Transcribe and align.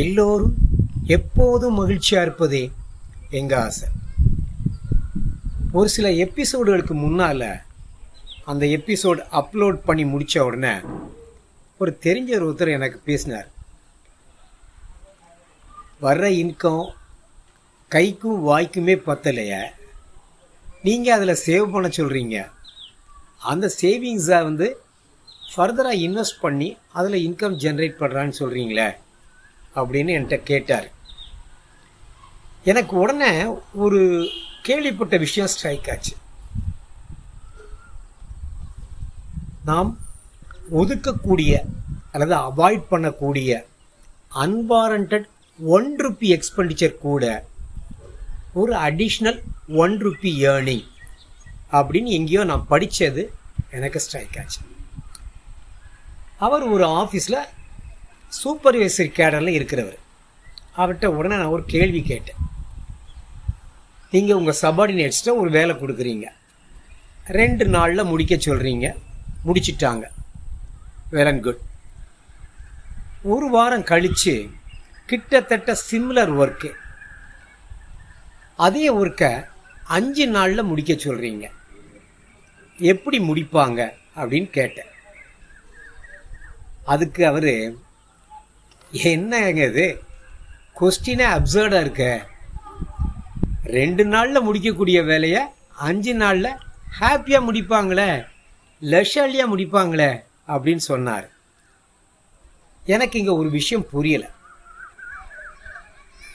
எல்லோரும் 0.00 0.54
எப்போதும் 1.16 1.78
மகிழ்ச்சியாக 1.80 2.26
இருப்பதே 2.26 2.62
எங்கள் 3.30 3.58
ஆசை. 3.58 3.88
ஒரு 5.78 5.88
சில 5.94 6.08
எபிசோடுகளுக்கு 6.24 6.94
முன்னால 7.04 7.42
அந்த 8.50 8.64
எபிசோட் 8.66 9.20
அப்லோட் 9.40 9.78
பண்ணி 9.88 10.04
முடித்த 10.12 10.44
உடனே 10.44 10.74
ஒரு 11.78 11.90
தெரிஞ்ச 12.06 12.30
ஒருத்தர் 12.46 12.76
எனக்கு 12.76 12.98
பேசினார். 13.08 13.48
வர்ற 16.02 16.26
இன்கம் 16.42 16.84
கைக்கும் 17.94 18.38
வாய்க்குமே 18.48 18.96
பத்தலையே. 19.08 19.62
நீங்கள் 20.86 21.16
அதில் 21.16 21.42
சேவ் 21.46 21.72
பண்ண 21.72 21.88
சொல்கிறீங்க 21.98 22.36
அந்த 23.52 23.66
சேவிங்ஸை 23.82 24.40
வந்து 24.48 24.68
ஃபர்தராக 25.50 26.00
இன்வெஸ்ட் 26.06 26.42
பண்ணி 26.46 26.70
அதில் 26.98 27.20
இன்கம் 27.28 27.60
ஜென்ரேட் 27.64 28.00
பண்ணுறான்னு 28.00 28.40
சொல்கிறீங்களே 28.40 28.88
அப்படின்னு 29.80 30.14
என்கிட்ட 30.16 30.38
கேட்டார். 30.50 30.88
எனக்கு 32.70 32.96
உடனே 32.96 33.32
ஒரு 33.84 34.00
கேள்விப்பட்ட 34.62 35.16
விஷயம் 35.16 35.50
ஸ்ட்ரைக் 35.54 35.90
ஆச்சு. 35.90 36.14
நாம் 39.64 39.90
ஒதுக்கக்கூடிய 40.80 41.52
அல்லது 42.12 42.34
அவாய்ட் 42.48 42.84
பண்ணக்கூடிய 42.90 43.50
அன்வாரண்டட் 44.44 45.26
ஒன் 45.76 45.88
ருப்பி 46.04 46.28
எக்ஸ்பெண்டிச்சர் 46.34 46.98
கூட 46.98 47.24
ஒரு 48.60 48.72
அடிஷ்னல் 48.88 49.40
ஒன் 49.82 49.94
ருப்பி 50.04 50.30
ஏர்னிங் 50.50 50.86
அப்படின்னு 51.72 52.10
எங்கேயோ 52.18 52.44
நான் 52.50 52.66
படித்தது 52.68 53.22
எனக்கு 53.70 54.00
ஸ்ட்ரைக் 54.00 54.38
ஆச்சு. 54.38 54.60
அவர் 56.46 56.64
ஒரு 56.74 56.86
ஆஃபீஸில் 57.00 57.40
சூப்பர்வைசரி 58.36 59.10
கேடரில் 59.18 59.56
இருக்கிறவர். 59.58 59.98
அவர்கிட்ட 60.76 61.06
உடனே 61.18 61.36
நான் 61.40 61.54
ஒரு 61.56 61.64
கேள்வி 61.74 62.00
கேட்டேன். 62.10 62.40
நீங்கள் 64.10 64.38
உங்கள் 64.40 64.60
சபார்டினேட்ஸ்கிட்ட 64.62 65.32
ஒரு 65.42 65.50
வேலை 65.56 65.74
கொடுக்குறீங்க. 65.74 66.26
ரெண்டு 67.40 67.64
நாளில் 67.76 68.10
முடிக்க 68.10 68.34
சொல்கிறீங்க 68.34 68.86
முடிச்சிட்டாங்க. 69.46 70.04
வெல் 71.12 71.30
அண்ட் 71.30 71.42
குட் 71.46 71.64
ஒரு 73.32 73.46
வாரம் 73.56 73.88
கழித்து 73.90 74.34
கிட்டத்தட்ட 75.10 75.76
சிம்லர் 75.90 76.32
ஒர்க்கு 76.40 76.70
அதே 78.66 78.86
ஒர்க்கை 79.00 79.32
அஞ்சு 79.96 80.24
நாளில் 80.36 80.68
முடிக்க 80.70 80.92
சொல்கிறீங்க 80.92 81.46
எப்படி 82.78 83.18
முடிப்பாங்க 83.28 83.80
அப்படின்னு 84.20 84.48
கேட்டேன். 84.58 84.90
அதுக்கு 86.92 87.22
அவர் 87.26 87.52
என்னங்க 88.92 89.64
இது 89.64 90.02
கொஸ்டினே 90.80 91.26
அப்சர்டாக 91.36 91.80
இருக்க. 91.80 92.26
ரெண்டு 93.62 94.04
நாளில் 94.04 94.42
முடிக்கக்கூடிய 94.42 95.02
வேலையை 95.02 95.42
அஞ்சு 95.88 96.14
நாளில் 96.14 96.58
ஹாப்பியாக 97.00 97.46
முடிப்பாங்களே 97.48 98.24
லெஷர்லியாக 98.82 99.52
முடிப்பாங்களே 99.52 100.22
அப்படின்னு 100.48 100.76
சொன்னார். 100.76 101.30
எனக்கு 102.84 103.18
இங்கே 103.18 103.30
ஒரு 103.30 103.50
விஷயம் 103.50 103.88
புரியலை. 103.92 104.28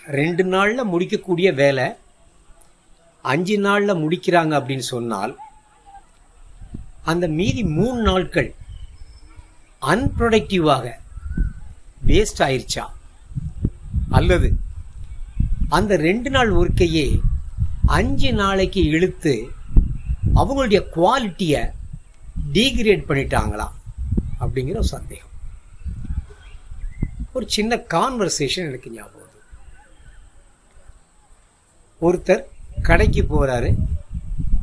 ரெண்டு 0.07 0.43
நாளில் 0.43 0.83
முடிக்கக்கூடிய 0.83 1.53
வேலை 1.53 1.95
அஞ்சு 3.21 3.57
நாளில் 3.57 4.01
முடிக்கிறாங்க 4.03 4.53
அப்படின்னு 4.59 4.85
சொன்னால் 4.95 5.37
அந்த 7.03 7.27
மீதி 7.27 7.63
மூணு 7.63 8.01
நாட்கள் 8.01 8.53
அன்ப்ரொடக்டிவாக 9.81 11.01
வேஸ்ட் 12.07 12.37
ஆயிடுச்சா 12.37 12.85
அல்லது 14.09 14.55
அந்த 15.69 15.95
ரெண்டு 15.95 16.29
நாள் 16.29 16.53
ஒர்க்கையே 16.53 17.19
அஞ்சு 17.85 18.33
நாளைக்கு 18.33 18.83
இழுத்து 18.83 19.51
அவங்களுடைய 20.35 20.85
குவாலிட்டியை 20.95 21.71
டீக்ரேட் 22.53 23.03
பண்ணிட்டாங்களா? 23.07 23.67
அப்படிங்கிற 24.39 24.69
ஒரு 24.69 24.83
சந்தேகம். 24.83 25.31
ஒரு 27.33 27.45
சின்ன 27.49 27.75
கான்வர்சேஷன் 27.75 28.67
எனக்கு 28.67 28.91
ஞாபகம் 28.91 29.21
ஒருத்தர் 32.01 32.43
கடைக்கு 32.81 33.21
போகிறாரு 33.21 33.75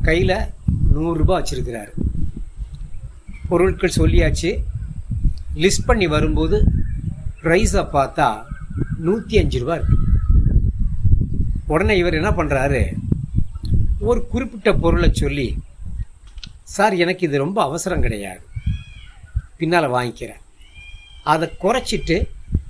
கையில் 0.01 0.53
நூறுரூபா 0.95 1.43
வச்சிருக்கிறாரு. 1.43 1.91
பொருட்கள் 3.49 3.93
சொல்லியாச்சு. 3.95 4.63
லிஸ்ட் 5.55 5.85
பண்ணி 5.85 6.07
வரும்போது 6.07 6.80
ப்ரைஸை 7.43 7.83
பார்த்தா 7.95 8.27
நூற்றி 9.05 9.35
அஞ்சு 9.41 9.59
ரூபா 9.61 9.75
இருக்கு. 9.77 9.97
உடனே 11.73 11.93
இவர் 12.01 12.17
என்ன 12.19 12.31
பண்ணுறாரு 12.39 12.81
ஒரு 14.09 14.19
குறிப்பிட்ட 14.31 14.69
பொருளை 14.83 15.09
சொல்லி 15.21 15.47
சார் 16.75 16.93
எனக்கு 17.03 17.23
இது 17.27 17.43
ரொம்ப 17.45 17.59
அவசரம் 17.69 18.03
கிடையாது. 18.05 18.41
பின்னால் 19.59 19.93
வாங்கிக்கிறேன். 19.95 20.43
அதை 21.31 21.47
குறைச்சிட்டு 21.63 22.17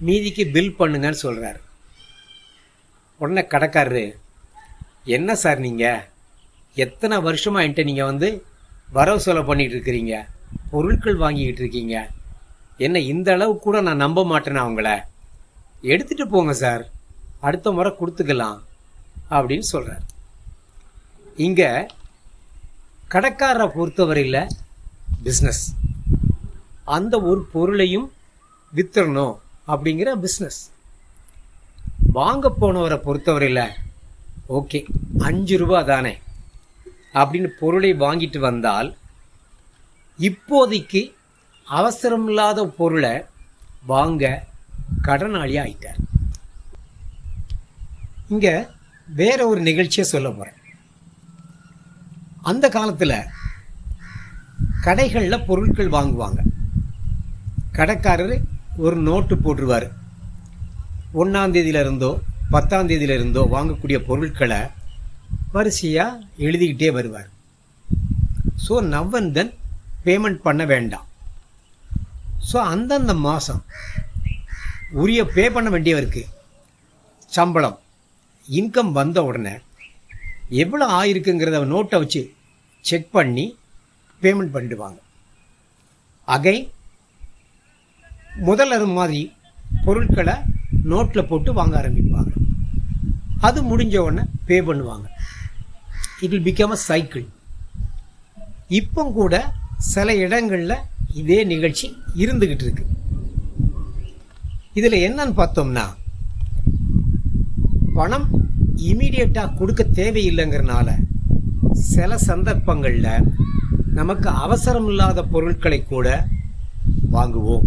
மீதிக்கு 0.07 0.43
பில் 0.55 0.77
பண்ணுங்கன்னு 0.79 1.23
சொல்கிறாரு 1.25 1.61
உடனே 3.21 3.43
கடைக்காரரு 3.53 4.05
என்ன 5.17 5.35
சார் 5.43 5.59
நீங்கள் 5.67 6.07
எத்தனை 6.85 7.15
வருஷமாக 7.27 7.63
என்கிட்ட 7.65 7.83
நீங்கள் 7.89 8.09
வந்து 8.11 8.29
வரவு 8.97 9.19
செலவு 9.25 9.47
பண்ணிகிட்டு 9.49 9.77
இருக்கிறீங்க? 9.77 10.15
பொருட்கள் 10.71 11.21
வாங்கிக்கிட்டு 11.23 11.63
இருக்கீங்க? 11.63 11.95
என்ன 12.81 12.99
இந்த 13.05 13.31
அளவு 13.31 13.53
கூட 13.57 13.81
நான் 13.81 13.97
நம்ப 13.97 14.19
மாட்டேனா 14.25 14.61
அவங்கள? 14.63 14.89
எடுத்துட்டு 15.83 16.25
போங்க 16.27 16.53
சார். 16.53 16.83
அடுத்த 17.39 17.71
முறை 17.71 17.91
கொடுத்துக்கலாம் 17.91 18.59
அப்படின்னு 19.31 19.65
சொல்கிறார் 19.67 20.03
இங்கே 21.37 21.69
கடைக்காரரை 23.11 23.67
பொறுத்தவரையில் 23.73 24.41
பிஸ்னஸ் 25.23 25.63
அந்த 26.87 27.15
ஒரு 27.21 27.41
பொருளையும் 27.53 28.07
வித்துறணும் 28.73 29.35
அப்படிங்கிற 29.67 30.09
பிஸ்னஸ் 30.21 30.59
வாங்க 32.11 32.49
போனவரை 32.59 32.97
பொறுத்தவரையில் 32.97 33.65
ஓகே 34.49 34.79
அஞ்சு 35.19 35.57
ரூபா 35.57 35.81
தானே 35.83 36.13
அப்படின்னு 37.13 37.49
பொருளை 37.59 37.93
வாங்கிட்டு 37.95 38.39
வந்தால் 38.39 38.89
இப்போதைக்கு 40.19 41.01
அவசரமில்லாத 41.77 42.65
பொருளை 42.79 43.13
வாங்க 43.91 44.23
கடனாளி 45.07 45.55
ஆயிட்டார். 45.63 45.99
இங்கே 48.33 48.55
வேற 49.07 49.39
ஒரு 49.51 49.61
நிகழ்ச்சியை 49.69 50.05
சொல்ல 50.09 50.29
போகிறேன் 50.29 50.59
அந்த 52.51 52.65
காலத்தில் 52.69 53.17
கடைகளில் 54.85 55.45
பொருட்கள் 55.47 55.95
வாங்குவாங்க. 55.97 56.41
கடைக்காரர் 57.77 58.35
ஒரு 58.77 58.95
நோட்டு 59.07 59.35
போட்டுருவார். 59.35 59.87
ஒன்றாந்தேதியிலிருந்தோ 61.21 62.11
பத்தாந்தேதியிலிருந்தோ 62.53 63.17
இருந்தோ 63.19 63.41
இருந்தோ 63.41 63.41
வாங்கக்கூடிய 63.55 63.97
பொருட்களை 64.07 64.59
வரிசையாக 65.51 66.19
எழுதிக்கிட்டே 66.45 66.89
வருவார். 66.97 67.29
ஸோ 68.65 68.73
நவ்வந்தன் 68.95 69.51
பேமெண்ட் 70.05 70.41
பண்ண 70.47 70.65
வேண்டாம். 70.65 71.07
ஸோ 72.51 72.57
அந்தந்த 72.73 73.13
மாதம் 73.27 73.61
உரிய 75.01 75.21
பே 75.35 75.43
பண்ண 75.55 75.67
வேண்டியவருக்கு 75.73 76.23
சம்பளம் 77.31 77.77
இன்கம் 78.45 78.91
வந்த 78.99 79.19
உடனே 79.29 79.53
எவ்வளோ 80.63 80.85
ஆயிருக்குங்கிறத 80.99 81.59
நோட்டை 81.73 81.97
வச்சு 82.01 82.21
செக் 82.85 83.11
பண்ணி 83.17 83.45
பேமெண்ட் 84.21 84.53
பண்ணிடுவாங்க. 84.55 84.99
அகை 86.27 86.57
முதல்ல 88.47 88.77
அது 88.79 88.87
மாதிரி 88.97 89.19
பொருட்களை 89.85 90.35
நோட்டில் 90.91 91.29
போட்டு 91.29 91.51
வாங்க 91.59 91.75
ஆரம்பிப்பாங்க. 91.81 92.31
அது 93.47 93.59
முடிஞ்ச 93.69 93.95
உடனே 94.07 94.23
பே 94.47 94.57
பண்ணுவாங்க. 94.67 95.05
It 96.21 96.33
will 96.33 96.47
become 96.49 96.75
a 96.77 96.79
cycle 96.89 97.25
இப்போ 98.79 99.03
கூட 99.19 99.35
சில 99.93 100.13
இடங்களில் 100.23 100.77
இதே 101.13 101.43
நிகழ்ச்சி 101.43 101.97
இருந்துகிட்டு 102.15 102.65
இருக்கு. 102.65 102.85
இதில் 104.73 105.03
என்னன்னு 105.07 105.33
பார்த்தோம்னா 105.39 105.85
பணம் 107.93 108.27
இமீடியட்டாக 108.75 109.57
கொடுக்க 109.57 109.83
தேவையில்லைங்கிறனால 109.83 110.89
சில 111.71 112.17
சந்தர்ப்பங்களில் 112.17 113.33
நமக்கு 113.93 114.29
அவசரம் 114.29 114.87
இல்லாத 114.87 115.23
பொருட்களை 115.23 115.83
கூட 115.83 116.27
வாங்குவோம். 117.11 117.65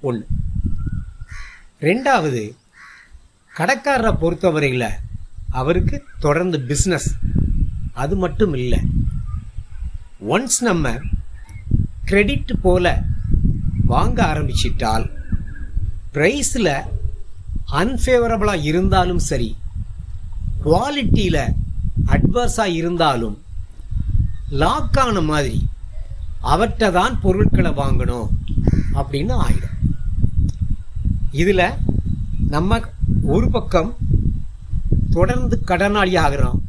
ஒன்று 0.00 0.26
ரெண்டாவது 1.80 2.42
கடைக்காரரை 3.58 4.12
பொறுத்தவரையில் 4.18 4.88
அவருக்கு 5.50 6.04
தொடர்ந்து 6.18 6.58
பிஸ்னஸ் 6.58 7.08
அது 7.92 8.16
மட்டும் 8.16 8.54
இல்லை. 8.54 8.80
ஒன்ஸ் 10.28 10.60
நம்ம 10.60 10.94
கிரெடிட் 12.10 12.52
போல 12.62 12.86
வாங்க 13.86 14.18
ஆரம்பிச்சிட்டால் 14.24 15.04
ப்ரைஸில் 16.12 16.72
அன்ஃபேவரபுளாக 17.72 18.62
இருந்தாலும் 18.62 19.18
சரி 19.18 19.56
குவாலிட்டியில் 20.64 21.42
அட்வர்ஸாக 22.06 22.74
இருந்தாலும் 22.74 23.36
லாக் 24.52 24.98
ஆன 24.98 25.20
மாதிரி 25.20 25.58
அவற்றை 26.40 26.90
தான் 26.90 27.20
பொருட்களை 27.20 27.70
வாங்கணும் 27.70 28.28
அப்படின்னு 28.94 29.34
ஆயிடும். 29.46 29.76
இதில் 31.32 31.66
நம்ம 32.48 32.80
ஒரு 33.22 33.50
பக்கம் 33.50 33.90
தொடர்ந்து 35.10 35.62
கடனாளி 35.66 36.14
ஆகிறோம் 36.18 36.60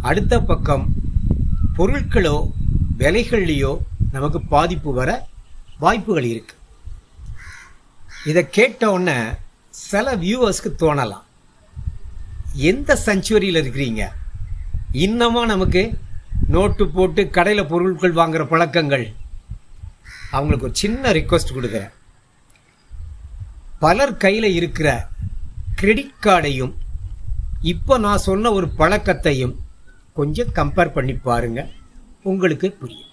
அடுத்த 0.00 0.40
பக்கம் 0.40 0.84
பொருட்களோ 1.76 2.36
விலைகள்லையோ 2.98 3.72
நமக்கு 4.12 4.40
பாதிப்பு 4.40 4.92
வர 4.92 5.26
வாய்ப்புகள் 5.78 6.22
இருக்கு. 6.22 6.54
இதை 8.26 8.50
கேட்ட 8.50 8.90
உடனே 8.90 9.28
சில 9.70 10.16
வியூவர்ஸ்க்கு 10.16 10.72
தோணலாம். 10.78 11.24
எந்த 12.52 12.98
செஞ்சுவரியில் 13.04 13.60
இருக்கிறீங்க? 13.62 14.08
இன்னமும் 14.92 15.46
நமக்கு 15.46 15.98
நோட்டு 16.48 16.88
போட்டு 16.88 17.30
கடையில் 17.30 17.66
பொருட்கள் 17.66 18.12
வாங்குகிற 18.12 18.46
பழக்கங்கள். 18.46 19.14
அவங்களுக்கு 20.30 20.66
ஒரு 20.66 20.74
சின்ன 20.74 21.12
ரிக்வஸ்ட் 21.12 21.54
கொடுக்குறேன். 21.54 21.90
பலர் 23.78 24.16
கையில் 24.16 24.44
இருக்கிற 24.44 25.08
கிரெடிட் 25.74 26.12
கார்டையும் 26.22 26.72
இப்போ 27.60 27.98
நான் 27.98 28.18
சொன்ன 28.18 28.52
ஒரு 28.52 28.68
பழக்கத்தையும் 28.78 29.54
கொஞ்சம் 30.14 30.52
கம்பேர் 30.54 30.92
பண்ணி 30.92 31.12
பாருங்க. 31.12 31.68
உங்களுக்கு 32.22 32.70
புரியும். 32.70 33.05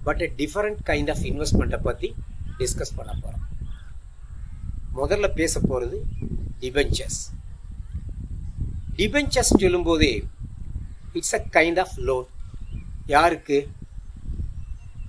but 0.04 0.22
different 0.38 0.80
kind 0.86 1.10
of 1.10 1.24
இன்வெஸ்ட்மெண்ட்டை 1.24 1.82
பற்றி 1.82 2.16
டிஸ்கஸ் 2.58 2.96
பண்ண 2.96 3.14
போகிறோம் 3.14 3.55
முதல்ல 4.98 5.28
பேச 5.40 5.60
போகிறது 5.60 5.98
டிபெஞ்சர்ஸ் 6.60 7.22
டிபெஞ்சர்ஸ் 9.00 9.52
சொல்லும்போதே 9.64 10.12
it's 11.18 11.34
a 11.34 11.42
kind 11.56 11.80
of 11.80 11.96
loan 12.10 12.28
யாருக்கு? 13.06 13.58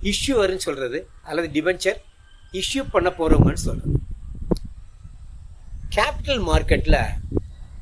இஷ்யூவர்னு 0.09 0.65
சொல்கிறது 0.65 0.99
அல்லது 1.23 1.47
டிபெஞ்சர் 1.55 1.99
இஷ்யூ 2.51 2.83
பண்ண 2.91 3.09
போகிறவங்கன்னு 3.09 3.65
சொல்கிறது 3.67 3.95
கேபிட்டல் 5.95 6.41
மார்க்கெட்டில் 6.49 7.01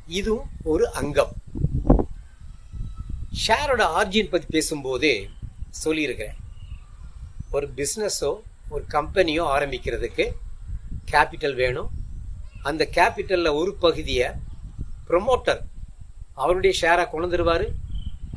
இதுவும் 0.06 0.48
ஒரு 0.62 0.84
அங்கம். 0.92 1.32
ஷேரோட 3.46 3.82
ஆர்ஜின் 3.98 4.30
பற்றி 4.30 4.48
பேசும்போதே 4.48 5.14
சொல்லியிருக்கிறேன். 5.70 6.38
ஒரு 7.50 7.66
பிஸ்னஸோ 7.76 8.30
ஒரு 8.68 8.84
கம்பெனியோ 8.88 9.44
ஆரம்பிக்கிறதுக்கு 9.56 10.24
கேபிட்டல் 11.12 11.54
வேணும். 11.54 11.90
அந்த 12.68 12.82
கேபிட்டலில் 12.96 13.58
ஒரு 13.60 13.72
பகுதியை 13.84 14.28
ப்ரொமோட்டர் 15.08 15.60
அவருடைய 16.42 16.72
ஷேராக 16.80 17.10
கொண்டுருவார் 17.12 17.66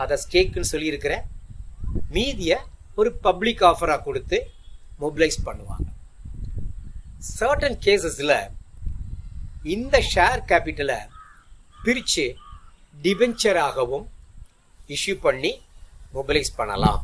அதை 0.04 0.16
ஸ்டேக்குன்னு 0.24 0.72
சொல்லியிருக்கிறேன் 0.74 1.26
மீதியை 2.16 2.58
ஒரு 3.00 3.10
பப்ளிக் 3.26 3.64
ஆஃபராக 3.70 4.04
கொடுத்து 4.08 4.38
மொபிலைஸ் 5.02 5.40
பண்ணுவாங்க. 5.48 5.88
சர்டன் 7.38 7.78
கேசஸில் 7.86 8.38
இந்த 9.76 9.96
ஷேர் 10.14 10.42
கேபிட்டலை 10.50 11.00
பிரித்து 11.84 12.26
டிபென்ச்சராகவும் 13.06 14.06
இஷ்யூ 14.96 15.16
பண்ணி 15.26 15.52
மொபிலைஸ் 16.16 16.58
பண்ணலாம். 16.60 17.02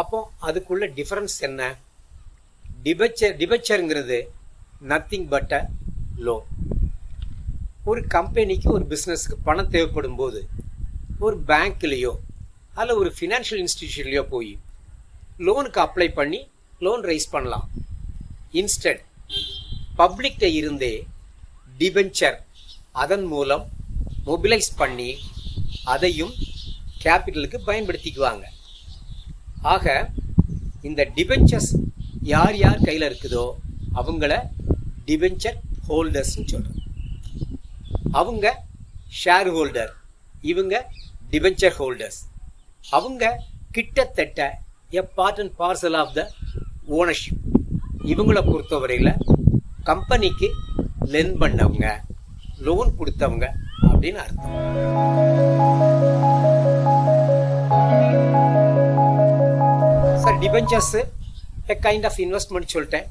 அப்போ 0.00 0.18
அதுக்குள்ள 0.48 0.86
டிஃபரன்ஸ் 0.98 1.36
என்ன? 1.48 1.62
டிபெச்சர் 2.86 3.34
டிபெச்சருங்கிறது 3.40 4.18
நத்திங் 4.82 5.28
பட் 5.28 5.52
அ 5.52 5.68
லோன் 6.16 6.46
ஒரு 7.84 8.06
கம்பெனிக்கு 8.06 8.72
ஒரு 8.72 8.84
பிஸ்னஸ்க்கு 8.84 9.36
பணம் 9.44 9.68
தேவைப்படும் 9.68 10.16
போது 10.16 10.48
ஒரு 11.18 11.36
பேங்க்லேயோ 11.46 12.12
அல்ல 12.74 12.96
ஒரு 12.96 13.12
ஃபினான்ஷியல் 13.18 13.62
இன்ஸ்டிடியூஷன்லேயோ 13.64 14.22
போய் 14.28 14.58
லோனுக்கு 15.38 15.80
அப்ளை 15.84 16.08
பண்ணி 16.14 16.48
லோன் 16.78 17.04
ரைஸ் 17.04 17.28
பண்ணலாம். 17.30 17.66
இன்ஸ்டன்ட் 18.52 19.02
பப்ளிக்கிட்ட 19.98 20.42
இருந்தே 20.42 21.06
டிபென்ச்சர் 21.78 22.36
அதன் 22.92 23.24
மூலம் 23.24 23.64
மொபிலைஸ் 24.26 24.70
பண்ணி 24.76 25.18
அதையும் 25.84 26.34
கேபிட்டலுக்கு 27.04 27.58
பயன்படுத்திக்குவாங்க. 27.66 28.44
ஆக 29.62 30.10
இந்த 30.82 31.12
டிபென்ச்சர்ஸ் 31.16 31.72
யார் 32.22 32.56
யார் 32.56 32.84
கையில் 32.84 33.08
இருக்குதோ 33.10 33.46
அவங்கள 34.00 34.32
டிபெஞ்சர் 35.08 35.58
ஹோல்டர்ஸ்னு 35.88 36.46
சொல்கிறோம் 36.52 36.82
அவங்க 38.20 38.46
ஷேர் 39.22 39.50
ஹோல்டர் 39.56 39.92
இவங்க 40.52 40.74
டிபெஞ்சர் 41.32 41.76
ஹோல்டர்ஸ் 41.80 42.20
அவங்க 42.96 43.24
கிட்டத்தட்ட 43.76 44.40
a 45.00 45.02
part 45.18 45.40
and 45.42 45.54
parcel 45.62 45.96
of 46.02 46.14
the 46.18 46.22
ownership 46.98 47.40
இவங்கள 48.12 48.40
பொறுத்தவரையில் 48.50 49.12
கம்பெனிக்கு 49.90 50.48
லென் 51.14 51.34
பண்ணவங்க 51.42 51.88
லோன் 52.66 52.90
கொடுத்தவங்க 53.00 53.46
அப்படின்னு 53.88 54.20
அர்த்தம். 54.24 54.54
Sir 60.22 60.38
debentures 60.44 60.94
a 61.74 61.76
kind 61.86 62.06
of 62.10 62.18
investment 62.26 62.74
சொல்லிட்டேன். 62.74 63.06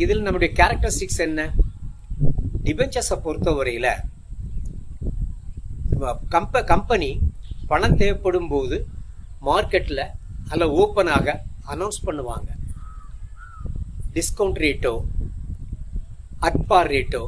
இதில் 0.00 0.24
நம்முடைய 0.26 0.50
கேரக்டரிஸ்டிக்ஸ் 0.58 1.22
என்ன? 1.26 1.40
டிபென்ச்சர்ஸை 2.66 3.16
பொறுத்தவரையில் 3.24 3.92
கம்ப 6.34 6.62
கம்பெனி 6.70 7.10
பணம் 7.70 7.96
தேவைப்படும் 8.00 8.48
போது 8.52 8.76
மார்க்கெட்டில் 9.48 10.04
அதில் 10.50 10.74
ஓப்பனாக 10.82 11.34
அனௌன்ஸ் 11.74 12.00
பண்ணுவாங்க. 12.06 12.50
டிஸ்கவுண்ட் 14.16 14.60
ரேட்டோ 14.64 14.94
அட்பார் 16.48 16.90
ரேட்டோ 16.94 17.22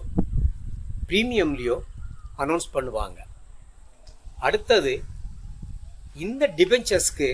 ப்ரீமியம்லேயோ 1.10 1.76
அனௌன்ஸ் 2.42 2.68
பண்ணுவாங்க. 2.76 3.18
அடுத்தது 4.46 4.94
இந்த 6.24 6.52
டிபென்ச்சர்ஸ்க்கு 6.58 7.30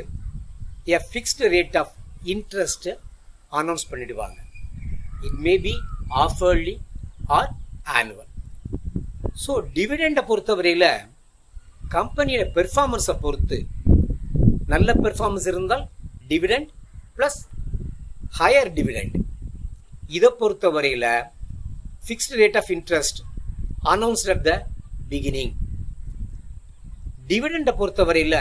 a 0.96 1.00
fixed 1.08 1.50
rate 1.56 1.76
of 1.82 1.94
interest 2.34 2.92
announce 3.60 3.90
பண்ணிடுவாங்க. 3.90 4.38
It 5.26 5.38
may 5.46 5.54
be 5.66 5.74
half yearly 6.24 6.74
or 7.38 7.50
annual 7.98 8.28
so 9.44 9.52
டிவிடெண்டை 9.76 10.22
பொறுத்தவரையில் 10.30 10.90
கம்பெனியோட 11.94 12.44
பெர்ஃபார்மன்ஸை 12.56 13.16
பொறுத்து 13.24 13.58
நல்ல 14.72 14.90
பெர்ஃபார்மன்ஸ் 15.04 15.48
இருந்தால் 15.52 15.84
டிவிடெண்ட் 16.28 16.70
ப்ளஸ் 17.16 17.40
ஹையர் 18.38 18.70
டிவிடெண்ட் 18.78 19.16
இதை 20.16 20.30
பொறுத்தவரையில் 20.40 21.08
fixed 22.06 22.38
rate 22.40 22.58
of 22.60 22.70
interest 22.76 23.18
announced 23.94 24.30
at 24.34 24.44
the 24.48 24.52
beginning 25.10 25.54
டிவிடெண்டை 27.30 27.72
பொறுத்தவரையில் 27.80 28.40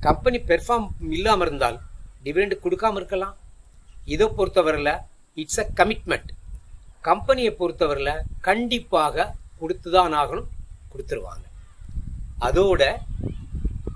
கம்பெனி 0.00 0.38
பெர்ஃபார்ம் 0.50 0.88
இல்லாமல் 1.10 1.46
இருந்தால் 1.46 1.78
டிவிடெண்ட் 2.24 2.62
கொடுக்காம 2.64 2.98
இருக்கலாம். 3.00 3.34
இதை 4.06 4.26
பொறுத்தவரையில் 4.38 4.92
இட்ஸ் 5.40 5.60
அ 5.62 5.64
கமிட்மெண்ட் 5.78 6.30
கம்பெனியை 7.08 7.50
பொறுத்தவரையில் 7.58 8.24
கண்டிப்பாக 8.46 9.26
கொடுத்து 9.60 9.88
தான் 9.96 10.14
ஆகணும் 10.20 10.48
கொடுத்துருவாங்க. 10.92 11.44
அதோட 12.46 12.82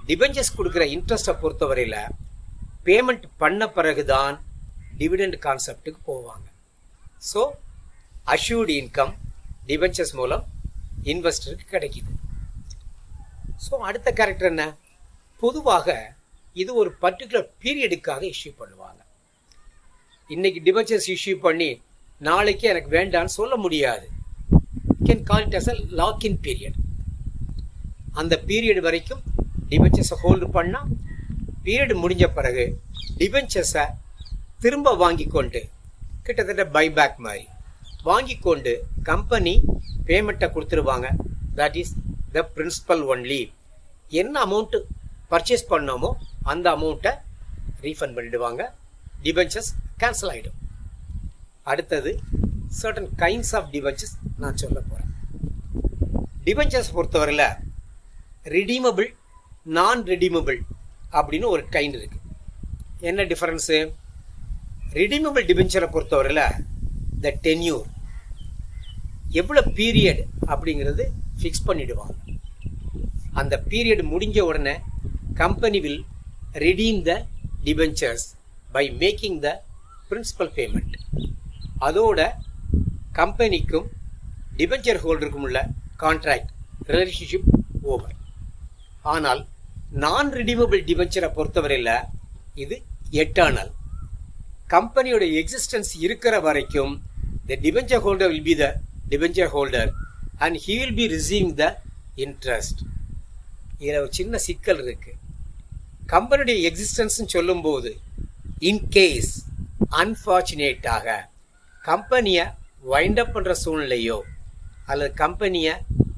டிபெஞ்சர்ஸ் 0.09 0.56
கொடுக்குற 0.59 0.85
இன்ட்ரெஸ்ட்டை 0.97 1.35
பொறுத்தவரையில் 1.42 1.99
பேமெண்ட் 2.87 3.26
பண்ண 3.42 3.68
பிறகுதான் 3.78 4.37
டிவிடெண்ட் 5.00 5.37
கான்செப்டுக்கு 5.47 6.00
போவாங்க. 6.11 6.47
ஸோ 7.30 7.40
அஷ்யூர்டு 8.35 8.75
இன்கம் 8.82 9.12
டிபெஞ்சர்ஸ் 9.70 10.14
மூலம் 10.20 10.44
இன்வெஸ்டருக்கு 11.12 11.66
கிடைக்குது. 11.75 12.12
ஸோ 13.66 13.75
அடுத்த 13.88 14.09
கேரக்டர் 14.18 14.52
என்ன? 14.54 14.64
பொதுவாக 15.42 15.88
இது 16.62 16.70
ஒரு 16.80 16.90
பர்டிகுலர் 17.04 17.50
பீரியடுக்காக 17.62 18.23
இஷ்யூ 18.35 18.52
பண்ணுவாங்க. 18.61 19.00
இன்னைக்கு 20.34 20.60
டிபஞ்சர்ஸ் 20.66 21.06
இஷ்யூ 21.12 21.32
பண்ணி 21.44 21.68
நாளைக்கு 22.26 22.64
எனக்கு 22.72 22.90
வேண்டான்னு 22.96 23.32
சொல்ல 23.37 23.54
முடியாது. 23.62 24.06
Can 25.06 25.22
call 25.30 25.46
it 25.46 25.56
as 25.58 25.70
a 25.72 25.75
lock in 26.00 26.37
period 26.46 26.76
அந்த 28.20 28.34
பீரியட் 28.50 28.80
வரைக்கும் 28.87 29.22
டிபஞ்சர்ஸை 29.70 30.18
ஹோல்டு 30.25 30.49
பண்ணால் 30.56 30.92
பீரியட் 31.64 31.94
முடிஞ்ச 32.02 32.28
பிறகு 32.37 32.66
டிபஞ்சர்ஸை 33.22 33.84
திரும்ப 34.64 34.94
வாங்கி 35.02 35.26
கொண்டு 35.37 35.62
கிட்டத்தட்ட 36.22 36.66
பைபேக் 36.78 37.18
மாதிரி 37.26 37.44
வாங்கி 38.10 38.38
கொண்டு 38.46 38.75
கம்பெனி 39.10 39.54
பேமெண்ட்டை 40.08 40.50
கொடுத்துருவாங்க. 40.54 41.08
That 41.58 41.76
is 41.82 41.94
the 42.32 42.49
principal 42.54 43.04
only 43.12 43.42
என்ன 44.22 44.44
அமௌண்ட்டு 44.46 44.84
பர்ச்சேஸ் 45.32 45.70
பண்ணோமோ 45.75 46.12
அந்த 46.52 46.66
அமௌண்ட்டை 46.76 47.14
ரீஃபண்ட் 47.87 48.16
பண்ணிடுவாங்க. 48.18 48.62
டிபென்ச்சர்ஸ் 49.25 49.72
கேன்சல் 50.02 50.33
ஆகிடும் 50.33 50.59
அடுத்தது 51.71 52.11
சர்டன் 52.80 53.11
கைண்ட்ஸ் 53.23 53.54
ஆஃப் 53.59 53.69
டிபென்ச்சர்ஸ் 53.75 54.14
நான் 54.38 54.61
சொல்ல 54.62 54.80
போகிறேன் 54.80 55.09
டிபஞ்சர்ஸ் 56.45 56.92
பொறுத்தவரையில் 56.97 57.49
ரிடீமபிள் 58.57 59.09
நான் 59.78 60.02
ரிடீமபிள் 60.04 60.59
அப்படின்னு 61.12 61.47
ஒரு 61.47 61.62
கைண்ட் 61.76 61.97
இருக்குது 61.99 62.19
என்ன 63.00 63.25
டிஃபரன்ஸு 63.25 63.78
ரிடீமபிள் 64.92 65.45
டிபென்ச்சரை 65.50 65.88
பொறுத்தவரையில் 65.90 66.45
த 67.21 67.33
டென்யூர் 67.47 67.88
எவ்வளோ 69.40 69.62
பீரியட் 69.78 70.23
அப்படிங்கிறது 70.52 71.04
ஃபிக்ஸ் 71.40 71.66
பண்ணிடுவாங்க. 71.66 72.14
அந்த 73.33 73.54
பீரியட் 73.69 74.02
முடிஞ்ச 74.12 74.38
உடனே 74.40 74.75
company 75.35 75.80
will 75.80 76.02
redeem 76.64 77.02
the 77.02 77.12
debentures 77.64 78.26
by 78.73 78.85
making 79.02 79.38
the 79.38 79.49
principal 80.11 80.52
payment 80.57 80.95
அதோட 81.83 82.21
கம்பெனிக்கும் 83.12 83.87
டிபெஞ்சர் 84.57 85.00
ஹோல்டருக்கும் 85.02 85.47
உள்ள 85.49 85.59
கான்ட்ராக்ட் 86.00 86.50
ரிலேஷன்ஷிப் 86.88 87.49
ஓவர் 87.87 88.17
ஆனால் 89.07 89.40
நான் 89.97 90.29
ரிடீமபிள் 90.33 90.83
டிபென்ச்சரை 90.88 91.29
பொறுத்தவரையில் 91.31 91.95
இது 92.57 92.76
எட்டர்னல் 93.23 93.73
கம்பெனியோட 94.71 95.25
எக்ஸிஸ்டன்ஸ் 95.40 95.93
இருக்கிற 96.00 96.35
வரைக்கும் 96.40 96.93
the 97.49 97.57
debenture 97.62 98.02
holder 98.05 98.31
will 98.31 98.45
be 98.45 98.55
the 98.55 98.67
debenture 99.09 99.50
holder 99.55 99.90
and 100.40 100.59
he 100.64 100.75
will 100.81 100.97
be 101.00 101.07
receiving 101.14 101.55
the 101.57 101.64
interest 102.25 102.81
இதில் 103.81 104.00
ஒரு 104.00 104.12
சின்ன 104.12 104.38
சிக்கல் 104.47 104.81
இருக்குது 104.85 105.19
கம்பெனியுடைய 106.09 106.59
எக்ஸிஸ்டன்ஸ்னு 106.69 107.29
சொல்லும்போது 107.29 107.90
இன்கேஸ் 108.62 109.33
அன்ஃபார்ச்சுனேட்டாக 109.88 111.26
கம்பெனியை 111.82 112.44
வைண்டப் 112.90 113.32
பண்ணுற 113.34 113.54
சூழ்நிலையோ 113.64 114.20
அல்லது 114.87 115.14
கம்பெனியை 115.14 115.75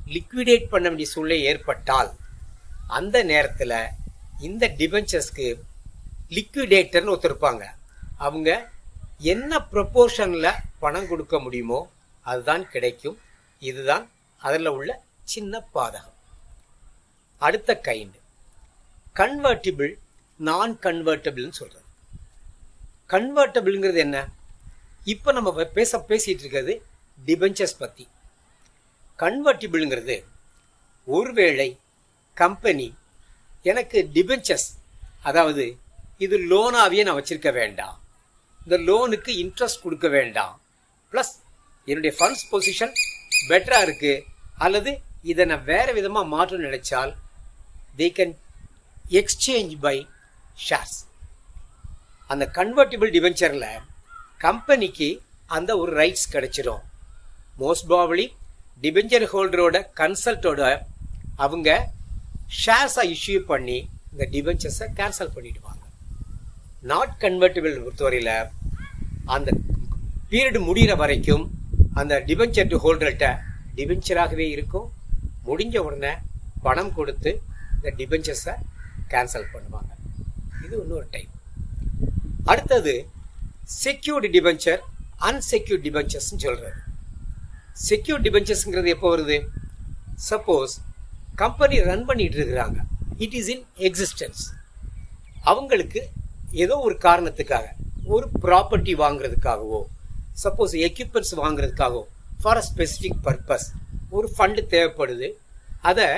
லிக்விடேட் 0.07 0.69
பண்ண 0.69 0.89
வேண்டிய 0.89 1.09
சூழ்நிலை 1.09 1.45
ஏற்பட்டால் 1.45 2.11
அந்த 2.87 3.23
நேரத்தில் 3.23 3.77
இந்த 4.41 4.69
டிபென்ச்சர்ஸ்க்கு 4.79 5.61
லிக்விடேட்டர்னு 6.31 7.13
ஒருத்தருப்பாங்க 7.15 7.65
அவங்க 8.17 8.71
என்ன 9.19 9.59
ப்ரொப்போர்ஷனில் 9.73 10.59
பணம் 10.79 11.09
கொடுக்க 11.09 11.39
முடியுமோ 11.39 11.91
அதுதான் 12.23 12.69
கிடைக்கும். 12.69 13.19
இதுதான் 13.59 14.11
அதில் 14.37 14.67
உள்ள 14.67 15.03
சின்ன 15.25 15.65
பாதகம். 15.75 16.17
அடுத்த 17.39 17.77
கைண்டு 17.77 18.19
கன்வெர்ட்டிபிள் 19.17 19.93
நான் 20.37 20.79
கன்வெர்ட்டபிள்னு 20.83 21.51
சொல்கிறது 21.51 21.82
கன்வெர்ட்டபிள்ங்கிறது 23.13 24.01
என்ன? 24.07 24.19
இப்போ 25.13 25.33
நம்ம 25.37 25.65
பேச 25.79 25.99
பேசிகிட்டு 26.11 26.43
இருக்கிறது 26.45 26.75
டிபென்ச்சர்ஸ் 27.19 27.81
பற்றி 27.83 28.05
கன்வெர்ட்டிபிள்ங்கிறது 29.19 30.17
ஒருவேளை 31.09 31.69
கம்பெனி 32.37 32.89
எனக்கு 33.71 33.99
டிபென்ச்சர்ஸ் 34.17 34.69
அதாவது 35.29 35.65
இது 36.25 36.37
லோனாகவே 36.51 37.05
நான் 37.07 37.19
வச்சுருக்க 37.19 37.51
வேண்டாம். 37.61 37.97
இந்த 38.65 38.77
லோனுக்கு 38.89 39.33
இன்ட்ரெஸ்ட் 39.43 39.85
கொடுக்க 39.85 40.07
வேண்டாம். 40.19 40.55
ப்ளஸ் 41.13 41.33
என்னுடைய 41.89 42.13
ஃபண்ட்ஸ் 42.19 42.47
பொசிஷன் 42.51 42.95
பெட்டராக 43.49 43.87
இருக்குது 43.87 44.25
அல்லது 44.65 44.91
இதை 45.31 45.45
நான் 45.51 45.67
வேறு 45.71 45.93
விதமாக 45.99 46.33
மாற்ற 46.35 46.59
நினைச்சால் 46.67 47.13
they 48.01 48.09
can 48.19 48.35
exchange 49.21 49.75
by 49.87 49.97
shares 50.67 50.99
அந்த 52.33 52.45
கன்வெர்ட்டிபிள் 52.59 53.11
டிபென்ச்சரில் 53.17 53.69
கம்பெனிக்கு 54.45 55.09
அந்த 55.57 55.71
ஒரு 55.83 55.93
ரைட்ஸ் 56.01 56.27
கிடைச்சிடும். 56.35 56.83
மோஸ்ட் 57.63 57.87
ப்ராபலி 57.91 58.27
டிபெஞ்சர் 58.85 59.27
ஹோல்டரோட 59.33 59.77
கன்சல்ட்டோட 60.01 60.61
அவங்க 61.45 61.71
ஷேர்ஸை 62.63 63.05
இஷ்யூ 63.15 63.39
பண்ணி 63.51 63.79
இந்த 64.13 64.25
டிபெஞ்சர்ஸை 64.35 64.87
கேன்சல் 64.99 65.35
பண்ணிடுவாங்க. 65.37 65.83
நாட் 66.91 67.15
கன்வெர்ட்டிபிள் 67.25 67.77
பொறுத்தவரையில் 67.85 68.35
அந்த 69.35 69.51
பீரியட் 70.31 70.59
முடிகிற 70.69 70.93
வரைக்கும் 71.03 71.45
அந்த 72.01 72.15
டிபென்ச்சர் 72.29 72.81
ஹோல்டர்கிட்ட 72.85 73.27
டிபெஞ்சராகவே 73.79 74.47
இருக்கும். 74.55 74.89
முடிஞ்ச 75.49 75.77
உடனே 75.87 76.13
பணம் 76.67 76.95
கொடுத்து 76.99 77.31
இந்த 77.77 77.89
டிபெஞ்சர்ஸை 78.01 78.55
கேன்சல் 79.13 79.53
பண்ணுவாங்க. 79.55 79.91
இது 80.65 80.75
இன்னொரு 80.83 81.07
டைம் 81.15 81.31
அடுத்தது 82.51 82.95
செக்யூர்டு 83.85 84.29
டிபென்ச்சர் 84.37 84.81
அன்செக்யூர்ட் 85.29 85.85
டிபென்ச்சர்ஸ்னு 85.89 86.43
சொல்கிறது 86.45 86.73
செக்யூர் 87.89 88.23
டிபென்ச்சர்ஸ்ங்கிறது 88.27 88.89
எப்போ 88.95 89.17
வருது? 89.17 89.37
சப்போஸ் 90.31 90.73
கம்பெனி 91.35 91.81
ரன் 91.81 92.05
பண்ணிட்டு 92.05 92.37
இருக்கிறாங்க. 92.39 92.79
இட் 93.19 93.35
இஸ் 93.41 93.49
இன் 93.55 93.65
எக்ஸிஸ்டன்ஸ் 93.89 94.43
அவங்களுக்கு 95.43 96.01
ஏதோ 96.53 96.79
ஒரு 96.79 96.97
காரணத்துக்காக 97.07 97.69
ஒரு 98.05 98.27
ப்ராப்பர்ட்டி 98.43 98.95
வாங்குறதுக்காகவோ 99.05 99.81
சப்போஸ் 100.45 100.75
எக்யூப்மெண்ட்ஸ் 100.89 101.35
வாங்குறதுக்காகவோ 101.43 102.03
ஃபார் 102.43 102.57
அ 102.57 102.65
ஸ்பெசிஃபிக் 102.75 103.21
பர்பஸ் 103.25 103.67
ஒரு 104.11 104.33
ஃபண்டு 104.39 104.63
தேவைப்படுது. 104.75 105.29
அதை 105.81 106.09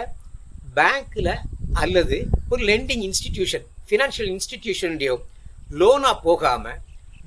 பேங்க்கில் 0.74 1.34
அல்லது 1.72 2.26
ஒரு 2.48 2.64
லெண்டிங் 2.64 3.04
இன்ஸ்டிடியூஷன் 3.08 3.64
ஃபினான்ஷியல் 3.88 4.30
இன்ஸ்டிடியூஷனுடைய 4.34 5.10
லோனாக 5.78 6.22
போகாமல் 6.26 6.80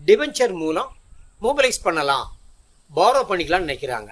டிபென்ச்சர் 0.07 0.53
மூலம் 0.61 0.89
மொபைலைஸ் 1.45 1.85
பண்ணலாம். 1.87 2.27
பாரோ 2.97 3.21
பண்ணிக்கலாம்னு 3.29 3.67
நினைக்கிறாங்க. 3.67 4.09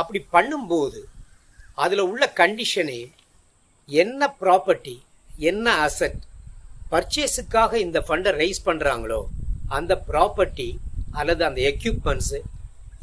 அப்படி 0.00 0.20
பண்ணும்போது 0.34 1.00
அதில் 1.84 2.02
உள்ள 2.10 2.24
கண்டிஷனே 2.40 3.00
என்ன 3.88 4.28
ப்ராப்பர்ட்டி 4.40 4.96
என்ன 5.50 5.66
அசட் 5.86 6.20
பர்ச்சேஸுக்காக 6.92 7.72
இந்த 7.86 7.98
ஃபண்டை 8.06 8.32
ரைஸ் 8.40 8.66
பண்ணுறாங்களோ 8.68 9.20
அந்த 9.76 9.92
ப்ராப்பர்ட்டி 10.08 10.68
அல்லது 11.20 11.42
அந்த 11.48 11.60
எக்யூப்மெண்ட்ஸு 11.70 12.40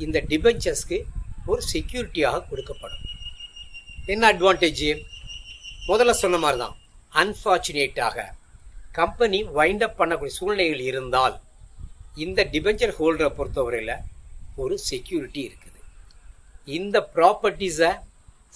இந்த 0.05 0.17
டிபென்ச்சர்ஸ்க்கு 0.31 0.97
ஒரு 1.51 1.61
செக்யூரிட்டியாக 1.73 2.43
கொடுக்கப்படும். 2.49 3.05
என்ன 4.13 4.23
அட்வான்டேஜ் 4.33 4.83
முதல்ல 5.89 6.13
சொன்ன 6.23 6.39
மாதிரி 6.43 6.59
தான் 6.63 6.75
அன்ஃபார்ச்சுனேட்டாக 7.21 8.17
கம்பெனி 8.97 9.39
வைண்ட் 9.57 9.83
அப் 9.85 9.97
பண்ணக்கூடிய 9.99 10.33
சூழ்நிலைகள் 10.39 10.83
இருந்தால் 10.89 11.35
இந்த 12.23 12.39
டிபென்ச்சர் 12.53 12.93
ஹோல்டரை 12.99 13.29
பொறுத்தவரையில் 13.37 13.95
ஒரு 14.63 14.75
செக்யூரிட்டி 14.89 15.41
இருக்குது. 15.49 15.79
இந்த 16.77 16.97
ப்ராப்பர்ட்டிஸை 17.15 17.91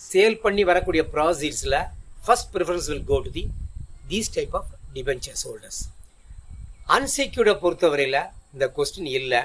சேல் 0.10 0.42
பண்ணி 0.46 0.64
வரக்கூடிய 0.70 1.04
ப்ராசீட்ஸில் 1.14 1.80
first 2.26 2.52
preference 2.54 2.88
will 2.92 3.08
go 3.12 3.18
to 3.26 3.32
the 3.38 3.44
these 4.12 4.32
type 4.38 4.56
of 4.60 4.72
debentures 4.96 5.44
holders 5.48 5.82
அன்செக்யூர்டை 6.96 7.56
பொறுத்தவரையில் 7.64 8.22
இந்த 8.54 8.66
கொஸ்டின் 8.78 9.12
இல்லை. 9.20 9.42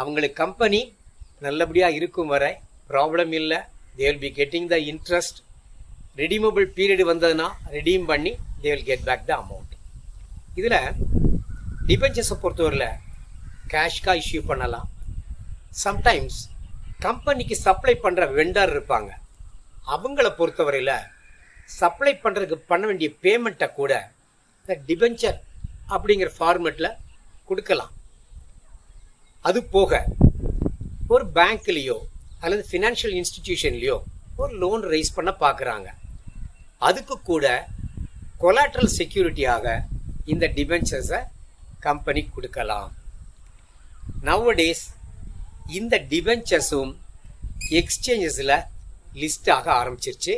அவங்களுக்கு 0.00 0.38
கம்பெனி 0.44 0.80
நல்லபடியாக 1.46 1.96
இருக்கும் 1.98 2.32
வரை 2.34 2.52
ப்ராப்ளம் 2.90 3.32
இல்லை. 3.40 3.58
They 3.98 4.04
will 4.08 4.22
be 4.26 4.30
getting 4.40 4.68
the 4.72 4.76
interest 4.92 5.38
redeemable 6.22 6.66
period 6.76 7.04
வந்ததுன்னா 7.12 7.48
ரெடீம் 7.76 8.06
பண்ணி 8.12 8.32
they 8.62 8.68
will 8.74 8.86
get 8.90 9.06
back 9.08 9.26
the 9.30 9.32
amount 9.42 9.67
இதில் 10.58 10.80
டிபென்ச்சர்ஸை 11.88 12.36
பொறுத்தவரையில் 12.42 13.00
கேஷ்காக 13.72 14.20
இஷ்யூ 14.22 14.40
பண்ணலாம். 14.50 14.88
சம்டைம்ஸ் 15.84 16.38
கம்பெனிக்கு 17.04 17.56
சப்ளை 17.66 17.94
பண்ணுற 18.04 18.22
வெண்டர் 18.38 18.72
இருப்பாங்க. 18.74 19.10
அவங்கள 19.94 20.26
பொறுத்தவரையில் 20.38 20.94
சப்ளை 21.80 22.12
பண்ணுறதுக்கு 22.24 22.70
பண்ண 22.70 22.84
வேண்டிய 22.88 23.08
பேமெண்ட்டை 23.24 23.68
கூட 23.78 23.92
இந்த 24.62 24.74
டிபென்ச்சர் 24.88 25.38
அப்படிங்கிற 25.94 26.30
ஃபார்மெட்டில் 26.38 26.96
கொடுக்கலாம். 27.50 27.92
அது 29.48 29.60
போக 29.74 30.00
ஒரு 31.14 31.24
பேங்க்லேயோ 31.36 31.98
அல்லது 32.44 32.62
ஃபினான்ஷியல் 32.70 33.14
இன்ஸ்டிடியூஷன்லேயோ 33.20 33.96
ஒரு 34.42 34.52
லோன் 34.62 34.82
ரைஸ் 34.94 35.16
பண்ண 35.18 35.30
பார்க்குறாங்க 35.44 35.88
அதுக்கு 36.88 37.14
கூட 37.30 37.46
கொலாட்ரல் 38.42 38.92
செக்யூரிட்டியாக 38.98 39.66
இந்த 40.28 40.46
டிபென்ச்சர்ஸை 40.58 41.20
கம்பெனி 41.80 42.22
கொடுக்கலாம் 42.28 42.90
நவடேஸ் 44.22 44.84
இந்த 45.78 45.94
டிபென்ச்சர்ஸும் 46.12 46.92
எக்ஸ்சேஞ்சஸில் 47.80 48.56
லிஸ்ட் 49.14 49.50
ஆக 49.50 49.66
ஆரம்பிச்சிருச்சு 49.80 50.36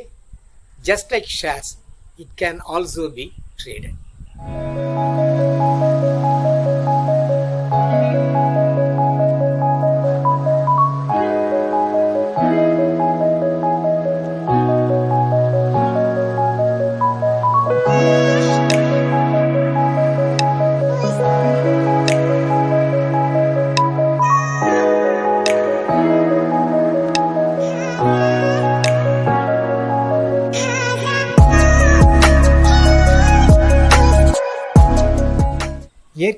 just 0.84 1.12
like 1.12 1.30
shares 1.40 1.72
it 2.18 2.34
can 2.42 2.60
also 2.74 3.06
be 3.18 3.26
traded. 3.58 3.94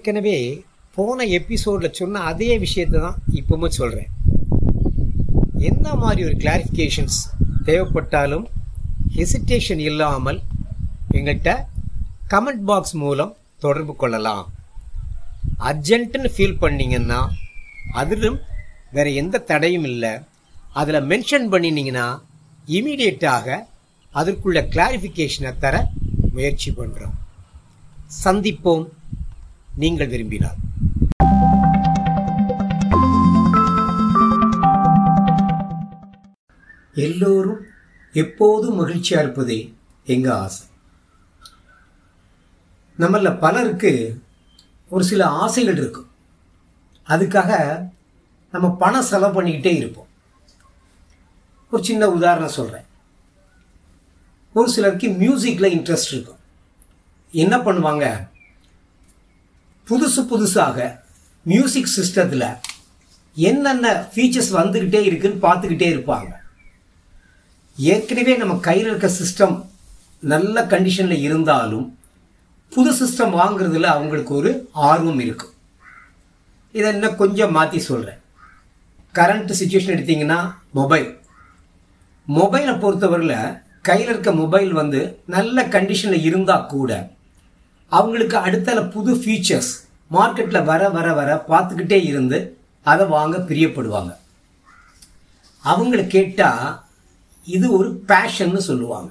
ஏற்கனவே 0.03 0.39
போன 0.97 1.25
எபிசோடில் 1.37 1.97
சொன்ன 1.99 2.23
அதே 2.29 2.49
விஷயத்தை 2.63 2.99
தான் 3.01 3.19
இப்பவும் 3.39 3.75
சொல்கிறேன் 3.77 4.09
என்ன 5.69 5.85
மாதிரி 6.01 6.21
ஒரு 6.29 6.37
கிளாரிஃபிகேஷன்ஸ் 6.43 7.19
தேவைப்பட்டாலும் 7.69 8.47
ஹெசிடேஷன் 9.17 9.83
இல்லாமல் 9.91 10.39
எங்கள்கிட்ட 11.19 11.53
கமெண்ட் 12.33 12.65
பாக்ஸ் 12.71 12.95
மூலம் 13.03 13.33
தொடர்பு 13.65 13.95
கொள்ளலாம். 14.01 14.45
அர்ஜென்ட்டுன்னு 15.69 16.33
ஃபீல் 16.37 16.59
பண்ணிங்கன்னா 16.65 17.21
அதிலும் 18.01 18.39
வேறு 18.97 19.13
எந்த 19.23 19.43
தடையும் 19.51 19.87
இல்லை. 19.91 20.13
அதில் 20.81 21.07
மென்ஷன் 21.13 21.47
பண்ணினீங்கன்னா 21.53 22.07
இமீடியட்டாக 22.79 23.61
அதற்குள்ள 24.15 24.63
கிளாரிஃபிகேஷனை 24.75 25.53
தர 25.67 25.85
முயற்சி 26.35 26.73
பண்ணுறோம் 26.81 27.15
சந்திப்போம். 28.25 28.85
நீங்கள் 29.75 30.09
விரும்பினால். 30.09 30.55
எல்லோரும் 36.95 37.65
எப்போதும் 38.13 38.87
மகிழ்ச்சியா 38.87 39.19
இருப்பதே 39.19 39.75
எங்க 40.05 40.39
ஆசை. 40.39 40.67
நம்மள 42.99 43.39
பலருக்கு 43.39 44.23
ஒரு 44.89 45.05
சில 45.05 45.27
ஆசைகள் 45.27 45.77
இருக்கும். 45.77 46.11
அதுக்காக 47.09 47.83
நம்ம 48.53 48.77
பணம் 48.77 49.03
செலவு 49.03 49.43
பண்ணிக்கிட்டே 49.43 49.77
இருப்போம். 49.77 50.07
ஒரு 51.71 51.85
சின்ன 51.85 52.11
உதாரணம் 52.11 52.49
சொல்றேன். 52.49 52.85
ஒரு 54.53 54.69
சிலருக்கு 54.69 55.09
மியூசிக்கில் 55.09 55.79
இன்ட்ரெஸ்ட் 55.79 56.13
இருக்கும். 56.13 56.39
என்ன 57.31 57.57
பண்ணுவாங்க? 57.57 58.31
புதுசு 59.91 60.23
புதுசாக 60.23 60.99
மியூசிக் 61.43 61.95
சிஸ்டத்தில் 61.97 62.47
என்னென்ன 63.37 64.11
ஃபீச்சர்ஸ் 64.15 64.53
வந்துக்கிட்டே 64.53 65.01
இருக்குன்னு 65.01 65.43
பார்த்துக்கிட்டே 65.43 65.89
இருப்பாங்க. 65.95 66.33
ஏற்கனவே 67.79 68.37
நம்ம 68.37 68.55
கையில் 68.57 68.87
இருக்க 68.87 69.11
சிஸ்டம் 69.21 69.65
நல்ல 70.23 70.65
கண்டிஷனில் 70.65 71.21
இருந்தாலும் 71.21 71.99
புது 72.73 72.91
சிஸ்டம் 72.91 73.35
வாங்குறதுல 73.37 73.83
அவங்களுக்கு 73.83 74.35
ஒரு 74.35 74.69
ஆர்வம் 74.73 75.21
இருக்கும் 75.21 75.55
இதை 76.75 76.93
இன்னும் 76.93 77.17
கொஞ்சம் 77.17 77.51
மாற்றி 77.51 77.79
சொல்கிறேன் 77.79 78.21
கரண்ட் 79.15 79.51
சுச்சுவேஷன் 79.51 79.95
எடுத்தீங்கன்னா 79.97 80.51
மொபைல் 80.71 81.09
மொபைலை 82.29 82.79
பொறுத்தவரையில் 82.79 83.59
கையில் 83.83 84.09
இருக்க 84.09 84.33
மொபைல் 84.33 84.73
வந்து 84.73 85.01
நல்ல 85.27 85.65
கண்டிஷனில் 85.69 86.23
இருந்தால் 86.23 86.67
கூட 86.67 86.93
அவங்களுக்கு 87.97 88.37
அடுத்தால 88.37 88.81
புது 88.95 89.13
ஃபீச்சர்ஸ் 89.15 89.73
மார்க்கெட்டில் 90.11 90.69
வர 90.71 90.83
வர 90.97 91.09
வர 91.19 91.31
பார்த்துக்கிட்டே 91.49 91.99
இருந்து 92.11 92.39
அதை 92.87 93.05
வாங்க 93.07 93.37
பிரியப்படுவாங்க. 93.49 94.13
அவங்கள 95.65 96.01
கேட்டால் 96.07 96.69
இது 97.47 97.67
ஒரு 97.79 97.91
பேஷன்னு 98.11 98.61
சொல்லுவாங்க. 98.71 99.11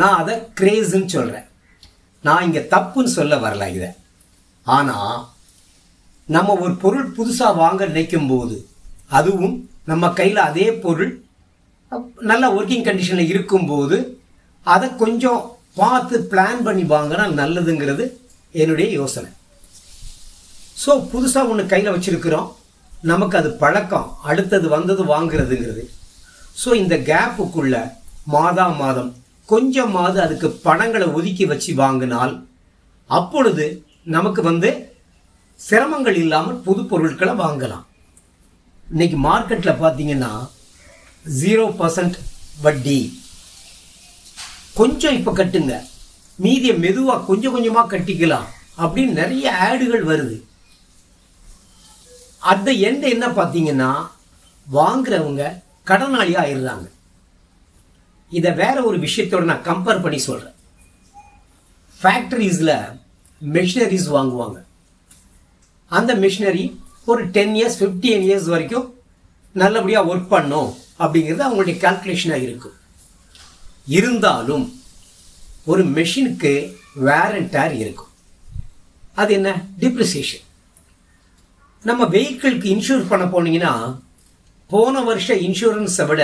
நான் 0.00 0.18
அதை 0.20 0.34
கிரேஸுன்னு 0.60 1.14
சொல்கிறேன் 1.16 1.46
நான் 2.24 2.44
இங்கே 2.46 2.62
தப்புன்னு 2.74 3.16
சொல்ல 3.18 3.34
வரல 3.36 3.66
இதை. 3.76 3.90
ஆனால் 4.66 5.18
நம்ம 6.28 6.54
ஒரு 6.64 6.74
பொருள் 6.74 7.12
புதுசாக 7.16 7.58
வாங்க 7.62 7.86
நினைக்கும் 7.86 8.26
போது 8.26 8.56
அதுவும் 9.18 9.54
நம்ம 9.90 10.08
கையில் 10.18 10.40
அதே 10.48 10.66
பொருள் 10.84 11.12
நல்ல 12.30 12.44
ஒர்க்கிங் 12.56 12.86
கண்டிஷனில் 12.88 13.30
இருக்கும்போது 13.32 13.98
அதை 14.66 14.88
கொஞ்சம் 14.96 15.40
பார்த்து 15.80 16.16
பிளான் 16.30 16.62
பண்ணி 16.66 16.84
வாங்கினா 16.94 17.24
நல்லதுங்கிறது 17.40 18.04
என்னுடைய 18.62 18.88
யோசனை. 18.98 19.30
ஸோ 20.82 20.90
புதுசாக 21.12 21.50
ஒன்று 21.52 21.64
கையில் 21.72 21.94
வச்சுருக்கிறோம். 21.94 22.48
நமக்கு 23.12 23.36
அது 23.40 23.50
பழக்கம். 23.62 24.08
அடுத்தது 24.30 24.66
வந்தது 24.76 25.02
வாங்குறதுங்கிறது. 25.12 25.84
ஸோ 26.60 26.68
இந்த 26.82 26.94
கேப்புக்குள்ள 27.10 27.76
மாதா 28.34 28.66
மாதம் 28.82 29.10
கொஞ்சமாவது 29.52 30.18
அதுக்கு 30.24 30.48
பணங்களை 30.66 31.06
ஒதுக்கி 31.18 31.44
வச்சு 31.52 31.70
வாங்கினால் 31.82 32.34
அப்பொழுது 33.18 33.66
நமக்கு 34.16 34.40
வந்து 34.48 34.70
சிரமங்கள் 35.60 36.18
இல்லாமல் 36.22 36.58
புது 36.66 36.82
பொருட்களை 36.90 37.34
வாங்கலாம். 37.44 37.84
இன்னைக்கு 38.86 39.16
மார்க்கெட்டில் 39.28 39.80
பார்த்தீங்கன்னா 39.80 40.32
ஜீரோ 41.24 41.64
பர்சன்ட் 41.80 42.18
வட்டி. 42.66 42.98
கொஞ்சம் 44.78 45.16
இப்போ 45.18 45.32
கட்டுங்க. 45.32 45.74
மீதியை 46.44 46.74
மெதுவாக 46.84 47.24
கொஞ்சம் 47.28 47.54
கொஞ்சமாக 47.54 47.90
கட்டிக்கலாம். 47.92 48.46
அப்படின்னு 48.82 49.18
நிறைய 49.20 49.46
ஆடுகள் 49.68 50.04
வருது. 50.10 50.36
அந்த 52.52 52.68
எண்ட் 52.72 53.04
என்ன 53.14 53.26
பார்த்தீங்கன்னா 53.38 53.90
வாங்குறவங்க 54.66 55.42
கடனாளி 55.90 56.34
ஆயிடுறாங்க. 56.42 56.86
இதை 58.30 58.50
வேற 58.62 58.76
ஒரு 58.88 58.96
விஷயத்தோட 59.06 59.44
நான் 59.50 59.66
கம்பேர் 59.70 60.02
பண்ணி 60.02 60.18
சொல்கிறேன் 60.18 60.56
ஃபேக்டரிஸில் 62.00 62.74
மிஷினரிஸ் 63.54 64.08
வாங்குவாங்க. 64.16 64.58
அந்த 65.86 66.14
மிஷினரி 66.24 66.64
ஒரு 67.04 67.22
டென் 67.36 67.54
இயர்ஸ் 67.58 67.78
ஃபிஃப்டீன் 67.80 68.24
இயர்ஸ் 68.28 68.48
வரைக்கும் 68.54 68.88
நல்லபடியாக 69.52 70.14
ஒர்க் 70.14 70.32
பண்ணும் 70.36 70.70
அப்படிங்கிறது 71.02 71.42
அவங்களுடைய 71.46 71.76
கால்குலேஷனாக 71.84 72.46
இருக்கும் 72.48 72.77
இருந்தாலும் 73.96 74.64
ஒரு 75.70 75.82
மெஷினுக்கு 75.96 76.52
வேர் 77.06 77.34
அண்ட் 77.38 77.50
டேர் 77.56 77.74
இருக்கும். 77.82 78.12
அது 79.14 79.32
என்ன? 79.38 79.50
டிப்ரிசியேஷன் 79.82 80.44
நம்ம 81.84 82.04
வெஹிக்கிளுக்கு 82.04 82.68
இன்சூர் 82.74 83.10
பண்ண 83.10 83.24
போனீங்கன்னா 83.24 83.72
போன 84.70 85.02
வருஷம் 85.02 85.40
இன்சூரன்ஸை 85.46 86.06
விட 86.06 86.22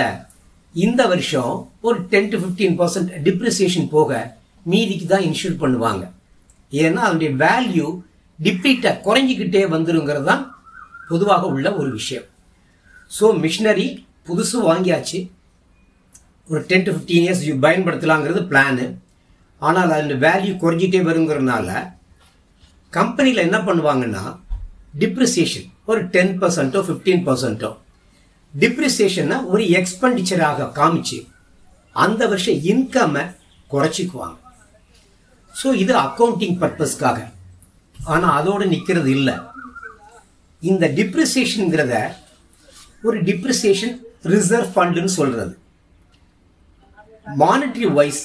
இந்த 0.75 1.01
வருஷம் 1.07 1.53
ஒரு 1.81 1.97
ten 2.11 2.29
to 2.31 2.37
fifteen 2.41 2.75
percent 2.79 3.11
depreciation 3.27 3.87
போக 3.89 4.39
மீதிக்கு 4.65 5.05
தான் 5.05 5.25
இன்சூர் 5.29 5.61
பண்ணுவாங்க. 5.63 6.03
ஏன்னா 6.71 7.01
அதனுடைய 7.07 7.31
வேல்யூ 7.45 7.87
டிப்ளீட்டை 8.39 8.91
குறைஞ்சிக்கிட்டே 9.07 9.63
வந்துருங்கிறது 9.75 10.23
தான் 10.23 10.43
பொதுவாக 11.09 11.47
உள்ள 11.47 11.67
ஒரு 11.75 11.89
விஷயம். 11.91 12.27
ஸோ 13.19 13.25
மிஷினரி 13.43 13.87
புதுசு 14.27 14.57
வாங்கியாச்சு. 14.69 15.19
ஒரு 16.49 16.61
டென் 16.69 16.83
டு 16.83 16.91
ஃபிஃப்டீன் 16.91 17.23
இயர்ஸ் 17.25 17.43
பயன்படுத்தலாங்கிறது 17.65 18.41
பிளானு 18.49 18.85
ஆனால் 19.61 19.91
அதோட 19.91 20.15
வேல்யூ 20.25 20.53
குறைஞ்சிட்டே 20.63 20.99
வருங்கிறதுனால 21.07 21.69
கம்பெனியில் 22.93 23.45
என்ன 23.47 23.57
பண்ணுவாங்கன்னா 23.57 24.23
டிப்ரிசியேஷன் 24.99 25.69
ஒரு 25.85 26.01
டென் 26.07 26.33
பர்சன்ட்டோ 26.41 26.81
ஃபிஃப்டீன் 26.87 27.23
பர்சன்ட்டோ 27.27 27.71
டிப்ரிசியேஷனை 28.53 29.37
ஒரு 29.45 29.63
எக்ஸ்பெண்டிச்சராக 29.79 30.69
காமிச்சு 30.79 31.17
அந்த 31.95 32.27
வருஷம் 32.27 32.61
இன்கம்மை 32.71 33.23
குறைச்சிக்குவாங்க. 33.71 34.37
ஸோ 35.61 35.67
இது 35.73 35.93
அக்கௌண்டிங் 35.95 36.57
பர்பஸ்க்காக 36.61 37.19
ஆனால் 37.97 38.35
அதோடு 38.39 38.65
நிற்கிறது 38.65 39.11
இல்லை. 39.11 39.35
இந்த 40.61 40.85
டிப்ரிசியேஷனுங்கிறத 40.97 41.95
ஒரு 43.03 43.17
டிப்ரிசியேஷன் 43.23 43.95
ரிசர்வ் 44.23 44.73
ஃபண்டுன்னு 44.75 45.13
சொல்கிறது 45.19 45.53
மானிட்ரி 47.41 47.87
வைஸ் 47.97 48.23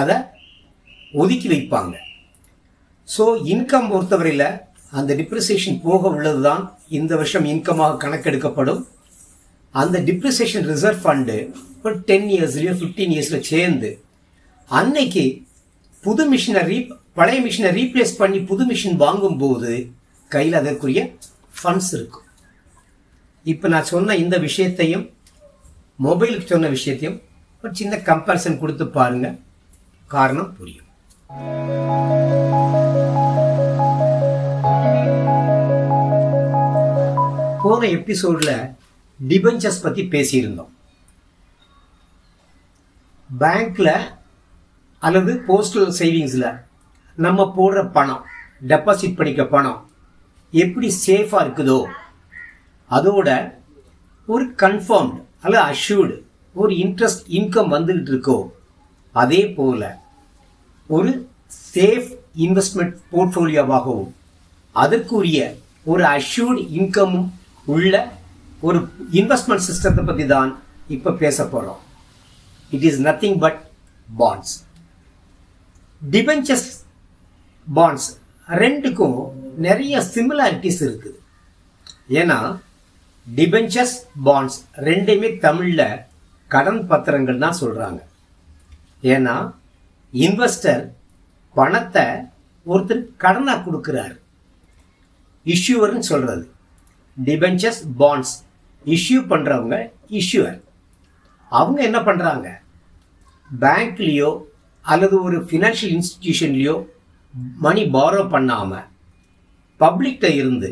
அதை 0.00 0.16
ஒதுக்கி 1.22 1.48
வைப்பாங்க. 1.52 1.94
ஸோ 3.08 3.24
இன்கம் 3.52 3.90
பொறுத்தவரையில் 3.92 4.48
அந்த 4.98 5.10
டிப்ரிசியேஷன் 5.20 5.78
போக 5.86 6.08
உள்ளது 6.16 6.40
தான் 6.48 6.62
இந்த 6.98 7.12
வருஷம் 7.20 7.46
இன்கமாக 7.52 7.98
கணக்கெடுக்கப்படும். 8.04 8.82
அந்த 9.74 9.96
டிப்ரிசியேஷன் 10.08 10.66
ரிசர்வ் 10.72 11.02
ஃபண்டு 11.04 11.36
ஒரு 11.84 11.94
டென் 12.08 12.28
இயர்ஸ்லேயோ 12.34 12.74
ஃபிஃப்டீன் 12.80 13.14
இயர்ஸில் 13.14 13.48
சேர்ந்து 13.52 13.90
அன்னைக்கு 14.80 15.24
புது 16.04 16.24
மிஷினை 16.32 16.62
ரீ 16.70 16.78
பழைய 17.18 17.38
மிஷினை 17.46 17.70
ரீப்ளேஸ் 17.78 18.12
பண்ணி 18.20 18.38
புது 18.50 18.64
மிஷின் 18.70 19.00
வாங்கும்போது 19.04 19.72
கையில் 20.34 20.60
அதற்குரிய 20.60 21.00
ஃபண்ட்ஸ் 21.58 21.90
இருக்கும். 21.96 22.26
இப்போ 23.52 23.66
நான் 23.72 23.90
சொன்ன 23.92 24.16
இந்த 24.24 24.36
விஷயத்தையும் 24.46 25.04
மொபைலுக்கு 26.06 26.46
சொன்ன 26.52 26.68
விஷயத்தையும் 26.76 27.18
ஒரு 27.64 27.72
சின்ன 27.78 27.94
கம்பேரிசன் 28.06 28.58
கொடுத்து 28.60 28.84
பாருங்க. 28.94 29.26
காரணம் 30.14 30.48
புரியும். 30.58 30.88
போன 37.62 37.80
எபிசோடில் 37.98 38.56
டிபெஞ்சர்ஸ் 39.20 39.84
பற்றி 39.84 40.04
பேசியிருந்தோம். 40.14 40.72
பேங்க்கில் 43.30 43.94
அல்லது 44.98 45.34
போஸ்டல் 45.48 45.94
சேவிங்ஸில் 46.00 46.48
நம்ம 47.18 47.46
போடுற 47.56 47.86
பணம் 47.98 48.26
டெபாசிட் 48.72 49.16
பண்ணிக்க 49.20 49.44
பணம் 49.54 49.80
எப்படி 50.52 50.90
சேஃபாக 51.06 51.44
இருக்குதோ 51.44 51.80
அதோட 52.90 53.28
ஒரு 54.28 54.44
கன்ஃபார்ம்டு 54.64 55.22
அல்லது 55.44 55.64
அஷ்யூர்டு 55.70 56.16
ஒரு 56.54 56.72
இன்ட்ரெஸ்ட் 56.74 57.22
இன்கம் 57.28 57.70
வந்துகிட்டு 57.74 58.10
இருக்கோ 58.12 58.38
அதே 59.14 59.48
போல 59.48 60.00
ஒரு 60.90 61.10
சேஃப் 61.74 62.10
இன்வெஸ்ட்மெண்ட் 62.36 62.96
போர்ட்ஃபோலியோவாகவும் 63.10 64.10
அதற்குரிய 64.74 65.38
ஒரு 65.84 66.02
அஷ்யூர்டு 66.02 66.62
இன்கமும் 66.70 67.28
உள்ள 67.66 67.94
ஒரு 68.60 68.78
இன்வெஸ்ட்மெண்ட் 69.12 69.66
சிஸ்டத்தை 69.68 70.04
பற்றி 70.04 70.26
தான் 70.26 70.50
இப்போ 70.88 71.10
பேச 71.12 71.46
போகிறோம் 71.46 71.80
it 72.72 72.84
is 72.84 73.00
nothing 73.00 73.38
but 73.38 73.60
bonds 74.08 74.54
debentures 76.02 76.68
bonds 77.66 78.08
ரெண்டுக்கும் 78.48 79.18
நிறைய 79.56 80.00
சிமிலாரிட்டிஸ் 80.14 80.80
இருக்குது. 80.86 81.18
ஏன்னா 82.08 82.38
டிபெஞ்சர்ஸ் 83.26 83.96
பாண்ட்ஸ் 84.24 84.58
ரெண்டுமே 84.76 85.38
தமிழில் 85.38 85.86
கடன் 86.52 86.86
பத்திரங்கள் 86.86 87.38
தான் 87.38 87.60
சொல்கிறாங்க 87.60 88.00
ஏன்னா 89.02 89.34
இன்வெஸ்டர் 90.14 90.82
பணத்தை 91.56 92.04
ஒருத்தர் 92.66 93.02
கடனாக 93.18 93.62
கொடுக்குறாரு. 93.64 94.16
இஷ்யூவர்னு 95.46 96.00
சொல்கிறது 96.00 96.44
டிபென்ச்சர்ஸ் 97.16 97.82
பாண்ட்ஸ் 97.98 98.34
இஷ்யூ 98.84 99.20
பண்ணுறவங்க 99.28 99.76
இஷ்யூவர் 100.10 100.60
அவங்க 101.52 101.78
என்ன 101.82 101.98
பண்ணுறாங்க 102.00 102.48
பேங்க்லேயோ 103.50 104.30
அல்லது 104.84 105.16
ஒரு 105.22 105.38
ஃபினான்ஷியல் 105.50 105.94
இன்ஸ்டிடியூஷன்லேயோ 105.94 106.74
மணி 107.58 107.82
பாரோ 107.90 108.22
பண்ணாமல் 108.28 108.86
பப்ளிக்கிட்ட 109.80 110.28
இருந்து 110.34 110.70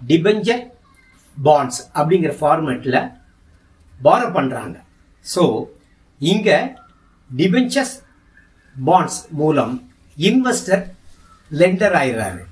டிபெஞ்சர் 0.00 0.62
பாண்ட்ஸ் 1.36 1.80
அப்படிங்கிற 1.94 2.32
ஃபார்மேட்டில் 2.40 3.00
பாரோ 4.00 4.28
பண்ணுறாங்க 4.34 4.76
ஸோ 5.24 5.42
இங்கே 6.20 6.58
டிபென்ச்சர்ஸ் 7.30 7.96
பாண்ட்ஸ் 8.76 9.20
மூலம் 9.40 9.74
இன்வெஸ்டர் 10.28 10.84
லெண்டர் 11.50 11.96
ஆயிடுறாரு 12.00 12.42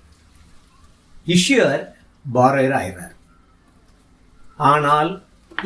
இஷ்யூர் 1.37 1.83
பாரோயர் 2.24 2.76
ஆயிடுறாரு 2.81 3.14
ஆனால் 4.70 5.11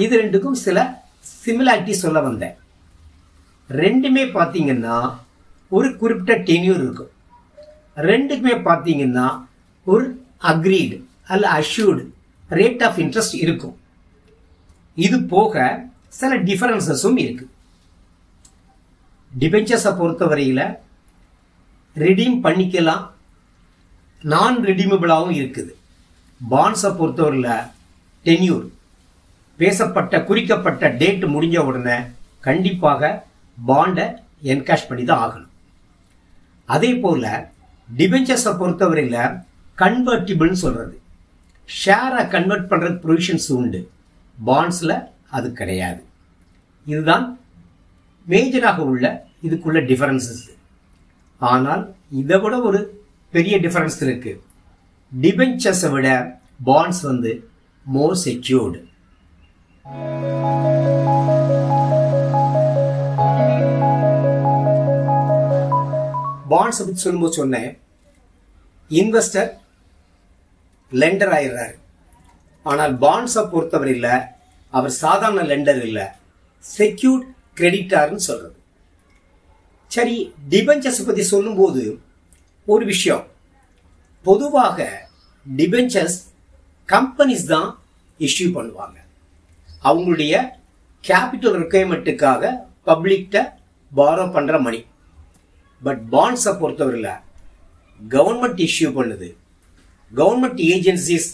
இது 0.05 0.15
ரெண்டுக்கும் 0.23 0.59
சில 0.65 0.79
சிமிலாரிட்டி 1.45 1.95
சொல்ல 2.03 2.19
வந்தேன். 2.27 2.57
ரெண்டுமே 3.71 4.25
பார்த்தீங்கன்னா 4.37 4.97
ஒரு 5.77 5.89
குறிப்பிட்ட 6.01 6.35
டென்யூர் 6.49 6.81
இருக்கும். 6.85 7.13
ரெண்டுக்குமே 8.09 8.55
பார்த்தீங்கன்னா 8.69 9.27
ஒரு 9.87 10.05
அக்ரீடு 10.51 10.97
அல்ல 11.33 11.45
அஷ்யூர்டு 11.61 12.05
ரேட் 12.59 12.83
ஆஃப் 12.87 12.99
இன்ட்ரெஸ்ட் 13.05 13.37
இருக்கும். 13.45 13.77
இது 14.97 15.19
போக 15.35 15.55
சில 16.19 16.33
டிஃபரன்சஸும் 16.49 17.19
இருக்கு. 17.25 17.45
டிபெஞ்சர்ஸை 19.43 19.93
பொறுத்தவரையில் 20.01 20.65
ரிடீம் 22.03 22.37
பண்ணிக்கலாம். 22.47 23.05
நான் 24.33 24.59
ரிடீமபிளாகவும் 24.69 25.37
இருக்குது. 25.41 25.73
பாண்ட்ஸை 26.41 26.91
பொறுத்தவரையில் 26.99 27.69
டென்யூர் 28.27 28.67
பேசப்பட்ட 29.61 30.15
குறிக்கப்பட்ட 30.29 30.89
டேட் 31.01 31.25
முடிஞ்ச 31.35 31.57
உடனே 31.69 31.97
கண்டிப்பாக 32.47 33.11
பாண்டை 33.59 34.07
என்கேஷ் 34.53 34.89
பண்ணி 34.91 35.05
தான் 35.09 35.23
ஆகணும். 35.25 35.51
அதே 36.75 36.91
போல் 37.03 37.27
டிபெஞ்சர்ஸை 37.89 38.53
பொறுத்தவரையில் 38.61 39.21
கன்வெர்ட்டிபிள்னு 39.83 40.63
சொல்கிறது 40.65 40.97
ஷேரை 41.69 42.23
கன்வெர்ட் 42.35 42.71
பண்ணுறது 42.71 42.97
ப்ரொவிஷன்ஸ் 43.05 43.49
உண்டு. 43.59 43.81
பாண்ட்ஸில் 44.39 44.97
அது 45.37 45.49
கிடையாது. 45.61 46.01
இதுதான் 46.93 47.27
மேஜராக 48.33 48.81
உள்ள 48.93 49.07
இதுக்குள்ள 49.47 49.81
டிஃபரன்சஸ் 49.91 50.45
ஆனால் 51.51 51.83
இதை 52.21 52.37
விட 52.43 52.55
ஒரு 52.69 52.81
பெரிய 53.35 53.55
டிஃபரன்ஸ் 53.67 53.99
இருக்குது 54.07 54.41
டிபென்ச்சர்ஸை 55.13 55.91
விட 55.95 56.09
பாண்ட்ஸ் 56.71 57.05
வந்து 57.11 57.33
மோர் 57.97 58.17
செக்யூர்டு 58.27 58.81
பாண்ட்ஸ் 66.53 66.81
பற்றி 66.87 67.03
சொல்லும்போது 67.03 67.39
சொன்னேன். 67.41 67.71
இன்வெஸ்டர் 69.01 69.51
லெண்டர் 70.93 71.33
ஆயிடுறாரு. 71.37 71.75
ஆனால் 72.71 72.93
பாண்ட்ஸை 73.05 73.43
பொறுத்தவரையில் 73.53 74.11
அவர் 74.79 74.95
சாதாரண 75.03 75.41
லெண்டர் 75.53 75.81
இல்லை. 75.89 76.07
செக்யூர்ட் 76.65 77.25
கிரெடிட்டார்னு 77.59 78.27
சொல்கிறது 78.29 78.59
சரி 79.95 80.17
டிபெஞ்சர்ஸ் 80.53 81.07
பற்றி 81.07 81.25
சொல்லும்போது 81.33 81.83
ஒரு 82.73 82.85
விஷயம். 82.93 83.25
பொதுவாக 84.27 84.87
டிபெஞ்சர்ஸ் 85.47 86.19
கம்பெனிஸ் 86.89 87.45
தான் 87.55 87.69
இஷ்யூ 88.27 88.47
பண்ணுவாங்க. 88.57 88.97
அவங்களுடைய 89.89 90.35
கேபிட்டல் 91.05 91.59
ரெக்குயர்மெண்ட்டுக்காக 91.63 92.53
பப்ளிக்கிட்ட 92.89 93.39
பாரோ 93.93 94.25
பண்ணுற 94.37 94.57
மணி 94.67 94.81
பட் 95.83 96.03
பாண்ட்ஸை 96.15 96.53
பொறுத்தவரையில் 96.63 97.21
கவர்மெண்ட் 98.01 98.61
இஷ்யூ 98.69 98.89
பண்ணுது. 98.99 99.29
Government 100.13 100.61
agencies 100.73 101.29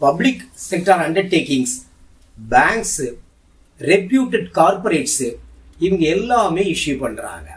public 0.00 0.42
sector 0.70 1.02
undertakings 1.06 1.74
banks 2.52 3.06
reputed 3.80 4.48
corporates 4.58 5.28
இவங்க 5.84 6.04
எல்லாமே 6.16 6.62
இஷ்யூ 6.74 6.94
பண்ணுறாங்க 7.04 7.48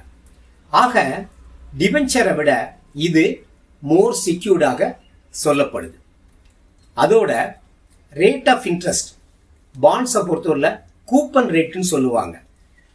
ஆக 0.83 1.05
டிபென்ச்சரை 1.81 2.33
விட 2.35 2.51
இது 3.07 3.23
மோர் 3.89 4.15
செக்யூர்டாக 4.25 4.81
சொல்லப்படுது. 5.43 5.97
அதோட 6.97 7.31
ரேட் 8.21 8.49
ஆஃப் 8.53 8.65
இன்ட்ரெஸ்ட் 8.71 9.09
பாண்ட்ஸை 9.75 10.21
பொறுத்தவரையில் 10.29 10.79
கூப்பன் 11.11 11.49
ரேட்டுன்னு 11.55 11.93
சொல்லுவாங்க. 11.93 12.35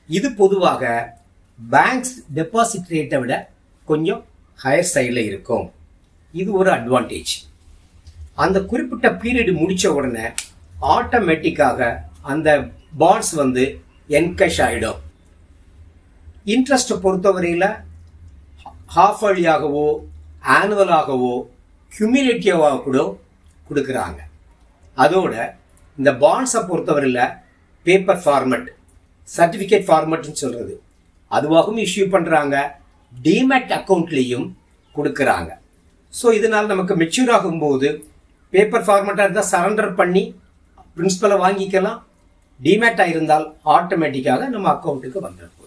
இது 0.08 0.28
பொதுவாக 0.42 0.92
பேங்க்ஸ் 1.58 2.14
டெபாசிட் 2.38 2.92
ரேட்டை 2.94 3.18
விட 3.22 3.34
கொஞ்சம் 3.88 4.22
ஹையர் 4.64 4.90
சைடில் 4.94 5.22
இருக்கும். 5.30 5.66
இது 6.40 6.50
ஒரு 6.60 6.70
அட்வான்டேஜ் 6.78 7.34
அந்த 8.44 8.58
குறிப்பிட்ட 8.70 9.08
பீரியட் 9.22 9.52
முடித்த 9.62 9.92
உடனே 9.98 10.26
ஆட்டோமேட்டிக்காக 10.94 11.80
அந்த 12.32 12.48
பாண்ட்ஸ் 13.02 13.34
வந்து 13.42 13.64
என்கஷ் 14.18 14.60
ஆகிடும் 14.66 15.00
இன்ட்ரெஸ்ட்டை 16.54 16.96
பொறுத்தவரையில் 17.04 17.68
ஹாஃப் 18.94 19.22
வழியாகவோ 19.24 19.88
ஆனுவலாகவோ 20.58 21.34
கியூமிலேட்டிவாக 21.92 22.82
கூட 22.86 22.98
கொடுக்குறாங்க. 23.68 24.20
அதோட 24.96 25.34
இந்த 25.98 26.10
பாண்ட்ஸை 26.24 26.60
பொறுத்தவரையில் 26.70 27.34
பேப்பர் 27.86 28.22
ஃபார்மெட் 28.24 28.68
சர்டிஃபிகேட் 29.28 29.86
ஃபார்மெட்னு 29.88 30.40
சொல்கிறது 30.42 30.74
அதுவாகவும் 31.30 31.82
இஷ்யூ 31.86 32.04
பண்ணுறாங்க 32.14 32.56
டிமேட் 33.12 33.72
அக்கௌண்ட்லேயும் 33.78 34.46
கொடுக்குறாங்க. 34.94 35.50
ஸோ 36.14 36.26
இதனால் 36.38 36.70
நமக்கு 36.72 36.94
மெச்சூர் 37.02 37.32
ஆகும்போது 37.36 37.88
பேப்பர் 38.52 38.86
ஃபார்மெட்டாக 38.86 39.26
இருந்தால் 39.26 39.50
சரண்டர் 39.52 39.92
பண்ணி 40.00 40.24
பிரின்சிபலை 40.96 41.36
வாங்கிக்கலாம். 41.44 42.00
டிமேட்டாக 42.60 43.12
இருந்தால் 43.12 43.46
ஆட்டோமேட்டிக்காக 43.76 44.48
நம்ம 44.54 44.68
அக்கௌண்ட்டுக்கு 44.74 45.20
வந்துடும் 45.26 45.58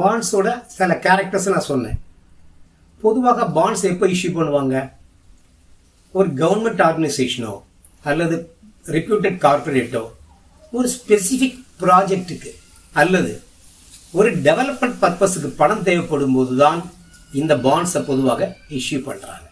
பாண்ட்ஸோட 0.00 0.48
சில 0.76 0.94
கேரக்டர்ஸ் 1.04 1.52
நான் 1.52 1.70
சொன்னேன். 1.72 1.98
பொதுவாக 3.04 3.46
பாண்ட்ஸ் 3.56 3.86
எப்போ 3.90 4.06
இஷ்யூ 4.14 4.30
பண்ணுவாங்க? 4.38 4.76
ஒரு 6.18 6.28
கவர்மெண்ட் 6.42 6.82
ஆர்கனைசேஷனோ 6.88 7.54
அல்லது 8.10 8.36
ரெப்யூட்டட் 8.96 9.38
கார்பரேட்டோ 9.44 10.02
ஒரு 10.72 10.88
ஸ்பெசிஃபிக் 10.96 11.58
ப்ராஜெக்ட்டுக்கு 11.82 12.52
அல்லது 13.02 13.32
ஒரு 14.18 14.28
டெவலப்மெண்ட் 14.46 15.00
பர்பஸுக்கு 15.04 15.48
பணம் 15.60 15.86
தேவைப்படும் 15.88 16.36
போது 16.36 16.54
தான் 16.64 16.80
இந்த 17.40 17.52
பாண்ட்ஸை 17.66 18.00
பொதுவாக 18.10 18.42
இஷ்யூ 18.78 18.98
பண்ணுறாங்க 19.08 19.46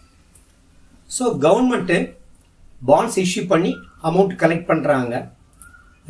ஸோ 1.15 1.25
கவர்மெண்ட்டு 1.45 1.97
பாண்ட்ஸ் 2.89 3.17
இஷ்யூ 3.23 3.43
பண்ணி 3.53 3.71
அமௌண்ட் 4.09 4.35
கலெக்ட் 4.41 4.69
பண்ணுறாங்க 4.71 5.13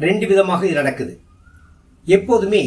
ரெண்டு 0.05 0.25
விதமாக 0.29 0.65
இது 0.67 0.79
நடக்குது. 0.81 1.13
எப்போதுமே 2.15 2.61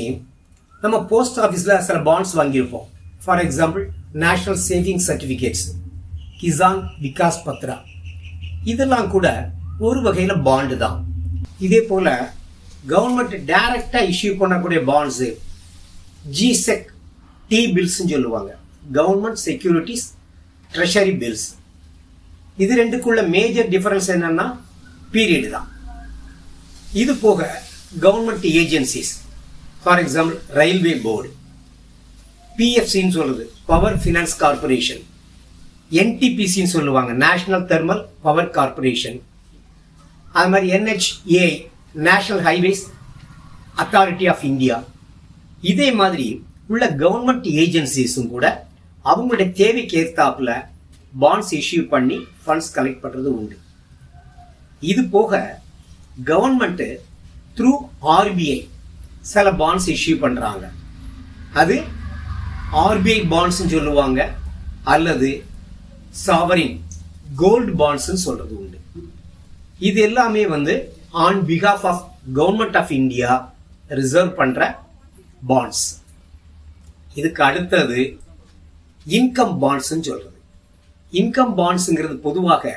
நம்ம 0.83 0.97
போஸ்ட் 1.11 1.38
ஆஃபீஸில் 1.44 1.85
சில 1.88 1.99
bonds 2.09 2.35
வாங்கியிருப்போம். 2.38 2.87
For 3.25 3.40
example 3.44 3.85
national 4.25 4.61
saving 4.68 5.03
certificates 5.09 5.64
Kisan 6.40 6.83
Vikas 7.05 7.40
Patra 7.47 7.77
இதெல்லாம் 8.73 9.09
கூட 9.14 9.27
ஒரு 9.87 10.01
வகையில் 10.07 10.42
பாண்டு 10.49 10.77
தான். 10.85 10.99
இதே 11.66 11.81
போல் 11.90 12.12
கவர்மெண்ட் 12.92 13.37
டைரக்டாக 13.51 14.09
இஷ்யூ 14.12 14.31
பண்ணக்கூடிய 14.40 14.81
பாண்ட்ஸு 14.90 15.29
ஜிசெக் 16.38 16.88
டி 17.51 17.61
பில்ஸ்ன்னு 17.75 18.12
சொல்லுவாங்க. 18.14 18.51
கவர்மெண்ட் 18.92 19.40
செக்யூரிட்டிஸ் 19.44 20.07
ட்ரெஷரி 20.72 21.14
பில்ஸ் 21.16 21.46
இது 22.59 22.74
ரெண்டுக்குள்ள 22.74 23.29
மேஜர் 23.29 23.68
டிஃபரன்ஸ் 23.68 24.11
என்னன்னா 24.11 24.46
பீரியடு 25.12 25.51
தான். 25.51 25.68
இது 26.92 27.16
போக 27.16 27.40
government 28.01 28.46
agencies 28.53 29.12
for 29.83 29.98
example 29.98 30.38
railway 30.51 30.94
board 31.01 31.29
பிஎஃப்சின்னு 32.59 33.09
சொல்லுது 33.09 33.46
பவர் 33.66 33.96
ஃபினான்ஸ் 33.96 34.37
கார்பரேஷன் 34.38 35.03
என்டிபிசின்னு 35.92 36.66
சொல்லுவாங்க 36.66 37.12
நேஷனல் 37.12 37.66
தெர்மல் 37.66 38.09
பவர் 38.22 38.51
கார்பரேஷன் 38.51 39.18
அது 40.33 40.48
மாதிரி 40.48 40.68
NHA 40.72 41.46
national 41.94 42.42
highways 42.42 42.83
authority 43.77 44.27
of 44.29 44.44
India 44.44 44.77
இதே 45.62 45.92
மாதிரி 45.92 46.27
உள்ள 46.68 46.87
கவர்மெண்ட் 46.96 47.46
ஏஜென்சிஸும் 47.62 48.29
கூட 48.29 48.46
அவங்களுடைய 49.11 49.49
தேவைக்கு 49.61 49.94
ஏற்றாப்புல 50.03 50.51
பாண்ட்ஸ் 51.23 51.53
இஷ்யூ 51.61 51.83
பண்ணி 51.92 52.18
ஃபண்ட்ஸ் 52.42 52.73
கலெக்ட் 52.77 53.03
பண்ணுறது 53.05 53.29
உண்டு. 53.38 53.57
இது 54.83 55.03
போக 55.14 55.33
கவர்மெண்ட்டு 56.31 56.88
த்ரூ 57.59 57.73
ஆர்பிஐ 58.16 58.59
சில 59.33 59.51
பாண்ட்ஸ் 59.62 59.88
இஷ்யூ 59.94 60.14
பண்ணுறாங்க 60.25 60.64
அது 61.62 61.77
ஆர்பிஐ 62.85 63.21
பாண்ட்ஸ்னு 63.33 63.73
சொல்லுவாங்க 63.77 64.21
அல்லது 64.94 65.31
சாவரின் 66.27 66.77
கோல்டு 67.42 67.73
பாண்ட்ஸ்னு 67.81 68.25
சொல்கிறது 68.27 68.55
உண்டு. 68.62 68.79
இது 69.88 69.99
எல்லாமே 70.09 70.42
வந்து 70.55 70.75
on 71.27 71.40
because of 71.51 71.85
of 71.90 72.03
government 72.38 72.79
of 72.81 72.92
India 73.01 73.31
reserve 74.01 74.33
பண்ணுற 74.40 74.62
பாண்ட்ஸ் 75.51 75.85
இதுக்கு 77.18 77.42
அடுத்தது 77.49 78.01
இன்கம் 79.16 79.55
பாண்ட்ஸ்னு 79.62 80.07
சொல்றது. 80.09 80.38
இன்கம் 81.21 81.53
பாண்ட்ஸுங்கிறது 81.59 82.16
பொதுவாக 82.27 82.73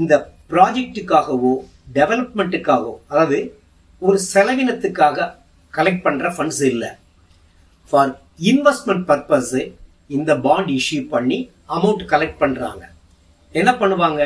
இந்த 0.00 0.14
ப்ராஜெக்ட்டுக்காகவோ 0.50 1.52
டெவலப்மெண்ட்டுக்காகவோ 1.98 2.94
அதாவது 3.10 3.38
ஒரு 4.06 4.18
செலவினத்துக்காக 4.32 5.28
கலெக்ட் 5.76 6.04
பண்ற 6.06 6.30
ஃபண்ட்ஸ் 6.36 6.62
இல்லை. 6.72 6.90
ஃபார் 7.88 8.10
இன்வெஸ்ட்மெண்ட் 8.50 9.04
பர்பஸ் 9.10 9.54
இந்த 10.16 10.30
பாண்ட் 10.46 10.70
இஷ்யூ 10.78 11.00
பண்ணி 11.14 11.38
அமௌண்ட் 11.76 12.04
கலெக்ட் 12.12 12.40
பண்றாங்க. 12.44 12.82
என்ன 13.52 13.70
பண்ணுவாங்க? 13.80 14.22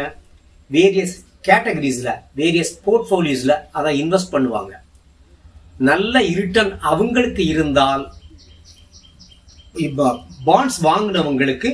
வேரியஸ் 0.70 1.16
கேட்டகரிஸில் 1.48 2.12
வேரியஸ் 2.40 2.74
போர்ட்ஃபோலியோஸில் 2.86 3.56
அதை 3.78 3.90
இன்வெஸ்ட் 4.02 4.34
பண்ணுவாங்க. 4.36 4.72
நல்ல 5.90 6.18
ரிட்டர்ன் 6.40 6.72
அவங்களுக்கு 6.92 7.42
இருந்தால் 7.54 8.04
இப்போ 9.84 10.06
பாண்ட்ஸ் 10.46 10.78
வாங்கினவங்களுக்கு 10.86 11.70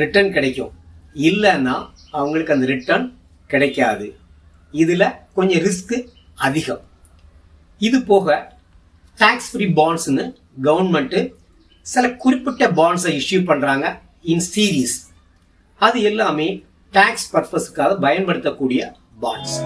ரிட்டர்ன் 0.00 0.32
கிடைக்கும். 0.36 0.72
இல்லைன்னா 1.28 1.76
அவங்களுக்கு 2.18 2.54
அந்த 2.54 2.66
ரிட்டர்ன் 2.72 3.06
கிடைக்காது. 3.52 4.06
இதில் 4.74 5.14
கொஞ்சம் 5.36 5.62
ரிஸ்க் 5.66 5.96
அதிகம். 6.46 6.82
இது 7.80 7.98
போக 8.10 8.36
டேக்ஸ் 9.18 9.50
ஃப்ரீ 9.52 9.66
பாண்ட்ஸ்னு 9.80 10.24
கவர்மெண்ட்டு 10.66 11.20
சில 11.86 12.04
குறிப்பிட்ட 12.24 12.64
பாண்ட்ஸை 12.80 13.12
இஷ்யூ 13.20 13.40
பண்ணுறாங்க 13.50 13.86
இன் 14.32 14.44
சீரீஸ் 14.52 14.96
அது 15.80 15.98
எல்லாமே 16.10 16.48
டேக்ஸ் 16.94 17.28
பர்பஸ்க்காக 17.34 17.98
பயன்படுத்தக்கூடிய 18.06 18.82
பாண்ட்ஸ் 19.24 19.56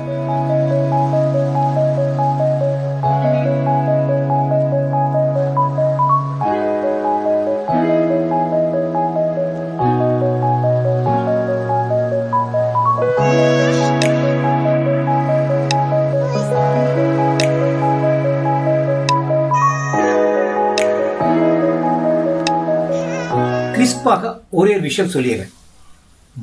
ஒரே 24.58 24.72
ஒரு 24.72 24.82
விஷயம் 24.88 25.12
சொல்லிடுறேன். 25.12 25.52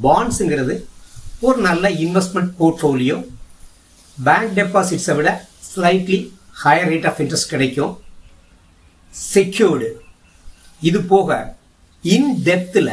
பாண்ட்ஸுங்கிறது 0.04 0.76
ஒரு 1.48 1.58
நல்ல 1.68 1.90
இன்வெஸ்ட்மெண்ட் 2.04 2.52
போர்ட்ஃபோலியோ 2.60 3.18
பேங்க் 4.18 4.56
டெபாசிட்ஸை 4.58 5.16
விட 5.16 5.48
slightly 5.70 6.20
higher 6.64 6.90
rate 6.92 7.08
of 7.10 7.20
interest 7.24 7.54
கிடைக்கும். 7.54 7.94
செக்யூர்டு 9.34 9.90
இது 10.88 11.02
போக 11.14 11.38
இன் 12.02 12.32
டெப்த்தில் 12.46 12.92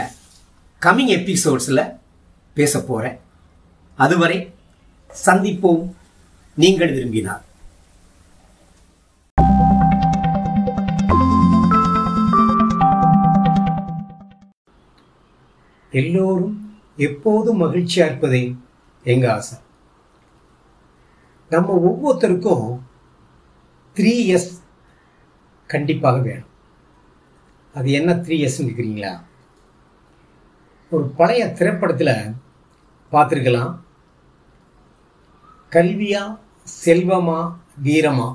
கம்மிங் 0.82 1.12
எபிசோட்ஸில் 1.18 1.82
பேச 2.60 2.82
போகிறேன் 2.90 3.18
அதுவரை 4.04 4.38
சந்திப்போம். 5.24 5.84
நீங்கள் 6.62 6.92
விரும்பினார் 6.92 7.44
எல்லோரும் 16.00 16.56
எப்போதும் 16.96 17.56
மகிழ்ச்சியாக 17.56 18.10
இருப்பதே 18.10 18.42
எங்கள் 19.02 19.30
ஆசை. 19.30 19.58
நம்ம 21.48 21.70
ஒவ்வொருத்தருக்கும் 21.88 22.66
த்ரீ 23.94 24.14
எஸ் 24.26 24.50
கண்டிப்பாக 25.66 26.18
வேணும். 26.18 26.52
அது 27.74 27.90
என்ன 27.98 28.12
த்ரீ 28.12 28.36
எஸ்ன்னு 28.46 28.68
கேட்குறீங்களா 28.68 29.12
ஒரு 30.90 31.04
பழைய 31.20 31.42
திரைப்படத்தில் 31.52 32.34
பார்த்துருக்கலாம். 33.12 33.72
கல்வியா 35.70 36.22
செல்வமா 36.84 37.38
வீரமா 37.84 38.28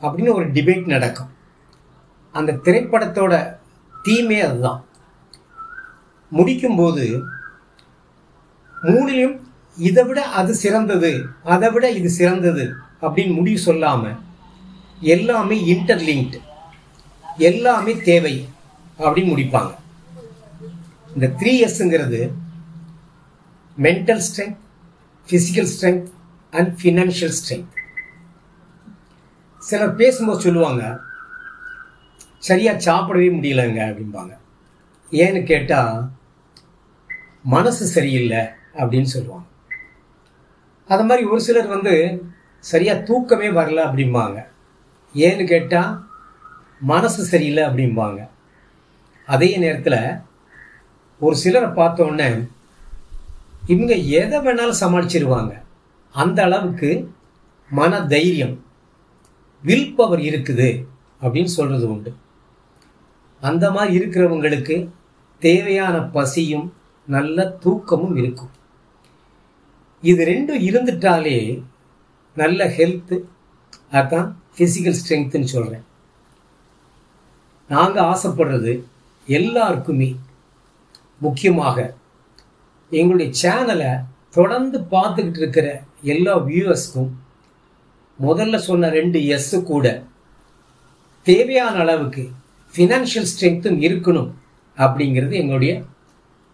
அப்படின்னு 0.00 0.34
ஒரு 0.34 0.46
டிபேட் 0.52 0.92
நடக்கும். 0.94 1.32
அந்த 2.32 2.52
திரைப்படத்தோட 2.52 3.34
தீமே 4.04 4.38
அதுதான். 4.40 4.84
முடிக்கும்போது 6.32 7.22
மூணிலும் 8.82 9.40
இதை 9.76 10.04
விட 10.04 10.22
அது 10.22 10.54
சிறந்தது 10.54 11.24
அதை 11.42 11.70
விட 11.70 11.90
இது 11.90 12.08
சிறந்தது 12.08 12.74
அப்படின்னு 13.02 13.34
முடிவு 13.34 13.58
சொல்லாமல் 13.58 14.16
எல்லாமே 15.00 15.74
இன்டர்லிங்க்டு 15.74 16.38
எல்லாமே 17.36 17.96
தேவை 17.96 18.48
அப்படின்னு 18.98 19.32
முடிப்பாங்க. 19.32 19.72
இந்த 21.14 21.26
three 21.40 21.52
எஸ்ங்கிறது 21.66 22.30
mental 23.78 24.22
strength 24.26 24.56
physical 25.26 25.68
strength 25.74 26.06
and 26.50 26.80
financial 26.82 27.34
strength 27.38 27.74
சிலர் 29.58 29.94
பேசும்போது 29.94 30.40
சொல்லுவாங்க 30.40 31.00
சரியாக 32.38 32.92
சாப்பிடவே 32.92 33.28
முடியலங்க 33.36 33.80
அப்படிம்பாங்க. 33.90 34.34
ஏன்னு 35.10 35.42
கேட்டால் 35.42 36.10
மனசு 37.42 37.86
சரியில்லை 37.86 38.38
அப்படின்னு 38.74 39.02
சொல்லுவாங்க. 39.02 39.46
அது 40.88 41.04
மாதிரி 41.04 41.26
ஒரு 41.26 41.40
சிலர் 41.40 41.66
வந்து 41.66 42.22
சரியாக 42.58 43.02
தூக்கமே 43.02 43.48
வரல 43.48 43.80
அப்படிம்பாங்க. 43.88 44.46
ஏன்னு 45.14 45.46
கேட்டால் 45.46 46.06
மனசு 46.80 47.24
சரியில்லை 47.24 47.64
அப்படிம்பாங்க. 47.64 48.28
அதே 49.26 49.56
நேரத்தில் 49.56 50.18
ஒரு 51.18 51.36
சிலரை 51.36 51.68
பார்த்தோன்னே 51.68 52.48
இவங்க 53.66 53.94
எதை 53.94 54.38
வேணாலும் 54.38 54.80
சமாளிச்சிருவாங்க. 54.80 55.62
அந்த 56.10 56.42
அளவுக்கு 56.42 57.14
மன 57.70 58.06
தைரியம் 58.06 58.64
வில் 59.62 59.94
பவர் 59.94 60.18
இருக்குது 60.18 60.86
அப்படின்னு 61.22 61.44
சொல்கிறது 61.44 61.90
உண்டு. 61.90 62.14
அந்த 63.46 63.64
மாதிரி 63.70 63.92
இருக்கிறவங்களுக்கு 63.98 64.76
தேவையான 65.42 65.96
பசியும் 66.08 66.66
நல்ல 67.08 67.44
தூக்கமும் 67.64 68.16
இருக்கும். 68.16 68.52
இது 70.02 70.22
ரெண்டும் 70.24 70.62
இருந்துட்டாலே 70.68 71.36
நல்ல 72.36 72.60
ஹெல்த்து 72.76 73.16
அதான் 73.92 74.28
ஃபிசிக்கல் 74.54 74.98
ஸ்ட்ரென்த்துன்னு 75.00 75.52
சொல்கிறேன் 75.54 75.84
நாங்கள் 77.70 78.08
ஆசைப்படுறது 78.12 78.72
எல்லாருக்குமே 79.26 80.10
முக்கியமாக 81.20 81.78
எங்களுடைய 82.90 83.30
சேனலை 83.42 83.92
தொடர்ந்து 84.30 84.78
பார்த்துக்கிட்டு 84.94 85.40
இருக்கிற 85.42 85.68
எல்லா 86.12 86.34
வியூவர்ஸ்க்கும் 86.48 87.10
முதல்ல 88.18 88.56
சொன்ன 88.68 88.90
ரெண்டு 88.90 89.18
எஸ்ஸு 89.34 89.58
கூட 89.62 89.86
தேவையான 91.26 91.74
அளவுக்கு 91.78 92.24
ஃபினான்ஷியல் 92.76 93.26
ஸ்ட்ரென்த்தும் 93.34 93.80
இருக்கணும் 93.80 94.32
அப்படிங்கிறது 94.76 95.32
எங்களுடைய 95.32 95.82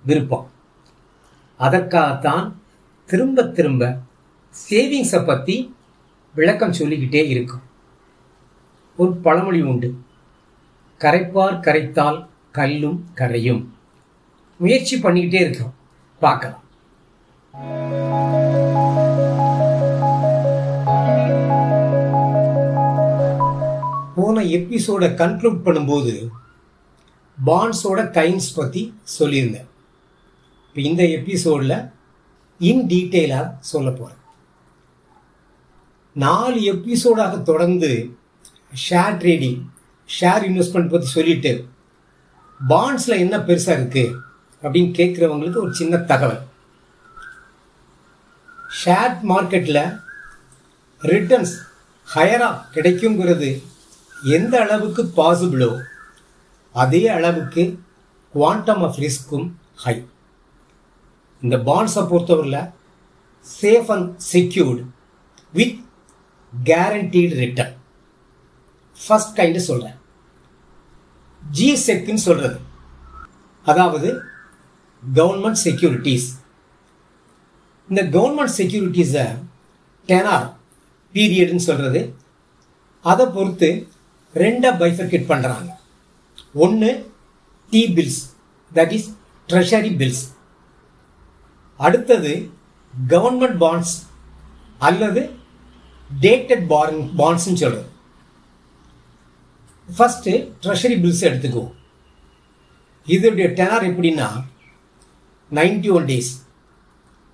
விருப்பம். 0.04 0.50
அதற்காகத்தான் 1.56 2.60
திரும்ப 3.06 3.42
திரும்ப 3.42 3.98
சேவிங்ஸை 4.70 5.26
பற்றி 5.26 5.74
விளக்கம் 6.34 6.72
சொல்லிக்கிட்டே 6.72 7.28
இருக்கும். 7.28 7.62
ஒரு 8.96 9.12
பழமொழி 9.12 9.60
உண்டு. 9.62 10.00
கரைப்பார் 10.98 11.60
கரைத்தால் 11.60 12.28
கல்லும் 12.52 13.04
கரையும். 13.14 13.66
முயற்சி 14.58 15.00
பண்ணிக்கிட்டே 15.00 15.34
இருக்கோம். 15.34 15.74
பார்க்கலாம். 16.18 16.61
எபிசோடை 24.42 25.08
எபிசோட 25.08 25.08
கன்க்ளூட் 25.14 25.60
பண்ணும்போது 25.64 26.28
பாண்ட்ஸோட 27.46 28.10
கைண்ட்ஸ் 28.10 28.54
பற்றி 28.54 28.94
சொல்லியிருந்தேன். 29.18 29.68
இப்போ 30.68 30.80
இந்த 30.80 31.08
எபிசோடில் 31.08 31.90
இன் 32.58 32.86
டீட்டெயிலாக 32.86 33.54
சொல்ல 33.60 33.90
போகிறேன் 33.90 34.20
நாலு 36.12 36.60
எபிசோடாக 36.60 37.42
தொடர்ந்து 37.42 38.16
ஷேர் 38.90 39.16
ட்ரேடிங் 39.16 39.62
ஷேர் 40.20 40.42
இன்வெஸ்ட்மெண்ட் 40.42 40.88
பற்றி 40.88 41.06
சொல்லிட்டு 41.06 41.68
பாண்ட்ஸில் 42.68 43.18
என்ன 43.18 43.36
பெருசாக 43.38 43.78
இருக்குது 43.78 44.16
அப்படின்னு 44.62 44.92
கேட்குறவங்களுக்கு 44.96 45.56
ஒரு 45.56 45.74
சின்ன 45.74 45.96
தகவல். 45.96 46.42
ஷேர் 48.84 49.20
மார்க்கெட்டில் 49.28 49.98
ரிட்டர்ன்ஸ் 51.02 51.54
ஹையராக 52.14 52.60
கிடைக்குங்கிறது 52.74 53.62
எந்த 54.30 54.54
அளவுக்கு 54.60 55.02
பாசிபிளோ 55.16 55.70
அதே 56.74 57.02
அளவுக்கு 57.08 57.62
குவாண்டம் 58.34 58.82
ஆஃப் 58.82 58.98
ரிஸ்க்கும் 58.98 59.46
ஹை 59.76 59.94
இந்த 61.42 61.56
பாண்ட்ஸை 61.66 62.02
பொறுத்தவரையில் 62.02 62.68
safe 63.46 63.90
and 63.90 64.10
secured 64.32 64.82
with 65.54 65.78
guaranteed 66.52 67.34
return 67.36 67.74
first 68.96 69.36
kind 69.36 69.60
சொல்கிறேன் 69.60 69.98
ஜி 71.42 71.68
செக்குன்னு 71.86 72.26
சொல்கிறது 72.26 72.58
அதாவது 73.66 74.10
கவர்மெண்ட் 75.02 75.62
செக்யூரிட்டிஸ் 75.64 76.28
இந்த 77.88 78.02
கவர்மெண்ட் 78.08 78.56
செக்யூரிட்டிஸை 78.56 79.26
டெனார் 80.08 80.46
பீரியடுன்னு 81.14 81.66
சொல்கிறது 81.66 82.00
அதை 83.04 83.24
பொறுத்து 83.26 83.70
ரெண்டாக 84.34 84.78
பைஃபர்கேட் 84.78 85.30
பண்ணுறாங்க 85.32 85.70
ஒன்று 86.54 86.90
T 87.72 87.82
bills 87.96 88.20
that 88.72 88.92
is 88.92 89.08
treasury 89.48 89.92
bills 89.96 90.22
அடுத்தது 91.80 92.32
கவர்மெண்ட் 92.94 93.58
பாண்ட்ஸ் 93.58 93.94
அல்லது 94.80 95.22
டேட்டட் 96.10 96.64
பாரிங் 96.72 97.04
பாண்ட்ஸ்னு 97.18 97.60
சொல்கிறது 97.62 97.88
ஃபஸ்ட்டு 99.88 100.32
ட்ரெஷரி 100.62 100.96
பில்ஸ் 101.02 101.24
எடுத்துக்குவோம். 101.28 101.72
இதோடைய 103.06 103.46
டெனார் 103.58 103.88
எப்படின்னா 103.90 104.28
நைன்டி 105.50 105.90
ஒன் 105.90 106.06
டேஸ் 106.06 106.30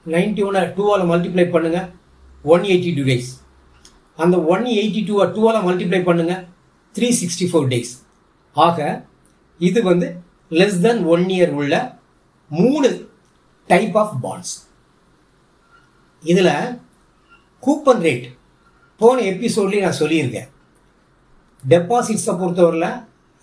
நைன்டி 0.06 0.42
ஒன்னை 0.42 0.62
டூவால் 0.76 1.04
மல்டிப்ளை 1.06 1.44
பண்ணுங்கள் 1.54 1.88
ஒன் 2.44 2.64
எயிட்டி 2.64 2.90
டூ 2.96 3.02
டேஸ் 3.02 3.28
அந்த 4.18 4.37
ஒன் 4.52 4.64
எயிட்டி 4.76 5.02
டூவை 5.08 5.26
டூவால் 5.32 5.66
மல்டிப்ளை 5.66 6.00
பண்ணுங்கள் 6.04 6.42
த்ரீ 6.98 7.11
சிக்ஸ்டி 7.20 7.48
ஃபோர் 7.50 7.68
டேஸ் 7.74 7.92
ஆக 8.56 8.78
இது 9.61 9.80
வந்து 9.90 10.08
லெஸ் 10.50 10.80
தென் 10.87 11.02
ஒன் 11.14 11.24
இயர் 11.37 11.52
உள்ள 11.61 11.74
மூணு 12.50 12.90
டைப் 13.70 13.96
ஆஃப் 14.02 14.14
பாண்ட்ஸ் 14.24 14.54
இதில் 16.22 16.54
கூப்பன் 17.62 18.02
ரேட் 18.06 18.26
போன 19.00 19.16
எபிசோட்லேயும் 19.32 19.87
நான் 19.87 20.00
சொல்லியிருக்கேன். 20.00 20.48
டெபாசிட்ஸை 21.62 22.34
பொறுத்தவரையில் 22.40 22.96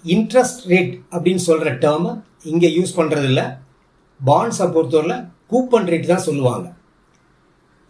இன்ட்ரெஸ்ட் 0.03 0.63
ரேட் 0.71 0.93
அப்படின்னு 1.13 1.43
சொல்கிற 1.49 1.71
டேர்மை 1.83 2.11
இங்கே 2.51 2.69
யூஸ் 2.77 2.95
பண்ணுறதில்ல 2.97 3.41
பாண்ட்ஸை 4.19 4.67
பொறுத்தவரையில் 4.75 5.23
கூப்பன் 5.51 5.87
ரேட் 5.91 6.11
தான் 6.11 6.25
சொல்லுவாங்க. 6.27 6.67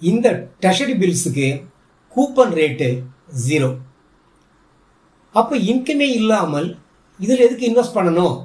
இந்த 0.01 0.27
ட்ரெஷரி 0.61 0.95
பில்ஸுக்கு 1.01 1.47
கூப்பன் 2.15 2.55
ரேட்டு 2.59 2.89
ஜீரோ 3.47 3.69
அப்போ 5.35 5.55
இன்கமே 5.71 6.07
இல்லாமல் 6.19 6.67
இதில் 7.19 7.45
எதுக்கு 7.45 7.67
இன்வெஸ்ட் 7.69 7.97
பண்ணணும்? 7.97 8.35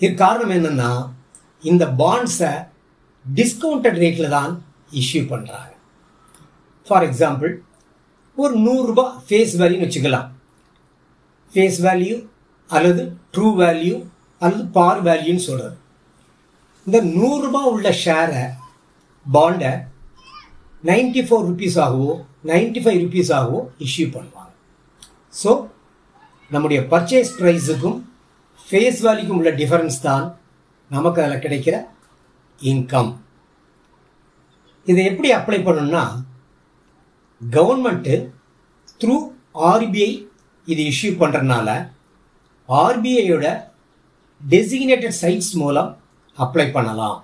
இதுக்கு 0.00 0.16
காரணம் 0.24 0.54
என்னென்னா 0.56 0.90
இந்த 1.62 1.84
பாண்ட்ஸை 2.00 2.52
டிஸ்கவுண்டட் 3.24 4.00
ரேட்டில் 4.02 4.34
தான் 4.36 4.52
இஷ்யூ 5.00 5.22
பண்ணுறாங்க 5.32 5.72
ஃபார் 6.86 7.06
எக்ஸாம்பிள் 7.08 7.52
ஒரு 8.38 8.54
நூறுரூபா 8.66 9.06
ஃபேஸ் 9.26 9.54
வேல்யூன்னு 9.60 9.86
வச்சுக்கலாம். 9.86 10.28
ஃபேஸ் 11.50 11.78
வேல்யூ 11.86 12.16
அல்லது 12.70 13.02
ட்ரூ 13.34 13.48
வேல்யூ 13.62 13.94
அல்லது 14.40 14.64
பார் 14.76 15.00
வேல்யூன்னு 15.08 15.46
சொல்கிறது 15.48 15.76
இந்த 16.86 16.98
நூறுரூபா 17.16 17.60
உள்ள 17.72 17.88
ஷேரை 18.04 18.44
பாண்டை 19.26 19.72
நைன்டி 20.84 21.22
ஃபோர் 21.28 21.46
ருபீஸ் 21.50 21.78
ஆகவோ 21.84 22.12
நைன்டி 22.50 22.80
ஃபைவ் 22.84 22.98
ருபீஸ் 23.04 23.32
ஆகவோ 23.38 23.60
இஷ்யூ 23.86 24.06
பண்ணுவோம் 24.14 24.37
ஸோ 25.32 25.52
நம்முடைய 26.50 26.80
பர்ச்சேஸ் 26.92 27.32
ப்ரைஸுக்கும் 27.40 27.98
ஃபேஸ் 28.60 29.00
வேல்யூக்கும் 29.06 29.40
உள்ள 29.40 29.50
டிஃபரன்ஸ் 29.60 29.98
தான் 30.08 30.24
நமக்கு 30.90 31.20
அதில் 31.24 31.42
கிடைக்கிற 31.44 31.76
இன்கம் 32.60 33.10
இதை 34.86 35.02
எப்படி 35.10 35.28
அப்ளை 35.38 35.60
பண்ணணும்னா 35.66 36.04
கவர்மெண்ட்டு 37.40 38.14
த்ரூ 39.02 39.16
ஆர்பிஐ 39.70 40.10
இது 40.72 40.82
இஷ்யூ 40.92 41.10
பண்ணுறதுனால 41.22 41.68
ஆர்பிஐயோட 42.68 43.46
டெசிக்னேட்டட் 44.40 45.18
சைட்ஸ் 45.20 45.52
மூலம் 45.62 45.90
அப்ளை 46.38 46.66
பண்ணலாம். 46.76 47.18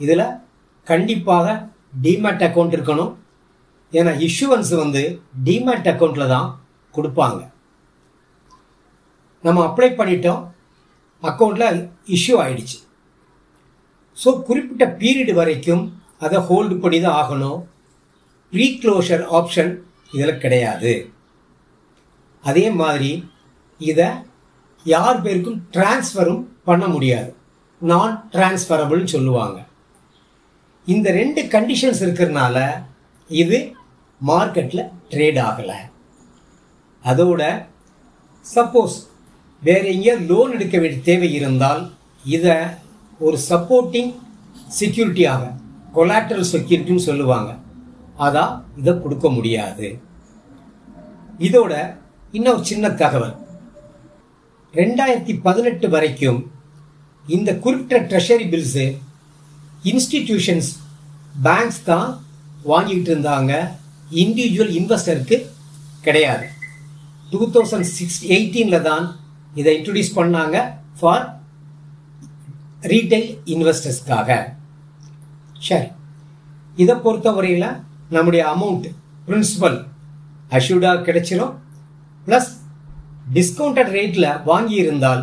இதில் 0.00 0.24
கண்டிப்பாக 0.86 1.46
டிமேட் 2.04 2.44
அக்கௌண்ட் 2.46 2.76
இருக்கணும். 2.76 3.12
ஏன்னா 3.98 4.12
இஷ்யூவன்ஸ் 4.26 4.72
வந்து 4.82 5.02
டிமேட் 5.46 5.88
அக்கௌண்ட்டில் 5.92 6.32
தான் 6.34 6.48
கொடுப்பாங்க. 6.96 7.40
நம்ம 9.46 9.58
அப்ளை 9.68 9.90
பண்ணிட்டோம் 10.00 10.42
அக்கௌண்ட்டில் 11.22 11.78
இஷ்யூ 12.16 12.34
ஆயிடுச்சு. 12.44 12.78
ஸோ 14.22 14.28
குறிப்பிட்ட 14.48 14.84
பீரியட் 15.00 15.32
வரைக்கும் 15.40 15.82
அதை 16.24 16.38
ஹோல்டு 16.48 16.74
பண்ணி 16.82 16.98
தான் 17.04 17.18
ஆகணும். 17.22 17.60
ப்ரீ 18.52 18.66
க்ளோஷர் 18.82 19.24
ஆப்ஷன் 19.38 19.72
இதில் 20.14 20.40
கிடையாது. 20.44 20.92
அதே 22.44 22.66
மாதிரி 22.80 23.12
இதை 23.80 24.08
யார் 24.84 25.22
பேருக்கும் 25.24 25.58
டிரான்ஸ்ஃபரும் 25.74 26.42
பண்ண 26.68 26.84
முடியாது. 26.94 27.30
நான் 27.90 28.14
டிரான்ஸ்ஃபரபிள்னு 28.34 29.14
சொல்லுவாங்க. 29.16 29.58
இந்த 30.86 31.08
ரெண்டு 31.20 31.40
கண்டிஷன்ஸ் 31.54 32.02
இருக்கிறதுனால 32.04 32.56
இது 33.30 33.58
மார்க்கெட்டில் 34.28 34.90
ட்ரேட் 35.10 35.38
ஆகலை. 35.48 35.78
அதோட 37.04 37.42
சப்போஸ் 38.54 38.96
வேற 39.62 39.82
எங்கேயாவது 39.86 40.26
லோன் 40.26 40.52
எடுக்க 40.52 40.78
வேண்டிய 40.78 41.02
தேவை 41.02 41.32
இருந்தால் 41.32 41.92
இதை 42.24 42.56
ஒரு 43.18 43.38
சப்போர்ட்டிங் 43.48 44.12
செக்யூரிட்டியாக 44.80 45.52
கொலாட்ரல் 45.94 46.50
செக்யூரிட்டின்னு 46.52 47.08
சொல்லுவாங்க. 47.08 47.56
அதான் 48.18 48.62
இதை 48.76 48.92
கொடுக்க 48.98 49.30
முடியாது. 49.30 49.98
இதோட 51.38 51.74
இன்னொரு 52.30 52.64
சின்ன 52.64 52.90
தகவல். 52.90 53.36
ரெண்டாயிரத்தி 54.74 55.40
பதினெட்டு 55.42 55.88
வரைக்கும் 55.88 56.40
இந்த 57.26 57.50
குறிப்பிட்ட 57.56 57.98
ட்ரெஷரி 58.10 58.46
பில்ஸு 58.52 58.86
இன்ஸ்டிடியூஷன்ஸ் 59.90 60.70
பேங்க்ஸ் 61.42 61.84
தான் 61.84 62.08
வாங்கிக்கிட்டு 62.62 63.12
இருந்தாங்க. 63.14 63.78
இண்டிவிஜுவல் 64.22 64.72
இன்வெஸ்டருக்கு 64.78 65.36
கிடையாது. 66.06 66.46
டூ 67.32 67.40
தௌசண்ட் 67.54 67.88
சிக்ஸ் 67.96 68.20
எயிட்டீனில் 68.34 68.86
தான் 68.88 69.04
இதை 69.60 69.72
இன்ட்ரடியூஸ் 69.78 70.16
பண்ணாங்க 70.18 70.56
ஃபார் 71.00 71.24
ரீட்டைல் 72.92 73.28
இன்வெஸ்டர்ஸ்க்காக 73.54 74.30
சரி. 75.68 75.88
இதை 76.82 76.94
பொறுத்தவரையில் 77.04 77.68
நம்முடைய 78.16 78.42
அமௌண்ட் 78.54 78.86
பிரின்சிபல் 79.26 79.78
அஷ்யூர்டாக 80.58 81.04
கிடைச்சிடும் 81.08 81.54
ப்ளஸ் 82.26 82.50
டிஸ்கவுண்டட் 83.36 83.92
ரேட்டில் 83.98 84.30
வாங்கியிருந்தால் 84.50 85.22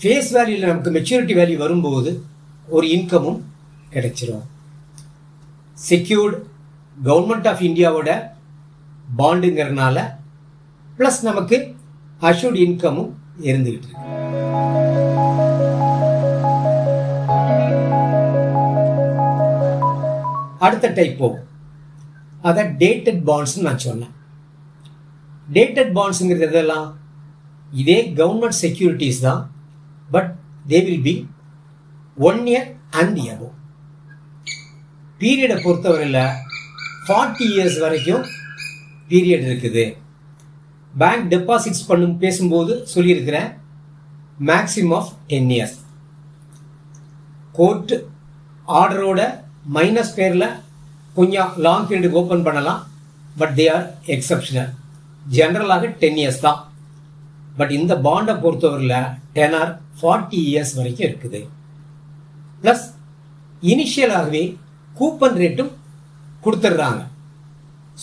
ஃபேஸ் 0.00 0.30
வேல்யூவில் 0.36 0.68
நமக்கு 0.70 0.90
மெச்சூரிட்டி 0.96 1.34
வேல்யூ 1.40 1.58
வரும்போது 1.64 2.10
ஒரு 2.76 2.86
இன்கமும் 2.96 3.40
கிடைச்சிரும். 3.94 4.44
செக்யூர்டு 5.78 6.38
கவர்மெண்ட் 7.04 7.48
ஆஃப் 7.48 7.60
இந்தியாவோட 7.60 8.30
பாண்டுங்கிறதுனால 9.18 10.14
ப்ளஸ் 10.98 11.22
நமக்கு 11.22 11.76
அஷூர்ட் 12.20 12.60
இன்கமும் 12.66 13.10
இருந்துகிட்டு 13.40 13.72
இருக்கு. 13.72 13.92
அடுத்த 20.58 20.88
டைப் 20.88 21.18
போகும். 21.18 21.46
அதை 22.42 22.64
டேட்டட் 22.64 23.20
பாண்ட்ஸ்னு 23.26 23.60
நான் 23.60 23.78
சொன்னேன். 23.78 24.14
டேட்டட் 25.52 25.94
பாண்ட்ஸுங்கிறது 25.98 26.46
எதெல்லாம்? 26.48 26.94
இதே 27.70 28.12
கவர்மெண்ட் 28.16 28.58
செக்யூரிட்டிஸ் 28.62 29.20
தான். 29.20 29.50
But 30.10 30.34
they 30.68 30.84
will 30.84 31.02
be 31.02 31.28
one 32.16 32.38
year 32.38 32.76
and 32.90 33.18
above 33.18 33.50
பீரியடை 35.18 35.64
பொறுத்தவரையில் 35.64 36.46
ஃபார்ட்டி 37.08 37.44
இயர்ஸ் 37.54 37.76
வரைக்கும் 37.82 38.24
பீரியட் 39.10 39.44
இருக்குது. 39.48 39.84
பேங்க் 41.00 41.26
டெபாசிட்ஸ் 41.34 41.86
பண்ணும் 41.90 42.16
பேசும்போது 42.22 42.72
சொல்லியிருக்கிறேன் 42.94 43.48
maximum 44.48 44.96
of 44.98 45.12
ten 45.30 45.52
years 45.54 45.76
court 47.58 47.94
ஆர்டரோட 48.80 49.20
minors 49.76 50.12
பேரில் 50.18 50.48
கொஞ்சம் 51.18 51.52
லாங் 51.66 51.86
பீரியடுக்கு 51.88 52.20
ஓப்பன் 52.22 52.44
பண்ணலாம் 52.48 52.82
பட் 53.40 53.54
தே 53.60 53.66
ஆர் 53.76 53.86
எக்ஸப்ஷனல் 54.16 54.70
ஜென்ரலாக 55.36 55.92
டென் 56.02 56.20
இயர்ஸ் 56.22 56.44
தான். 56.46 56.60
பட் 57.58 57.72
இந்த 57.78 57.94
பாண்டை 58.06 58.36
பொறுத்தவரையில் 58.44 59.10
டென் 59.38 59.56
ஆர் 59.62 59.72
ஃபார்ட்டி 60.00 60.40
இயர்ஸ் 60.50 60.76
வரைக்கும் 60.78 61.08
இருக்குது. 61.08 61.40
ப்ளஸ் 62.62 62.86
இனிஷியலாகவே 63.72 64.44
கூப்பன் 65.00 65.38
ரேட்டும் 65.42 65.72
கொடுத்துட்றாங்க 66.44 67.02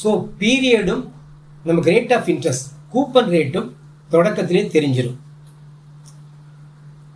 ஸோ 0.01 0.09
பீரியடும் 0.39 1.03
நமக்கு 1.67 1.91
ரேட் 1.91 2.13
ஆஃப் 2.17 2.29
இன்ட்ரெஸ்ட் 2.33 2.67
கூப்பன் 2.93 3.31
ரேட்டும் 3.35 3.69
தொடக்கத்திலே 4.11 4.63
தெரிஞ்சிடும் 4.75 5.19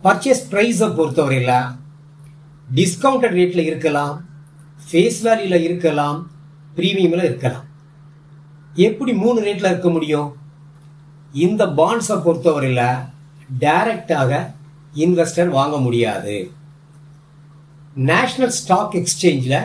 பர்ச்சேஸ் 0.04 0.42
ப்ரைஸை 0.52 0.88
பொறுத்தவரையில் 0.98 1.56
டிஸ்கவுண்டட் 2.68 3.36
ரேட்டில் 3.38 3.68
இருக்கலாம் 3.68 4.14
ஃபேஸ் 4.86 5.18
வேல்யூவில் 5.26 5.64
இருக்கலாம் 5.66 6.18
ப்ரீமியமில் 6.76 7.26
இருக்கலாம். 7.28 7.66
எப்படி 8.76 9.12
மூணு 9.22 9.38
ரேட்டில் 9.46 9.70
இருக்க 9.70 9.88
முடியும்? 9.90 10.28
இந்த 11.44 11.62
பாண்ட்ஸை 11.78 12.16
பொறுத்தவரையில் 12.26 13.02
டைரக்டாக 13.58 14.32
இன்வெஸ்டர் 15.04 15.50
வாங்க 15.58 15.76
முடியாது. 15.76 16.34
நேஷ்னல் 18.10 18.54
ஸ்டாக் 18.60 18.96
எக்ஸ்சேஞ்சில் 19.00 19.58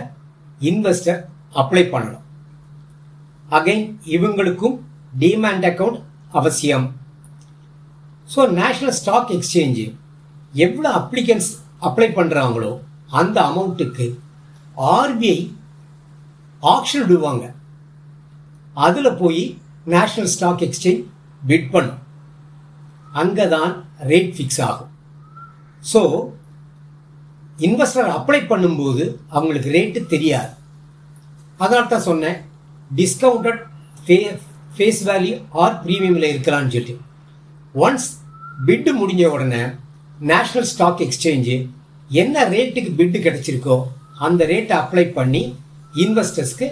இன்வெஸ்டர் 0.70 1.22
அப்ளை 1.62 1.84
பண்ணணும். 1.94 2.24
அகைன் 3.58 3.84
இவங்களுக்கும் 4.16 4.78
டிமேண்ட் 5.24 5.66
அக்கௌண்ட் 5.72 6.00
அவசியம். 6.40 6.88
ஸோ 8.34 8.42
நேஷனல் 8.60 8.98
ஸ்டாக் 9.00 9.34
எக்ஸ்சேஞ்சு 9.36 9.86
எவ்வளோ 10.66 10.90
அப்ளிகன்ஸ் 11.02 11.50
அப்ளை 11.88 12.08
பண்ணுறாங்களோ 12.18 12.72
அந்த 13.20 13.38
அமௌண்ட்டுக்கு 13.50 14.08
ஆர்பிஐ 14.96 15.40
ஆக்ஷன் 16.74 17.06
விடுவாங்க. 17.06 17.46
அதில் 18.88 19.18
போய் 19.22 19.44
நேஷனல் 19.94 20.32
ஸ்டாக் 20.36 20.64
எக்ஸ்சேஞ்ச் 20.68 21.04
பிட் 21.50 21.70
பண்ணும். 21.74 22.02
அங்கே 23.22 23.46
தான் 23.56 23.72
ரேட் 24.12 24.32
ஃபிக்ஸ் 24.36 24.62
ஆகும். 24.70 24.92
ஸோ 25.84 26.02
இன்வெஸ்டர் 27.66 28.10
அப்ளை 28.18 28.40
பண்ணும்போது 28.52 29.04
அவங்களுக்கு 29.36 29.70
ரேட்டு 29.78 30.00
தெரியாது. 30.14 30.52
அதனால 31.64 31.86
தான் 31.94 32.08
சொன்னேன் 32.10 32.38
டிஸ்கவுண்டட் 33.00 33.62
ஃபே 34.06 34.18
ஃபேஸ் 34.76 35.02
வேல்யூ 35.10 35.36
ஆர் 35.64 35.76
ப்ரீமியமில் 35.84 36.32
இருக்கலாம்னு 36.32 36.74
சொல்லிட்டு. 36.76 36.96
ஒன்ஸ் 37.86 38.08
பிட்டு 38.68 38.92
முடிஞ்ச 39.02 39.24
உடனே 39.36 39.64
நேஷ்னல் 40.32 40.70
ஸ்டாக் 40.74 41.04
எக்ஸ்சேஞ்சு 41.06 41.56
என்ன 42.22 42.44
ரேட்டுக்கு 42.56 42.92
பிட்டு 43.00 43.20
கிடைச்சிருக்கோ 43.26 43.78
அந்த 44.26 44.42
ரேட்டை 44.52 44.76
அப்ளை 44.82 45.06
பண்ணி 45.18 45.44
இன்வெஸ்டர்ஸ்க்கு 46.04 46.68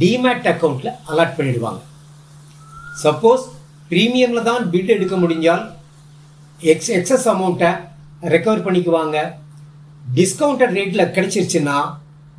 டிமேட் 0.00 0.48
அக்கௌண்ட்டில் 0.52 0.92
அலாட் 1.10 1.36
பண்ணிடுவாங்க. 1.38 1.80
சப்போஸ் 3.04 3.44
ப்ரீமியமில் 3.90 4.46
தான் 4.50 4.62
பிட் 4.72 4.92
எடுக்க 4.96 5.14
முடிஞ்சால் 5.22 5.64
எக்ஸ் 6.72 6.92
எக்ஸஸ் 6.98 7.26
அமௌண்ட்டை 7.32 7.70
ரெக்கவர் 8.34 8.64
பண்ணிக்குவாங்க. 8.66 9.16
டிஸ்கவுண்டட் 10.16 10.74
ரேட்டில் 10.78 11.10
கிடச்சிருச்சுன்னா 11.16 11.76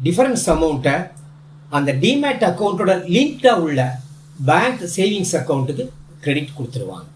டிஃபரன்ஸ் 0.06 0.46
அமௌண்ட்டை 0.56 0.96
அந்த 1.78 1.92
டிமேட் 2.04 2.46
அக்கௌண்ட்டோட 2.50 2.94
லிங்க்டாக 3.16 3.64
உள்ள 3.66 3.82
பேங்க் 4.50 4.84
சேவிங்ஸ் 4.96 5.36
அக்கௌண்ட்டுக்கு 5.40 5.84
கிரெடிட் 6.24 6.56
கொடுத்துருவாங்க. 6.58 7.08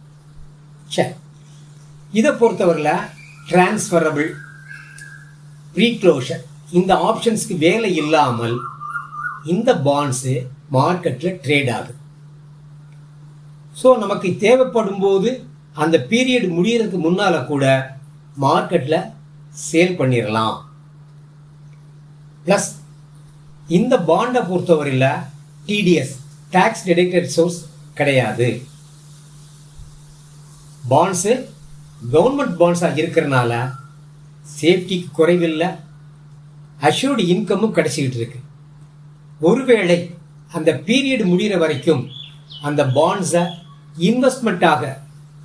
சரி 0.95 1.14
இதை 2.20 2.32
பொறுத்தவரையில் 2.41 3.03
டிரான்ஸ்ஃபரபிள் 3.51 4.30
ப்ரீக்ளோஷர் 5.76 6.43
இந்த 6.78 6.93
ஆப்ஷன்ஸ்க்கு 7.10 7.55
வேலை 7.68 7.89
இல்லாமல் 8.03 8.55
இந்த 9.53 9.70
பாண்ட்ஸு 9.88 10.34
மார்க்கெட்டில் 10.78 11.38
ட்ரேட் 11.45 11.70
ஆகுது. 11.76 11.93
ஸோ 13.82 13.88
நமக்கு 14.03 14.30
தேவைப்படும் 14.45 15.03
போது 15.05 15.30
அந்த 15.84 15.95
பீரியட் 16.12 16.47
முடியறதுக்கு 16.58 16.99
முன்னால் 17.05 17.38
கூட 17.51 17.66
மார்க்கெட்டில் 18.45 18.99
சேல் 19.68 19.97
பண்ணிடலாம் 19.99 20.58
ப்ளஸ் 22.45 22.70
இந்த 23.68 23.97
பாண்டை 24.09 24.41
பொறுத்தவரையில் 24.41 25.09
டிடிஎஸ் 25.68 26.13
டேக்ஸ் 26.51 26.84
டெடிக்டட் 26.86 27.32
சோர்ஸ் 27.36 27.65
கிடையாது. 27.93 28.61
பாண்ட்ஸு 30.89 31.34
கவர்மெண்ட் 32.13 32.55
பாண்ட்ஸாக 32.59 32.99
இருக்கிறனால 33.03 33.51
சேஃப்டிக்கு 34.61 35.07
குறைவில்லை. 35.11 35.68
அஷ்யூர்டு 36.82 37.24
இன்கமும் 37.34 37.76
கிடைச்சிக்கிட்டு 37.76 38.20
இருக்கு. 38.22 38.39
ஒருவேளை 39.39 40.15
அந்த 40.51 40.72
பீரியட் 40.86 41.24
முடிகிற 41.32 41.57
வரைக்கும் 41.57 42.09
அந்த 42.61 42.86
பாண்ட்ஸை 42.86 43.43
இன்வெஸ்ட்மெண்ட்டாக 43.97 44.97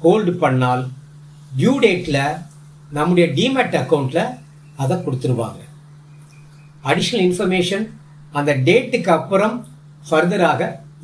ஹோல்டு 0.03 0.35
பண்ணால் 0.45 0.85
டியூ 1.57 1.75
டேட்டில் 1.81 2.45
நம்முடைய 2.91 3.27
டிமேட் 3.39 3.77
அக்கௌண்ட்டில் 3.81 4.39
அதை 4.77 4.97
கொடுத்துருவாங்க. 4.97 5.61
அடிஷ்னல் 6.85 7.25
இன்ஃபர்மேஷன் 7.29 7.85
அந்த 8.33 8.51
டேட்டுக்கு 8.67 9.11
அப்புறம் 9.19 9.57
ஃபர்தராக 10.11 10.61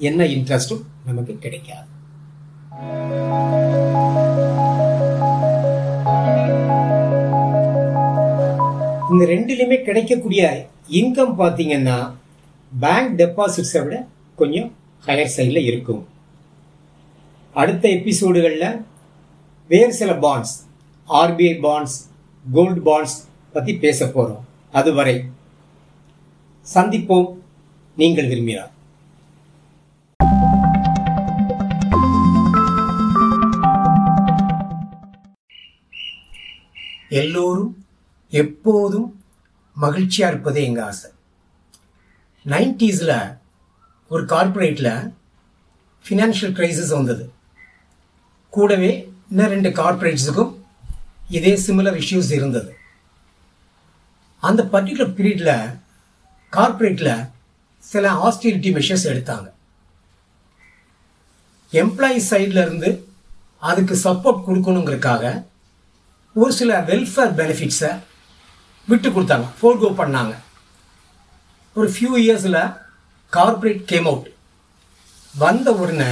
என்ன 0.08 0.24
இன்ட்ரெஸ்ட்டும் 0.24 0.82
நமக்கு 1.06 1.38
கிடைக்காது. 1.38 1.86
இந்த 9.12 9.24
ரெண்டுலையுமே 9.32 9.78
கிடைக்கக்கூடிய 9.82 10.42
இன்கம் 11.00 11.34
பார்த்தீங்கன்னா 11.40 11.98
பேங்க் 12.72 13.14
டெபாசிட்ஸை 13.20 13.82
விட 13.84 13.96
கொஞ்சம் 14.36 14.68
ஹையர் 15.06 15.34
சைடில் 15.36 15.66
இருக்கும். 15.70 16.02
அடுத்த 17.54 17.88
எபிசோடுகளில் 17.88 18.82
வேறு 19.70 19.92
சில 19.92 20.12
bonds 20.24 20.54
RBI 21.08 21.54
bonds 21.66 21.98
gold 22.44 22.80
bonds 22.88 23.18
பற்றி 23.52 23.74
பேச 23.84 24.06
போகிறோம் 24.06 24.44
அதுவரை 24.72 25.14
சந்திப்போம். 26.74 27.30
நீங்கள் 27.96 28.28
விரும்பினார் 28.30 28.72
எல்லோரும் 37.20 37.84
எப்போதும் 38.30 39.06
மகிழ்ச்சியாக 39.74 40.32
இருப்பதே 40.32 40.64
எங்கள் 40.64 40.84
ஆசை. 40.84 41.10
நைன்டிஸில் 42.52 43.38
ஒரு 44.08 44.24
கார்ப்பரேட்டில் 44.24 44.92
ஃபினான்ஷியல் 46.04 46.54
கிரைசிஸ் 46.58 46.94
வந்தது. 46.96 47.24
கூடவே 48.50 48.90
இன்னும் 49.30 49.52
ரெண்டு 49.54 49.70
கார்ப்பரேட்ஸுக்கும் 49.70 50.52
இதே 51.36 51.54
சிமிலர் 51.66 52.00
இஷ்யூஸ் 52.02 52.32
இருந்தது. 52.38 52.70
அந்த 54.40 54.62
பர்டிகுலர் 54.72 55.14
பீரியடில் 55.18 55.78
கார்ப்பரேட்டில் 56.56 57.14
சில 57.90 58.10
ஆஸ்டிலிட்டி 58.26 58.70
மெஷர்ஸ் 58.76 59.06
எடுத்தாங்க. 59.12 59.48
எம்ப்ளாயி 61.72 62.20
சைடில் 62.30 62.62
இருந்து 62.64 62.90
அதுக்கு 63.70 63.94
சப்போர்ட் 64.04 64.44
கொடுக்கணுங்கிறதுக்காக 64.46 65.24
ஒரு 66.40 66.52
சில 66.58 66.80
வெல்ஃபேர் 66.90 67.34
பெனிஃபிட்ஸை 67.40 67.92
விட்டு 68.90 69.08
கொடுத்தாங்க. 69.10 69.46
ஃபோர்கோ 69.58 69.90
பண்ணாங்க. 70.00 70.34
ஒரு 71.78 71.88
ஃபியூ 71.94 72.12
இயர்ஸில் 72.24 72.60
கார்ப்பரேட் 73.36 73.82
கேம் 73.92 74.06
அவுட் 74.12 74.28
வந்த 75.34 75.72
உடனே 75.82 76.10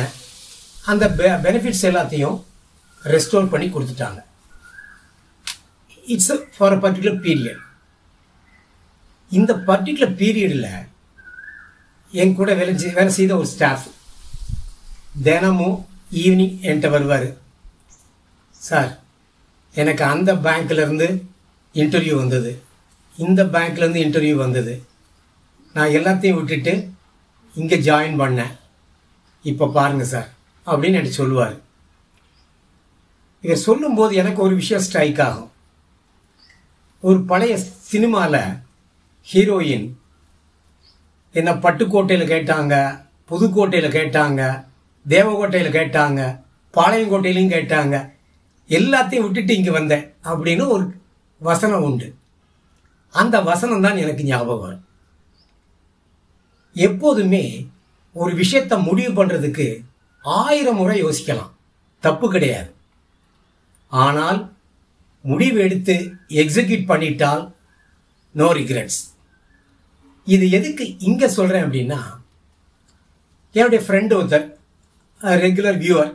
அந்த 0.92 1.04
பெ 1.18 1.28
பெனிஃபிட்ஸ் 1.46 1.86
எல்லாத்தையும் 1.90 2.36
ரெஸ்டோர் 3.12 3.52
பண்ணி 3.52 3.68
கொடுத்துட்டாங்க. 3.68 4.20
It's 6.14 6.32
for 6.56 6.74
a 6.76 6.80
particular 6.84 7.22
period 7.26 7.62
இந்த 9.30 9.54
பர்டிகுலர் 9.54 10.18
பீரியடில் 10.20 10.86
என் 12.10 12.34
கூட 12.34 12.54
வேலை 12.54 12.92
வேலை 12.92 13.12
செய்த 13.12 13.36
ஒரு 13.36 13.46
ஸ்டாஃப் 13.46 13.86
தினமும் 15.22 15.86
ஈவினிங் 16.12 16.58
என்கிட்ட 16.62 16.90
வருவார். 16.90 17.36
சார் 18.50 18.98
எனக்கு 19.74 20.04
அந்த 20.04 20.34
பேங்க்லேருந்து 20.34 21.22
இன்டர்வியூ 21.74 22.16
வந்தது. 22.16 22.62
இந்த 23.18 23.44
பேங்க்லேருந்து 23.44 24.00
இன்டர்வியூ 24.06 24.34
வந்தது. 24.34 24.82
நான் 25.72 25.88
எல்லாத்தையும் 25.88 26.34
விட்டுட்டு 26.34 26.90
இங்கே 27.54 27.78
ஜாயின் 27.78 28.20
பண்ணேன். 28.22 28.54
இப்போ 29.42 29.68
பாருங்கள் 29.68 30.06
சார் 30.06 30.30
அப்படின்னு 30.66 30.98
எனக்கு 30.98 31.12
சொல்லுவார். 31.12 31.56
இதை 33.40 33.56
சொல்லும்போது 33.56 34.14
எனக்கு 34.14 34.42
ஒரு 34.42 34.54
விஷயம் 34.54 34.82
ஸ்ட்ரைக் 34.82 35.20
ஆகும். 35.20 35.50
ஒரு 37.00 37.20
பழைய 37.22 37.58
சினிமாவில் 37.58 38.64
ஹீரோயின். 39.30 39.86
என்ன 41.38 41.50
பட்டுக்கோட்டையில் 41.62 42.30
கேட்டாங்க 42.32 42.74
புதுக்கோட்டையில் 43.30 43.94
கேட்டாங்க 43.96 44.42
தேவக்கோட்டையில் 45.06 45.76
கேட்டாங்க 45.76 46.20
பாளையங்கோட்டையிலையும் 46.76 47.54
கேட்டாங்க. 47.54 47.94
எல்லாத்தையும் 48.70 49.24
விட்டுட்டு 49.24 49.56
இங்கே 49.58 49.72
வந்தேன் 49.78 50.04
அப்படின்னு 50.30 50.66
ஒரு 50.74 50.84
வசனம் 51.40 51.86
உண்டு. 51.88 52.08
அந்த 53.14 53.40
வசனம் 53.50 53.84
தான் 53.86 54.00
எனக்கு 54.04 54.22
ஞாபகம் 54.30 54.62
வரும். 54.64 54.84
எப்போதுமே 56.76 57.44
ஒரு 58.22 58.32
விஷயத்தை 58.42 58.78
முடிவு 58.88 59.12
பண்ணுறதுக்கு 59.18 59.66
ஆயிரம் 60.24 60.80
முறை 60.82 60.96
யோசிக்கலாம். 61.04 61.52
தப்பு 62.04 62.26
கிடையாது. 62.36 62.70
ஆனால் 63.92 64.40
முடிவு 65.24 65.58
எடுத்து 65.66 65.94
எக்ஸிக்யூட் 66.44 66.88
பண்ணிட்டால் 66.94 67.44
நோ 68.34 68.48
ரிக்ரெட்ஸ் 68.60 69.02
இது 70.34 70.44
எதுக்கு 70.58 70.84
இங்கே 71.08 71.28
சொல்கிறேன் 71.36 71.64
அப்படின்னா 71.66 71.98
என்னுடைய 73.54 73.80
ஃப்ரெண்டு 73.84 74.14
ஒருத்தர் 74.18 74.46
ரெகுலர் 75.44 75.78
வியூவர் 75.82 76.10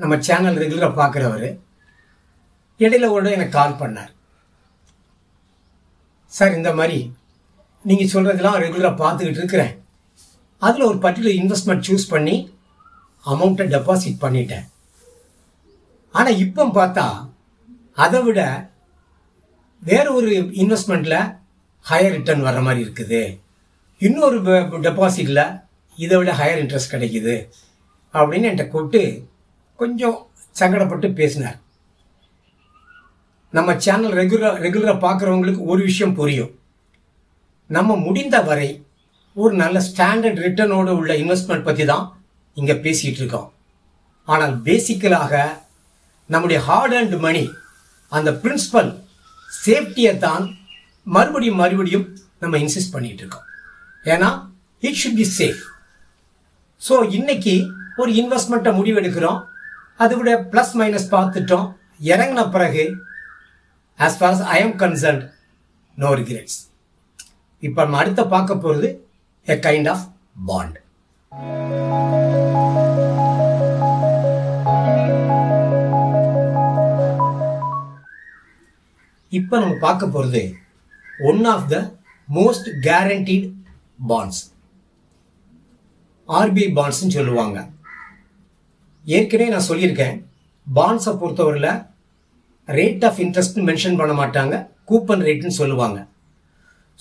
நம்ம 0.00 0.14
சேனல் 0.28 0.58
ரெகுலராக 0.62 0.98
பார்க்குறவர் 1.00 1.46
இடையில 2.84 3.08
ஒரு 3.16 3.34
எனக்கு 3.36 3.56
கால் 3.58 3.80
பண்ணார். 3.82 4.10
சார் 6.32 6.56
இந்த 6.58 6.70
மாதிரி 6.78 6.98
நீங்கள் 7.84 8.10
சொல்கிறதெல்லாம் 8.14 8.60
ரெகுலராக 8.64 9.00
பார்த்துக்கிட்டு 9.02 9.40
இருக்கிறேன். 9.42 9.72
அதில் 10.66 10.88
ஒரு 10.90 10.98
பர்டிகுலர் 11.04 11.38
இன்வெஸ்ட்மெண்ட் 11.42 11.86
சூஸ் 11.88 12.10
பண்ணி 12.14 12.36
அமௌண்ட்டை 13.32 13.66
டெபாசிட் 13.76 14.22
பண்ணிட்டேன். 14.24 14.66
ஆனால் 16.18 16.40
இப்போ 16.44 16.64
பார்த்தா 16.80 17.06
அதை 18.04 18.20
விட 18.26 18.40
வேற 19.90 20.06
ஒரு 20.18 20.30
இன்வெஸ்ட்மெண்ட்டில் 20.62 21.18
ஹையர் 21.90 22.14
ரிட்டர்ன் 22.16 22.46
வர்ற 22.46 22.60
மாதிரி 22.66 22.84
இருக்குது. 22.86 23.22
இன்னொரு 24.06 24.38
டெபாசிட்டில் 24.86 25.44
இதை 25.98 26.14
விட 26.20 26.30
ஹையர் 26.38 26.60
இன்ட்ரெஸ்ட் 26.62 26.92
கிடைக்குது 26.94 27.34
அப்படின்னு 28.14 28.48
என்கிட்ட 28.48 28.66
கூப்பிட்டு 28.72 29.02
கொஞ்சம் 29.80 30.16
சங்கடப்பட்டு 30.60 31.08
பேசினார். 31.20 31.58
நம்ம 33.56 33.70
சேனல் 33.84 34.14
ரெகுலர் 34.20 34.58
ரெகுலராக 34.64 35.02
பார்க்குறவங்களுக்கு 35.06 35.62
ஒரு 35.72 35.82
விஷயம் 35.90 36.16
புரியும். 36.18 36.52
நம்ம 37.70 37.96
முடிந்த 38.06 38.36
வரை 38.48 38.68
ஒரு 39.36 39.54
நல்ல 39.62 39.76
ஸ்டாண்டர்ட் 39.90 40.42
ரிட்டர்னோடு 40.46 40.92
உள்ள 41.00 41.12
இன்வெஸ்ட்மெண்ட் 41.22 41.66
பற்றி 41.68 41.84
தான் 41.92 42.04
இங்கே 42.56 42.76
பேசிகிட்டு 42.84 43.22
இருக்கோம். 43.22 43.48
ஆனால் 44.28 44.54
பேசிக்கலாக 44.68 45.34
நம்முடைய 46.30 46.58
ஹார்ட் 46.68 46.98
அண்ட் 47.00 47.16
மணி 47.26 47.44
அந்த 48.12 48.30
பிரின்சிபல் 48.42 48.90
சேஃப்டியை 49.64 50.12
தான் 50.26 50.44
மறுபடியும் 51.16 51.60
மறுபடியும் 51.62 52.06
நம்ம 52.42 52.54
இன்சிஸ்ட் 52.64 52.94
பண்ணிகிட்டு 52.94 53.24
இருக்கோம். 53.24 53.48
ஏன்னா 54.12 54.28
it 54.82 54.98
should 55.02 55.20
be 55.20 55.26
safe 55.38 55.60
so 56.80 56.94
இன்னைக்கு 57.10 57.54
ஒரு 57.96 58.10
இன்வெஸ்ட்மெண்ட்டை 58.12 58.72
முடிவெடுக்கிறோம். 58.78 59.40
அதை 59.96 60.14
விட 60.16 60.30
ப்ளஸ் 60.52 60.72
மைனஸ் 60.80 61.08
பார்த்துட்டோம். 61.14 61.66
இறங்கின 62.12 62.50
பிறகு 62.50 62.84
as 63.98 64.16
far 64.18 64.42
I 64.54 64.58
am 64.62 64.76
concerned 64.82 65.24
no 65.98 66.10
regrets 66.20 66.58
இப்போ 67.62 67.80
நம்ம 67.84 67.98
அடுத்த 67.98 68.22
பார்க்க 68.34 68.54
போகிறது 68.56 68.88
எ 69.46 69.56
கைண்ட் 69.66 69.88
ஆஃப் 69.88 70.04
பாண்ட் 70.48 70.78
இப்போ 79.32 79.54
நம்ம 79.58 79.76
பார்க்க 79.78 80.06
போகிறது 80.06 80.42
one 81.30 81.44
of 81.44 81.68
the 81.68 81.78
most 82.28 82.68
guaranteed 82.80 83.46
bonds 83.98 84.42
RBI 86.28 86.68
பாண்ட்ஸ்ன்னு 86.78 87.16
சொல்லுவாங்க. 87.16 87.58
ஏற்கனவே 89.04 89.50
நான் 89.50 89.68
சொல்லியிருக்கேன். 89.68 90.16
பாண்ட்ஸை 90.66 91.12
பொறுத்தவரையில் 91.22 91.72
ரேட் 92.66 93.04
ஆஃப் 93.04 93.18
இன்ட்ரெஸ்ட் 93.24 93.58
மென்ஷன் 93.68 93.98
பண்ண 94.00 94.12
மாட்டாங்க. 94.20 94.54
கூப்பன் 94.90 95.24
ரேட்னு 95.28 95.58
சொல்லுவாங்க. 95.60 96.06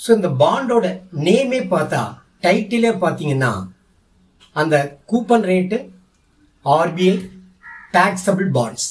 ஸோ 0.04 0.10
இந்த 0.16 0.30
பாண்டோட 0.44 0.86
நேமே 1.12 1.60
பார்த்தா 1.74 2.02
டைட்டிலே 2.42 2.92
பார்த்தீங்கன்னா 3.04 3.52
அந்த 4.52 4.76
coupon 5.12 5.46
rate 5.52 5.78
RBI 6.66 7.16
taxable 7.92 8.50
bonds 8.58 8.88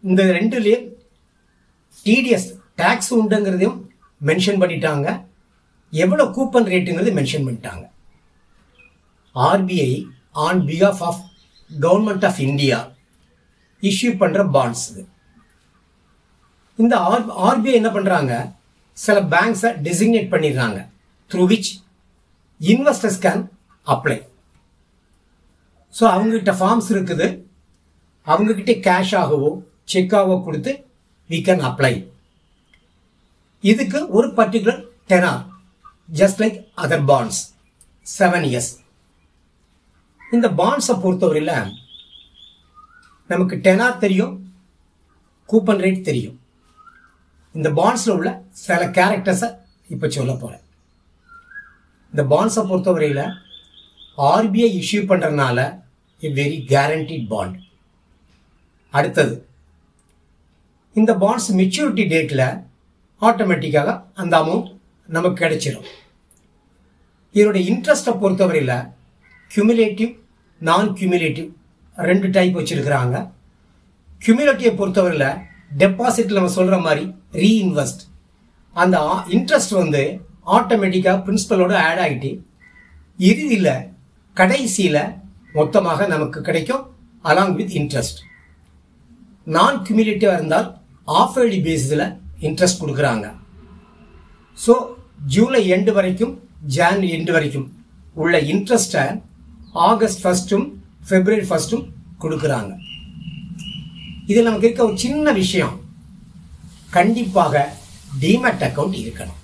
இந்த 0.00 0.22
ரெண்டுலேயும் 0.38 0.86
டிடிஎஸ் 2.06 2.48
டேக்ஸ் 2.76 3.10
உண்டுங்கிறதையும் 3.20 3.78
மென்ஷன் 4.20 4.60
பண்ணிட்டாங்க. 4.62 5.27
எவ்வளோ 5.92 6.24
கூப்பன் 6.36 6.70
ரேட்டுங்கிறது 6.72 7.12
மென்ஷன் 7.18 7.46
பண்ணிட்டாங்க. 7.46 7.84
RBI 9.34 9.90
on 10.46 10.60
behalf 10.70 11.02
of 11.08 11.22
government 11.70 12.26
of 12.28 12.40
India 12.48 12.78
issue 13.82 14.10
பண்ணுற 14.22 14.42
பாண்ட்ஸ் 14.56 14.86
இது. 14.90 15.02
இந்த 16.78 16.94
ஆர் 17.10 17.24
ஆர்பிஐ 17.48 17.74
என்ன 17.80 17.90
பண்ணுறாங்க 17.96 18.32
சில 18.96 19.18
பேங்க்ஸை 19.34 19.70
டெசிக்னேட் 19.86 20.32
பண்ணிடுறாங்க. 20.34 20.78
Through 21.30 21.44
which 21.52 21.70
investors 22.60 23.20
can 23.26 23.42
apply 23.86 24.18
so 25.94 26.04
அவங்ககிட்ட 26.14 26.52
ஃபார்ம்ஸ் 26.60 26.90
இருக்குது. 26.94 27.26
அவங்கக்கிட்ட 28.26 28.72
ஆகவோ 29.22 29.50
செக்காகவோ 29.92 30.36
கொடுத்து 30.46 30.72
வி 31.30 31.38
கேன் 31.46 31.62
அப்ளை 31.68 31.94
இதுக்கு 33.64 33.98
ஒரு 34.16 34.28
particular 34.38 34.82
tenure 35.10 35.44
just 36.08 36.40
like 36.40 36.68
other 36.76 37.04
bonds 37.04 37.40
seven 38.06 38.46
years 38.50 38.70
இந்த 40.20 40.48
பாண்ட்ஸை 40.50 40.94
பொறுத்தவரையில் 41.00 41.74
நமக்கு 43.30 43.56
டெனார் 43.56 43.98
தெரியும் 43.98 44.34
கூப்பன் 45.48 45.80
ரேட் 45.80 46.02
தெரியும். 46.02 46.38
இந்த 47.54 47.70
பாண்ட்ஸில் 47.70 48.14
உள்ள 48.14 48.30
சில 48.52 48.84
கேரக்டர்ஸை 48.90 49.48
இப்போ 49.86 50.08
சொல்ல 50.08 50.32
போகிறேன் 50.34 50.64
இந்த 52.12 52.22
பாண்ட்ஸை 52.24 52.62
பொறுத்தவரையில் 52.62 53.24
ஆர்பிஐ 54.18 54.68
இஷ்யூ 54.80 55.00
பண்ணுறதுனால 55.06 55.58
இ 56.22 56.30
வெரி 56.34 56.64
கேரண்டீட் 56.68 57.28
பாண்ட் 57.28 57.56
அடுத்தது 58.94 59.34
இந்த 60.96 61.14
பாண்ட்ஸ் 61.14 61.50
மெச்சூரிட்டி 61.52 62.04
டேட்டில் 62.08 62.46
ஆட்டோமேட்டிக்காக 63.22 63.90
அந்த 64.14 64.38
அமௌண்ட் 64.38 64.68
நமக்கு 65.08 65.38
கிடைச்சிடும் 65.42 65.88
இதனுடைய 67.34 67.62
இன்ட்ரெஸ்ட்டை 67.72 68.12
பொறுத்தவரையில் 68.22 68.76
கியூமுலேட்டிவ் 69.50 70.12
நான் 70.60 70.88
கியூமுலேட்டிவ் 70.98 71.48
ரெண்டு 71.96 72.28
டைப் 72.36 72.56
வச்சுருக்கிறாங்க. 72.58 73.16
கியூமுலேட்டிவை 74.22 74.72
பொறுத்தவரையில் 74.76 75.38
டெபாசிட் 75.82 76.36
நம்ம 76.36 76.50
சொல்கிற 76.56 76.76
மாதிரி 76.86 77.04
ரீஇன்வெஸ்ட் 77.42 78.02
அந்த 78.76 78.98
இன்ட்ரெஸ்ட் 79.36 79.74
வந்து 79.80 80.02
ஆட்டோமேட்டிக்காக 80.56 81.22
பிரின்சிபலோட 81.26 81.74
ஆட் 81.88 82.02
ஆகிட்டு 82.04 82.30
இறுதியில் 83.28 83.72
கடைசியில் 84.36 85.02
மொத்தமாக 85.52 86.06
நமக்கு 86.06 86.40
கிடைக்கும் 86.48 86.84
அலாங் 87.24 87.54
வித் 87.58 87.74
இன்ட்ரெஸ்ட் 87.80 88.20
நான் 89.46 89.78
கியூமுலேட்டிவாக 89.86 90.38
இருந்தால் 90.38 90.68
ஆஃப் 91.08 91.36
ஏர்லி 91.42 91.60
பேஸிஸில் 91.66 92.06
இன்ட்ரெஸ்ட் 92.46 92.82
கொடுக்குறாங்க. 92.82 93.26
ஸோ 94.58 94.72
ஜூலை 95.26 95.68
எண்டு 95.68 95.92
வரைக்கும் 95.92 96.42
ஜான் 96.66 97.00
எண்டு 97.00 97.32
வரைக்கும் 97.32 97.72
உள்ள 98.14 98.40
இன்ட்ரெஸ்ட்டை 98.40 99.22
ஆகஸ்ட் 99.72 100.26
ஃபஸ்ட்டும் 100.26 100.66
பிப்ரவரி 101.08 101.46
ஃபஸ்ட்டும் 101.48 101.84
கொடுக்குறாங்க. 102.20 102.72
இதில் 104.26 104.44
நமக்கு 104.44 104.66
இருக்க 104.66 104.84
ஒரு 104.84 104.98
சின்ன 104.98 105.32
விஷயம். 105.32 105.80
கண்டிப்பாக 106.90 107.72
டிமெட் 108.20 108.64
அக்கௌண்ட் 108.68 108.96
இருக்கணும். 109.04 109.40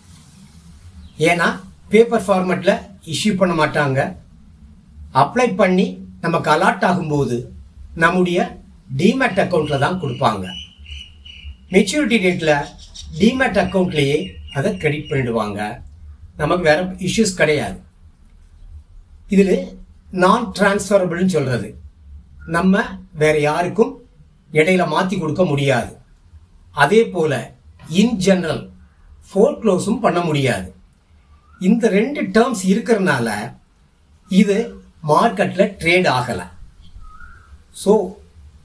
ஏன்னா 1.19 1.61
பேப்பர் 1.89 2.25
ஃபார்மேட்டில் 2.27 2.81
இஷ்யூ 3.07 3.37
பண்ண 3.37 3.67
மாட்டாங்க. 3.67 4.17
அப்ளை 5.15 5.55
பண்ணி 5.57 5.87
நமக்கு 6.21 6.51
அலாட் 6.51 6.87
ஆகும்போது 6.91 7.47
நம்முடைய 7.95 8.61
டிமெட் 8.97 9.41
அக்கௌண்ட்டில் 9.45 9.79
தான் 9.79 10.01
கொடுப்பாங்க. 10.01 10.47
மெச்சூரிட்டி 11.71 12.19
டேட்டில் 12.25 12.67
டிமெட் 13.19 13.59
அக்கௌண்ட்லேயே 13.65 14.35
அதை 14.59 14.71
கிரெடிட் 14.83 15.09
பண்ணிடுவாங்க. 15.11 15.61
நமக்கு 16.41 16.65
வேற 16.69 16.81
இஷ்யூஸ் 17.09 17.39
கிடையாது. 17.41 17.79
இதில் 19.35 19.57
நான் 20.23 20.45
டிரான்ஸ்ஃபரபிள்னு 20.57 21.35
சொல்கிறது 21.37 21.69
நம்ம 22.57 22.83
வேற 23.23 23.37
யாருக்கும் 23.49 23.93
இடையில 24.59 24.83
மாற்றி 24.95 25.17
கொடுக்க 25.19 25.43
முடியாது. 25.51 25.93
அதே 26.83 27.01
போல் 27.15 27.41
இன் 28.01 28.17
ஜெனரல் 28.27 28.63
ஃபோர் 29.29 29.59
க்ளோஸும் 29.63 30.03
பண்ண 30.05 30.21
முடியாது. 30.29 30.69
இந்த 31.69 31.89
ரெண்டு 31.99 32.21
டேர்ம்ஸ் 32.37 32.65
இருக்கிறனால 32.73 33.29
இது 34.31 34.57
மார்க்கெட்டில் 35.13 35.73
ட்ரேட் 35.81 36.09
ஆகலை. 36.19 36.47
ஸோ 37.83 37.93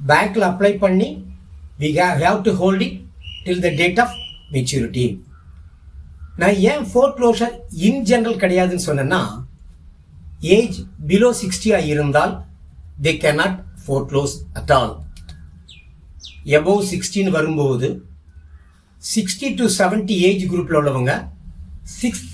பேங்க்கில் 0.10 0.50
அப்ளை 0.52 0.74
பண்ணி 0.84 1.10
we 1.82 1.90
have 2.24 2.40
to 2.48 2.54
holding 2.62 2.98
till 3.46 3.66
the 3.68 3.72
date 3.82 4.02
of 4.04 4.16
maturity 4.56 5.08
நான் 6.42 6.60
ஏன் 6.72 6.84
ஃபோர் 6.90 7.14
க்ளோஷர் 7.18 7.56
இன் 7.88 8.04
ஜென்ரல் 8.10 8.42
கிடையாதுன்னு 8.42 8.88
சொன்னேன்னா 8.88 9.22
ஏஜ் 10.58 10.78
பிலோ 11.08 11.30
சிக்ஸ்டியாக 11.42 11.86
இருந்தால் 11.86 12.34
they 13.02 13.12
cannot 13.24 13.58
foreclose 14.12 14.36
at 14.54 14.72
all 14.72 14.94
above 16.58 16.84
சிக்ஸ்டின்னு 16.92 17.30
வரும்போது 17.30 17.90
சிக்ஸ்டி 19.02 19.50
டு 19.60 19.66
செவன்டி 19.80 20.16
ஏஜ் 20.30 20.46
குரூப்பில் 20.52 20.80
உள்ளவங்க 20.82 21.14
சிக்ஸ் 22.00 22.26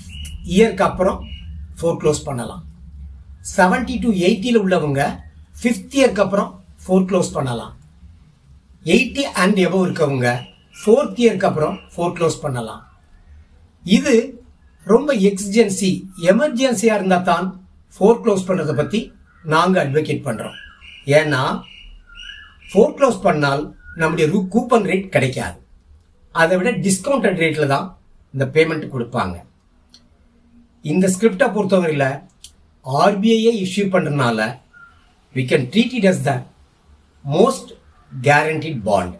இயர்க்கு 0.56 0.84
அப்புறம் 0.90 1.18
ஃபோர் 1.80 1.98
க்ளோஸ் 2.02 2.22
பண்ணலாம் 2.24 2.62
செவன்டி 3.56 3.96
டு 4.04 4.10
எயிட்டியில் 4.26 4.62
உள்ளவங்க 4.64 5.02
ஃபிஃப்த் 5.60 5.96
இயர்க்கு 5.98 6.22
அப்புறம் 6.24 6.50
ஃபோர் 6.84 7.06
க்ளோஸ் 7.10 7.30
பண்ணலாம். 7.32 7.72
எயிட்டி 8.84 9.22
அண்ட் 9.42 9.58
எபோவ் 9.66 9.84
இருக்கவங்க 9.86 10.28
ஃபோர்த் 10.80 11.20
இயர்க்கு 11.22 11.46
அப்புறம் 11.50 11.76
ஃபோர் 11.94 12.14
க்ளோஸ் 12.16 12.42
பண்ணலாம். 12.42 12.82
இது 13.86 14.14
ரொம்ப 14.86 15.14
எக்ஸிஜென்சி 15.14 15.90
எமர்ஜென்சியாக 16.30 16.98
இருந்தால் 16.98 17.22
தான் 17.22 17.46
ஃபோர் 17.94 18.20
க்ளோஸ் 18.22 18.46
பண்ணுறதை 18.48 18.74
பற்றி 18.76 19.00
நாங்கள் 19.44 19.82
அட்வொகேட் 19.84 20.26
பண்ணுறோம் 20.28 20.56
ஏன்னா 21.06 21.42
ஃபோர் 22.70 22.94
க்ளோஸ் 22.98 23.18
பண்ணால் 23.26 23.74
நம்முடைய 23.96 24.28
ரூ 24.32 24.38
கூப்பன் 24.54 24.86
ரேட் 24.90 25.12
கிடைக்காது. 25.14 25.56
அதை 26.34 26.56
விட 26.58 26.70
டிஸ்கவுண்டட் 26.70 27.38
ரேட்டில் 27.42 27.72
தான் 27.74 27.98
இந்த 28.34 28.44
பேமெண்ட் 28.54 28.86
கொடுப்பாங்க. 28.94 29.36
இந்த 30.84 31.06
ஸ்கிரிப்டை 31.08 31.46
பொறுத்தவரையில் 31.54 32.08
ஆர்பிஐயை 32.86 33.52
இஷ்யூ 33.66 33.84
பண்ணுறதுனால 33.94 34.40
we 35.34 35.44
can 35.52 35.66
treat 35.72 35.94
it 35.94 36.04
as 36.04 36.22
the 36.22 36.32
most 37.24 37.70
guaranteed 38.12 38.82
bond 38.82 39.14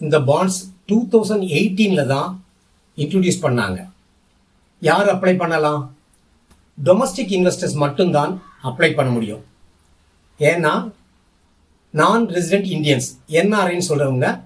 இந்த 0.00 0.18
பாண்ட்ஸ் 0.30 0.60
டூ 0.86 1.08
தௌசண்ட் 1.12 1.44
எயிட்டீனில் 1.58 2.06
தான் 2.06 2.41
இன்ட்ரடியூஸ் 2.96 3.42
பண்ணாங்க. 3.42 3.90
யார் 4.80 5.06
அப்ளை 5.06 5.36
பண்ணலாம்? 5.36 5.96
டொமஸ்டிக் 6.84 7.32
இன்வெஸ்டர்ஸ் 7.36 7.74
மட்டும்தான் 7.74 8.42
அப்ளை 8.62 8.94
பண்ண 8.94 9.12
முடியும். 9.12 9.44
ஏன்னா 10.38 10.92
நான் 11.90 12.26
ரெசிடென்ட் 12.26 12.66
இந்தியன்ஸ் 12.76 13.18
என்ஆர்ஐன்னு 13.28 13.82
சொல்கிறவங்க 13.88 14.40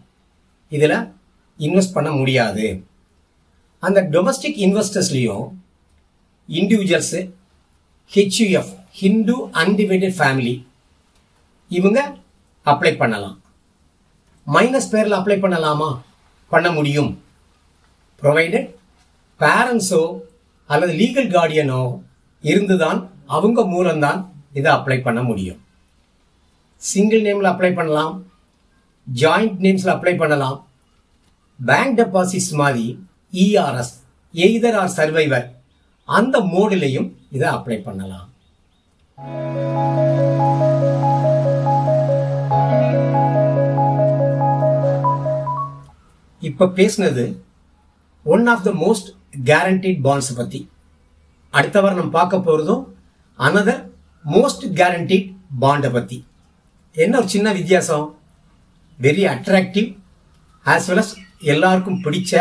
இதில் 0.69 1.13
இன்வெஸ்ட் 1.59 1.93
பண்ண 1.93 2.11
முடியாது. 2.11 2.85
அந்த 3.79 4.03
domestic 4.03 4.57
இன்வெஸ்டர்ஸ்லேயும் 4.57 5.49
individuals 6.49 7.31
HUF 8.15 8.85
Hindu 8.93 9.47
undivided 9.47 10.15
family 10.19 10.67
இவங்க 11.69 12.17
அப்ளை 12.65 12.97
பண்ணலாம். 12.97 13.41
மைனஸ் 14.47 14.91
பேரில் 14.91 15.13
அப்ளை 15.13 15.39
பண்ணலாமா? 15.41 16.01
பண்ண 16.49 16.73
முடியும். 16.73 17.25
ப்ரொவைடட் 18.23 18.69
பேரண்ட்ஸோ 19.41 20.03
அல்லது 20.67 20.93
லீகல் 20.93 21.33
கார்டியனோ 21.35 21.83
இருந்துதான் 22.41 23.01
அவங்க 23.27 23.61
மூலம்தான் 23.73 24.21
இதை 24.53 24.73
அப்ளை 24.73 25.03
பண்ண 25.03 25.23
முடியும். 25.23 25.61
சிங்கிள் 26.77 27.23
நேமில் 27.23 27.51
அப்ளை 27.51 27.75
பண்ணலாம். 27.75 28.15
ஜாயிண்ட் 29.15 29.59
நேம்ஸில் 29.65 29.95
அப்ளை 29.97 30.17
பண்ணலாம். 30.17 30.59
பேங்க் 31.65 31.99
டெபாசிட்ஸ் 31.99 32.53
மாதிரி 32.61 32.87
இஆர்எஸ் 33.33 33.95
எய்தர் 34.33 34.77
ஆர் 34.81 34.95
சர்வைவர் 34.97 35.47
அந்த 36.05 36.39
மோடிலையும் 36.55 37.09
இதை 37.31 37.49
அப்ளை 37.49 37.79
பண்ணலாம். 37.89 38.29
இப்போ 46.41 46.65
பேசினது 46.79 47.25
one 48.33 48.45
of 48.53 48.65
the 48.67 48.71
most 48.85 49.09
guaranteed 49.51 50.01
bonds 50.07 50.37
பற்றி 50.39 50.61
அடுத்த 51.55 51.77
வாரம் 51.81 51.99
நம்ம 51.99 52.15
பார்க்க 52.19 52.47
போகிறதும் 52.47 52.83
அனதர் 53.39 53.83
மோஸ்ட் 54.25 54.65
கேரண்டீட் 54.81 55.29
பாண்டை 55.65 55.91
பற்றி 55.97 56.19
என்ன 56.95 57.19
ஒரு 57.21 57.29
சின்ன 57.35 57.49
வித்தியாசம்? 57.59 58.07
Very 58.99 59.25
attractive 59.33 59.89
as 60.67 60.87
well 60.91 61.03
as 61.03 61.15
எல்லாருக்கும் 61.53 62.03
பிடிச்ச 62.05 62.33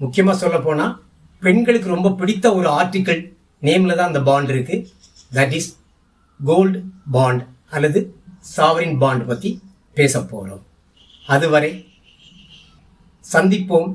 முக்கியமாக 0.00 0.36
சொல்ல 0.42 0.58
போனால் 0.58 0.94
பெண்களுக்கு 1.42 1.88
ரொம்ப 1.94 2.12
பிடித்த 2.20 2.46
ஒரு 2.58 2.68
ஆர்டிக்கிள் 2.78 3.20
நேமில் 3.62 3.98
தான் 3.98 4.10
அந்த 4.10 4.22
பாண்ட் 4.28 4.50
இருக்கு. 4.54 4.76
தட் 5.36 5.54
இஸ் 5.58 5.70
கோல்டு 6.40 6.78
பாண்ட் 7.16 7.42
அல்லது 7.76 8.00
சாவரின் 8.56 8.98
பாண்ட் 9.02 9.28
பற்றி 9.30 9.50
பேச 9.98 10.22
போகிறோம் 10.22 10.64
அதுவரை 11.34 11.70
சந்திப்போம். 13.24 13.90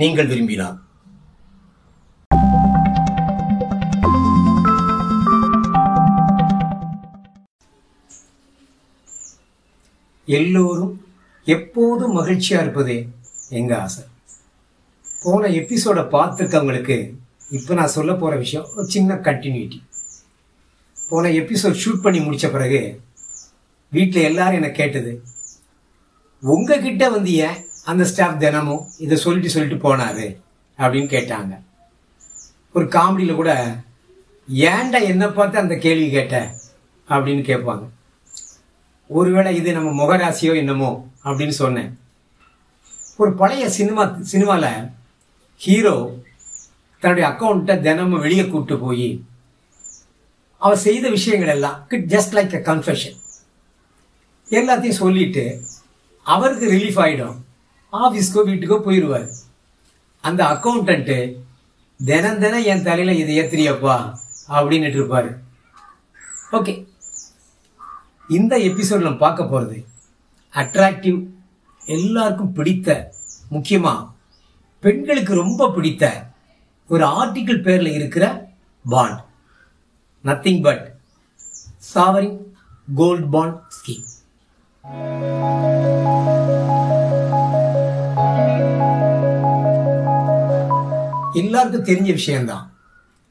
நீங்கள் 0.00 0.26
விரும்பினால். 0.26 0.76
எல்லோரும் 10.24 11.06
எப்போதும் 11.44 12.16
மகிழ்ச்சியா 12.16 12.60
இருப்பதே 12.60 13.08
எங்க 13.50 13.80
ஆசை? 13.80 14.04
போன 15.22 15.48
எபிசோட 15.48 16.00
பார்த்துருக்கவங்களுக்கு 16.14 16.96
இப்போ 17.50 17.74
நான் 17.74 17.94
சொல்ல 17.96 18.14
போற 18.14 18.36
விஷயம் 18.36 18.68
ஒரு 18.76 18.88
சின்ன 18.88 19.14
கண்டினியூட்டி 19.14 19.78
போன 21.08 21.28
எபிசோட் 21.28 21.80
ஷூட் 21.84 22.02
பண்ணி 22.02 22.18
முடிச்ச 22.18 22.52
பிறகு 22.52 23.00
வீட்டில் 23.90 24.22
எல்லாரும் 24.22 24.54
என்னை 24.54 24.72
கேட்டது? 24.72 25.22
உங்ககிட்ட 26.42 27.08
வந்து 27.08 27.32
ஏன் 27.32 27.58
அந்த 27.90 28.04
ஸ்டாஃப் 28.04 28.40
தினமும் 28.40 28.86
இதை 28.98 29.16
சொல்லிட்டு 29.16 29.50
சொல்லிட்டு 29.50 29.82
போனாரு 29.84 30.26
அப்படின்னு 30.78 31.10
கேட்டாங்க. 31.14 31.54
ஒரு 32.72 32.84
காமெடியில் 32.84 33.34
கூட 33.34 33.50
ஏன்டா 34.54 35.00
என்ன 35.02 35.28
பார்த்து 35.28 35.58
அந்த 35.58 35.76
கேள்வி 35.76 36.10
கேட்ட? 36.10 36.36
அப்படின்னு 37.08 37.42
கேட்பாங்க. 37.50 37.84
ஒருவேளை 39.10 39.56
இது 39.56 39.72
நம்ம 39.72 39.90
முகராசியோ 40.00 40.54
என்னமோ? 40.56 40.90
அப்படின்னு 41.24 41.56
சொன்னேன். 41.62 41.90
ஒரு 43.16 43.32
பழைய 43.34 43.70
சினிமா 43.70 44.16
சினிமாவில் 44.22 44.88
ஹீரோ 45.56 45.96
தன்னுடைய 47.02 47.28
அக்கௌண்ட்டை 47.28 47.80
தினமும் 47.80 48.20
வெளியே 48.20 48.46
கூப்பிட்டு 48.46 48.84
போய் 48.84 49.08
அவர் 50.62 50.76
செய்த 50.76 51.10
விஷயங்கள் 51.10 51.48
எல்லாம் 51.48 51.86
ஜஸ்ட் 51.90 52.32
லைக் 52.32 52.54
அ 52.58 52.60
கன்ஃபெஷன் 52.68 53.16
எல்லாத்தையும் 54.50 55.00
சொல்லிட்டு 55.02 55.44
அவருக்கு 56.26 56.66
ரிலீஃப் 56.72 57.02
ஆகிடும் 57.04 57.38
ஆஃபீஸ்க்கோ 57.92 58.42
வீட்டுக்கோ 58.46 58.78
போயிடுவார் 58.78 59.28
அந்த 60.24 60.44
அக்கௌண்டன்ட்டு 60.44 61.18
தினம் 62.00 62.38
தினம் 62.38 62.62
என் 62.62 62.82
தலையில் 62.82 63.18
இதை 63.18 63.38
ஏத்துறியப்பா 63.38 63.96
அப்படின்னுட்டு 64.48 64.94
இருப்பார். 64.94 65.30
ஓகே. 66.52 66.86
இந்த 68.28 68.58
எபிசோட் 68.58 68.98
நம்ம 68.98 69.16
பார்க்க 69.16 69.44
போகிறது 69.44 69.78
அட்ராக்டிவ் 70.54 71.18
எல்லாருக்கும் 71.82 72.52
பிடித்த 72.52 72.88
முக்கியமாக 73.48 74.06
பெண்களுக்கு 74.82 75.34
ரொம்ப 75.34 75.70
பிடித்த 75.70 76.04
ஒரு 76.90 77.04
ஆர்டிக்கிள் 77.04 77.62
பேரில் 77.62 77.92
இருக்கிற 77.92 78.24
bond 78.84 79.20
nothing 80.24 80.62
but 80.62 80.84
sovereign 81.94 82.38
gold 82.94 83.28
bond 83.30 83.58
scheme 83.68 84.06
எல்லாருக்கும் 91.58 91.88
தெரிஞ்ச 91.90 92.10
விஷயம்தான். 92.18 92.66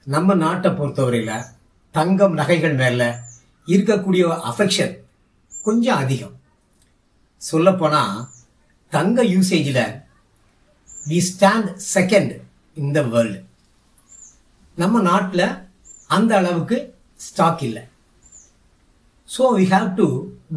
நம்ம 0.08 0.34
நாட்டை 0.42 0.70
பொறுத்தவரையில 0.78 1.32
தங்கம் 1.96 2.34
நகைகள் 2.40 2.76
மேல 2.80 3.02
இருக்கக்கூடிய 3.68 4.24
அஃபெக்ஷன் 4.50 4.96
கொஞ்சம் 5.66 6.02
அதிகம். 6.04 6.34
சொல்லப்போனால் 7.42 8.18
தங்க 8.92 9.24
யூசேஜில் 9.34 9.84
we 11.10 11.18
stand 11.30 11.70
second 11.94 12.34
in 12.82 12.94
the 12.98 13.02
world 13.14 13.40
நம்ம 14.78 15.02
நாட்டில் 15.10 15.48
அந்த 16.16 16.32
அளவுக்கு 16.40 16.78
ஸ்டாக் 17.28 17.64
இல்லை. 17.68 17.84
So 19.30 19.44
we 19.60 19.68
have 19.76 19.88
to 20.00 20.08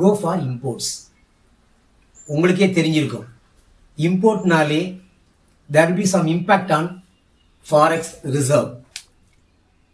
go 0.03 0.11
for 0.23 0.41
imports 0.49 0.93
உங்களுக்கே 2.35 2.69
தெரிஞ்சிருக்கும். 2.79 3.29
இம்போர்ட்னாலே 3.99 4.83
there 5.71 5.95
be 6.01 6.07
some 6.15 6.29
impact 6.35 6.75
on 6.79 6.91
forex 7.71 8.13
reserve 8.23 8.71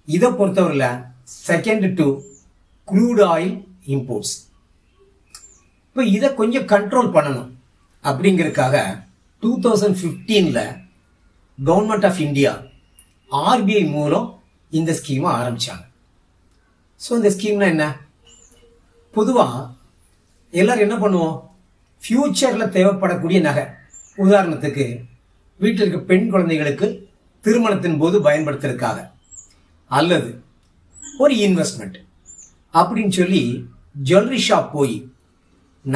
இதை 0.08 0.30
பொறுத்தவரையில் 0.30 1.02
second 1.46 1.94
to 1.94 2.06
crude 2.88 3.22
oil 3.24 3.54
imports 3.86 4.34
இப்போ 5.88 6.04
இதை 6.04 6.34
கொஞ்சம் 6.34 6.64
கண்ட்ரோல் 6.64 7.12
பண்ணணும் 7.12 7.50
அப்படிங்கிறதுக்காக 8.04 8.76
டூ 9.42 9.60
தௌசண்ட் 9.60 9.98
ஃபிஃப்டீனில் 10.00 10.62
கவர்மெண்ட் 11.58 12.06
ஆஃப் 12.06 12.20
இந்தியா 12.20 12.52
ஆர்பிஐ 13.30 13.90
மூலம் 13.90 14.28
இந்த 14.72 14.92
ஸ்கீமை 14.92 15.30
ஆரம்பித்தாங்க 15.30 15.84
ஸோ 17.00 17.12
இந்த 17.12 17.30
ஸ்கீம்னா 17.30 17.66
என்ன? 17.66 17.86
பொதுவாக 19.14 19.56
எல்லோரும் 20.52 20.80
என்ன 20.80 20.96
பண்ணுவோம்? 20.96 21.36
ஃப்யூச்சரில் 22.02 22.72
தேவைப்படக்கூடிய 22.76 23.40
நகை. 23.40 23.64
உதாரணத்துக்கு 24.18 24.84
வீட்டில் 25.60 25.82
இருக்க 25.84 25.98
பெண் 25.98 26.30
குழந்தைகளுக்கு 26.30 27.05
திருமணத்தின் 27.46 28.00
போது 28.02 28.16
பயன்படுத்துறதுக்காக. 28.26 28.98
அல்லது 29.90 30.30
ஒரு 31.22 31.34
இன்வெஸ்ட்மெண்ட் 31.46 31.98
அப்படின்னு 32.78 33.14
சொல்லி 33.18 33.42
ஜுவல்லரி 34.08 34.40
ஷாப் 34.48 34.72
போய் 34.76 34.96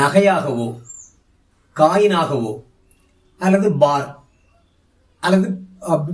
நகையாகவோ 0.01 0.69
காயினாகவோ 1.77 2.53
அல்லது 3.41 3.69
பார் 3.83 4.09
அல்லது 5.23 5.49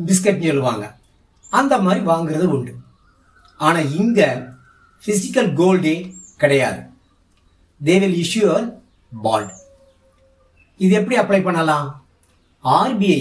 பிஸ்கட் 0.09 0.47
சொல்லுவாங்க. 0.47 0.85
அந்த 1.59 1.75
மாதிரி 1.85 2.01
வாங்குறது 2.11 2.47
உண்டு. 2.57 2.73
ஆனால் 3.61 3.93
இங்கே 4.01 4.29
ஃபிசிக்கல் 5.03 5.51
கோல்டே 5.61 5.97
கிடையாது. 6.43 6.81
தே 7.81 7.95
வில் 8.03 8.19
இஷ்யூ 8.25 8.47
பாண்ட் 9.13 9.53
இது 10.81 10.93
எப்படி 11.01 11.17
அப்ளை 11.21 11.41
பண்ணலாம்? 11.45 11.89
ஆர்பிஐ 12.65 13.21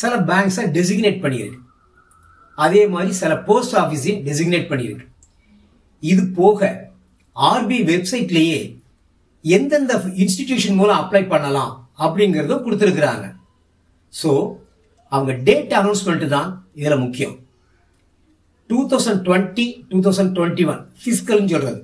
சில 0.00 0.12
பேங்க்ஸை 0.30 0.64
டெசிக்னேட் 0.76 1.22
பண்ணியிருக்கு. 1.24 1.62
அதே 2.64 2.82
மாதிரி 2.94 3.12
சில 3.22 3.32
போஸ்ட் 3.48 3.74
ஆஃபீஸையும் 3.82 4.22
டெசிக்னேட் 4.28 4.70
பண்ணியிருக்கு. 4.70 5.06
இது 6.02 6.22
போக 6.38 6.68
ஆர்பிஐ 7.36 7.82
வெப்சைட்லேயே 7.92 8.60
எந்தெந்த 9.44 9.94
இன்ஸ்டிடியூஷன் 10.22 10.78
மூலம் 10.80 11.00
அப்ளை 11.02 11.22
பண்ணலாம் 11.32 11.74
அப்படிங்கிறதும் 12.04 12.64
கொடுத்துருக்குறாங்க. 12.64 13.26
ஸோ 14.20 14.30
அவங்க 15.12 15.32
டேட் 15.48 15.74
அனௌன்ஸ்மெண்ட் 15.80 16.26
தான் 16.36 16.48
இதில் 16.80 17.02
முக்கியம். 17.04 17.36
Two 18.70 18.78
thousand 18.92 19.22
twenty 19.26 19.66
two 19.90 19.98
thousand 20.06 20.32
twenty 20.38 20.64
one 20.72 20.80
ஃபிஸ்கல்னு 21.02 21.52
சொல்கிறது 21.52 21.80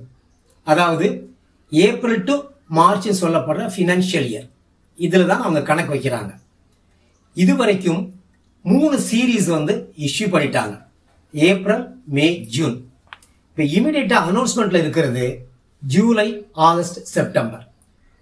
அதாவது 0.71 1.07
ஏப்ரல் 1.71 2.19
டு 2.27 2.35
மார்ச் 2.77 3.07
சொல்லப்படுற 3.21 3.63
ஃபினான்ஷியல் 3.75 4.27
இயர் 4.31 4.47
இதில் 4.97 5.29
தான் 5.31 5.43
அவங்க 5.45 5.61
கணக்கு 5.69 5.93
வைக்கிறாங்க. 5.95 6.31
இது 7.37 7.53
வரைக்கும் 7.61 8.01
மூணு 8.65 8.95
சீரீஸ் 9.07 9.47
வந்து 9.55 9.73
இஷ்யூ 10.07 10.27
பண்ணிட்டாங்க. 10.33 10.75
ஏப்ரல் 11.33 11.83
மே 12.15 12.27
ஜூன் 12.55 12.75
இப்போ 13.49 13.63
இமீடியட்டாக 13.77 14.29
அனௌன்ஸ்மெண்ட்டில் 14.31 14.81
இருக்கிறது 14.83 15.25
ஜூலை 15.83 16.27
ஆகஸ்ட் 16.67 16.99
செப்டம்பர் 17.15 17.63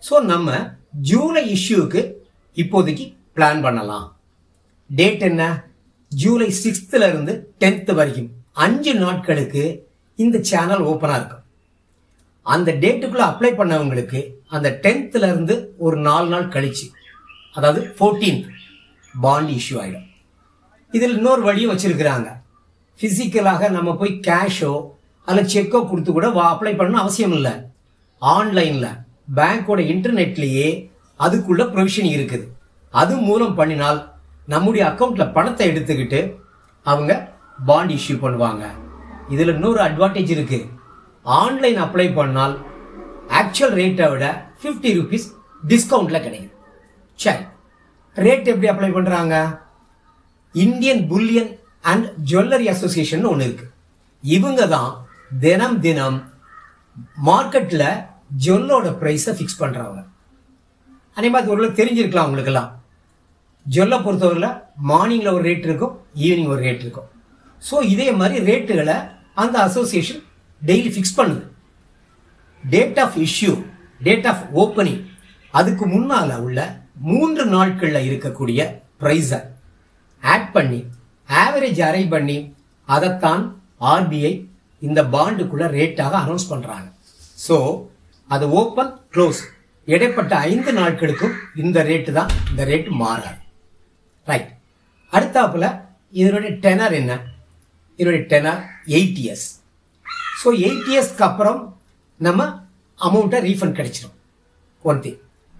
ஸோ 0.03 0.15
நம்ம 0.31 0.57
ஜூலை 1.09 1.43
இஷ்யூவுக்கு 1.55 2.01
இப்போதைக்கு 2.57 3.05
பிளான் 3.35 3.61
பண்ணலாம். 3.65 4.07
டேட் 4.89 5.23
என்ன? 5.29 5.43
ஜூலை 6.11 6.49
சிக்ஸ்த்துல 6.63 7.07
இருந்து 7.11 7.33
டென்த் 7.61 7.91
வரைக்கும். 7.99 8.31
அஞ்சு 8.65 8.91
நாட்களுக்கு 9.03 9.63
இந்த 10.19 10.37
சேனல் 10.49 10.83
ஓப்பனாக 10.89 11.19
இருக்கும் 11.19 11.39
அந்த 12.45 12.69
டேட்டுக்குள்ளே 12.83 13.25
அப்ளை 13.29 13.51
பண்ணவங்களுக்கு 13.59 14.19
அந்த 14.55 14.69
டென்த்ல 14.83 15.29
இருந்து 15.31 15.55
ஒரு 15.85 15.97
நாலு 16.07 16.27
நாள் 16.33 16.51
கழிச்சு 16.55 16.85
அதாவது 17.55 17.81
ஃபோர்டீன்த் 17.95 18.45
பாண்ட் 19.13 19.51
இஷ்யூ 19.57 19.75
ஆகிடும் 19.81 20.07
இதில் 20.93 21.15
இன்னொரு 21.17 21.41
வழியும் 21.41 21.71
வச்சிருக்கிறாங்க. 21.73 22.29
ஃபிசிக்கலாக 22.97 23.69
நம்ம 23.69 23.89
போய் 23.99 24.11
கேஷோ 24.27 24.73
அல்ல 25.27 25.41
செக்கோ 25.41 25.79
கொடுத்து 25.89 26.11
கூட 26.11 26.29
வா 26.29 26.45
அப்ளை 26.53 26.73
பண்ணணும் 26.79 27.03
அவசியம் 27.03 27.35
இல்லை. 27.37 27.53
ஆன்லைனில் 28.21 28.97
பேங்க்கோட 29.37 29.79
இன்டர்நெட்லேயே 29.93 30.67
அதுக்குள்ள 31.19 31.63
ப்ரொவிஷன் 31.73 32.09
இருக்குது. 32.15 32.45
அது 32.93 33.13
மூலம் 33.27 33.57
பண்ணினால் 33.59 33.99
நம்முடைய 34.45 34.83
அக்கௌண்ட்டில் 34.91 35.33
பணத்தை 35.37 35.67
எடுத்துக்கிட்டு 35.71 36.19
அவங்க 36.85 37.11
பாண்ட் 37.65 37.93
இஷ்யூ 37.97 38.15
பண்ணுவாங்க. 38.25 38.63
இதில் 39.29 39.53
இன்னொரு 39.55 39.81
அட்வான்டேஜ் 39.87 40.33
இருக்குது 40.35 40.69
ஆன்லைன் 41.25 41.79
அப்ளை 41.85 42.07
பண்ணால் 42.19 42.55
ஆக்சுவல் 43.39 43.75
ரேட்டை 43.79 44.07
விட 44.11 44.25
ஃபிஃப்டி 44.61 44.91
ருபீஸ் 44.99 45.27
டிஸ்கவுண்ட்டில் 45.63 46.25
கிடைக்கும். 46.25 46.55
சரி. 47.19 47.43
ரேட் 48.15 48.49
எப்படி 48.51 48.69
அப்ளை 48.71 48.89
பண்ணுறாங்க 48.95 49.35
Indian 50.55 51.01
bullion 51.11 51.51
and 51.91 52.05
jewellery 52.29 52.67
association 52.73 53.29
ஒன்று 53.31 53.45
இருக்கு. 53.47 53.65
இவங்க 54.23 54.61
தான் 54.75 54.91
தினம் 55.45 55.77
தினம் 55.85 56.17
மார்க்கெட்டில் 57.29 57.87
ஜுவல்லோட 58.43 58.87
ப்ரைஸை 59.01 59.33
ஃபிக்ஸ் 59.37 59.61
பண்ணுறாங்க 59.61 59.99
அதே 61.17 61.29
மாதிரி 61.33 61.51
ஒரு 61.53 61.71
தெரிஞ்சிருக்கலாம் 61.79 62.27
அவங்களுக்கெல்லாம் 62.27 62.71
ஜுவல்லை 63.65 63.97
பொறுத்தவரையில் 64.05 64.53
மார்னிங்கில் 64.91 65.35
ஒரு 65.37 65.43
ரேட் 65.49 65.67
இருக்கும் 65.69 65.93
ஈவினிங் 66.25 66.51
ஒரு 66.53 66.61
ரேட் 66.67 66.83
இருக்கும். 66.85 67.09
ஸோ 67.61 67.75
இதே 67.93 68.07
மாதிரி 68.19 68.37
ரேட்டுகளை 68.51 68.97
அந்த 69.43 69.55
அசோசியேஷன் 69.67 70.21
டெய்லி 70.61 70.89
ஃபிக்ஸ் 70.95 71.17
பண்ணுது. 71.19 71.43
Date 72.63 72.99
of 73.03 73.17
issue 73.27 73.53
date 74.07 74.27
of 74.31 74.43
opening 74.61 75.01
அதுக்கு 75.53 75.85
முன்னால் 75.93 76.33
உள்ள 76.45 76.59
மூன்று 77.03 77.45
நாட்களில் 77.45 78.07
இருக்கக்கூடிய 78.09 78.59
ப்ரைஸை 79.01 79.39
ஆட் 80.23 80.51
பண்ணி 80.51 80.79
ஆவரேஜ் 81.29 81.81
அரை 81.81 82.07
பண்ணி 82.07 82.37
அதைத்தான் 82.87 83.43
ஆர்பிஐ 83.81 84.33
இந்த 84.81 85.03
பாண்டுக்குள்ள 85.03 85.67
ரேட்டாக 85.69 86.13
அனௌன்ஸ் 86.17 86.49
பண்ணுறாங்க 86.49 86.87
ஸோ 87.37 87.57
அது 88.29 88.49
ஓப்பன் 88.51 88.99
க்ளோஸ் 89.13 89.41
இடைப்பட்ட 89.87 90.35
ஐந்து 90.49 90.71
நாட்களுக்கும் 90.73 91.33
இந்த 91.55 91.83
ரேட்டு 91.83 92.11
தான் 92.11 92.31
இந்த 92.49 92.63
ரேட் 92.63 92.89
மாறாது. 92.89 93.39
ரைட் 94.27 94.51
அடுத்தாப்புல 95.13 95.65
இதனுடைய 96.13 96.51
டெனர் 96.55 96.91
என்ன? 96.91 97.13
இதனுடைய 97.99 98.23
tenor 98.29 98.61
eight 98.87 99.19
years 99.19 99.47
so 100.43 100.49
eight 100.59 100.87
இயர்ஸ்க்கு 100.87 101.23
அப்புறம் 101.23 101.59
நம்ம 102.19 102.41
அமௌண்ட்டை 102.99 103.39
ரீஃபண்ட் 103.41 103.77
கிடைச்சிடும் 103.77 104.15
one 104.85 104.99
thing 104.99 105.19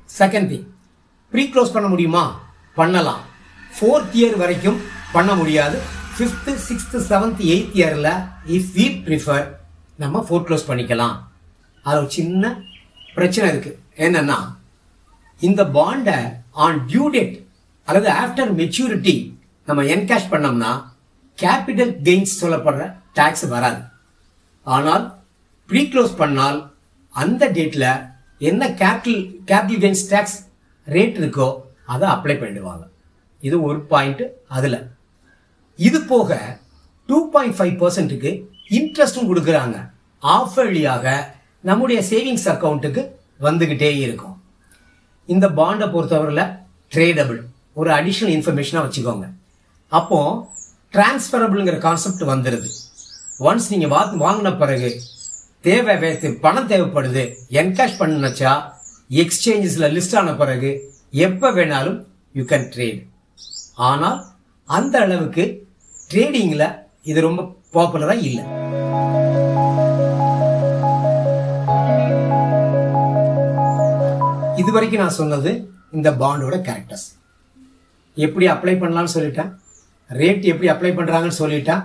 second 0.10 0.50
thing 0.50 0.66
pre 1.34 1.44
close 1.54 1.76
பண்ண 1.76 1.88
முடியுமா? 1.94 2.24
பண்ணலாம். 2.80 3.22
ஃபோர்த் 3.76 4.16
இயர் 4.20 4.38
வரைக்கும் 4.42 4.80
பண்ண 5.14 5.32
முடியாது. 5.40 5.78
ஃபிஃப்த்து 6.16 6.52
சிக்ஸ்த்து 6.68 6.98
செவன்த் 7.12 7.42
எயித் 7.54 7.72
இயரில் 7.80 8.12
இஃப் 8.56 8.72
வி 8.78 8.86
ப்ரிஃபர் 9.06 9.46
நம்ம 10.04 10.26
ஃபோர் 10.28 10.46
க்ளோஸ் 10.48 10.68
பண்ணிக்கலாம். 10.70 11.16
அது 11.86 11.98
ஒரு 12.02 12.10
சின்ன 12.18 12.54
பிரச்சனை 13.16 13.48
இருக்குது 13.54 13.80
என்னென்னா 14.06 14.38
இந்த 15.48 15.62
பாண்டை 15.78 16.18
ஆன் 16.66 16.80
டியூ 16.92 17.06
டேட் 17.16 17.36
அல்லது 17.88 18.10
ஆஃப்டர் 18.22 18.52
மெச்சூரிட்டி 18.60 19.16
நம்ம 19.68 19.84
என்கேஷ் 19.96 20.32
பண்ணோம்னா 20.34 20.72
கேபிட்டல் 21.38 21.94
கெயின்ஸ் 22.08 22.40
சொல்லப்படுற 22.44 22.84
டேக்ஸ் 23.20 23.46
வராது. 23.54 23.82
ஆனால் 24.76 25.06
ப்ரீ 25.70 25.82
க்ளோஸ் 25.94 26.16
பண்ணால் 26.22 26.60
அந்த 27.14 27.44
டேட்டில் 27.58 27.90
என்ன 28.50 28.64
capital 28.82 29.22
capital 29.50 29.84
gains 29.84 30.08
tax 30.14 30.38
rate 30.86 31.18
இருக்கோ 31.18 31.62
அதை 31.86 32.10
அப்ளை 32.10 32.38
பண்ணிடுவாங்க. 32.38 32.88
இது 33.42 33.62
ஒரு 33.62 33.86
பாயிண்ட்டு 33.90 34.28
அதில். 34.48 34.90
இது 35.76 36.02
போக 36.02 36.58
டூ 37.08 37.30
பாயிண்ட் 37.30 37.60
ஃபைவ் 37.60 37.84
பர்சன்ட்டுக்கு 37.84 38.44
இன்ட்ரெஸ்ட்டும் 38.70 39.30
கொடுக்குறாங்க. 39.30 39.90
ஆஃப் 40.20 40.54
வழியாக 40.54 41.36
நம்முடைய 41.60 42.02
சேவிங்ஸ் 42.02 42.48
அக்கௌண்ட்டுக்கு 42.48 43.10
வந்துக்கிட்டே 43.42 43.98
இருக்கும். 43.98 44.44
இந்த 45.26 45.50
பாண்டை 45.50 45.88
பொறுத்தவரையில் 45.88 46.54
ட்ரேடபிள் 46.92 47.40
ஒரு 47.74 47.92
அடிஷ்னல் 47.92 48.22
இன்ஃபர்மேஷனாக 48.22 48.92
வச்சுக்கோங்க. 48.92 49.30
அப்போ 49.88 50.52
டிரான்ஸ்ஃபரபிள்ங்கிற 50.92 51.78
கான்செப்ட் 51.78 52.22
வந்துடுது 52.22 52.70
ஒன்ஸ் 53.40 53.70
நீங்கள் 53.70 53.90
வா 53.90 54.14
வாங்கின 54.14 54.58
பிறகு 54.58 55.02
தேவை 55.62 55.96
வே- 55.96 56.40
பணம் 56.40 56.70
தேவைப்படுது 56.70 57.36
என்கேஷ் 57.50 58.00
பண்ணுச்சா 58.00 58.73
எக்ஸ்சேஞ்சஸில் 59.22 59.92
லிஸ்ட் 59.96 60.16
ஆன 60.20 60.34
பிறகு 60.42 60.70
எப்போ 61.26 61.48
வேணாலும் 61.58 61.98
யூ 62.38 62.44
கேன் 62.52 62.68
ட்ரேட் 62.74 63.02
ஆனால் 63.88 64.20
அந்த 64.78 64.96
அளவுக்கு 65.06 65.44
ட்ரேடிங்கில் 66.12 66.68
இது 67.12 67.20
ரொம்ப 67.28 67.42
பாப்புலராக 67.76 68.26
இல்லை. 68.30 68.44
இது 74.62 74.72
வரைக்கும் 74.76 75.04
நான் 75.04 75.20
சொன்னது 75.22 75.52
இந்த 75.98 76.10
பாண்டோட 76.22 76.58
கேரக்டர்ஸ் 76.68 77.08
எப்படி 78.26 78.46
அப்ளை 78.54 78.76
பண்ணலான்னு 78.84 79.16
சொல்லிட்டேன். 79.18 79.52
ரேட் 80.22 80.44
எப்படி 80.52 80.70
அப்ளை 80.74 80.92
பண்ணுறாங்கன்னு 81.00 81.42
சொல்லிட்டேன். 81.42 81.84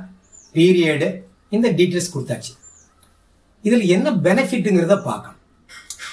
பீரியடு 0.54 1.08
இந்த 1.56 1.68
டீட்டெயில்ஸ் 1.78 2.14
கொடுத்தாச்சு. 2.14 2.52
இதில் 3.66 3.84
என்ன 3.96 4.08
பெனிஃபிட்டுங்கிறத 4.26 4.96
பார்க்கணும். 5.10 5.37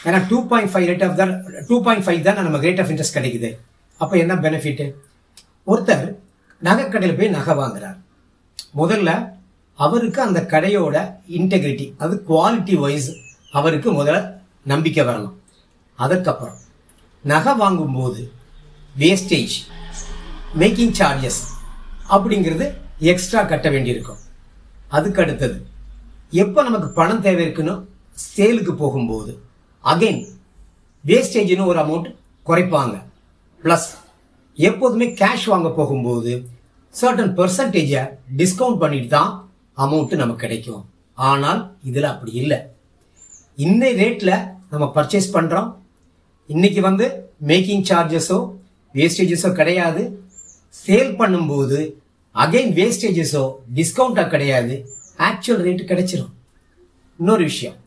ஏன்னா 0.08 0.20
two 0.30 0.38
point 0.50 0.72
five 0.72 0.88
rate 0.90 1.04
of 1.06 1.18
தான் 1.20 1.32
டூ 1.70 1.76
பாயிண்ட் 1.86 2.06
ஃபைவ் 2.06 2.22
தான் 2.28 2.40
நமக்கு 2.48 2.68
ரேட் 2.68 2.82
ஆஃப் 2.84 2.92
இன்ட்ரெஸ்ட் 2.94 3.18
கிடைக்குது. 3.18 3.50
அப்போ 4.02 4.16
என்ன 4.24 4.34
பெனிஃபிட்டு 4.46 4.86
ஒருத்தர் 5.72 6.06
நகைக்கடையில் 6.68 7.18
போய் 7.20 7.36
நகை 7.38 7.54
வாங்குறார். 7.62 7.98
முதல்ல 8.82 9.10
அவருக்கு 9.80 10.20
அந்த 10.26 10.40
கடையோட 10.54 10.98
இன்டெகிரிட்டி 11.38 11.88
அது 12.04 12.14
குவாலிட்டி 12.30 12.76
வைஸ் 12.84 13.10
அவருக்கு 13.60 13.90
முதல்ல 14.00 14.20
நம்பிக்கை 14.72 15.04
வரணும். 15.10 15.36
அதற்கப்புறம் 16.00 16.60
நகை 17.32 17.54
வாங்கும்போது 17.64 18.22
வேஸ்டேஜ் 19.02 19.56
மேக்கிங் 20.62 20.96
சார்ஜஸ் 21.00 21.42
அப்படிங்கிறது 22.16 22.66
எக்ஸ்ட்ரா 23.12 23.42
கட்ட 23.52 23.68
வேண்டியிருக்கும். 23.76 24.22
அதுக்கு 24.98 25.22
அடுத்தது 25.24 25.58
எப்போ 26.44 26.60
நமக்கு 26.68 26.90
பணம் 27.00 27.24
தேவை 27.26 27.44
இருக்குன்னு 27.46 27.76
சேலுக்கு 28.36 28.74
போகும்போது 28.82 29.32
அகைன் 29.92 30.22
வேஸ்டேஜ்னு 31.10 31.70
ஒரு 31.72 31.80
அமௌண்ட் 31.84 32.08
குறைப்பாங்க. 32.48 32.96
ப்ளஸ் 33.64 33.88
எப்போதுமே 34.58 35.08
கேஷ் 35.22 35.46
வாங்க 35.54 35.70
போகும்போது 35.80 36.34
சர்டன் 36.94 37.34
பெர்சன்டேஜை 37.40 38.04
டிஸ்கவுண்ட் 38.40 38.82
பண்ணிட்டு 38.84 39.10
தான் 39.16 39.32
அமௌண்ட்டு 39.86 40.22
நமக்கு 40.22 40.44
கிடைக்கும். 40.46 40.84
ஆனால் 41.30 41.62
இதில் 41.90 42.12
அப்படி 42.14 42.34
இல்லை. 42.42 42.60
இன்னை 43.66 43.90
ரேட்டில் 44.02 44.36
நம்ம 44.72 44.86
பர்ச்சேஸ் 44.96 45.30
பண்ணுறோம் 45.36 45.70
இன்றைக்கி 46.50 46.82
வந்து 46.90 47.06
மேக்கிங் 47.52 47.86
சார்ஜஸோ 47.90 48.40
வேஸ்டேஜஸோ 48.96 49.50
கிடையாது. 49.60 50.02
சேல் 50.84 51.14
பண்ணும்போது 51.22 51.80
அகைன் 52.36 52.72
வேஸ்டேஜஸோ 52.80 53.44
டிஸ்கவுண்ட்டாக 53.78 54.32
கிடையாது. 54.34 54.76
ஆக்சுவல் 55.28 55.64
ரேட்டு 55.68 55.84
கிடைச்சிரும். 55.92 56.34
இன்னொரு 57.20 57.44
விஷயம். 57.52 57.78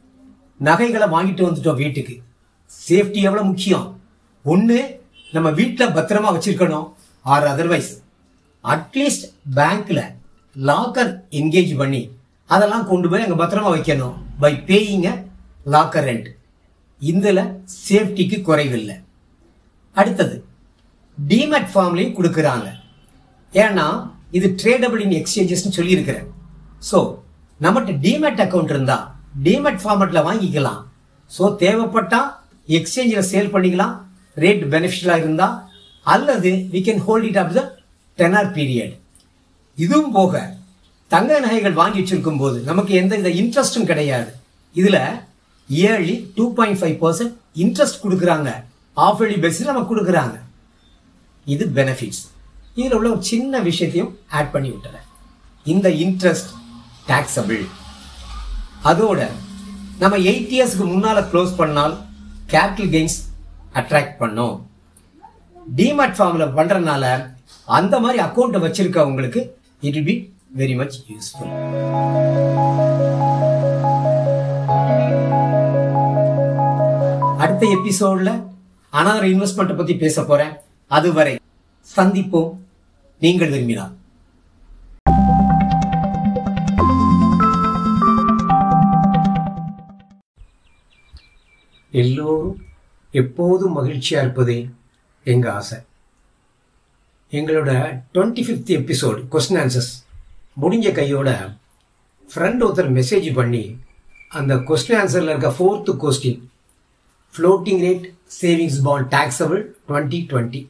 நகைகளை 0.67 1.07
வாங்கிட்டு 1.15 1.43
வந்துட்டோம் 1.47 1.81
வீட்டுக்கு. 1.83 2.15
சேஃப்டி 2.71 3.21
எவ்வளோ 3.29 3.43
முக்கியம்? 3.51 3.87
ஒன்று 4.45 4.79
நம்ம 5.33 5.49
வீட்டில் 5.61 5.95
பத்திரமா 5.97 6.29
வச்சிருக்கணும். 6.35 6.87
ஆர் 7.33 7.47
அதர்வைஸ் 7.53 7.91
அட்லீஸ்ட் 8.65 9.27
பேங்க்ல 9.59 10.01
லாக்கர் 10.57 11.13
என்கேஜ் 11.41 11.73
பண்ணி 11.81 12.03
அதெல்லாம் 12.51 12.89
கொண்டு 12.91 13.07
போய் 13.11 13.25
அங்கே 13.25 13.39
பத்திரமா 13.43 13.71
வைக்கணும். 13.75 14.15
பை 14.43 14.53
பேயிங்க 14.69 15.09
லாக்கர் 15.75 16.07
ரெண்ட் 16.09 16.29
இதில் 17.01 17.43
சேஃப்டிக்கு 17.87 18.39
குறைவில்லை. 18.49 18.97
அடுத்தது 20.01 20.37
டிமேட் 21.19 21.71
ஃபார்ம்லையும் 21.73 22.17
கொடுக்குறாங்க. 22.19 22.67
ஏன்னா 23.55 23.87
இது 24.39 24.49
ட்ரேடபிள் 24.63 25.03
இன் 25.05 25.17
எக்ஸ்சேஞ்சஸ்னு 25.21 25.77
சொல்லியிருக்கிறேன். 25.79 26.27
ஸோ 26.91 26.99
நம்மகிட்ட 27.61 27.93
டிமேட் 28.07 28.43
அக்கௌண்ட் 28.45 28.75
இருந்தால் 28.75 29.07
டிமெட் 29.47 29.81
ஃபார்மெட்டில் 29.83 30.27
வாங்கிக்கலாம். 30.29 30.83
ஸோ 31.31 31.45
தேவைப்பட்டால் 31.63 32.29
எக்ஸ்சேஞ்சில் 32.77 33.29
சேல் 33.33 33.53
பண்ணிக்கலாம். 33.55 33.95
ரேட் 34.43 34.65
பெனிஃபிஷியலாக 34.75 35.23
இருந்தால் 35.25 35.57
அல்லது 36.07 36.51
we 36.75 36.81
can 36.87 37.03
hold 37.07 37.27
it 37.31 37.41
up 37.43 37.53
the 37.57 37.63
tenure 38.19 38.51
period 38.57 38.95
இதுவும் 39.79 40.13
போக 40.17 40.43
தங்க 41.11 41.33
நகைகள் 41.45 41.77
வாங்கி 41.81 41.99
வச்சிருக்கும் 42.01 42.41
போது 42.43 42.59
நமக்கு 42.71 42.93
எந்த 43.01 43.13
வித 43.19 43.31
இன்ட்ரெஸ்ட்டும் 43.43 43.89
கிடையாது. 43.91 44.31
இதில் 44.75 45.03
yearly 45.69 46.17
two 46.37 46.45
point 46.59 46.81
five 46.81 46.97
percent 47.05 47.35
interest 47.65 48.03
கொடுக்குறாங்க. 48.05 48.49
ஆஃப் 49.07 49.21
இயர்லி 49.21 49.39
பேஸில் 49.45 49.71
நமக்கு 49.71 49.93
கொடுக்குறாங்க. 49.93 50.37
இது 51.47 51.65
பெனிஃபிட்ஸ் 51.79 52.23
இதில் 52.79 52.97
உள்ள 52.99 53.09
ஒரு 53.15 53.23
சின்ன 53.33 53.61
விஷயத்தையும் 53.69 54.13
ஆட் 54.39 54.53
பண்ணி 54.55 54.71
விட்டுறேன் 54.75 55.07
இந்த 55.73 55.89
இன்ட்ரெஸ்ட் 56.05 56.51
டேக்ஸபிள் 57.11 57.63
அதோட 58.85 59.21
நம்ம 59.99 60.17
எயிட் 60.31 60.53
இயர்ஸ்க்கு 60.57 60.85
முன்னால் 60.91 61.29
க்ளோஸ் 61.31 61.53
பண்ணால் 61.61 61.95
கேபிட்டல் 62.53 62.91
கெயின்ஸ் 62.95 63.17
அட்ராக்ட் 63.79 64.17
பண்ணும். 64.19 64.69
டிமார்ட் 65.77 66.17
ஃபார்மில் 66.19 66.55
பண்ணுறதுனால 66.59 67.05
அந்த 67.65 68.01
மாதிரி 68.01 68.23
அக்கௌண்ட்டை 68.23 68.61
வச்சிருக்கவங்களுக்கு 68.65 69.41
it 69.81 69.95
will 69.95 70.09
be 70.11 70.17
very 70.61 70.77
much 70.81 70.97
useful 71.11 71.53
அடுத்த 77.39 77.67
எபிசோடில் 77.67 78.33
அனாதர் 78.93 79.29
இன்வெஸ்ட்மெண்ட்டை 79.35 79.77
பற்றி 79.77 79.97
பேச 79.97 80.25
போகிறேன் 80.25 80.55
அதுவரை 80.87 81.39
சந்திப்போம். 81.97 82.53
நீங்கள் 83.19 83.51
விரும்பினால். 83.51 83.95
எல்லோரும் 91.91 92.65
எப்போதும் 93.11 93.73
மகிழ்ச்சியாக 93.73 94.27
இருப்பதே 94.27 94.71
எங்கள் 95.25 95.51
ஆசை. 95.51 95.79
எங்களோட 97.31 98.01
twenty 98.15 98.43
fifth 98.43 98.77
episode 98.81 99.27
question 99.31 99.61
answers 99.65 100.07
முடிஞ்ச 100.63 100.93
கையோட 100.93 101.55
ஃப்ரெண்ட் 102.35 102.63
ஒருத்தர் 102.63 103.03
மெசேஜ் 103.03 103.35
பண்ணி 103.35 103.79
அந்த 104.29 104.55
கொஸ்டின் 104.55 104.99
ஆன்சரில் 105.03 105.29
இருக்க 105.29 105.49
fourth 105.49 105.97
question 105.97 106.41
floating 107.37 107.81
rate 107.81 108.15
savings 108.41 108.83
bond 108.83 109.15
taxable 109.15 109.65
twenty 109.89 110.21
twenty 110.27 110.69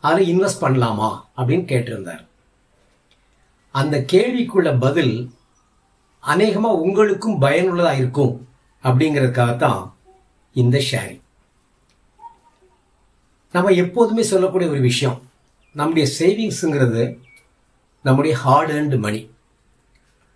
அதில் 0.00 0.40
இன்வெஸ்ட் 0.40 0.60
பண்ணலாமா 0.60 1.20
அப்படின்னு 1.36 1.64
கேட்டிருந்தார். 1.70 2.26
அந்த 3.70 4.04
கேள்விக்குள்ள 4.12 4.80
பதில் 4.80 5.32
அநேகமாக 6.20 6.74
உங்களுக்கும் 6.74 7.38
பயனுள்ளதாக 7.38 7.96
இருக்கும் 7.96 8.48
அப்படிங்கிறதுக்காகத்தான் 8.82 9.90
இந்த 10.60 10.78
ஷேரிங் 10.90 11.24
நம்ம 13.52 13.70
எப்போதுமே 13.70 14.22
சொல்லக்கூடிய 14.22 14.70
ஒரு 14.70 14.80
விஷயம் 14.80 15.18
நம்முடைய 15.74 16.06
சேவிங்ஸுங்கிறது 16.18 17.18
நம்முடைய 18.02 18.36
hard 18.36 18.70
and 18.70 18.94
money 18.94 19.30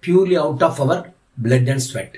purely 0.02 0.34
out 0.34 0.62
of 0.62 0.80
our 0.80 1.14
blood 1.42 1.70
and 1.70 1.84
sweat 1.88 2.16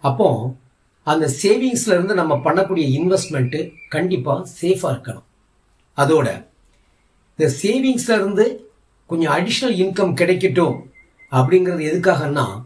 அப்போ 0.00 0.56
அந்த 1.02 1.26
சேவிங்ஸ்ல 1.42 1.94
இருந்து 1.96 2.14
நம்ம 2.14 2.34
பண்ணக்கூடிய 2.36 2.84
இன்வெஸ்ட்மெண்ட்டு 2.98 3.72
கண்டிப்பாக 3.88 4.48
சேஃபாக 4.60 4.92
இருக்கணும். 4.94 5.26
அதோட 5.96 6.28
இந்த 7.38 7.52
சேவிங்ஸ்ல 7.62 8.16
இருந்து 8.20 8.44
கொஞ்சம் 9.06 9.34
அடிஷ்னல் 9.34 9.76
இன்கம் 9.84 10.18
கிடைக்கட்டும் 10.20 10.76
அப்படிங்கிறது 11.32 11.82
எதுக்காகன்னா 11.90 12.65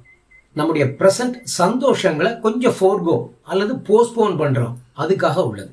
நம்முடைய 0.59 0.85
ப்ரெசண்ட் 0.99 1.37
சந்தோஷங்களை 1.61 2.31
கொஞ்சம் 2.45 2.77
ஃபோர்கோ 2.79 3.17
அல்லது 3.51 3.73
போஸ்ட்போன் 3.89 4.35
பண்ணுறோம் 4.43 4.75
அதுக்காக 5.03 5.45
உள்ளது. 5.51 5.73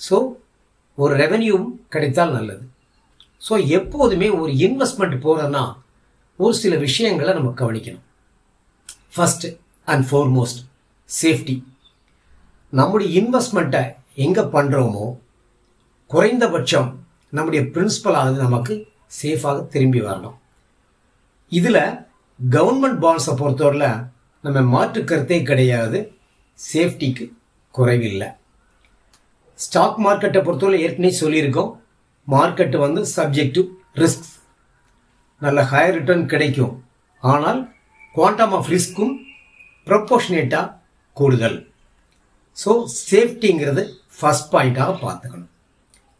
ஸோ 0.00 0.16
ஒரு 1.02 1.14
ரெவன்யூவும் 1.22 1.70
கிடைத்தால் 1.94 2.36
நல்லது. 2.38 2.64
ஸோ 3.46 3.54
எப்போதுமே 3.78 4.28
ஒரு 4.40 4.52
இன்வெஸ்ட்மெண்ட் 4.66 5.16
போகிறோன்னா 5.26 5.64
ஒரு 6.38 6.54
சில 6.62 6.74
விஷயங்களை 6.86 7.32
நம்ம 7.38 7.50
கவனிக்கணும். 7.62 8.04
ஃபஸ்ட்டு 9.14 9.48
அண்ட் 9.92 10.06
ஃபோர்மோஸ்ட் 10.10 10.60
சேஃப்டி 11.10 11.56
நம்முடைய 12.80 13.08
இன்வெஸ்ட்மெண்ட்டை 13.20 13.82
எங்கே 14.24 14.44
பண்ணுறோமோ 14.56 15.06
குறைந்தபட்சம் 16.10 16.88
நம்முடைய 17.36 17.60
பிரின்சிபலானது 17.74 18.38
நமக்கு 18.46 18.74
சேஃபாக 19.20 19.58
திரும்பி 19.74 20.00
வரணும். 20.06 20.36
இதில் 21.52 21.84
கவர்மெண்ட் 22.50 23.00
பாண்ட்ஸை 23.02 23.32
பொறுத்தவரையில் 23.40 24.04
நம்ம 24.44 24.60
மாற்று 24.74 25.00
கருத்தே 25.10 25.36
கிடையாது. 25.48 25.98
சேஃப்டிக்கு 26.58 27.24
குறைவில்லை. 27.74 28.28
ஸ்டாக் 29.58 29.98
மார்க்கெட்டை 30.04 30.40
பொறுத்தவரை 30.46 30.78
ஏற்கனவே 30.84 31.12
சொல்லியிருக்கோம். 31.22 31.70
மார்க்கெட்டு 32.28 32.78
வந்து 32.84 33.00
சப்ஜெக்ட் 33.16 33.54
டு 33.56 33.62
ரிஸ்க் 34.02 34.30
நல்ல 35.42 35.62
ஹையர் 35.72 35.94
ரிட்டர்ன் 35.96 36.24
கிடைக்கும். 36.32 36.74
ஆனால் 37.22 37.60
குவாண்டம் 38.14 38.54
ஆஃப் 38.58 38.70
ரிஸ்க்கும் 38.74 39.14
ப்ரொப்போர்ஷனேட்டாக 39.86 40.72
கூடுதல். 41.16 41.58
ஸோ 42.56 42.72
சேஃப்டிங்கிறது 43.10 43.84
ஃபர்ஸ்ட் 44.18 44.50
பாயிண்ட்டாக 44.54 44.96
பார்த்துக்கணும். 45.04 45.52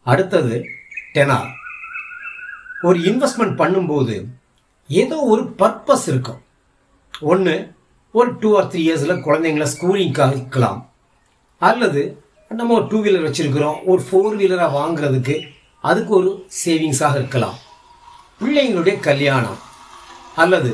அடுத்தது 0.06 0.54
டெனார் 1.16 1.50
ஒரு 2.86 2.98
இன்வெஸ்ட்மெண்ட் 3.10 3.58
பண்ணும்போது 3.62 4.14
ஏதோ 4.88 5.16
ஒரு 5.32 5.42
பர்பஸ் 5.58 6.06
இருக்கும். 6.06 6.40
ஒன்று 7.20 7.74
ஒரு 8.10 8.30
டூ 8.40 8.48
ஆர் 8.56 8.68
த்ரீ 8.72 8.80
இயர்ஸில் 8.86 9.22
குழந்தைங்கள 9.26 9.66
ஸ்கூலிங்காக 9.74 10.30
இருக்கலாம் 10.30 10.80
அல்லது 11.58 12.02
நம்ம 12.48 12.74
ஒரு 12.74 12.86
டூ 12.86 12.98
வீலர் 13.04 13.26
வச்சுருக்கிறோம் 13.26 13.78
ஒரு 13.84 14.02
ஃபோர் 14.06 14.34
வீலராக 14.40 14.76
வாங்குறதுக்கு 14.80 15.36
அதுக்கு 15.80 16.12
ஒரு 16.14 16.30
சேவிங்ஸாக 16.64 17.14
இருக்கலாம். 17.14 17.56
பிள்ளைங்களுடைய 18.40 19.00
கல்யாணம் 19.00 19.58
அல்லது 20.36 20.72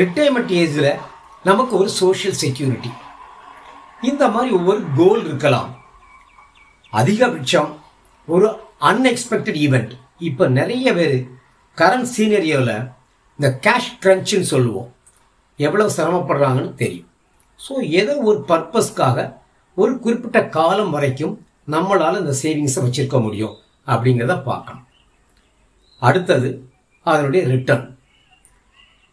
ரிட்டையர்மெண்ட் 0.00 0.52
ஏஜில் 0.62 0.90
நமக்கு 1.44 1.76
ஒரு 1.76 1.88
சோஷியல் 1.88 2.36
செக்யூரிட்டி 2.36 2.90
இந்த 4.02 4.28
மாதிரி 4.28 4.50
ஒவ்வொரு 4.54 4.82
கோல் 4.96 5.24
இருக்கலாம். 5.24 5.70
அதிகபட்சம் 6.92 7.70
ஒரு 8.26 8.48
அன்எக்ஸ்பெக்டட் 8.90 9.58
ஈவெண்ட் 9.64 9.92
இப்போ 10.18 10.44
நிறைய 10.48 10.94
பேர் 10.94 11.16
கரண்ட் 11.78 12.10
சீனரியோவில் 12.16 12.76
இந்த 13.42 13.50
கேஷ் 13.62 13.88
க்ரன்ச்சுன்னு 14.02 14.48
சொல்லுவோம். 14.50 14.90
எவ்வளோ 15.58 15.84
சிரமப்படுறாங்கன்னு 15.94 16.74
தெரியும். 16.82 17.08
ஸோ 17.64 17.72
ஏதோ 18.00 18.12
ஒரு 18.28 18.38
பர்பஸ்க்காக 18.50 19.24
ஒரு 19.76 19.92
குறிப்பிட்ட 20.04 20.38
காலம் 20.56 20.92
வரைக்கும் 20.96 21.34
நம்மளால் 21.74 22.20
இந்த 22.20 22.34
சேவிங்ஸை 22.42 22.82
வச்சுருக்க 22.84 23.18
முடியும் 23.24 23.56
அப்படிங்கிறத 23.92 24.36
பார்க்கணும். 24.50 24.86
அடுத்தது 26.02 26.50
அதனுடைய 27.06 27.42
ரிட்டர்ன் 27.54 27.84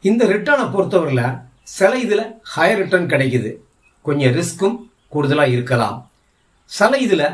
இந்த 0.04 0.24
ரிட்டர்னை 0.34 0.68
பொறுத்தவரையில் 0.76 1.36
சில 1.78 1.92
இதில் 2.06 2.26
ஹையர் 2.54 2.80
ரிட்டர்ன் 2.84 3.12
கிடைக்குது. 3.16 3.52
கொஞ்சம் 4.06 4.36
ரிஸ்க்கும் 4.40 4.80
கூடுதலாக 5.16 5.56
இருக்கலாம். 5.56 6.00
சில 6.72 6.92
இதில் 7.08 7.28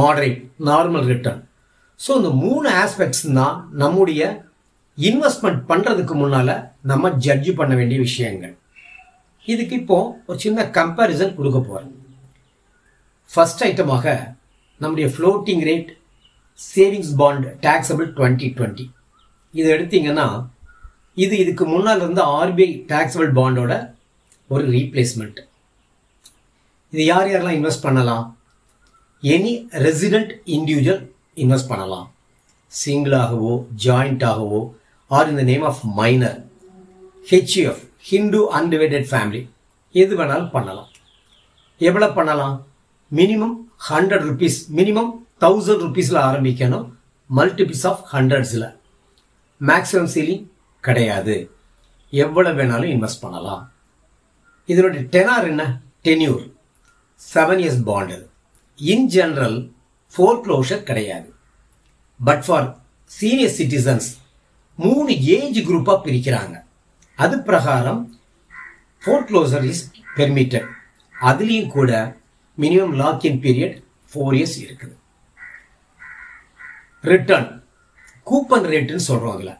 மாடரேட் 0.00 0.40
நார்மல் 0.70 1.10
ரிட்டர்ன் 1.14 1.42
ஸோ 2.00 2.12
இந்த 2.20 2.30
மூணு 2.44 2.68
ஆஸ்பெக்ட்ஸ் 2.84 3.26
தான் 3.40 3.56
நம்முடைய 3.84 4.22
இன்வெஸ்ட்மெண்ட் 4.98 5.60
பண்ணுறதுக்கு 5.68 6.14
முன்னால் 6.14 6.54
நம்ம 6.90 7.10
ஜட்ஜ் 7.26 7.50
பண்ண 7.54 7.74
வேண்டிய 7.74 8.00
விஷயங்கள். 8.00 8.54
இதுக்கு 9.46 9.74
இப்போ 9.76 9.98
ஒரு 10.26 10.38
சின்ன 10.38 10.64
கம்பேரிசன் 10.78 11.34
கொடுக்க 11.34 11.58
போகிறேன் 11.58 11.92
ஃபர்ஸ்ட் 13.30 13.64
ஐட்டமாக 13.68 14.34
நம்முடைய 14.80 15.08
floating 15.14 15.62
rate 15.68 15.90
savings 16.58 17.14
bond 17.20 17.46
taxable 17.66 18.08
twenty 18.18 18.48
twenty 18.58 18.86
இது 19.54 19.68
எடுத்தீங்கன்னா 19.76 20.26
இது 21.14 21.38
இதுக்கு 21.38 21.64
முன்னால் 21.64 22.00
இருந்த 22.00 22.22
ஆர்பிஐ 22.22 22.68
டேக்ஸபிள் 22.92 23.30
பாண்டோட 23.38 23.72
ஒரு 24.48 24.64
ரீப்ளேஸ்மெண்ட் 24.76 25.40
இது 26.92 27.04
யார் 27.04 27.28
யாரெல்லாம் 27.28 27.58
இன்வெஸ்ட் 27.58 27.86
பண்ணலாம்? 27.86 28.24
எனி 29.22 29.52
ரெசிடென்ட் 29.72 30.32
இண்டிவிஜுவல் 30.56 31.02
இன்வெஸ்ட் 31.34 31.68
பண்ணலாம். 31.68 32.06
சிங்கிளாகவோ 32.72 33.52
ஜாயிண்டாகவோ 33.84 34.60
or 35.16 35.28
in 35.30 35.40
the 35.40 35.42
name 35.42 35.64
of 35.70 35.80
minor 36.00 36.38
HUF 37.30 37.82
Hindu 38.10 38.40
undivided 38.58 39.08
family 39.10 39.42
எது 39.92 40.12
வேணாலும் 40.18 40.50
பண்ணலாம். 40.50 40.90
எவ்வளோ 41.78 42.08
பண்ணலாம்? 42.18 42.56
Minimum 43.18 43.56
hundred 43.88 44.24
rupees 44.28 44.58
minimum 44.76 45.10
thousand 45.40 45.82
ருபீஸில் 45.86 46.20
ஆரம்பிக்கணும். 46.28 46.86
மல்டிபிள்ஸ் 47.36 47.86
ஆஃப் 47.90 48.02
ஹண்ட்ரட்ஸில் 48.12 48.68
மேக்ஸிமம் 49.60 50.10
சீலிங் 50.14 50.46
கிடையாது. 50.80 51.36
எவ்வளோ 52.10 52.50
வேணாலும் 52.52 52.92
இன்வெஸ்ட் 52.94 53.22
பண்ணலாம். 53.24 53.62
இதனுடைய 54.64 55.02
டெனார் 55.14 55.46
என்ன? 55.52 55.64
Tenure 56.02 56.42
seven 57.34 57.60
years 57.62 57.82
bond 57.88 58.16
in 58.76 59.06
general 59.08 59.58
foreclosure 60.44 60.82
கிடையாது. 60.90 61.28
பட் 62.20 62.44
ஃபார் 62.46 62.66
சீனியர் 63.04 63.56
சிட்டிசன்ஸ் 63.58 64.08
மூணு 64.84 65.12
ஏஜ் 65.36 65.58
குரூப்பாக 65.68 65.98
பிரிக்கிறாங்க. 66.04 66.54
அது 67.18 67.36
பிரகாரம் 67.48 68.02
ஃபோர்க்ளோசர் 69.02 69.64
இஸ் 69.72 69.84
பெர்மிட்டட் 70.16 70.68
அதுலேயும் 71.14 71.72
கூட 71.76 71.90
minimum 72.58 72.94
lock 73.02 73.24
in 73.30 73.40
period 73.46 73.76
four 74.10 74.34
years 74.38 74.56
இருக்குது 74.64 74.96
ரிட்டர்ன் 77.10 77.48
கூப்பன் 78.30 78.66
ரேட்டுன்னு 78.72 79.08
சொல்கிறோம் 79.10 79.34
அதில். 79.36 79.54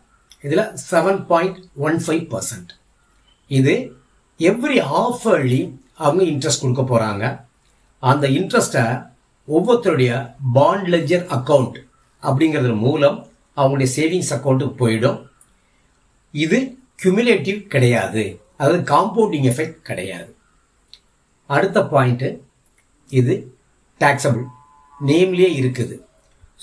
இதில் 0.46 0.66
seven 0.90 1.20
point 1.30 1.58
one 1.86 1.98
five 2.06 2.24
percent 2.32 2.70
இது 3.50 3.74
எவ்ரி 4.38 4.78
ஆஃப் 5.00 5.24
அவங்க 5.96 6.22
இன்ட்ரெஸ்ட் 6.32 6.62
கொடுக்க 6.62 6.82
போகிறாங்க 6.82 7.24
அந்த 8.02 8.26
இன்ட்ரெஸ்ட்டை 8.28 8.84
ஒவ்வொருத்தருடைய 9.48 10.12
பாண்ட் 10.52 10.88
லெஜர் 10.94 11.24
அக்கௌண்ட் 11.36 11.76
அப்படிங்கிறது 12.22 12.72
மூலம் 12.76 13.18
அவங்களுடைய 13.56 13.90
சேவிங்ஸ் 13.96 14.32
அக்கௌண்ட்டுக்கு 14.36 14.76
போயிடும். 14.82 15.18
இது 16.44 16.58
கியூமுலேட்டிவ் 17.02 17.58
கிடையாது. 17.74 18.24
அதாவது 18.60 18.82
காம்பவுண்டிங் 18.92 19.48
எஃபெக்ட் 19.52 19.80
கிடையாது. 19.90 20.30
அடுத்த 21.50 21.78
பாயிண்ட்டு 21.94 22.28
இது 23.20 23.34
டேக்ஸபிள் 24.00 24.44
நேம்லேயே 25.08 25.50
இருக்குது. 25.60 25.96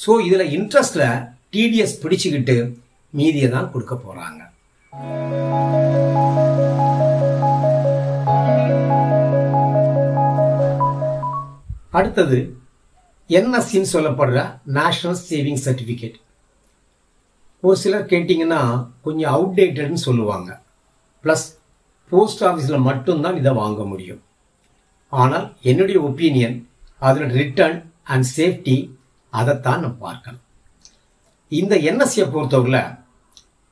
ஸோ 0.04 0.12
இதில் 0.28 0.52
இன்ட்ரெஸ்டில் 0.58 1.08
டிடிஎஸ் 1.56 2.00
பிடிச்சிக்கிட்டு 2.04 2.56
மீதியை 3.20 3.50
தான் 3.56 3.72
கொடுக்க 3.74 3.94
போகிறாங்க 3.96 4.42
அடுத்தது 12.00 12.40
என்எஸ்சின்னு 13.38 13.92
சொல்லப்படுற 13.94 14.40
நேஷனல் 14.78 15.22
சேவிங் 15.30 15.62
சர்டிஃபிகேட் 15.66 16.18
ஒரு 17.64 17.78
சிலர் 17.84 18.10
கேட்டிங்கன்னா 18.12 18.62
கொஞ்சம் 19.06 19.34
அவுடேட்டட்னு 19.36 20.02
சொல்லுவாங்க. 20.08 20.50
ப்ளஸ் 21.24 21.46
போஸ்ட் 22.12 22.44
ஆஃபீஸில் 22.50 22.86
மட்டும்தான் 22.90 23.40
இதை 23.40 23.52
வாங்க 23.62 23.84
முடியும். 23.84 24.22
ஆனால் 25.22 25.48
என்னுடைய 25.72 25.98
ஒப்பீனியன் 26.10 26.56
அதில் 27.08 27.34
ரிட்டர்ன் 27.40 27.78
அண்ட் 28.14 28.28
சேஃப்டி 28.38 28.78
அதைத்தான் 29.34 29.84
நம்ம 29.84 29.98
பார்க்கணும். 30.08 30.46
இந்த 31.52 31.76
என்எஸ்சியை 31.90 32.26
பொறுத்தவரையில் 32.36 32.96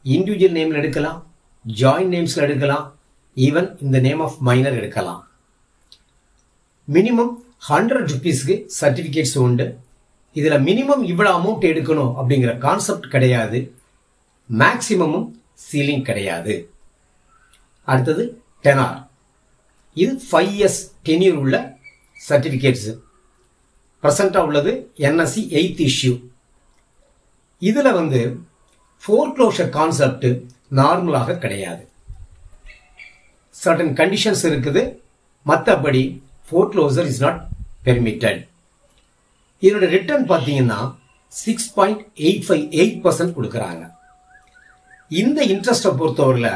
இண்டிவிஜுவல் 0.06 0.58
நேமில் 0.58 0.80
எடுக்கலாம் 0.82 1.20
ஜாயின்ட் 1.66 2.14
நேம்ஸில் 2.16 2.46
எடுக்கலாம் 2.48 2.86
ஈவன் 3.38 3.70
இந்த 3.86 3.98
நேம் 4.06 4.22
ஆஃப் 4.26 4.38
மைனர் 4.48 4.78
எடுக்கலாம். 4.82 5.24
மினிமம் 6.88 7.34
ஹண்ட்ரட் 7.70 8.10
ருபீஸ்க்கு 8.14 8.56
சர்டிஃபிகேட்ஸ் 8.80 9.38
உண்டு. 9.46 9.66
இதில் 10.36 10.64
மினிமம் 10.70 11.04
இவ்வளோ 11.12 11.32
அமௌண்ட் 11.40 11.68
எடுக்கணும் 11.72 12.14
அப்படிங்கிற 12.20 12.52
கான்செப்ட் 12.68 13.12
கிடையாது. 13.16 13.60
மேக்சிமமும் 14.50 15.28
சீலிங் 15.72 16.02
கிடையாது. 16.02 16.72
அடுத்தது 17.84 18.42
டெனார் 18.64 19.08
இது 19.94 20.22
ஃபைவ் 20.32 20.52
இயர்ஸ் 20.58 20.82
டென்யூர் 21.04 21.38
உள்ள 21.38 21.78
சர்டிஃபிகேட்ஸு 22.30 23.00
ப்ரெசண்ட்டாக 24.04 24.48
உள்ளது 24.48 24.92
என்எஸ்சி 24.98 25.42
எயித் 25.60 25.82
இஷ்யூ 25.90 26.14
இதில் 27.60 27.92
வந்து 27.92 28.40
ஃபோர் 29.04 29.32
க்ளோஷர் 29.38 29.70
கான்செப்ட் 29.70 30.28
நார்மலாக 30.76 31.38
கிடையாது. 31.38 31.88
சர்டன் 33.64 33.94
கண்டிஷன்ஸ் 34.00 34.44
இருக்குது. 34.50 34.98
மற்றபடி 35.46 36.22
four 36.50 36.70
closer 36.74 37.06
is 37.06 37.22
not 37.22 37.48
permitted 37.84 38.48
இதோட 39.62 39.86
ரிட்டர்ன் 39.98 40.30
பார்த்தீங்கன்னா 40.30 40.96
six 41.28 41.74
point 41.74 42.02
eight 42.16 42.46
five 42.48 42.66
eight 42.72 43.00
percent 43.06 43.36
கொடுக்குறாங்க. 43.38 43.97
இந்த 45.12 45.40
இன்ட்ரெஸ்ட்டை 45.54 45.92
பொறுத்தவரையில் 46.00 46.54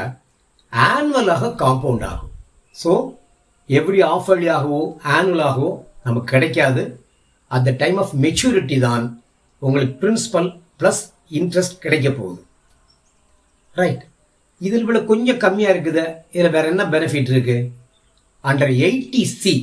ஆனுவலாக 0.72 1.50
காம்பவுண்ட் 1.62 2.04
ஆகும். 2.10 2.32
ஸோ 2.74 2.92
எவ்ரி 3.68 4.00
ஆஃப் 4.12 4.30
ஆகவோ 4.56 4.80
ஆனுவலாகவோ 5.16 5.70
நமக்கு 6.06 6.32
கிடைக்காது. 6.34 6.82
At 7.50 7.66
the 7.68 7.72
time 7.82 7.98
of 8.02 8.14
maturity 8.24 8.78
தான் 8.88 9.04
உங்களுக்கு 9.62 9.94
பிரின்சிபல் 10.02 10.48
ப்ளஸ் 10.80 11.02
இன்ட்ரெஸ்ட் 11.38 11.76
கிடைக்க 11.84 12.08
போகுது. 12.10 12.40
ரைட் 13.76 14.02
இதில் 14.60 14.86
விட 14.88 14.98
கொஞ்சம் 15.10 15.42
கம்மியாக 15.44 15.74
இருக்குது 15.74 16.04
இதில் 16.34 16.54
வேற 16.56 16.64
என்ன 16.72 16.84
பெனிஃபிட் 16.94 17.30
இருக்கு? 17.32 17.56
Under 18.44 18.74
eighty 18.88 19.22
C 19.40 19.54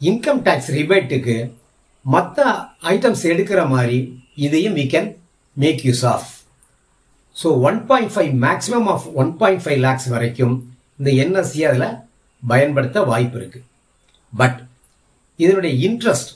income 0.00 0.40
tax 0.46 0.70
ரிபேட்டுக்கு 0.78 1.36
மற்ற 2.04 2.44
ஐட்டம்ஸ் 2.94 3.24
எடுக்கிற 3.32 3.60
மாதிரி 3.74 3.98
இதையும் 4.46 4.76
we 4.78 4.86
can 4.94 5.10
make 5.56 5.82
use 5.88 6.04
of 6.14 6.28
so 7.36 7.48
one 7.68 7.78
point 7.88 8.12
five 8.14 8.32
maximum 8.46 8.88
of 8.94 9.06
one 9.22 9.32
point 9.40 9.62
five 9.64 9.80
lakhs 9.86 10.08
வரைக்கும் 10.14 10.54
இந்த 10.98 11.10
என்எஸ்சி 11.22 11.62
அதில் 11.70 11.88
பயன்படுத்த 12.42 12.98
வாய்ப்பு 13.10 13.36
இருக்குது 13.40 13.66
பட் 14.32 14.58
இதனுடைய 15.38 15.74
இன்ட்ரெஸ்ட் 15.88 16.32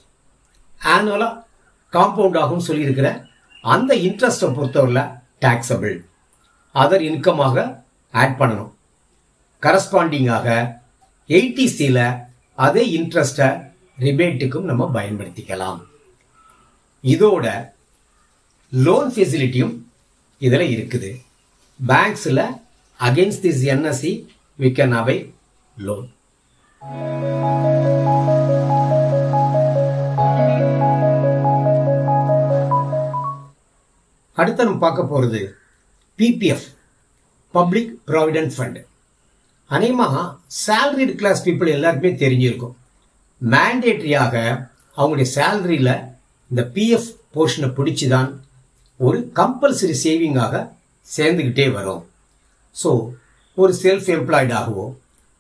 ஆனுவலாக 0.95 1.39
காம்பவுண்ட் 1.93 2.39
ஆகும்னு 2.43 2.69
சொல்லியிருக்கிற 2.69 3.09
அந்த 3.65 3.93
இன்ட்ரெஸ்ட்டை 4.09 4.51
பொறுத்தவரையில் 4.57 5.11
டேக்ஸபிள் 5.45 5.97
அதர் 6.75 7.05
இன்கமாக 7.11 7.57
ஆட் 8.15 8.37
பண்ணணும். 8.41 8.73
கரஸ்பாண்டிங்காக 9.63 10.49
எயிட்டிசியில் 11.29 12.05
அதே 12.59 12.85
இன்ட்ரெஸ்ட்டை 12.99 13.49
ரிபேட்டுக்கும் 14.05 14.69
நம்ம 14.71 14.83
பயன்படுத்திக்கலாம். 14.97 15.81
இதோட 17.05 17.47
லோன் 18.73 19.11
ஃபெசிலிட்டியும் 19.15 19.75
இதில் 20.47 20.67
இருக்குது. 20.75 21.11
பேங்க்ஸில் 21.81 22.45
against 23.01 23.45
this 23.47 23.65
NSC 23.75 24.13
we 24.63 24.69
can 24.79 24.95
avail 25.01 25.17
loan 25.87 26.09
அடுத்து 34.41 34.67
நம்ம 34.67 34.81
பார்க்க 34.85 35.11
போகிறது 35.13 35.41
பிபிஎஃப் 36.19 36.67
பப்ளிக் 37.55 37.91
ப்ராவிடென்ட் 38.11 38.55
ஃபண்ட் 38.57 38.81
அநேகமாக 39.77 40.23
சேலரிடு 40.67 41.15
கிளாஸ் 41.21 41.43
பீப்புள் 41.47 41.75
எல்லாருக்குமே 41.77 42.13
தெரிஞ்சிருக்கும். 42.23 42.75
மேண்டேட்ரியாக 43.43 44.35
அவங்களுடைய 44.97 45.29
சேலரியில் 45.37 45.95
இந்த 46.51 46.63
பிஎஃப் 46.77 47.11
போர்ஷனை 47.35 47.69
பிடிச்சி 47.77 48.07
தான் 48.15 48.31
ஒரு 49.07 49.19
கம்பல்சரி 49.39 49.95
சேவிங்காக 50.05 50.55
சேர்ந்துக்கிட்டே 51.07 51.67
வரும். 51.77 52.03
ஸோ 52.77 52.91
ஒரு 53.61 53.73
செல்ஃப் 53.83 54.09
எம்ப்ளாய்டாகவோ 54.17 54.87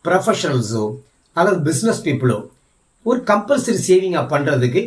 ப்ரொஃபஷனல்ஸோ 0.04 0.84
அல்லது 1.36 1.58
பிஸ்னஸ் 1.68 2.04
பீப்புளோ 2.06 2.38
ஒரு 3.06 3.18
கம்பல்சரி 3.30 3.80
சேவிங்காக 3.88 4.30
பண்ணுறதுக்கு 4.34 4.82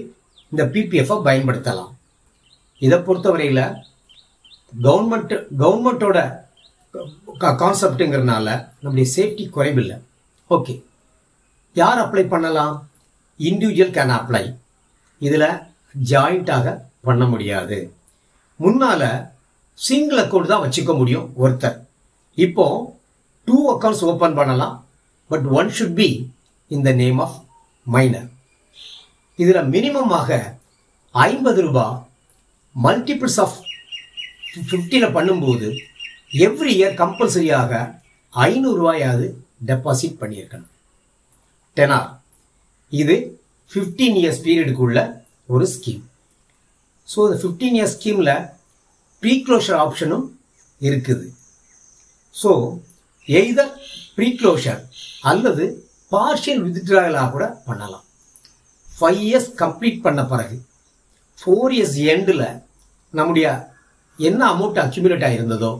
இந்த 0.51 0.63
பிபிஎஃப்பை 0.73 1.17
பயன்படுத்தலாம். 1.27 1.91
இதை 2.85 2.97
பொறுத்தவரையில் 3.07 3.65
கவர்மெண்ட் 4.85 5.33
கவர்மெண்ட்டோட 5.61 6.19
கான்செப்ட்டுங்கிறனால 7.61 8.47
நம்முடைய 8.81 9.07
சேஃப்டி 9.15 9.45
குறைவில்லை. 9.55 9.97
ஓகே 10.55 10.73
யார் 11.75 12.01
அப்ளை 12.03 12.23
பண்ணலாம்? 12.33 12.75
இண்டிவிஜுவல் 13.39 13.95
கேன் 13.97 14.15
அப்ளை 14.19 14.45
இதில் 15.21 15.49
ஜாயிண்டாக 16.09 16.75
பண்ண 17.07 17.23
முடியாது. 17.33 17.77
முன்னால் 18.63 19.09
சிங்கிள் 19.79 20.21
அக்கௌண்ட் 20.23 20.51
தான் 20.51 20.63
வச்சுக்க 20.63 20.91
முடியும் 20.99 21.27
ஒருத்தர். 21.43 21.77
இப்போ 22.45 22.65
டூ 23.47 23.57
அக்கௌண்ட்ஸ் 23.73 24.03
ஓப்பன் 24.11 24.37
பண்ணலாம் 24.39 24.75
but 25.31 25.45
one 25.59 25.71
should 25.77 25.97
be 26.01 26.09
in 26.75 26.85
the 26.87 26.91
name 27.01 27.19
of 27.25 27.37
minor 27.85 28.29
இதில் 29.39 29.69
மினிமமாக 29.73 30.39
ஐம்பது 31.15 31.59
ரூபா 31.65 31.85
மல்டிபிள்ஸ் 32.75 33.39
ஆஃப் 33.45 33.57
ஃபிஃப்டியில் 34.69 35.13
பண்ணும்போது 35.17 35.67
எவ்ரி 36.45 36.71
இயர் 36.79 36.95
கம்பல்சரியாக 37.01 37.81
ஐநூறுரூவாயாவது 38.33 39.27
டெபாசிட் 39.69 40.19
பண்ணியிருக்கணும். 40.21 40.71
டெனார் 41.77 42.09
இது 42.91 43.15
ஃபிஃப்டீன் 43.71 44.17
இயர்ஸ் 44.21 44.43
பீரியடுக்குள்ள 44.45 44.99
ஒரு 45.53 45.65
ஸ்கீம் 45.73 46.03
ஸோ 47.11 47.17
இந்த 47.27 47.37
ஃபிஃப்டீன் 47.41 47.75
இயர்ஸ் 47.77 47.95
ஸ்கீமில் 47.97 48.33
ப்ரீக்ளோஷர் 49.23 49.77
ஆப்ஷனும் 49.85 50.25
இருக்குது. 50.81 51.25
ஸோ 52.41 52.51
எய்தர் 53.27 53.73
ப்ரீக்ளோஷர் 54.17 54.81
அல்லது 55.31 55.65
பார்ஷியல் 56.13 56.61
வித்ட்ராயலாக 56.65 57.31
கூட 57.35 57.45
பண்ணலாம். 57.67 58.05
ஃபைவ் 58.87 59.21
இயர்ஸ் 59.27 59.51
கம்ப்ளீட் 59.61 60.03
பண்ண 60.05 60.21
பிறகு 60.31 60.57
ஃபோர் 61.41 61.73
இயர்ஸ் 61.75 61.97
எண்டில் 62.13 62.47
நம்முடைய 63.13 63.47
என்ன 64.19 64.41
அமௌண்ட் 64.53 64.81
அக்யூமுலேட் 64.83 65.25
ஆகிருந்ததோ 65.27 65.71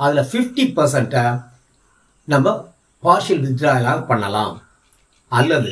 அதில் 0.00 0.28
ஃபிஃப்டி 0.30 0.64
பர்சண்ட்டை 0.78 1.24
நம்ம 2.32 2.48
பார்ஷியல் 3.02 3.42
வித்ட்ராயலாக 3.46 4.00
பண்ணலாம். 4.10 4.54
அல்லது 5.32 5.70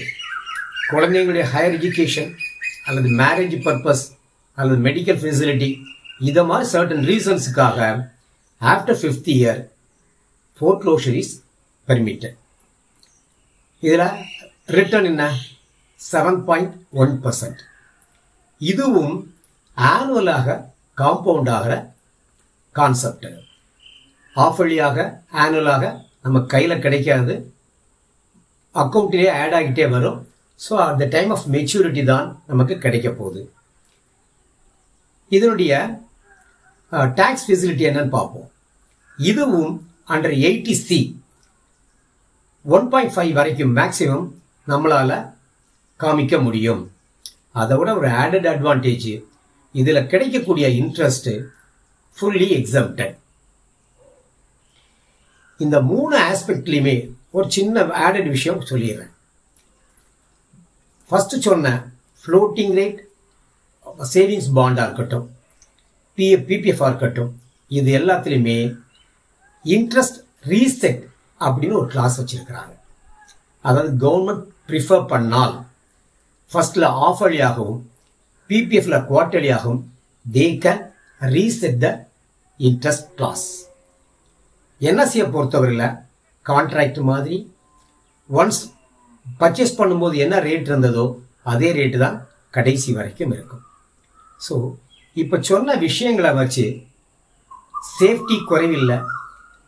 குழந்தைங்களுடைய 0.92 1.44
ஹையர் 1.52 1.76
எஜுகேஷன் 1.78 2.30
அல்லது 2.88 3.08
மேரேஜ் 3.20 3.56
பர்பஸ் 3.66 4.04
அல்லது 4.58 4.78
மெடிக்கல் 4.86 5.20
ஃபெசிலிட்டி 5.22 5.70
இதை 6.28 6.42
மாதிரி 6.50 6.68
certain 6.72 7.04
ரீசன்ஸுக்காக 7.10 7.78
after 8.60 8.98
fifth 9.00 9.30
year 9.36 9.60
foreclosure 10.60 11.18
is 11.22 11.34
permitted 11.88 12.36
இதில் 13.82 14.06
ரிட்டர்ன் 14.78 15.08
என்ன? 15.10 15.24
செவன் 16.00 16.40
பாயிண்ட் 16.48 16.74
ஒன் 17.02 17.14
பர்சன்ட் 17.24 17.60
இதுவும் 18.60 19.14
ஆனுவலாக 19.76 20.56
காம்பவுண்ட் 20.96 21.50
ஆகிற 21.56 21.74
கான்செப்ட் 22.76 23.26
ஆஃப் 24.36 24.58
வழியாக 24.60 24.98
ஆனுவலாக 25.42 25.84
நம்ம 26.24 26.40
கையில் 26.52 26.82
கிடைக்காது. 26.84 27.34
அக்கௌண்ட்டிலே 28.74 29.30
ஆட் 29.40 29.56
ஆகிட்டே 29.58 29.86
வரும். 29.94 30.18
ஸோ 30.60 30.72
அந்த 30.88 31.04
டைம் 31.14 31.30
ஆஃப் 31.36 31.46
மெச்சூரிட்டி 31.54 32.02
தான் 32.12 32.26
நமக்கு 32.50 32.74
கிடைக்க 32.84 33.08
போகுது. 33.10 33.40
இதனுடைய 35.36 35.72
டேக்ஸ் 37.18 37.44
ஃபெசிலிட்டி 37.46 37.84
என்னன்னு 37.88 38.16
பார்ப்போம். 38.18 38.48
இதுவும் 39.30 39.72
under 40.12 40.36
eighty 40.46 40.74
C 40.86 40.98
one 42.76 42.88
point 42.92 43.14
five 43.14 43.32
வரைக்கும் 43.38 43.76
மேக்ஸிமம் 43.76 44.26
நம்மளால் 44.70 45.16
காமிக்க 46.02 46.34
முடியும். 46.46 46.82
அதை 47.60 47.74
விட 47.78 47.90
ஒரு 47.98 48.08
ஆடட் 48.22 48.48
அட்வான்டேஜ் 48.52 49.10
இதில் 49.80 50.08
கிடைக்கக்கூடிய 50.12 50.66
இன்ட்ரெஸ்ட் 50.80 51.30
ஃபுல்லி 52.16 52.48
எக்ஸம்டட் 52.58 53.14
இந்த 55.64 55.76
மூணு 55.90 56.14
ஆஸ்பெக்ட்லையுமே 56.30 56.96
ஒரு 57.36 57.46
சின்ன 57.56 57.82
ஆடட் 58.06 58.28
விஷயம் 58.36 58.64
சொல்லிடுறேன். 58.70 59.12
ஃபர்ஸ்ட் 61.10 61.36
சொன்ன 61.46 61.72
ஃப்ளோட்டிங் 62.22 62.74
ரேட் 62.80 63.00
சேவிங்ஸ் 64.12 64.50
பாண்டாக 64.58 64.86
இருக்கட்டும் 64.88 65.26
பிஎஃப் 66.18 66.46
பிபிஎஃபாக 66.50 66.90
இருக்கட்டும் 66.90 67.32
இது 67.70 67.90
எல்லாத்துலேயுமே 67.98 68.58
இன்ட்ரெஸ்ட் 69.64 70.18
ரீசெட் 70.52 71.02
அப்படின்னு 71.40 71.78
ஒரு 71.80 71.88
கிளாஸ் 71.94 72.20
வச்சுருக்கிறாங்க. 72.20 72.72
அதாவது 73.64 73.90
கவர்மெண்ட் 74.04 74.44
ப்ரிஃபர் 74.68 75.04
பண்ணால் 75.12 75.54
ஃபஸ்ட்டில் 76.50 76.88
ஆஃப் 77.06 77.20
வழியாகவும் 77.20 77.80
பிபிஎஃப்ல 78.50 78.98
குவார்டர்லியாகவும் 79.10 79.82
they 80.24 80.46
can 80.64 80.82
reset 81.20 81.78
the 81.84 81.88
interest 82.60 83.08
clause 83.16 83.46
என்எஸ்சியை 84.80 85.26
பொறுத்தவரையில் 85.30 85.96
கான்ட்ராக்ட் 86.46 87.00
மாதிரி 87.10 87.38
ஒன்ஸ் 88.30 88.60
பர்ச்சேஸ் 89.40 89.78
பண்ணும்போது 89.80 90.14
என்ன 90.16 90.36
ரேட் 90.40 90.70
இருந்ததோ 90.70 91.04
அதே 91.42 91.72
ரேட்டு 91.72 91.98
தான் 91.98 92.16
கடைசி 92.50 92.92
வரைக்கும் 92.92 93.32
இருக்கும். 93.32 93.64
ஸோ 94.40 94.54
இப்போ 95.16 95.36
சொன்ன 95.40 95.74
விஷயங்களை 95.76 96.30
வச்சு 96.34 96.64
சேஃப்டி 97.98 98.36
குறைவில்லை. 98.50 98.98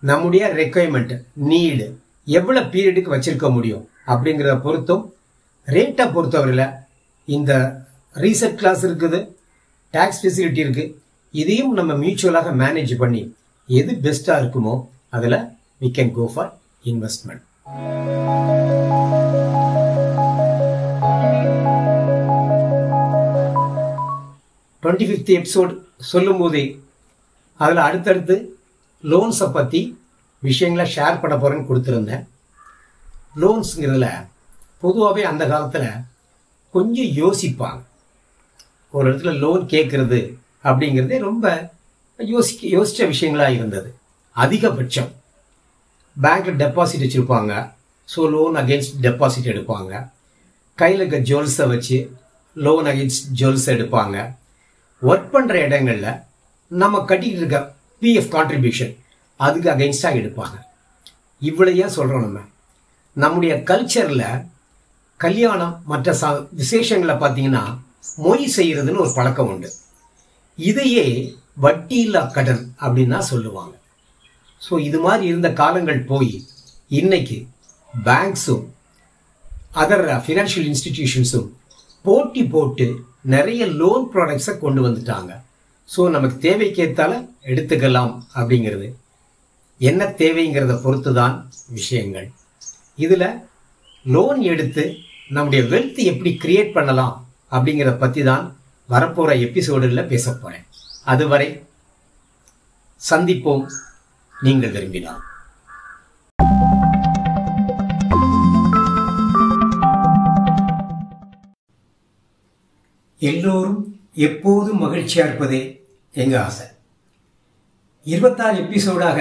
நம்முடைய 0.03 0.45
ரெக்குவயர்மெண்ட் 0.61 1.13
நீடு 1.51 1.87
எவ்வளோ 2.27 2.63
பீரியடுக்கு 2.73 3.15
வச்சிருக்க 3.15 3.49
முடியும் 3.51 3.85
அப்படிங்கிறத 4.07 4.55
பொறுத்தும் 4.61 5.05
ரேட்டை 5.69 6.07
பொறுத்தவரையில் 6.13 6.67
இந்த 7.29 7.53
ரீசெட் 8.15 8.59
கிளாஸ் 8.59 8.83
இருக்குது 8.89 9.21
டேக்ஸ் 9.95 10.21
ஃபெசிலிட்டி 10.23 10.63
இருக்குது 10.65 10.93
இதையும் 11.35 11.73
நம்ம 11.73 11.95
மியூச்சுவலாக 11.95 12.53
மேனேஜ் 12.55 12.95
பண்ணி 12.99 13.23
எது 13.69 13.95
பெஸ்ட்டாக 14.07 14.41
இருக்குமோ 14.43 14.75
அதில் 15.11 15.41
we 15.81 15.91
can 15.99 16.15
go 16.19 16.27
for 16.35 16.53
investment 16.85 17.45
twenty 24.83 25.07
fifth 25.09 25.33
episode 25.39 25.73
சொல்லும்போதே 26.13 26.63
அதில் 27.57 27.87
அடுத்தடுத்து 27.89 28.37
லோன்ஸை 29.05 29.49
பற்றி 29.53 29.81
விஷயங்களை 30.39 30.87
ஷேர் 30.95 31.21
பண்ண 31.21 31.35
போகிறேன்னு 31.37 31.69
கொடுத்துருந்தேன். 31.69 32.25
லோன்ஸுங்கிறதுல 33.43 34.09
பொதுவாகவே 34.81 35.23
அந்த 35.23 35.45
காலத்தில் 35.53 35.89
கொஞ்சம் 36.71 37.11
யோசிப்பாங்க. 37.23 37.81
ஒரு 38.91 39.05
இடத்துல 39.11 39.39
லோன் 39.39 39.63
கேட்குறது 39.75 40.21
அப்படிங்கிறதே 40.65 41.19
ரொம்ப 41.29 41.47
யோசிக்க 42.19 42.67
யோசித்த 42.77 43.07
விஷயங்களாக 43.13 43.57
இருந்தது. 43.59 43.89
அதிகபட்சம் 44.37 45.11
பேங்க்கில் 46.17 46.61
டெபாசிட் 46.65 47.05
வச்சுருப்பாங்க. 47.07 47.53
ஸோ 48.09 48.21
லோன் 48.37 48.57
அகெயின்ஸ்ட் 48.63 49.01
டெபாசிட் 49.07 49.51
எடுப்பாங்க. 49.55 49.93
கையில் 50.75 51.01
இருக்க 51.01 51.19
ஜுவல்ஸை 51.31 51.67
வச்சு 51.69 51.99
லோன் 52.57 52.87
அகெயின்ஸ்ட் 52.91 53.27
ஜுவல்ஸ் 53.41 53.73
எடுப்பாங்க. 53.75 54.17
ஒர்க் 55.03 55.33
பண்ணுற 55.35 55.55
இடங்களில் 55.67 56.11
நம்ம 56.71 57.05
கட்டிக்கிட்டு 57.05 57.43
இருக்க 57.43 57.59
பிஎஃப் 58.03 58.33
கான்ட்ரிபியூஷன் 58.35 58.93
அதுக்கு 59.37 59.69
அகெயின்ஸ்டாக 59.71 60.21
எடுப்பாங்க. 60.21 60.57
இவ்வளையா 61.43 61.85
ஏன் 61.85 61.97
சொல்கிறோம் 61.99 62.25
நம்ம? 62.27 62.41
நம்முடைய 63.17 63.55
கல்ச்சரில் 63.71 64.27
கல்யாணம் 65.17 65.83
மற்ற 65.85 66.13
ச 66.21 66.29
விசேஷங்களை 66.61 67.15
பார்த்தீங்கன்னா 67.23 67.65
மொய் 68.25 68.47
செய்கிறதுன்னு 68.57 69.03
ஒரு 69.05 69.13
பழக்கம் 69.15 69.49
உண்டு. 69.49 69.71
இதையே 70.59 71.07
வட்டி 71.55 71.97
இல்லா 71.97 72.23
கடன் 72.37 72.75
அப்படின்னா 72.81 73.19
சொல்லுவாங்க. 73.19 73.75
ஸோ 74.61 74.79
இது 74.79 74.99
மாதிரி 75.01 75.27
இருந்த 75.27 75.53
காலங்கள் 75.53 76.01
போய் 76.05 76.45
இன்னைக்கு 77.01 77.39
பேங்க்ஸும் 77.95 78.65
அதர் 79.83 80.07
ஃபினான்ஷியல் 80.27 80.69
இன்ஸ்டிடியூஷன்ஸும் 80.73 81.49
போட்டி 82.03 82.45
போட்டு 82.45 82.87
நிறைய 83.25 83.63
லோன் 83.81 84.05
ப்ராடக்ட்ஸை 84.13 84.55
கொண்டு 84.59 84.81
வந்துட்டாங்க. 84.87 85.33
ஸோ 85.89 86.03
நமக்கு 86.15 86.37
தேவைக்கேற்றால 86.49 87.13
எடுத்துக்கலாம் 87.51 88.13
அப்படிங்கிறது. 88.39 88.89
என்ன 89.81 90.03
தேவைங்கிறத 90.23 90.75
பொறுத்து 90.83 91.13
தான் 91.21 91.35
விஷயங்கள். 91.79 92.29
இதில் 93.05 93.29
லோன் 94.05 94.41
எடுத்து 94.53 94.85
நம்முடைய 95.37 95.63
வெல்த் 95.73 96.01
எப்படி 96.13 96.31
கிரியேட் 96.45 96.77
பண்ணலாம் 96.77 97.15
அப்படிங்கிறத 97.55 97.97
பற்றி 98.05 98.23
தான் 98.31 98.45
வரப்போகிற 98.89 99.35
எபிசோடில் 99.47 100.11
பேச 100.13 100.27
போகிறேன் 100.33 100.67
அதுவரை 101.13 101.49
சந்திப்போம். 103.01 103.67
நீங்கள் 104.35 104.75
விரும்பினால். 104.77 105.23
எல்லோரும் 113.27 113.81
எப்போதும் 114.27 114.79
மகிழ்ச்சியாக 114.79 115.29
இருப்பதே 115.31 115.61
எங்கள் 116.13 116.41
ஆசை. 116.41 116.67
இருபத்தாறு 118.05 118.57
எபிசோடாக 118.63 119.19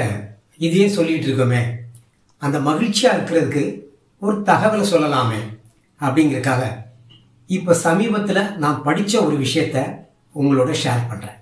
இதையே 0.57 0.87
சொல்லிட்டு 0.87 1.27
இருக்கோமே. 1.27 1.61
அந்த 2.37 2.57
மகிழ்ச்சியாக 2.59 3.17
இருக்கிறதுக்கு 3.17 3.63
ஒரு 4.19 4.35
தகவலை 4.41 4.83
சொல்லலாமே 4.91 5.41
அப்படிங்கிறதுக்காக 5.99 6.63
இப்போ 7.47 7.73
சமீபத்தில் 7.73 8.57
நான் 8.57 8.83
படித்த 8.83 9.23
ஒரு 9.25 9.35
விஷயத்த 9.39 9.77
உங்களோட 10.35 10.71
ஷேர் 10.83 11.07
பண்ணுறேன் 11.11 11.39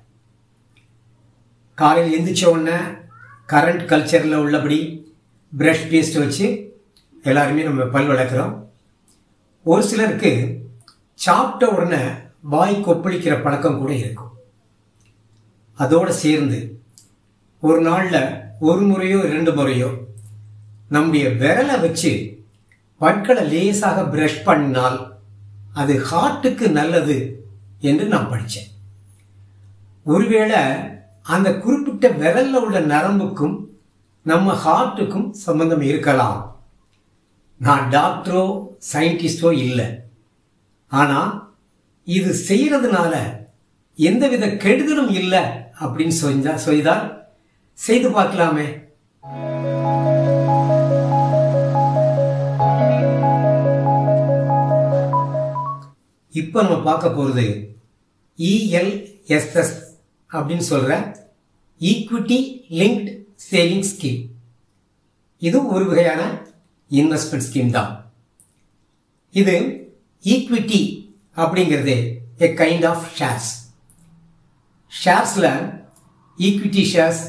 காலையில் 1.75 2.15
எந்திரிச்ச 2.17 2.45
உடனே 2.45 2.77
கரண்ட் 3.47 3.89
கல்ச்சரில் 3.91 4.41
உள்ளபடி 4.45 4.79
ப்ரஷ் 5.57 5.89
பேஸ்ட் 5.91 6.19
வச்சு 6.19 6.47
எல்லாருமே 7.23 7.61
நம்ம 7.63 7.83
பல் 7.83 8.09
வளர்க்குறோம். 8.09 8.55
ஒரு 9.63 9.83
சிலருக்கு 9.83 10.31
சாப்பிட்ட 11.13 11.75
உடனே 11.75 12.03
வாய் 12.43 12.75
கொப்பளிக்கிற 12.75 13.43
பழக்கம் 13.43 13.77
கூட 13.77 13.93
இருக்கும். 13.93 14.31
அதோடு 15.73 16.13
சேர்ந்து 16.13 16.81
ஒரு 17.59 17.81
நாளில் 17.81 18.47
ஒரு 18.59 18.81
முறையோ 18.81 19.19
இரண்டு 19.23 19.53
முறையோ 19.53 19.89
நம்முடைய 20.89 21.29
விரலை 21.29 21.81
வச்சு 21.81 22.41
பற்களை 22.97 23.43
லேசாக 23.49 24.01
ப்ரஷ் 24.01 24.45
பண்ணினால் 24.45 25.11
அது 25.73 25.93
ஹார்ட்டுக்கு 26.11 26.69
நல்லது 26.69 27.45
என்று 27.79 28.05
நான் 28.05 28.29
படித்தேன் 28.29 28.71
ஒருவேளை 30.03 30.61
அந்த 31.21 31.57
குறிப்பிட்ட 31.57 32.07
விரலில் 32.09 32.53
உள்ள 32.53 32.79
நரம்புக்கும் 32.79 33.67
நம்ம 34.21 34.53
ஹார்ட்டுக்கும் 34.53 35.29
சம்பந்தம் 35.31 35.81
இருக்கலாம். 35.81 36.39
நான் 37.57 37.89
டாக்டரோ 37.89 38.67
சயின்டிஸ்டோ 38.93 39.51
இல்லை. 39.51 39.87
ஆனால் 40.87 41.48
இது 42.17 42.31
செய்யறதுனால 42.49 43.13
எந்தவித 43.97 44.45
கெடுதலும் 44.63 45.11
இல்லை 45.19 45.41
அப்படின்னு 45.83 46.15
சொன்னா 46.23 46.53
செய்தால் 46.65 47.03
செய்து 47.77 48.09
பார்க்கலாமே. 48.17 48.67
இப்போ 56.33 56.57
நம்ம 56.63 56.77
பார்க்க 56.87 57.17
போகிறது 57.17 57.45
இஎல்எஸ்எஸ் 58.39 59.75
அப்படின்னு 60.31 60.65
சொல்கிற 60.71 60.93
ஈக்விட்டி 61.81 62.39
லிங்க்ட் 62.79 63.09
சேவிங் 63.49 63.87
ஸ்கீம் 63.91 64.21
இதுவும் 65.41 65.73
ஒரு 65.75 65.85
வகையான 65.89 66.21
இன்வெஸ்ட்மெண்ட் 66.91 67.47
ஸ்கீம் 67.49 67.75
தான். 67.77 67.91
இது 69.33 69.55
ஈக்விட்டி 70.23 70.81
அப்படிங்கிறது 71.39 71.95
a 72.39 72.49
kind 72.61 72.85
of 72.85 73.05
shares 73.17 73.49
ஷேர்ஸில் 74.91 75.49
equity 76.37 76.83
shares 76.93 77.21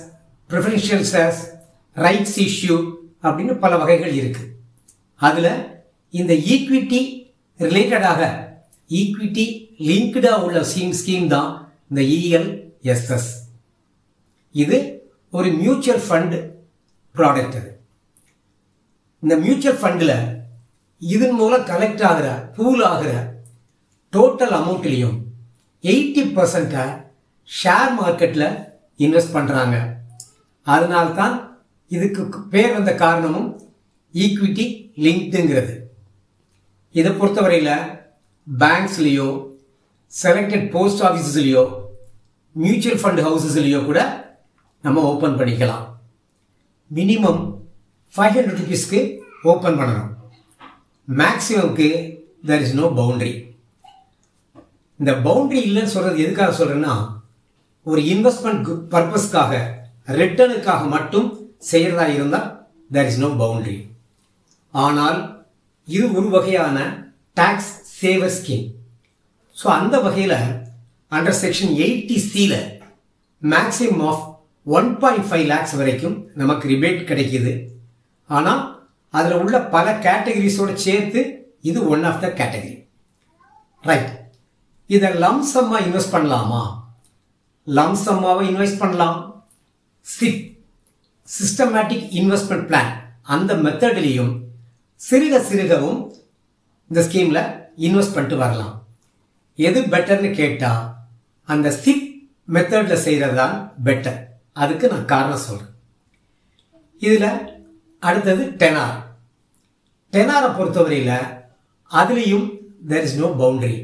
preferential 0.50 1.04
shares 1.04 1.40
rights 1.96 2.38
issue 2.44 2.76
அப்படின்னு 3.24 3.54
பல 3.58 3.76
வகைகள் 3.76 4.14
இருக்குது 4.14 4.48
அதில் 5.20 5.52
இந்த 6.14 6.32
ஈக்விட்டி 6.50 7.00
ரிலேட்டடாக 7.60 8.20
ஈக்விட்டி 8.90 9.46
லிங்க்டாக 9.88 10.44
உள்ள 10.44 10.60
ஸ்கீம் 10.70 10.94
ஸ்கீம் 11.00 11.26
தான் 11.28 11.50
இந்த 11.90 12.00
இஎல்எஸ்எஸ் 12.14 13.30
இது 14.54 14.78
ஒரு 15.32 15.48
மியூச்சுவல் 15.58 16.04
ஃபண்டு 16.06 16.38
ப்ராடக்ட் 17.14 17.56
அது. 17.60 17.70
இந்த 19.22 19.34
மியூச்சுவல் 19.36 19.80
ஃபண்டில் 19.80 20.14
இதன் 21.02 21.34
மூலம் 21.34 21.64
கலெக்ட் 21.64 22.02
ஆகிற 22.02 22.26
பூல் 22.56 22.82
ஆகிற 22.84 23.10
டோட்டல் 24.12 24.54
அமௌண்ட்லேயும் 24.58 25.16
எயிட்டி 25.82 26.22
பர்சன்ட்டை 26.36 26.84
ஷேர் 27.50 27.92
மார்க்கெட்டில் 27.98 28.48
இன்வெஸ்ட் 28.98 29.36
பண்ணுறாங்க 29.36 29.76
அதனால்தான் 30.62 31.34
இதுக்கு 31.88 32.40
பேர் 32.48 32.72
வந்த 32.72 32.94
காரணமும் 32.94 33.48
ஈக்விட்டி 34.14 34.92
லிங்க்டுங்கிறது 34.96 35.74
இதை 36.90 37.12
பொறுத்தவரையில் 37.12 37.74
பேங்க்ஸ்லேயோ 38.46 39.28
செலக்டட் 40.22 40.70
போஸ்ட் 40.70 41.02
ஆஃபீஸஸ்லேயோ 41.02 41.62
மியூச்சுவல் 42.56 43.00
ஃபண்ட் 43.02 43.22
ஹவுசஸ்லேயோ 43.26 43.84
கூட 43.84 44.00
நம்ம 44.82 45.02
ஓப்பன் 45.02 45.38
பண்ணிக்கலாம். 45.40 45.84
மினிமம் 46.90 47.42
ஃபைவ் 48.14 48.34
ஹண்ட்ரட் 48.36 48.60
ருபீஸ்க்கு 48.60 49.00
ஓப்பன் 49.42 49.78
பண்ணணும். 49.80 50.10
மேக்ஸிமம்க்கு 51.08 51.88
தெர் 52.46 52.60
இஸ் 52.60 52.74
நோ 52.74 52.86
பவுண்ட்ரி 53.00 53.32
இந்த 55.00 55.12
பவுண்டரி 55.12 55.60
இல்லைன்னு 55.62 55.84
சொல்கிறது 55.84 56.18
எதுக்காக 56.18 56.64
சொல்கிறேன்னா 56.64 56.94
ஒரு 57.84 58.00
இன்வெஸ்ட்மெண்ட் 58.00 58.88
பர்பஸ்க்காக 58.90 59.60
ரிட்டர்னுக்காக 60.08 60.88
மட்டும் 60.88 61.28
செய்கிறதா 61.60 62.06
இருந்தால் 62.06 62.68
தேர் 62.92 63.06
இஸ் 63.06 63.18
நோ 63.18 63.26
பவுண்டரி 63.26 63.88
ஆனால் 64.70 65.38
இது 65.84 66.12
ஒரு 66.12 66.28
வகையான 66.28 66.78
டாக்ஸ் 67.34 68.00
சேவர் 68.00 68.34
ஸ்கீம் 68.38 68.66
ஸோ 69.56 69.66
அந்த 69.66 70.00
வகையில் 70.00 70.36
அண்டர் 71.12 71.40
செக்ஷன் 71.40 71.74
எயிட்டி 71.76 72.16
சியில் 72.16 72.58
maximum 73.42 74.06
of 74.06 74.24
one 74.66 74.98
point 74.98 75.26
five 75.30 75.46
lakhs 75.46 75.76
வரைக்கும் 75.76 76.30
நமக்கு 76.34 76.68
ரிபேட் 76.68 77.08
கிடைக்கிது. 77.08 77.52
ஆனால் 78.26 78.82
அதில் 79.10 79.32
உள்ள 79.32 79.60
பல 79.60 79.92
கேட்டகரிஸோடு 79.92 80.74
சேர்த்து 80.74 81.48
இது 81.60 81.88
one 81.88 82.04
of 82.04 82.20
the 82.20 82.28
category 82.28 82.86
right 83.84 84.19
இதை 84.94 85.08
லம்சம்மாக 85.24 85.84
இன்வெஸ்ட் 85.86 86.14
பண்ணலாமா? 86.14 86.62
லம்சம்மாவை 87.66 88.44
இன்வெஸ்ட் 88.50 88.80
பண்ணலாம். 88.82 89.44
சிப் 90.00 90.40
சிஸ்டமேட்டிக் 91.28 92.06
இன்வெஸ்ட்மெண்ட் 92.20 92.66
பிளான் 92.70 92.92
அந்த 93.22 93.54
மெத்தட்லேயும் 93.54 94.32
சிறுக 95.00 95.34
சிறுகவும் 95.50 96.00
இந்த 96.90 97.00
ஸ்கீமில் 97.08 97.42
இன்வெஸ்ட் 97.76 98.14
பண்ணிட்டு 98.14 98.36
வரலாம். 98.36 98.74
எது 99.54 99.80
பெட்டர்னு 99.80 100.30
கேட்டால் 100.40 100.82
அந்த 101.44 101.70
சிப் 101.82 102.06
மெத்தடில் 102.54 103.02
செய்கிறது 103.04 103.34
தான் 103.34 103.54
பெட்டர் 103.84 104.18
அதுக்கு 104.52 104.86
நான் 104.88 105.10
காரணம் 105.12 105.44
சொல்கிறேன் 105.46 105.76
இதில் 106.98 107.30
அடுத்தது 108.02 108.42
டெனார் 108.62 108.98
டெனாரை 110.12 110.48
பொறுத்தவரையில் 110.56 111.16
அதுலேயும் 111.90 112.46
தெர் 112.90 113.06
இஸ் 113.08 113.18
நோ 113.22 113.28
பவுண்டரி 113.40 113.78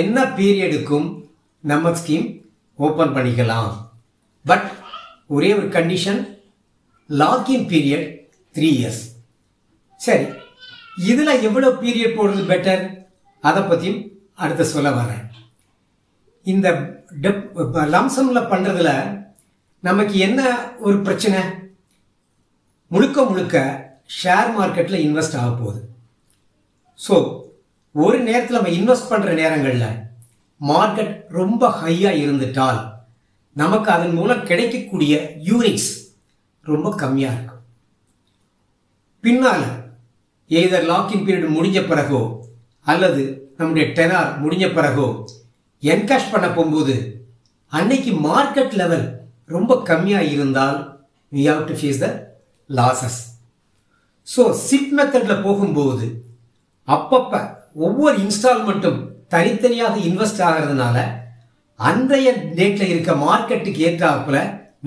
என்ன 0.00 0.24
பீரியடுக்கும் 0.38 1.06
நம்ம 1.70 1.90
ஸ்கீம் 2.00 2.26
ஓப்பன் 2.78 3.14
பண்ணிக்கலாம். 3.16 3.70
பட் 4.44 4.66
ஒரே 5.34 5.50
ஒரு 5.58 5.68
condition 5.76 6.20
lock in 7.10 7.66
period 7.72 8.06
three 8.54 8.68
years 8.78 9.02
சரி 10.00 10.26
இதில் 11.10 11.42
எவ்வளோ 11.48 11.70
பீரியட் 11.82 12.16
போடுறது 12.18 12.44
பெட்டர் 12.52 12.84
அதை 13.44 13.62
பற்றியும் 13.62 14.00
அடுத்து 14.42 14.64
சொல்ல 14.74 14.88
வரேன். 14.98 15.24
இந்த 16.46 16.68
டெப் 17.24 17.42
லம்சமில் 17.94 18.50
பண்ணுறதுல 18.52 18.90
நமக்கு 19.88 20.16
என்ன 20.28 20.40
ஒரு 20.86 20.96
பிரச்சனை? 21.06 21.40
முழுக்க 22.90 23.24
முழுக்க 23.30 23.56
ஷேர் 24.20 24.50
மார்க்கெட்டில் 24.58 25.04
இன்வெஸ்ட் 25.06 25.38
ஆக 25.40 25.50
போகுது. 25.50 25.80
ஸோ 26.98 27.16
ஒரு 27.94 28.18
நேரத்தில் 28.18 28.56
நம்ம 28.56 28.68
இன்வெஸ்ட் 28.68 29.10
பண்ணுற 29.12 29.30
நேரங்களில் 29.34 29.88
மார்க்கெட் 30.60 31.14
ரொம்ப 31.30 31.70
ஹையாக 31.80 32.20
இருந்துட்டால் 32.20 32.80
நமக்கு 33.56 33.90
அதன் 33.90 34.14
மூலம் 34.14 34.46
கிடைக்கக்கூடிய 34.46 35.14
யூனிட்ஸ் 35.44 35.90
ரொம்ப 36.64 36.88
கம்மியாக 36.96 37.34
இருக்கும். 37.34 37.62
பின்னால் 39.24 39.64
எய்தர் 40.50 40.86
லாக்கிங் 40.86 41.24
பீரியட் 41.26 41.56
முடிஞ்ச 41.56 41.78
பிறகோ 41.86 42.22
அல்லது 42.86 43.22
நம்முடைய 43.56 43.86
டெனார் 43.92 44.30
முடிஞ்ச 44.42 44.74
பிறகோ 44.74 45.08
என்கேஷ் 45.82 46.32
பண்ண 46.32 46.46
போகும்போது 46.48 46.94
அன்னைக்கு 47.72 48.12
மார்க்கெட் 48.20 48.72
லெவல் 48.72 49.06
ரொம்ப 49.46 49.74
கம்மியாக 49.84 50.30
இருந்தால் 50.30 50.78
we 51.32 51.42
have 51.48 51.64
to 51.66 51.74
face 51.74 51.98
the 51.98 52.08
losses 52.70 53.18
so 54.28 54.52
SIP 54.60 54.92
மெத்தடில் 54.92 55.42
போகும்போது 55.42 56.06
அப்பப்போ 56.88 57.40
ஒவ்வொரு 57.84 58.16
இன்ஸ்டால்மெண்ட்டும் 58.18 59.00
தனித்தனியாக 59.32 59.96
இன்வெஸ்ட் 60.08 60.42
ஆகிறதுனால 60.48 60.98
அன்றைய 61.88 62.28
டேட்டில் 62.58 62.90
இருக்க 62.92 63.12
மார்க்கெட்டுக்கு 63.24 63.80
ஏற்றாப்புல 63.88 64.38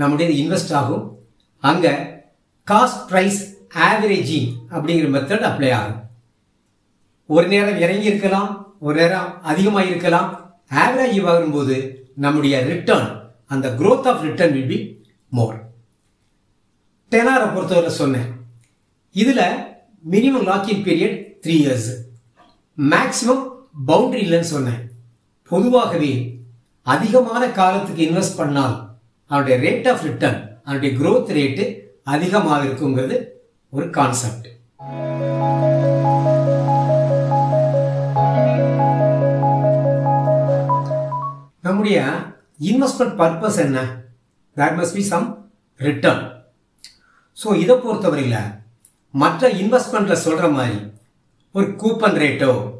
நம்முடைய 0.01 0.29
இன்வெஸ்ட் 0.41 0.73
ஆகும். 0.79 1.05
அங்கே 1.69 1.93
காஸ்ட் 2.67 3.01
ப்ரைஸ் 3.09 3.39
ஆவரேஜிங் 3.89 4.49
அப்படிங்கிற 4.75 5.07
மெத்தட் 5.15 5.47
அப்ளை 5.49 5.69
ஆகும். 5.79 5.99
ஒரு 7.35 7.47
நேரம் 7.53 7.79
இறங்கி 7.85 8.07
இருக்கலாம் 8.11 8.49
ஒரு 8.79 8.95
நேரம் 9.01 9.29
அதிகமாக 9.51 9.89
இருக்கலாம். 9.91 10.29
ஆவரேஜ் 10.83 11.19
வரும்போது 11.29 11.77
நம்முடைய 12.25 12.55
ரிட்டர்ன் 12.71 13.09
அந்த 13.53 13.67
growth 13.79 14.07
of 14.11 14.23
return 14.27 14.53
will 14.57 14.69
be 14.71 14.79
more 15.37 15.57
டெனாரை 17.11 17.47
பொறுத்தவரை 17.53 17.91
சொன்னேன். 18.01 18.29
இதில் 19.15 19.45
minimum 20.13 20.47
locking 20.51 20.85
period 20.87 21.17
three 21.43 21.55
years 21.63 21.89
maximum 22.89 23.43
boundary 23.87 24.21
இல்லைன்னு 24.21 24.41
சொன்னேன். 24.41 24.91
பொதுவாகவே 25.45 26.39
அதிகமான 26.81 27.51
காலத்துக்கு 27.51 28.09
இன்வெஸ்ட் 28.09 28.39
பண்ணால் 28.39 28.93
அவனுடைய 29.27 29.59
ரேட் 29.59 29.87
ஆஃப் 29.87 30.03
ரிட்டர்ன் 30.03 30.61
அவனுடைய 30.65 30.97
க்ரோத் 30.97 31.27
ரேட்டு 31.27 31.93
அதிகமாக 32.03 32.63
இருக்குங்கிறது 32.63 33.27
ஒரு 33.69 33.89
கான்செப்ட் 33.89 34.47
நம்முடைய 41.61 42.27
இன்வெஸ்ட்மெண்ட் 42.59 43.15
பர்பஸ் 43.15 43.57
என்ன? 43.57 44.05
That 44.57 44.77
must 44.77 44.93
be 44.93 45.01
some 45.01 45.49
return 45.79 46.23
so 47.43 47.55
இதை 47.55 47.75
பொறுத்தவரையில் 47.75 48.53
மற்ற 49.09 49.49
இன்வெஸ்ட்மெண்ட்டில் 49.49 50.13
சொல்கிற 50.13 50.47
மாதிரி 50.47 50.91
ஒரு 51.51 51.65
கூப்பன் 51.65 52.17
ரேட்டோ 52.17 52.70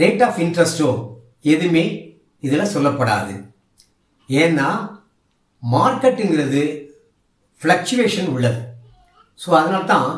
ரேட் 0.00 0.22
ஆஃப் 0.26 0.38
இன்ட்ரெஸ்டோ 0.44 0.88
எதுவுமே 1.52 1.84
இதில் 2.46 2.72
சொல்லப்படாது. 2.74 3.34
ஏன்னா 4.28 4.68
மார்க்கெட்டுங்கிறது 5.62 6.62
ஃப்ளக்சுவேஷன் 7.60 8.28
உள்ளது. 8.34 8.60
ஸோ 9.40 9.48
அதனால 9.60 9.82
தான் 9.94 10.08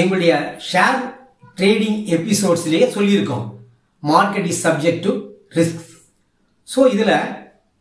எங்களுடைய 0.00 0.32
ஷேர் 0.70 1.00
ட்ரேடிங் 1.58 1.98
எபிசோட்ஸ்லேயே 2.16 2.86
சொல்லியிருக்கோம். 2.96 3.46
Market 4.02 4.48
is 4.52 4.62
subject 4.66 5.04
to 5.06 5.12
risk 5.58 5.82
so 6.68 6.80
இதில் 6.94 7.16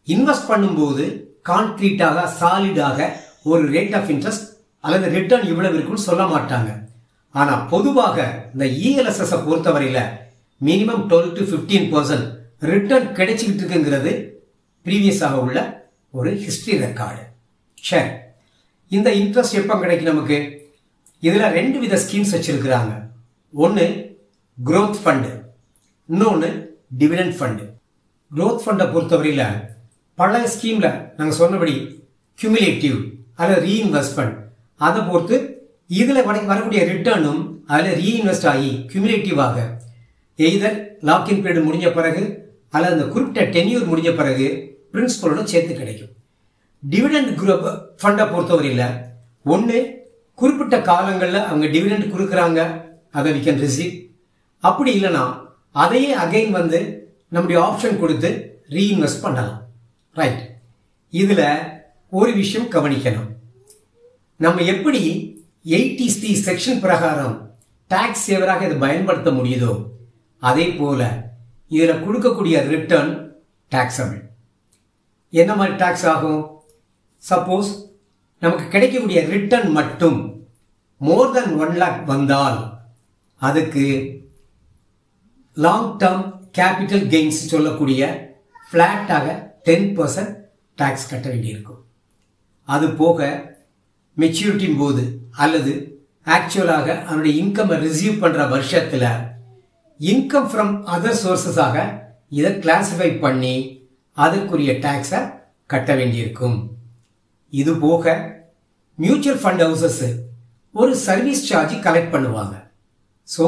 இன்வெஸ்ட் 0.07 0.49
பண்ணும்போது 0.51 1.05
கான்க்ரீட்டாக 1.49 2.27
சாலிடாக 2.39 2.99
ஒரு 3.51 3.63
ரேட் 3.75 3.95
ஆஃப் 3.99 4.11
இன்ட்ரெஸ்ட் 4.13 4.45
அல்லது 4.83 5.07
ரிட்டர்ன் 5.17 5.47
இவ்வளவு 5.51 5.75
இருக்குன்னு 5.77 6.07
சொல்ல 6.09 6.23
மாட்டாங்க. 6.33 6.69
ஆனால் 7.35 7.65
பொதுவாக 7.73 8.17
இந்த 8.53 8.65
இஎல்எஸ்எஸ் 8.87 9.33
பொறுத்தவரையில் 9.47 10.03
minimum 10.65 11.03
twelve 11.09 11.33
to 11.37 11.43
fifteen 11.49 11.87
percent 11.93 12.27
return 12.71 13.07
கிடைச்சிக்கிட்டு 13.17 13.61
இருக்குங்கிறது 13.61 14.11
ப்ரீவியஸாக 14.85 15.33
உள்ள 15.33 15.59
ஒரு 16.13 16.31
ஹிஸ்ட்ரி 16.43 16.73
ரெக்கார்டு 16.77 17.23
சரி 17.83 18.11
இந்த 18.91 19.09
இன்ட்ரெஸ்ட் 19.11 19.59
எப்போ 19.61 19.75
கிடைக்கும் 19.79 20.09
நமக்கு? 20.13 20.37
இதில் 21.19 21.53
ரெண்டு 21.57 21.79
வித 21.79 21.95
ஸ்கீம்ஸ் 21.95 22.33
வச்சுருக்கிறாங்க. 22.35 22.91
ஒன்று 23.53 23.85
க்ரோத் 24.57 24.99
ஃபண்டு 25.03 25.31
இன்னொன்று 26.09 26.49
டிவிடெண்ட் 26.97 27.35
ஃபண்டு 27.39 27.63
க்ரோத் 28.31 28.63
ஃபண்டை 28.65 28.85
பொறுத்தவரையில் 28.93 29.47
பழைய 30.17 30.49
ஸ்கீமில் 30.55 30.91
நாங்கள் 31.17 31.39
சொன்னபடி 31.41 31.75
cumulative 32.39 32.99
அதில் 33.35 33.63
ரீஇன்வெஸ்ட்மெண்ட் 33.65 34.35
அதை 34.79 35.01
பொறுத்து 35.01 35.37
இதில் 35.87 36.27
வரக்கூடிய 36.51 36.81
ரிட்டர்னும் 36.91 37.41
அதில் 37.67 37.97
ரீஇன்வெஸ்ட் 38.01 38.47
ஆகி 38.47 38.71
cumulative-ஆக 38.93 39.57
எய்தர் 40.37 40.77
லாக்இன் 41.01 41.41
பீரியட் 41.43 41.67
முடிஞ்ச 41.67 41.93
பிறகு 41.93 42.23
அல்லது 42.69 42.93
அந்த 42.93 43.05
குறிப்பிட்ட 43.05 43.49
டென்யூர் 43.49 43.89
முடிஞ்ச 43.89 44.15
பிறகு 44.15 44.47
பிரின்ஸ்பலோட 44.93 45.43
சேர்த்து 45.43 45.75
கிடைக்கும். 45.75 46.13
டிவிடெண்ட் 46.89 47.31
குரூப் 47.41 47.81
ஃபண்டை 48.01 48.31
பொறுத்தவரையில் 48.31 48.87
ஒன்று 49.43 50.07
குறிப்பிட்ட 50.35 50.81
காலங்களில் 50.81 51.35
அவங்க 51.35 51.65
டிவிடெண்ட் 51.65 52.11
கொடுக்குறாங்க 52.11 52.81
அதை 53.11 53.31
வி 53.31 53.43
கேன் 53.43 53.63
ரிசீவ் 53.65 53.93
அப்படி 54.59 55.01
இல்லைன்னா 55.01 55.39
அதையே 55.71 56.15
அகைன் 56.15 56.51
வந்து 56.51 57.09
நம்முடைய 57.27 57.61
ஆப்ஷன் 57.61 57.99
கொடுத்து 57.99 58.59
ரீஇன்வெஸ்ட் 58.69 59.21
பண்ணலாம். 59.21 59.61
ரைட் 60.13 60.57
இதில் 61.09 61.45
ஒரு 62.09 62.33
விஷயம் 62.33 62.71
கவனிக்கணும். 62.71 63.31
நம்ம 64.35 64.61
எப்படி 64.61 65.01
எயிட்டி 65.65 66.07
செக்ஷன் 66.45 66.79
பிரகாரம் 66.79 67.55
டேக்ஸ் 67.89 68.25
சேவராக 68.27 68.65
இதை 68.65 68.77
பயன்படுத்த 68.77 69.31
முடியுதோ 69.31 69.93
அதே 70.49 70.65
போல 70.79 71.01
இதில் 71.75 72.03
கொடுக்கக்கூடிய 72.05 72.55
ரிட்டர்ன் 72.73 73.11
டாக்ஸபிள் 73.71 74.21
என்ன 75.41 75.51
மாதிரி 75.59 75.75
டேக்ஸ் 75.81 76.05
ஆகும்? 76.13 76.43
சப்போஸ் 77.23 77.69
நமக்கு 78.43 78.65
கிடைக்கக்கூடிய 78.73 79.19
ரிட்டர்ன் 79.33 79.69
மட்டும் 79.79 80.19
மோர் 81.01 81.33
தென் 81.35 81.53
ஒன் 81.63 81.75
லேக் 81.81 81.99
வந்தால் 82.11 82.59
அதுக்கு 83.41 83.85
லாங் 85.57 85.89
டேர்ம் 86.01 86.25
கேபிட்டல் 86.57 87.05
கெயின்ஸ் 87.13 87.41
சொல்லக்கூடிய 87.53 88.01
ஃப்ளாட்டாக 88.69 89.27
டென் 89.67 89.89
பர்சன்ட் 89.97 90.33
டேக்ஸ் 90.77 91.09
கட்ட 91.09 91.27
வேண்டியிருக்கும். 91.33 91.81
அது 92.67 92.87
போக 93.01 93.19
மெச்சூரிட்டின் 94.21 94.79
போது 94.81 95.03
அல்லது 95.43 95.73
ஆக்சுவலாக 96.35 96.87
அவனுடைய 97.07 97.33
இன்கம்மை 97.43 97.77
ரிசீவ் 97.85 98.21
பண்ணுற 98.23 98.43
வருஷத்தில் 98.53 99.07
இன்கம் 99.99 100.47
ஃப்ரம் 100.51 100.73
அதர் 100.93 101.19
சோர்சஸாக 101.23 101.75
இதை 102.29 102.51
கிளாஸிஃபை 102.63 103.09
பண்ணி 103.19 103.55
அதற்குரிய 104.17 104.71
டேக்ஸை 104.85 105.19
கட்ட 105.67 105.89
வேண்டியிருக்கும். 105.95 106.57
இது 107.53 107.71
போக 107.75 108.15
மியூச்சுவல் 108.97 109.39
ஃபண்ட் 109.43 109.63
ஹவுசஸ் 109.65 110.03
ஒரு 110.75 110.91
சர்வீஸ் 111.05 111.45
சார்ஜ் 111.49 111.75
கலெக்ட் 111.87 112.13
பண்ணுவாங்க. 112.15 112.55
ஸோ 113.27 113.45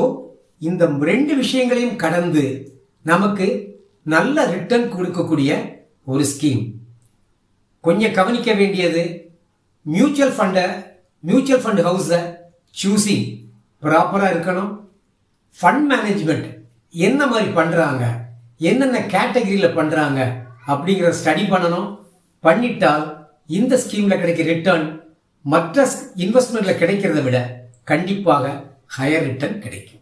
இந்த 0.61 0.85
ரெண்டு 1.11 1.33
விஷயங்களையும் 1.35 1.99
கடந்து 2.03 2.45
நமக்கு 3.05 3.47
நல்ல 4.05 4.45
ரிட்டர்ன் 4.55 4.89
கொடுக்கக்கூடிய 4.95 5.51
ஒரு 6.05 6.23
ஸ்கீம் 6.33 6.63
கொஞ்சம் 7.83 8.17
கவனிக்க 8.19 8.49
வேண்டியது 8.53 9.03
மியூச்சுவல் 9.85 10.35
ஃபண்டை 10.37 10.65
மியூச்சுவல் 11.23 11.63
ஃபண்ட் 11.63 11.85
ஹவுஸை 11.87 12.21
சூஸிங் 12.75 13.27
ப்ராப்பராக 13.83 14.33
இருக்கணும் 14.33 14.71
ஃபண்ட் 15.55 15.85
மேனேஜ்மெண்ட் 15.91 16.47
என்ன 16.93 17.21
மாதிரி 17.31 17.49
பண்ணுறாங்க 17.59 18.03
என்னென்ன 18.69 18.97
கேட்டகரியில் 19.13 19.75
பண்ணுறாங்க 19.77 20.19
அப்படிங்கிற 20.71 21.09
ஸ்டடி 21.19 21.43
பண்ணணும். 21.53 21.89
பண்ணிட்டால் 22.43 23.05
இந்த 23.57 23.73
ஸ்கீமில் 23.83 24.21
கிடைக்கிற 24.21 24.47
ரிட்டர்ன் 24.53 24.85
மற்ற 25.45 25.85
இன்வெஸ்ட்மெண்ட்டில் 26.23 26.79
கிடைக்கிறத 26.81 27.21
விட 27.27 27.37
கண்டிப்பாக 27.91 28.45
ஹையர் 28.97 29.25
ரிட்டர்ன் 29.27 29.61
கிடைக்கும். 29.65 29.93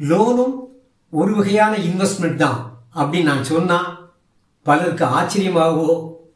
லோனும் 0.00 0.54
ஒரு 1.12 1.32
வகையான 1.38 1.74
இன்வெஸ்ட்மெண்ட் 1.88 2.42
தான் 2.44 2.58
அப்படின்னு 3.00 3.30
நான் 3.30 3.50
சொன்னால் 3.52 3.90
பலருக்கு 4.66 5.04
ஆச்சரியமாகவோ 5.18 5.90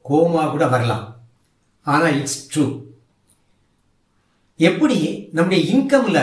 கோபமாக 0.09 0.51
கூட 0.51 0.67
வரலாம். 0.75 1.07
ஆனால் 1.87 2.17
இட்ஸ் 2.19 2.41
ட்ரூ 2.53 2.65
எப்படி 4.57 5.29
நம்முடைய 5.33 5.61
இன்கமில் 5.73 6.23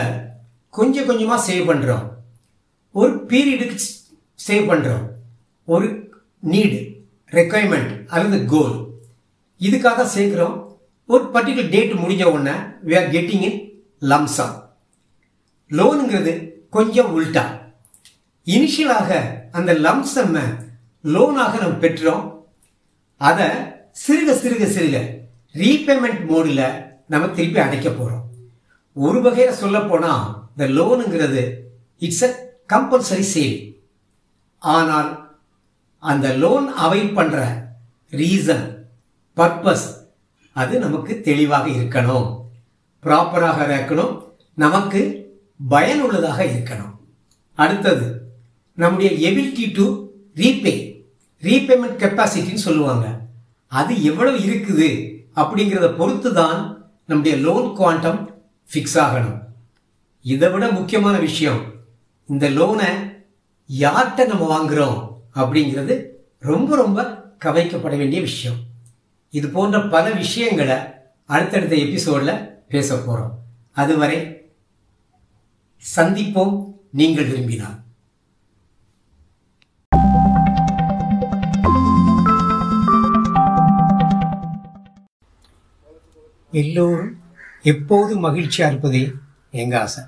கொஞ்சம் 0.70 1.06
கொஞ்சமாக 1.06 1.52
சேவ் 1.52 1.68
பண்ணுறோம் 1.70 2.04
ஒரு 2.90 3.24
பீரியடுக்கு 3.28 3.78
சேவ் 4.46 4.68
பண்ணுறோம் 4.70 5.04
ஒரு 5.64 6.12
நீடு 6.40 6.78
ரெக்குவயர்மெண்ட் 7.30 8.06
அல்லது 8.06 8.44
கோல் 8.44 8.76
இதுக்காக 9.60 10.04
சேர்க்குறோம். 10.14 10.56
ஒரு 11.06 11.24
பர்டிகுலர் 11.34 11.68
டேட் 11.68 11.92
முடிஞ்ச 11.92 12.24
உடனே 12.24 12.54
we 12.86 12.96
are 12.96 13.10
getting 13.10 13.44
in 13.48 13.58
lump sum 14.00 14.54
லோனுங்கிறது 15.70 16.32
கொஞ்சம் 16.70 17.10
உல்டா 17.16 17.44
இனிஷியலாக 18.46 19.10
அந்த 19.52 19.72
லம்சம்மை 19.72 20.44
லோனாக 21.04 21.58
நம்ம 21.58 21.76
பெற்றோம். 21.80 22.24
அதை 23.16 23.46
சிறுக 24.06 24.30
சிறுக 24.42 24.64
சிறுக 24.64 25.17
ரீபேமெண்ட் 25.54 26.26
மோடில் 26.28 26.84
நம்ம 27.06 27.28
திருப்பி 27.28 27.58
அடைக்க 27.58 27.90
போகிறோம் 27.90 28.30
ஒரு 28.92 29.22
வகையில் 29.22 29.52
சொல்ல 29.52 29.80
போனால் 29.80 30.48
இந்த 30.56 30.80
லோனுங்கிறது 30.80 31.54
இட்ஸ் 31.98 32.22
அ 32.22 32.60
கம்பல்சரி 32.68 33.24
சேல் 33.34 33.80
ஆனால் 34.58 35.36
அந்த 35.98 36.34
லோன் 36.34 36.74
அவைல் 36.74 37.16
பண்ணுற 37.16 37.66
ரீசன் 38.10 38.86
பர்பஸ் 39.36 39.96
அது 40.52 40.78
நமக்கு 40.78 41.20
தெளிவாக 41.20 41.68
இருக்கணும். 41.68 42.44
ப்ராப்பராக 43.02 43.66
இருக்கணும். 43.66 44.22
நமக்கு 44.54 45.00
பயனுள்ளதாக 45.68 46.44
இருக்கணும். 46.44 46.94
அடுத்தது 47.54 48.22
நம்முடைய 48.74 49.30
எபிலிட்டி 49.30 49.74
டு 49.74 50.06
ரீபே 50.34 51.02
ரீபேமெண்ட் 51.42 52.00
கெப்பாசிட்டின்னு 52.02 52.54
சொல்லுவாங்க. 52.54 53.20
அது 53.66 54.02
எவ்வளவு 54.02 54.38
இருக்குது? 54.38 55.17
அப்படிங்கிறத 55.40 55.86
பொறுத்து 55.96 56.30
தான் 56.40 56.60
நம்முடைய 57.06 57.34
லோன் 57.46 57.68
குவாண்டம் 57.78 58.20
ஃபிக்ஸ் 58.70 58.98
ஆகணும். 59.04 59.38
இதை 60.22 60.48
விட 60.50 60.64
முக்கியமான 60.78 61.16
விஷயம் 61.18 61.60
இந்த 62.26 62.46
லோனை 62.50 62.90
யார்கிட்ட 63.82 64.26
நம்ம 64.26 64.44
வாங்குறோம் 64.54 64.98
அப்படிங்கிறது 65.34 65.94
ரொம்ப 66.50 66.76
ரொம்ப 66.76 66.98
கவனிக்கப்பட 67.44 67.94
வேண்டிய 68.00 68.20
விஷயம். 68.20 68.58
இது 69.30 69.48
போன்ற 69.48 69.80
பல 69.94 70.04
விஷயங்களை 70.22 70.76
அடுத்தடுத்த 71.26 71.74
எபிசோடில் 71.76 72.34
பேச 72.68 72.96
போகிறோம் 72.96 73.34
அதுவரை 73.72 74.18
சந்திப்போம். 75.96 76.54
நீங்கள் 76.90 77.28
விரும்பினால். 77.30 77.77
எல்லோரும் 86.50 87.22
எப்போதும் 87.62 88.18
மகிழ்ச்சியாக 88.18 88.72
இருப்பதே 88.72 89.12
எங்க 89.50 89.80
ஆசை? 89.80 90.02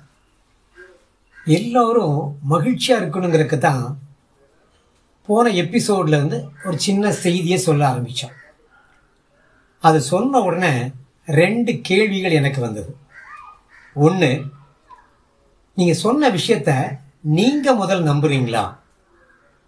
எல்லோரும் 1.45 2.37
மகிழ்ச்சியாக 2.41 3.05
இருக்கணுங்கிறதுக்கு 3.05 3.57
தான் 3.57 4.01
போன 5.25 5.49
எபிசோடில் 5.49 6.13
இருந்து 6.13 6.49
ஒரு 6.65 6.79
சின்ன 6.79 7.11
செய்தியை 7.11 7.57
சொல்ல 7.57 7.87
ஆரம்பித்தோம் 7.87 8.33
அது 9.79 10.01
சொன்ன 10.01 10.39
உடனே 10.39 10.91
ரெண்டு 11.25 11.79
கேள்விகள் 11.81 12.31
எனக்கு 12.31 12.61
வந்தது. 12.61 12.97
ஒன்று 13.93 14.43
நீங்கள் 15.75 15.95
சொன்ன 15.95 16.29
விஷயத்த 16.29 16.97
நீங்கள் 17.21 17.75
முதல் 17.75 18.03
நம்புறீங்களா? 18.03 18.75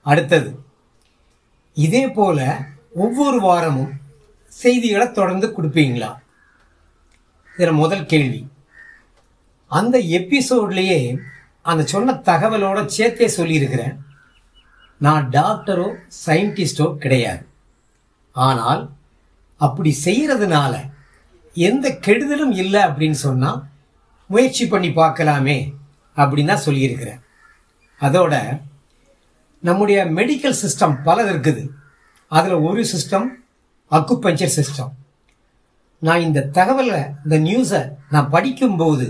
அடுத்தது 0.01 0.59
இதே 1.73 2.09
போல் 2.09 2.45
ஒவ்வொரு 2.93 3.39
வாரமும் 3.39 3.91
செய்திகளை 4.47 5.11
தொடர்ந்து 5.11 5.47
கொடுப்பீங்களா? 5.47 6.21
இதில் 7.55 7.79
முதல் 7.81 8.05
கேள்வி. 8.11 8.41
அந்த 9.71 9.95
எபிசோட்லேயே 10.19 10.99
அந்த 11.71 11.81
சொன்ன 11.91 12.15
தகவலோட 12.29 12.79
சேர்த்தே 12.95 13.27
சொல்லியிருக்கிறேன். 13.37 13.95
நான் 15.05 15.25
டாக்டரோ 15.37 15.87
சயின்டிஸ்டோ 16.25 16.87
கிடையாது. 17.03 17.43
ஆனால் 18.35 18.81
அப்படி 19.59 19.91
செய்கிறதுனால 20.05 20.73
எந்த 21.55 21.85
கெடுதலும் 22.05 22.53
இல்லை 22.63 22.81
அப்படின்னு 22.87 23.19
சொன்னால் 23.27 23.59
முயற்சி 24.29 24.65
பண்ணி 24.67 24.89
பார்க்கலாமே 25.01 25.57
அப்படின்னு 26.17 26.51
தான் 26.53 26.65
சொல்லியிருக்கிறேன். 26.67 27.21
அதோட 28.01 28.33
நம்முடைய 29.63 29.99
மெடிக்கல் 30.17 30.59
சிஸ்டம் 30.63 30.95
பல 31.07 31.17
இருக்குது. 31.31 31.63
அதில் 32.37 32.63
ஒரு 32.67 32.83
சிஸ்டம் 32.93 33.27
அக்குபஞ்சர் 33.91 34.55
சிஸ்டம் 34.59 34.91
நான் 36.05 36.25
இந்த 36.27 36.39
தகவலை 36.57 37.01
இந்த 37.23 37.35
நியூஸை 37.47 37.81
நான் 38.09 38.29
படிக்கும்போது 38.29 39.07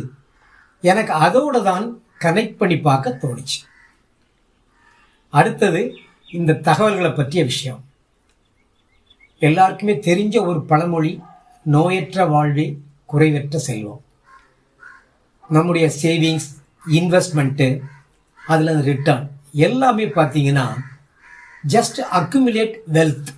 எனக்கு 0.90 1.14
அதோடு 1.26 1.60
தான் 1.64 1.86
கனெக்ட் 2.20 2.60
பண்ணி 2.62 2.78
பார்க்க 2.88 3.20
தோணுச்சு. 3.22 3.60
அடுத்தது 5.30 5.82
இந்த 6.32 6.60
தகவல்களை 6.68 7.12
பற்றிய 7.12 7.44
விஷயம். 7.44 7.82
எல்லாருக்குமே 9.40 9.96
தெரிஞ்ச 10.10 10.46
ஒரு 10.46 10.60
பழமொழி 10.72 11.14
நோயற்ற 11.76 12.26
வாழ்வே 12.30 12.68
குறைவற்ற 13.12 13.56
செல்வம். 13.70 14.02
நம்முடைய 15.50 15.86
சேவிங்ஸ் 16.02 16.50
இன்வெஸ்ட்மெண்ட்டு 16.98 17.68
அதில் 18.52 18.82
ரிட்டர்ன் 18.90 19.26
எல்லாமே 19.68 20.06
பார்த்தீங்கன்னா 20.06 20.68
ஜஸ்ட் 21.68 22.00
அக்குமுலேட் 22.20 22.78
வெல்த் 22.94 23.32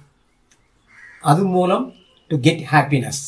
அது 1.32 1.44
மூலம் 1.56 1.86
டு 2.28 2.36
கெட் 2.40 2.64
ஹாப்பினஸ் 2.72 3.24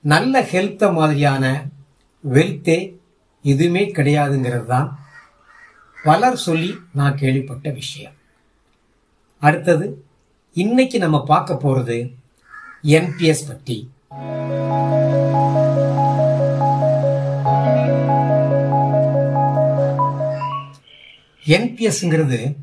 நல்ல 0.00 0.42
ஹெல்த்தை 0.42 0.92
மாதிரியான 0.92 1.70
வெல்த்தே 2.24 2.96
எதுவுமே 3.42 3.84
கிடையாதுங்கிறது 3.84 4.66
தான் 4.66 4.98
பலர் 6.04 6.36
சொல்லி 6.36 6.74
நான் 6.92 7.14
கேள்விப்பட்ட 7.14 7.70
விஷயம். 7.70 8.14
அடுத்தது 9.38 10.04
இன்னைக்கு 10.52 10.98
நம்ம 10.98 11.24
பார்க்க 11.24 11.56
போகிறது 11.56 12.16
என்பிஎஸ் 12.82 13.46
பற்றி 13.48 13.88
என்பிஎஸ்ங்கிறது 21.44 22.56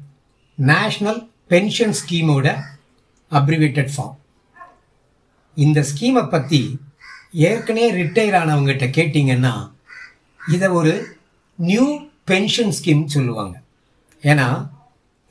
நேஷ்னல் 0.58 1.28
பென்ஷன் 1.48 1.94
ஸ்கீமோட 1.94 2.48
அப்ரிவேட்டட் 3.32 3.90
ஃபார்ம் 3.98 4.16
இந்த 5.56 5.82
ஸ்கீமை 5.82 6.30
பற்றி 6.30 6.80
ஏற்கனவே 7.36 7.90
ரிட்டையர் 7.92 8.38
ஆனவங்ககிட்ட 8.42 8.88
கேட்டிங்கன்னா 8.98 9.54
இதை 10.54 10.68
ஒரு 10.70 10.94
நியூ 11.60 11.86
பென்ஷன் 12.26 12.72
ஸ்கீம் 12.72 13.04
சொல்லுவாங்க. 13.06 13.56
ஏன்னா 14.24 14.48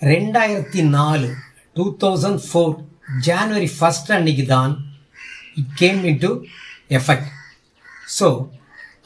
ரெண்டாயிரத்தி 0.02 0.82
நாலு 0.82 1.28
two 1.76 1.96
thousand 2.00 2.42
four 2.50 2.74
January 3.20 3.70
first 3.78 4.12
அன்னைக்கு 4.12 4.46
தான் 4.46 4.72
it 5.54 5.74
came 5.74 6.04
in 6.04 6.18
to 6.18 6.44
effect 6.90 7.30
so 8.18 8.48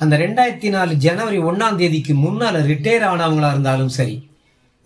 அந்த 0.00 0.16
ரெண்டாயிரத்தி 0.16 0.68
நாலு 0.68 0.94
ஜனவரி 0.94 1.38
ஒன்றாம் 1.38 1.76
தேதிக்கு 1.76 2.14
முன்னால் 2.14 2.58
ரிட்டையர் 2.62 3.02
ஆனவங்களாக 3.02 3.52
இருந்தாலும் 3.52 3.88
சரி 3.88 4.28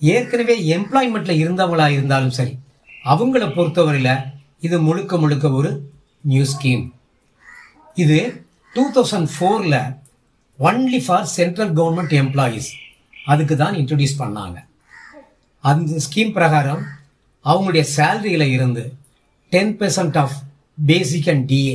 ஏற்கனவே 0.00 0.56
எம்ப்ளாய்மெண்ட்டில் 0.76 1.40
இருந்தவங்களாக 1.40 1.92
இருந்தாலும் 1.92 2.30
சரி 2.30 2.58
அவங்கள 3.04 3.54
பொறுத்தவரையில் 3.54 4.14
இது 4.60 4.80
முழுக்க 4.80 5.16
முழுக்க 5.16 5.48
ஒரு 5.50 5.70
நியூ 6.24 6.44
ஸ்கீம் 6.44 6.84
இது 7.96 8.18
டூ 8.74 8.84
தௌசண்ட் 8.96 9.28
ஃபோரில் 9.34 9.78
only 10.58 11.00
for 11.06 11.26
central 11.38 11.72
government 11.78 12.14
employees 12.22 12.68
அதுக்கு 13.32 13.54
தான் 13.62 13.74
இன்ட்ரடியூஸ் 13.80 14.20
பண்ணாங்க. 14.20 14.58
அந்த 15.64 15.98
ஸ்கீம் 16.06 16.32
பிரகாரம் 16.36 16.82
அவங்களுடைய 17.44 17.84
சேலரியில் 17.96 18.46
இருந்து 18.56 18.84
ten 19.52 19.74
percent 19.80 20.16
of 20.22 20.36
basic 20.90 21.28
and 21.32 21.44
DA 21.50 21.74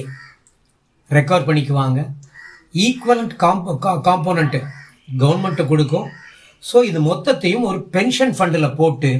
record 1.09 1.47
பண்ணிக்குவாங்க. 1.49 1.99
ஈக்குவலண்ட் 2.85 3.35
காம்போ 3.43 3.73
காம்போனண்ட்டு 4.07 4.61
கவர்மெண்ட்டு 5.21 5.65
கொடுக்கும். 5.71 6.07
ஸோ 6.63 6.77
இது 6.89 6.99
மொத்தத்தையும் 7.09 7.67
ஒரு 7.69 7.79
பென்ஷன் 7.95 8.33
ஃபண்டில் 8.37 8.75
போட்டு 8.79 9.11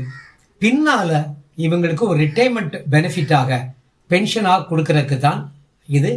பின்னால் 0.64 1.18
இவங்களுக்கு 1.65 2.03
ஒரு 2.10 2.18
ரிட்டைர்மெண்ட் 2.26 2.76
பெனிஃபிட்டாக 2.94 3.60
பென்ஷனாக 4.10 4.65
கொடுக்கறதுக்கு 4.72 5.18
தான் 5.28 5.40
இது 5.90 6.11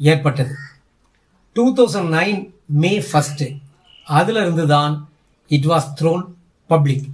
ஏற்பட்டது. 0.00 0.54
Two 1.56 1.64
thousand 1.78 2.10
nine 2.18 2.38
May 2.82 2.92
first 3.08 3.46
அதில் 4.06 4.40
இருந்து 4.42 4.66
தான் 4.66 4.94
இட் 5.50 5.68
வாஸ் 5.72 5.88
த்ரோன் 5.98 6.24
பப்ளிக் 6.70 7.06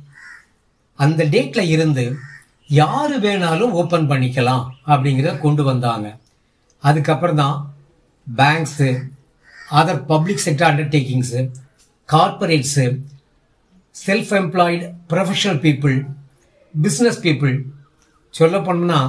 அந்த 0.99 1.25
டேட்டில் 1.25 1.73
இருந்து 1.75 2.05
யார் 2.71 3.15
வேணாலும் 3.25 3.77
ஓப்பன் 3.81 4.09
பண்ணிக்கலாம் 4.11 4.65
அப்படிங்கிறத 4.87 5.39
கொண்டு 5.39 5.63
வந்தாங்க. 5.63 6.09
அதுக்கப்புறம் 6.85 7.41
தான் 7.43 7.57
banks 8.27 8.89
other 9.73 10.03
public 10.05 10.45
sector 10.47 10.69
undertakings 10.71 11.41
corporates 12.09 12.87
self 13.95 14.33
employed 14.33 14.87
professional 15.13 15.61
people 15.67 15.97
business 16.75 17.21
people 17.27 17.55
சொல்ல 18.35 18.59
போனோம்னா 18.59 19.01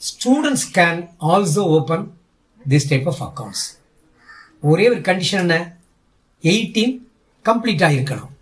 students 0.00 0.68
can 0.74 1.00
also 1.32 1.62
open 1.78 2.04
this 2.68 2.88
type 2.88 3.08
of 3.08 3.22
accounts 3.26 3.64
ஒரே 4.60 4.88
ஒரு 4.88 5.00
கண்டிஷன் 5.00 5.44
என்ன? 5.44 5.76
எயிட்டீன் 6.42 6.94
கம்ப்ளீட்டாக 7.44 7.96
இருக்கணும் 7.98 8.34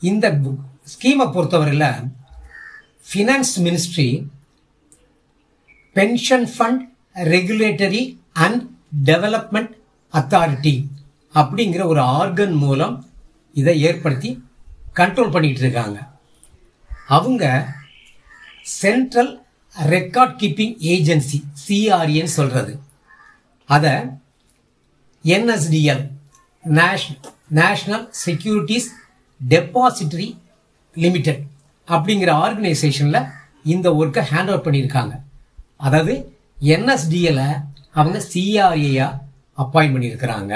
இந்த 0.00 0.30
ஸ்கீமை 0.92 1.32
பொறுத்தவரையில் 1.32 2.10
finance 3.10 3.52
ministry 3.56 4.26
pension 5.92 6.48
fund 6.58 6.82
regulatory 7.14 8.18
and 8.32 8.62
development 9.04 9.72
authority 10.12 10.86
அப்படிங்கிற 11.34 11.84
ஒரு 11.84 12.00
ஆர்கன் 12.00 12.52
மூலம் 12.52 12.96
இதை 13.52 13.80
ஏற்படுத்தி 13.80 14.48
கண்ட்ரோல் 14.94 15.32
பண்ணிகிட்டு 15.34 15.64
இருக்காங்க. 15.64 15.98
அவங்க 17.06 17.44
சென்ட்ரல் 18.62 19.32
ரெக்கார்ட் 19.74 20.36
கீப்பிங் 20.40 20.74
ஏஜென்சி 20.94 21.38
சிஆர்ஏன்னு 21.68 22.36
சொல்கிறது 22.38 22.80
அதை 23.74 23.94
NSDL 25.24 26.02
national 27.58 28.04
securities 28.24 28.88
depository 29.40 30.28
limited 30.96 31.42
அப்படிங்கிற 31.88 32.30
ஆர்கனைசேஷனில் 32.44 33.28
இந்த 33.74 33.86
ஒர்க்கை 34.00 34.22
ஹேண்ட் 34.30 34.50
அவுட் 34.52 34.66
பண்ணியிருக்காங்க. 34.66 35.14
அதாவது 35.86 36.14
என்எஸ்டிஎலை 36.74 37.48
அவங்க 37.98 38.18
சிஆர்ஏயாக 38.32 39.18
அப்பாயின் 39.62 39.94
பண்ணியிருக்கிறாங்க. 39.94 40.54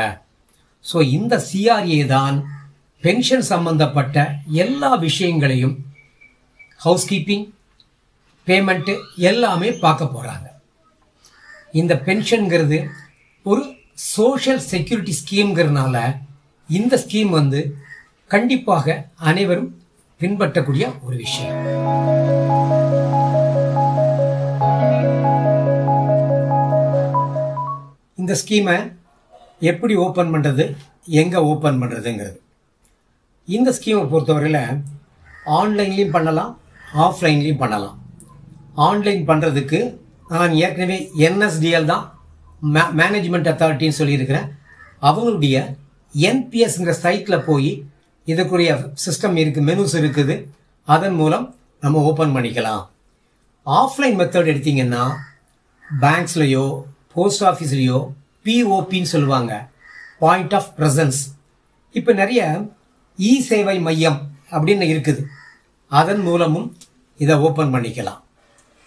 ஸோ 0.84 0.98
இந்த 1.16 1.34
சிஆர்ஏ 1.48 2.00
தான் 2.14 2.36
பென்ஷன் 3.04 3.44
சம்பந்தப்பட்ட 3.52 4.16
எல்லா 4.64 4.90
விஷயங்களையும் 5.06 5.74
ஹவுஸ் 6.80 7.08
கீப்பிங் 7.10 7.46
பேமெண்ட்டு 8.46 8.94
எல்லாமே 9.30 9.70
பார்க்க 9.84 10.14
போகிறாங்க 10.14 10.46
இந்த 11.80 11.94
பென்ஷனுங்கிறது 12.06 12.78
ஒரு 13.50 13.62
சோஷியல் 14.14 14.62
செக்யூரிட்டி 14.70 15.12
ஸ்கீம்ங்கிறதுனால 15.20 15.96
இந்த 16.68 16.94
ஸ்கீம் 17.02 17.30
வந்து 17.38 17.60
கண்டிப்பாக 18.30 18.96
அனைவரும் 19.28 19.70
பின்பற்றக்கூடிய 20.20 20.84
ஒரு 21.06 21.16
விஷயம். 21.24 21.56
இந்த 28.20 28.34
ஸ்கீமை 28.42 28.76
எப்படி 29.70 29.94
ஓப்பன் 30.06 30.32
பண்ணுறது 30.34 30.64
எங்கே 31.20 31.40
ஓப்பன் 31.52 31.80
பண்ணுறதுங்கிறது 31.82 32.38
இந்த 33.48 33.70
ஸ்கீமை 33.78 34.04
பொறுத்தவரையில் 34.12 34.62
ஆன்லைன்லேயும் 35.60 36.14
பண்ணலாம் 36.16 36.52
ஆஃப்லைன்லேயும் 37.06 37.62
பண்ணலாம். 37.62 37.96
ஆன்லைன் 38.88 39.24
பண்ணுறதுக்கு 39.30 39.78
நான் 40.34 40.54
ஏற்கனவே 40.64 40.98
என்எஸ்டிஎல் 41.26 41.90
தான் 41.94 42.04
மே 42.60 42.82
மேனேஜ்மெண்ட் 43.00 43.50
அத்தாரிட்டின்னு 43.52 43.98
சொல்லியிருக்கிறேன் 44.00 44.48
அவங்களுடைய 45.02 45.56
என்பிஎஸ்ங்கிற 46.14 46.92
சைட்டில் 47.04 47.44
போய் 47.48 47.70
இதுக்குரிய 48.26 48.70
சிஸ்டம் 49.04 49.36
இருக்குது 49.42 49.66
மெனுஸ் 49.68 49.96
இருக்குது. 50.00 50.34
அதன் 50.84 51.16
மூலம் 51.20 51.46
நம்ம 51.80 52.02
ஓப்பன் 52.10 52.34
பண்ணிக்கலாம். 52.36 52.82
ஆஃப்லைன் 53.66 54.18
மெத்தட் 54.20 54.50
எடுத்திங்கன்னா 54.52 55.04
பேங்க்ஸ்லையோ 56.02 56.66
போஸ்ட் 57.14 57.44
ஆஃபீஸ்லேயோ 57.50 57.98
பிஓபின்னு 58.44 59.12
சொல்லுவாங்க. 59.14 59.52
பாயிண்ட் 60.18 60.54
ஆஃப் 60.58 60.70
ப்ரெசன்ஸ் 60.78 61.20
இப்போ 61.98 62.12
நிறைய 62.12 62.42
இ 63.18 63.32
சேவை 63.48 63.76
மையம் 63.86 64.18
அப்படின்னு 64.50 64.86
இருக்குது. 64.92 65.22
அதன் 65.88 66.22
மூலமும் 66.28 66.68
இதை 67.18 67.34
ஓப்பன் 67.46 67.72
பண்ணிக்கலாம். 67.74 68.20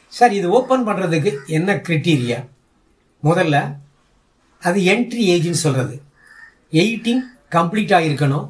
சார் 0.07 0.33
இது 0.39 0.47
ஓப்பன் 0.57 0.85
பண்ணுறதுக்கு 0.87 1.31
என்ன 1.57 1.75
க்ரிட்டீரியா 1.87 2.39
முதல்ல 3.27 3.57
அது 4.67 4.79
என்ட்ரி 4.93 5.23
ஏஜ்னு 5.33 5.63
சொல்கிறது 5.65 5.95
எயிட்டீன் 6.81 7.23
கம்ப்ளீட் 7.55 7.93
ஆகிருக்கணும் 7.97 8.47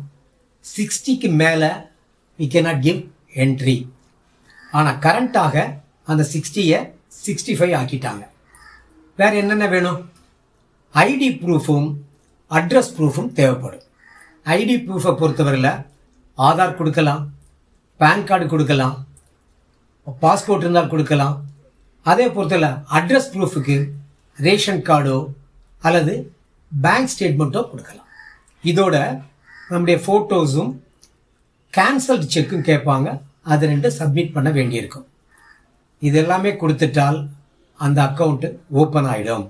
சிக்ஸ்டிக்கு 0.65 1.29
மேலே 1.41 1.69
வி 2.39 2.47
கேனாட் 2.53 2.83
கிவ் 2.87 2.99
என்ட்ரி 3.43 3.77
ஆனால் 4.77 4.99
கரண்ட்டாக 5.05 5.55
அந்த 6.11 6.23
சிக்ஸ்டியை 6.33 6.79
சிக்ஸ்டி 7.25 7.53
ஃபைவ் 7.57 7.73
ஆக்கிட்டாங்க. 7.79 8.23
வேறு 9.19 9.35
என்னென்ன 9.41 9.65
வேணும்? 9.73 9.99
ஐடி 10.95 11.29
ப்ரூஃபும் 11.41 11.87
அட்ரஸ் 12.51 12.93
ப்ரூஃபும் 12.97 13.31
தேவைப்படும். 13.39 13.85
ஐடி 14.57 14.75
ப்ரூஃபை 14.85 15.11
பொறுத்தவரையில் 15.21 15.73
ஆதார் 16.37 16.77
கொடுக்கலாம் 16.79 17.23
பேன் 17.99 18.27
கார்டு 18.29 18.45
கொடுக்கலாம் 18.53 18.95
பாஸ்போர்ட் 20.23 20.63
இருந்தால் 20.65 20.91
கொடுக்கலாம். 20.93 21.35
அதே 22.05 22.27
பொறுத்தவரை 22.35 22.71
அட்ரஸ் 22.97 23.31
ப்ரூஃபுக்கு 23.33 23.77
ரேஷன் 24.37 24.83
கார்டோ 24.89 25.17
அல்லது 25.81 26.13
பேங்க் 26.71 27.11
ஸ்டேட்மெண்ட்டோ 27.13 27.61
கொடுக்கலாம். 27.69 28.09
இதோட 28.63 28.95
நம்முடைய 29.69 29.97
ஃபோட்டோஸும் 30.05 30.71
கேன்சல்டு 31.73 32.27
செக்கும் 32.35 32.67
கேட்பாங்க. 32.69 33.09
அது 33.51 33.67
ரெண்டு 33.71 33.89
சப்மிட் 33.99 34.33
பண்ண 34.33 34.49
வேண்டியிருக்கும். 34.57 35.07
இது 36.01 36.17
எல்லாமே 36.23 36.51
கொடுத்துட்டால் 36.61 37.19
அந்த 37.79 37.99
அக்கௌண்ட்டு 38.07 38.47
ஓப்பன் 38.81 39.09
ஆகிடும் 39.13 39.45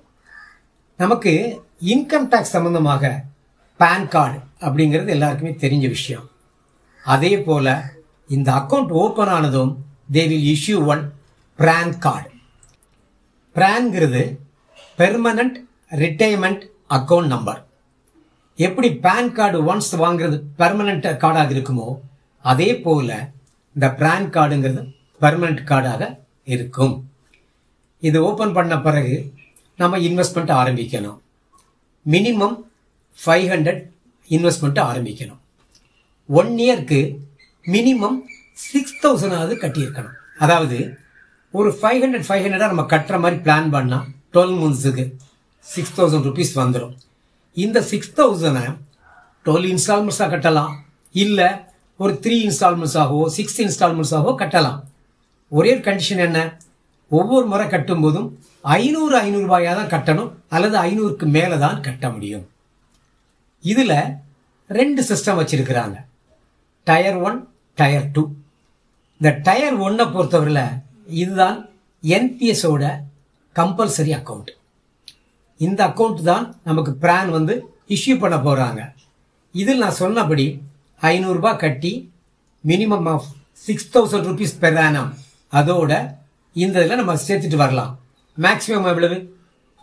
நமக்கு 0.98 1.32
இன்கம் 1.94 2.28
டேக்ஸ் 2.32 2.54
சம்மந்தமாக 2.56 3.04
பேன் 3.80 4.08
கார்டு 4.08 4.38
அப்படிங்கிறது 4.66 5.10
எல்லாருக்குமே 5.16 5.54
தெரிஞ்ச 5.64 5.86
விஷயம். 5.90 6.26
அதே 7.04 7.34
போல் 7.48 7.74
இந்த 8.36 8.50
அக்கௌண்ட் 8.60 8.92
ஓப்பன் 9.04 9.32
ஆனதும் 9.38 9.72
they 10.16 10.24
will 10.32 10.48
issue 10.56 10.78
one 10.94 11.04
PRAN 11.60 11.98
card 12.06 12.30
பிரான்ங்கிறது 13.56 14.24
permanent 15.02 15.58
retirement 16.04 16.64
account 16.98 17.32
number 17.34 17.60
எப்படி 18.66 18.90
பேன் 19.06 19.32
கார்டு 19.38 19.60
ஒன்ஸ் 19.72 19.94
வாங்குறது 20.04 20.38
பெர்மனண்ட் 20.62 21.08
கார்டாக 21.24 21.54
இருக்குமோ 21.56 21.88
அதே 22.46 22.70
போல் 22.86 23.14
இந்த 23.76 23.88
பேன் 24.02 24.28
கார்டுங்கிறது 24.36 24.84
பெர்மனண்ட் 25.22 25.64
கார்டாக 25.72 26.04
இருக்கும். 26.54 26.94
இது 28.00 28.18
ஓப்பன் 28.28 28.54
பண்ண 28.54 28.76
பிறகு 28.88 29.16
நம்ம 29.82 29.98
இன்வெஸ்ட்மெண்ட் 30.08 30.54
ஆரம்பிக்கணும். 30.62 31.18
மினிமம் 32.14 32.56
ஃபைவ் 33.26 33.48
ஹண்ட்ரட் 33.54 33.82
இன்வெஸ்ட்மெண்ட் 34.30 34.80
ஆரம்பிக்கணும். 34.90 35.42
ஒன் 36.30 36.54
இயர்க்கு 36.66 37.02
மினிமம் 37.76 38.18
சிக்ஸ் 38.54 39.00
தௌசண்டாவது 39.04 39.56
கட்டியிருக்கணும். 39.64 40.18
அதாவது 40.44 40.80
ஒரு 41.52 41.70
ஃபைவ் 41.82 42.02
ஹண்ட்ரட் 42.04 42.28
ஃபைவ் 42.28 42.44
ஹண்ட்ரடாக 42.46 42.74
நம்ம 42.74 42.88
கட்டுற 42.96 43.20
மாதிரி 43.20 43.40
பிளான் 43.48 43.70
பண்ணால் 43.76 44.10
டுவெல் 44.34 44.56
மந்த்ஸுக்கு 44.62 45.06
சிக்ஸ் 45.74 45.96
தௌசண்ட் 45.98 46.28
ருபீஸ் 46.30 46.54
வந்துடும் 46.62 46.94
இந்த 47.58 47.78
சிக்ஸ் 47.92 48.14
தௌசண்டை 48.20 48.66
டுவெல் 49.46 49.68
இன்ஸ்டால்மெண்ட்ஸாக 49.74 50.30
கட்டலாம். 50.34 50.74
இல்லை 51.24 51.48
ஒரு 52.04 52.14
த்ரீ 52.24 52.36
இன்ஸ்டால்மெண்ட்ஸாகவோ 52.48 53.26
சிக்ஸ் 53.38 53.60
இன்ஸ்டால்மெண்ட்ஸாகவோ 53.62 54.32
கட்டலாம். 54.42 54.80
ஒரே 55.52 55.74
கண்டிஷன் 55.88 56.24
என்ன? 56.28 56.40
ஒவ்வொரு 57.18 57.46
முறை 57.52 57.66
கட்டும்போதும் 57.68 58.28
ஐநூறு 58.78 59.16
ஐநூறுபாயாக 59.26 59.76
தான் 59.80 59.94
கட்டணும் 59.96 60.32
அல்லது 60.56 60.78
ஐநூறுக்கு 60.88 61.26
மேலே 61.38 61.58
தான் 61.66 61.82
கட்ட 61.88 62.06
முடியும். 62.16 62.46
இதில் 63.64 63.98
ரெண்டு 64.80 65.02
சிஸ்டம் 65.10 65.40
வச்சுருக்கிறாங்க. 65.40 65.98
டயர் 66.88 67.20
ஒன் 67.28 67.38
டயர் 67.80 68.08
டூ 68.16 68.24
இந்த 69.20 69.32
டயர் 69.48 69.76
ஒன்னை 69.86 70.06
பொறுத்தவரையில் 70.14 70.78
இதுதான் 71.22 71.58
என்பிஎஸோட 72.04 72.84
கம்பல்சரி 73.56 74.14
அக்கௌண்ட் 74.20 74.52
இந்த 75.60 75.80
அக்கௌண்ட் 75.88 76.22
தான் 76.22 76.46
நமக்கு 76.64 76.92
பிரான் 76.94 77.30
வந்து 77.30 77.56
இஷ்யூ 77.96 78.20
பண்ண 78.20 78.38
போகிறாங்க 78.38 78.82
இதில் 79.56 79.78
நான் 79.78 80.00
சொன்னபடி 80.02 80.46
ஐநூறுரூபா 81.02 81.52
கட்டி 81.56 81.92
minimum 82.64 83.08
of 83.14 83.28
six 83.66 83.90
thousand 83.94 84.28
rupees 84.30 84.60
per 84.60 84.80
annum 84.86 85.12
அதோட 85.54 85.92
இந்த 86.56 86.76
இதில் 86.84 87.00
நம்ம 87.02 87.16
சேர்த்துட்டு 87.28 87.56
வரலாம். 87.56 87.92
மேக்ஸிமம் 88.38 88.88
எவ்வளவு? 88.92 89.18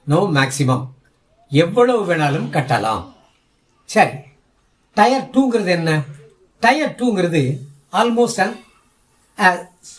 நோ 0.07 0.19
மேக்ஸிமம் 0.37 0.85
எவ்வளவு 1.53 2.01
வேணாலும் 2.09 2.49
கட்டலாம். 2.57 3.03
சரி. 3.85 4.17
டயர் 4.97 5.29
டூங்கிறது 5.35 5.73
என்ன? 5.79 5.91
டயர் 6.63 6.97
டூங்கிறது 7.01 7.43
ஆல்மோஸ்ட் 7.93 8.41
அண்ட் 8.45 8.57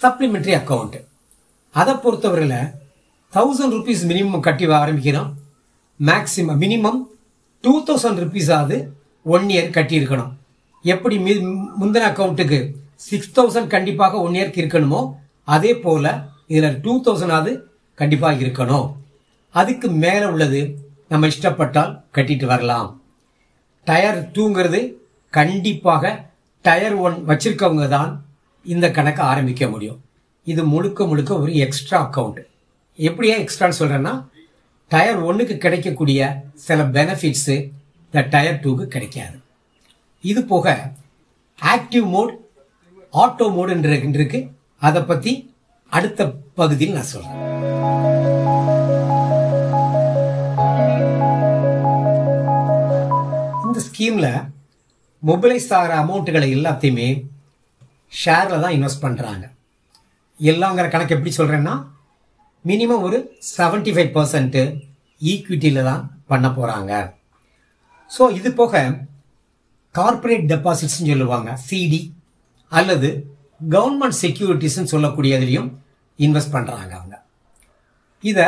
சப்ளிமெண்ட்ரி 0.02 0.54
அக்கௌண்ட் 0.60 0.98
அதை 1.76 1.94
பொறுத்தவரையில் 1.94 2.60
தௌசண்ட் 3.36 3.74
ருபீஸ் 3.78 4.04
மினிமம் 4.10 4.46
கட்டி 4.46 4.66
ஆரம்பிக்கிறோம். 4.82 5.30
மேக்ஸிமம் 6.00 6.60
மினிமம் 6.64 7.00
டூ 7.64 7.74
தௌசண்ட் 7.88 8.20
ருபீஸாவது 8.24 8.78
ஒன் 9.36 9.46
இயர் 9.54 9.76
கட்டியிருக்கணும் 9.76 10.32
எப்படி 10.94 11.16
மி 11.26 11.34
முந்தின 11.80 12.08
அக்கௌண்ட்டுக்கு 12.12 12.60
சிக்ஸ் 13.08 13.34
தௌசண்ட் 13.38 13.70
கண்டிப்பாக 13.76 14.22
ஒன் 14.26 14.38
இயர்க்கு 14.40 14.62
இருக்கணுமோ 14.64 15.02
அதே 15.56 15.72
போல் 15.84 16.12
இதில் 16.54 16.80
டூ 16.86 16.94
தௌசண்டாவது 17.06 17.52
கண்டிப்பாக 18.02 18.42
இருக்கணும். 18.44 18.88
அதுக்கு 19.56 19.88
மேலே 20.04 20.26
உள்ளது 20.34 20.62
நம்ம 21.12 21.28
இஷ்டப்பட்டால் 21.34 21.94
கட்டிட்டு 22.16 22.46
வரலாம். 22.54 22.90
டயர் 23.88 24.20
டூங்கிறது 24.36 24.82
கண்டிப்பாக 25.34 26.04
டயர் 26.66 27.00
ஒன் 27.08 27.18
வச்சிருக்கவங்க 27.30 27.88
தான் 27.96 28.12
இந்த 28.66 28.86
கணக்கை 28.98 29.24
ஆரம்பிக்க 29.32 29.64
முடியும். 29.74 30.00
இது 30.52 30.62
முழுக்க 30.74 31.06
முழுக்க 31.12 31.32
ஒரு 31.44 31.52
எக்ஸ்ட்ரா 31.66 31.98
அக்கௌண்ட் 32.06 32.42
எப்படியா 33.00 33.36
எக்ஸ்ட்ரான்னு 33.44 33.80
சொல்கிறேன்னா 33.80 34.14
டயர் 34.92 35.20
ஒன்றுக்கு 35.24 35.58
கிடைக்கக்கூடிய 35.58 36.20
சில 36.56 36.84
பெனிஃபிட்ஸு 36.84 37.56
இந்த 38.06 38.22
டயர் 38.30 38.62
டூக்கு 38.64 38.88
கிடைக்காது. 38.88 39.40
இது 40.24 40.46
போக 40.46 40.94
ஆக்டிவ் 41.60 42.06
மோட் 42.06 42.34
ஆட்டோ 43.14 43.46
மோடுன்ற 43.58 44.14
இருக்கு. 44.14 44.40
அதை 44.82 45.02
பற்றி 45.02 45.52
அடுத்த 45.92 46.28
பகுதியில் 46.56 46.94
நான் 46.94 47.12
சொல்கிறேன் 47.12 47.48
இந்த 53.66 53.80
ஸ்கீமில் 53.88 54.32
மொபைலைஸ் 55.24 55.74
ஆகிற 55.74 56.04
அமௌண்ட்டுகளை 56.04 56.50
எல்லாத்தையுமே 56.58 57.10
ஷேரில் 58.26 58.62
தான் 58.62 58.76
இன்வெஸ்ட் 58.78 59.06
பண்ணுறாங்க 59.06 59.46
எல்லாங்கிற 60.40 60.90
கணக்கு 60.90 61.16
எப்படி 61.16 61.34
சொல்கிறேன்னா 61.36 61.74
மினிமம் 62.66 63.04
ஒரு 63.08 63.18
செவன்டி 63.56 63.92
ஃபைவ் 63.96 64.12
பர்சன்ட்டு 64.16 64.62
ஈக்விட்டியில் 65.22 65.88
தான் 65.90 66.04
பண்ண 66.28 66.48
போகிறாங்க 66.58 66.92
ஸோ 68.12 68.24
இது 68.38 68.50
போக 68.60 68.82
கார்ப்பரேட் 69.96 70.50
டெபாசிட்ஸ்னு 70.54 71.10
சொல்லுவாங்க 71.12 71.52
சிடி 71.68 72.02
அல்லது 72.72 73.10
கவர்மெண்ட் 73.76 74.18
செக்யூரிட்டிஸ்ன்னு 74.24 74.92
சொல்லக்கூடியதுலையும் 74.94 75.70
இன்வெஸ்ட் 76.20 76.56
பண்ணுறாங்க 76.56 76.92
அவங்க. 76.98 77.16
இதை 78.24 78.48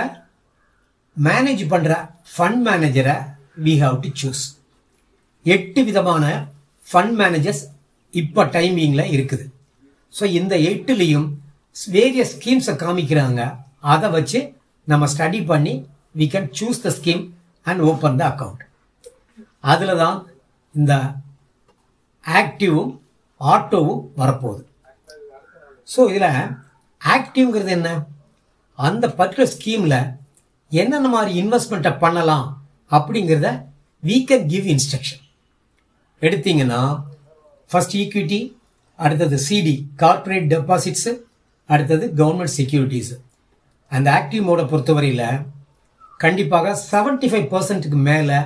மேனேஜ் 1.17 1.63
பண்ணுற 1.73 1.93
ஃபண்ட் 2.33 2.61
மேனேஜரை 2.67 3.15
வி 3.65 3.73
ஹாவ் 3.83 3.97
டு 4.03 4.09
சூஸ் 4.21 4.43
எட்டு 5.45 5.81
விதமான 5.89 6.25
ஃபண்ட் 6.85 7.15
மேனேஜர்ஸ் 7.21 7.63
இப்போ 8.13 8.41
டைமிங்கில் 8.55 9.11
இருக்குது. 9.15 9.45
ஸோ 10.13 10.23
இந்த 10.39 10.55
எட்டுலேயும் 10.71 11.27
வேரியஸ் 11.95 12.33
ஸ்கீம்ஸை 12.38 12.75
காமிக்கிறாங்க. 12.83 13.41
அதை 13.83 14.09
வச்சு 14.09 14.39
நம்ம 14.87 15.07
ஸ்டடி 15.13 15.45
பண்ணி 15.45 15.73
we 16.15 16.25
can 16.33 16.49
choose 16.59 16.83
the 16.85 16.91
scheme 16.97 17.23
and 17.65 17.81
open 17.81 18.17
the 18.19 18.23
account 18.31 18.63
அதில் 19.63 19.95
தான் 19.95 20.17
இந்த 20.73 20.93
ஆக்டிவும் 22.25 22.91
ஆட்டோவும் 23.41 24.01
வரப்போகுது. 24.17 24.63
ஸோ 25.87 26.01
இதில் 26.09 26.31
ஆக்டிவ்ங்கிறது 27.01 27.71
என்ன? 27.71 27.89
அந்த 28.79 29.07
பர்டிகுலர் 29.19 29.53
ஸ்கீமில் 29.55 29.99
என்னென்ன 30.71 31.07
மாதிரி 31.07 31.31
இன்வெஸ்ட்மெண்ட்டை 31.41 31.97
பண்ணலாம் 31.97 32.45
அப்படிங்கிறத 32.91 33.49
வீ 34.03 34.17
கேன் 34.29 34.47
கிவ் 34.47 34.67
இன்ஸ்ட்ரக்ஷன் 34.67 35.23
எடுத்தீங்கன்னா 36.21 36.81
ஃபஸ்ட் 37.69 37.95
ஈக்விட்டி 37.95 38.39
அடுத்தது 38.99 39.37
சிடி 39.47 39.75
கார்ப்பரேட் 39.95 40.47
டெபாசிட்ஸு 40.53 41.11
அடுத்தது 41.69 42.05
கவர்மெண்ட் 42.19 42.55
செக்யூரிட்டிஸு 42.55 43.15
அந்த 43.95 44.07
ஆக்டிவ் 44.19 44.43
மோடை 44.49 44.63
பொறுத்தவரையில் 44.72 45.27
கண்டிப்பாக 46.23 46.73
செவன்டி 46.91 47.27
ஃபைவ் 47.31 47.47
பர்சன்ட்டுக்கு 47.53 47.99
மேலே 48.09 48.39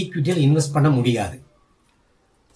ஈக்விட்டியில் 0.00 0.42
இன்வெஸ்ட் 0.46 0.74
பண்ண 0.76 0.88
முடியாது. 0.98 1.36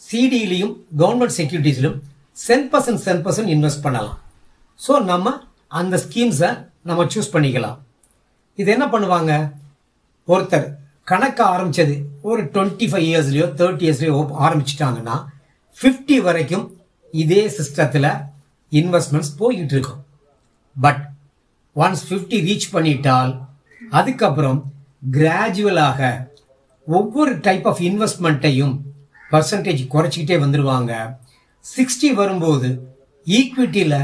சிடியிலையும் 0.00 0.74
கவர்மெண்ட் 1.00 1.36
செக்யூரிட்டிஸ்லையும் 1.38 1.98
Sen 2.46 2.66
percent 2.72 3.02
Sen 3.06 3.22
percent 3.26 3.52
invest 3.54 3.84
பண்ணலாம். 3.86 4.18
ஸோ 4.80 4.92
நம்ம 5.10 5.32
அந்த 5.80 5.96
ஸ்கீம்ஸை 6.04 6.50
நம்ம 6.88 7.04
சூஸ் 7.12 7.32
பண்ணிக்கலாம். 7.34 7.78
இது 8.60 8.68
என்ன 8.74 8.86
பண்ணுவாங்க? 8.94 9.32
ஒருத்தர் 10.28 10.66
கணக்க 11.10 11.40
ஆரம்பித்தது 11.54 11.94
ஒரு 12.28 12.42
டுவெண்ட்டி 12.54 12.86
ஃபைவ் 12.90 13.06
இயர்ஸ்லையோ 13.10 13.46
தேர்ட்டி 13.60 13.84
இயர்ஸ்லையோ 13.86 14.14
ஆரம்பிச்சிட்டாங்கன்னா 14.46 15.16
ஃபிஃப்டி 15.74 16.16
வரைக்கும் 16.28 16.64
இதே 17.22 17.42
சிஸ்டத்தில் 17.58 18.10
இன்வெஸ்ட்மெண்ட்ஸ் 18.72 19.34
போய்கிட்டு 19.40 19.74
இருக்கும். 19.76 20.00
பட் 20.76 21.02
ஒன்ஸ் 21.76 22.04
ஃபிஃப்டி 22.08 22.38
ரீச் 22.40 22.72
பண்ணிட்டால் 22.72 23.32
அதுக்கப்புறம் 23.80 24.60
கிராஜுவலாக 25.10 26.00
ஒவ்வொரு 26.86 27.40
டைப் 27.40 27.66
ஆஃப் 27.66 27.80
இன்வெஸ்ட்மெண்ட்டையும் 27.80 28.74
பர்சன்டேஜ் 29.30 29.82
குறைச்சிக்கிட்டே 29.90 30.36
வந்துடுவாங்க 30.40 30.92
சிக்ஸ்டி 31.64 32.14
வரும்போது 32.14 32.68
ஈக்விட்டியில் 33.26 33.98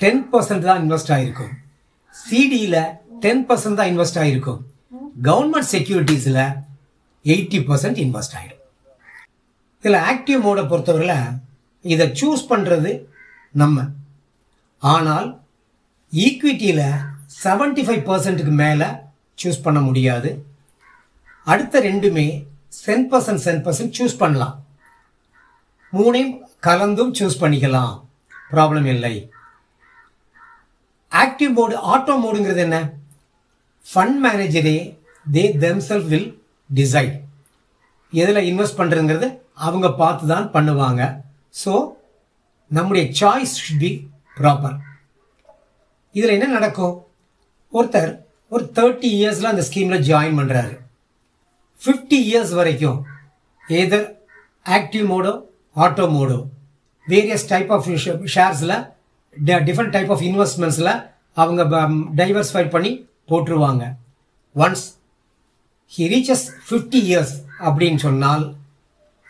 டென் 0.00 0.24
பர்சன்ட் 0.32 0.66
தான் 0.66 0.82
இன்வெஸ்ட் 0.82 1.12
ஆகிருக்கும் 1.12 1.54
சிடியில் 2.14 2.80
டென் 3.20 3.44
பர்சன்ட் 3.48 3.74
தான் 3.74 3.86
இன்வெஸ்ட் 3.86 4.18
ஆகிருக்கும் 4.18 4.60
கவர்மெண்ட் 5.22 5.70
செக்யூரிட்டிஸில் 5.70 6.42
எயிட்டி 7.24 7.58
பர்சன்ட் 7.66 7.98
இன்வெஸ்ட் 7.98 8.36
ஆகிடும் 8.36 8.56
இதில் 9.84 10.00
ஆக்டிவ் 10.06 10.40
மோடை 10.44 10.66
பொறுத்தவரையில் 10.66 11.36
இதை 11.84 12.06
சூஸ் 12.20 12.42
பண்ணுறது 12.50 12.90
நம்ம. 13.54 13.76
ஆனால் 14.82 15.28
ஈக்விட்டியில் 16.12 16.84
செவன்டி 17.30 17.82
ஃபைவ் 17.86 18.02
பர்சன்ட்டுக்கு 18.10 18.54
மேலே 18.62 18.88
சூஸ் 19.40 19.64
பண்ண 19.66 19.78
முடியாது. 19.88 20.30
அடுத்த 21.52 21.80
ரெண்டுமே 21.88 22.26
cent 22.84 23.06
percent 23.12 23.42
cent 23.44 23.62
percent 23.66 23.96
choose 23.98 24.20
பண்ணலாம். 24.22 24.56
மூணையும் 25.96 26.34
கலந்தும் 26.66 27.12
சூஸ் 27.18 27.40
பண்ணிக்கலாம். 27.42 27.94
ப்ராப்ளம் 28.52 28.88
இல்லை. 28.94 29.14
ஆக்டிவ் 31.12 31.52
மோடு 31.58 31.76
ஆட்டோ 31.92 32.14
மோடுங்கிறது 32.24 32.62
என்ன? 32.66 32.78
Fund 33.86 34.18
மேனேஜரே 34.24 34.76
they 35.26 35.44
them 35.64 35.80
self 35.88 36.10
will 36.12 36.30
decide 36.70 37.14
எதில் 38.12 38.46
இன்வெஸ்ட் 38.50 38.78
பண்ணுறதுங்கிறது 38.80 39.28
அவங்க 39.66 39.86
பார்த்து 40.02 40.24
தான் 40.34 40.46
பண்ணுவாங்க. 40.56 41.02
ஸோ 41.62 41.72
நம்முடைய 42.76 43.04
சாய்ஸ் 43.20 43.54
ஷுட் 43.62 43.82
பி 43.84 43.92
ப்ராப்பர் 44.40 44.76
இதில் 46.14 46.36
என்ன 46.36 46.48
நடக்கும்? 46.58 46.94
ஒருத்தர் 47.72 48.22
ஒரு 48.48 48.70
தேர்ட்டி 48.74 49.10
இயர்ஸில் 49.18 49.44
அந்த 49.44 49.64
ஸ்கீமில் 49.68 50.04
ஜாயின் 50.08 50.38
பண்ணுறாரு 50.38 50.78
ஃபிஃப்டி 51.84 52.18
இயர்ஸ் 52.30 52.54
வரைக்கும் 52.54 53.06
ஏதர் 53.64 54.16
ஆக்டிவ் 54.66 55.04
மோடோ 55.10 55.42
ஆட்டோ 55.76 56.06
மோடோ 56.10 56.44
வேரியஸ் 57.08 57.48
டைப் 57.48 57.72
ஆஃப் 57.72 57.88
ஷேர்ஸில் 58.24 58.76
டிஃப்ரெண்ட் 59.36 59.90
டைப் 59.90 60.10
ஆஃப் 60.10 60.20
இன்வெஸ்ட்மெண்ட்ஸில் 60.20 61.04
அவங்க 61.32 61.64
டைவர்ஸ்ஃபை 62.16 62.68
பண்ணி 62.68 63.06
போட்டுருவாங்க. 63.28 63.94
Once 64.56 64.86
he 65.98 66.04
reaches 66.06 66.46
fifty 66.68 67.00
years 67.02 67.34
அப்படின்னு 67.58 67.96
சொன்னால் 67.96 68.56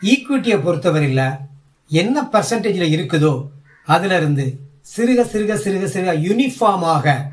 ஈக்விட்டியை 0.01 0.61
பொறுத்தவரையில் 0.61 1.39
என்ன 1.87 2.29
பர்சன்டேஜில் 2.33 2.93
இருக்குதோ 2.95 3.47
அதிலிருந்து 3.85 4.59
சிறுக 4.95 5.21
சிறுக 5.33 5.53
சிறுக 5.55 5.85
சிறுக 5.85 6.13
யூனிஃபார்மாக 6.27 7.30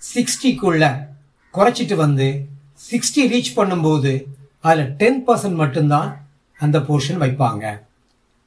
சிக்ஸ்டிக்குள்ள 0.00 0.84
குறைச்சிட்டு 1.54 1.96
வந்து 2.04 2.28
சிக்ஸ்டி 2.88 3.22
ரீச் 3.32 3.56
பண்ணும்போது 3.58 4.12
அதில் 4.68 4.90
டென் 5.00 5.20
பர்சன்ட் 5.26 5.58
மட்டும்தான் 5.62 6.10
அந்த 6.60 6.76
போர்ஷன் 6.88 7.20
வைப்பாங்க. 7.22 7.64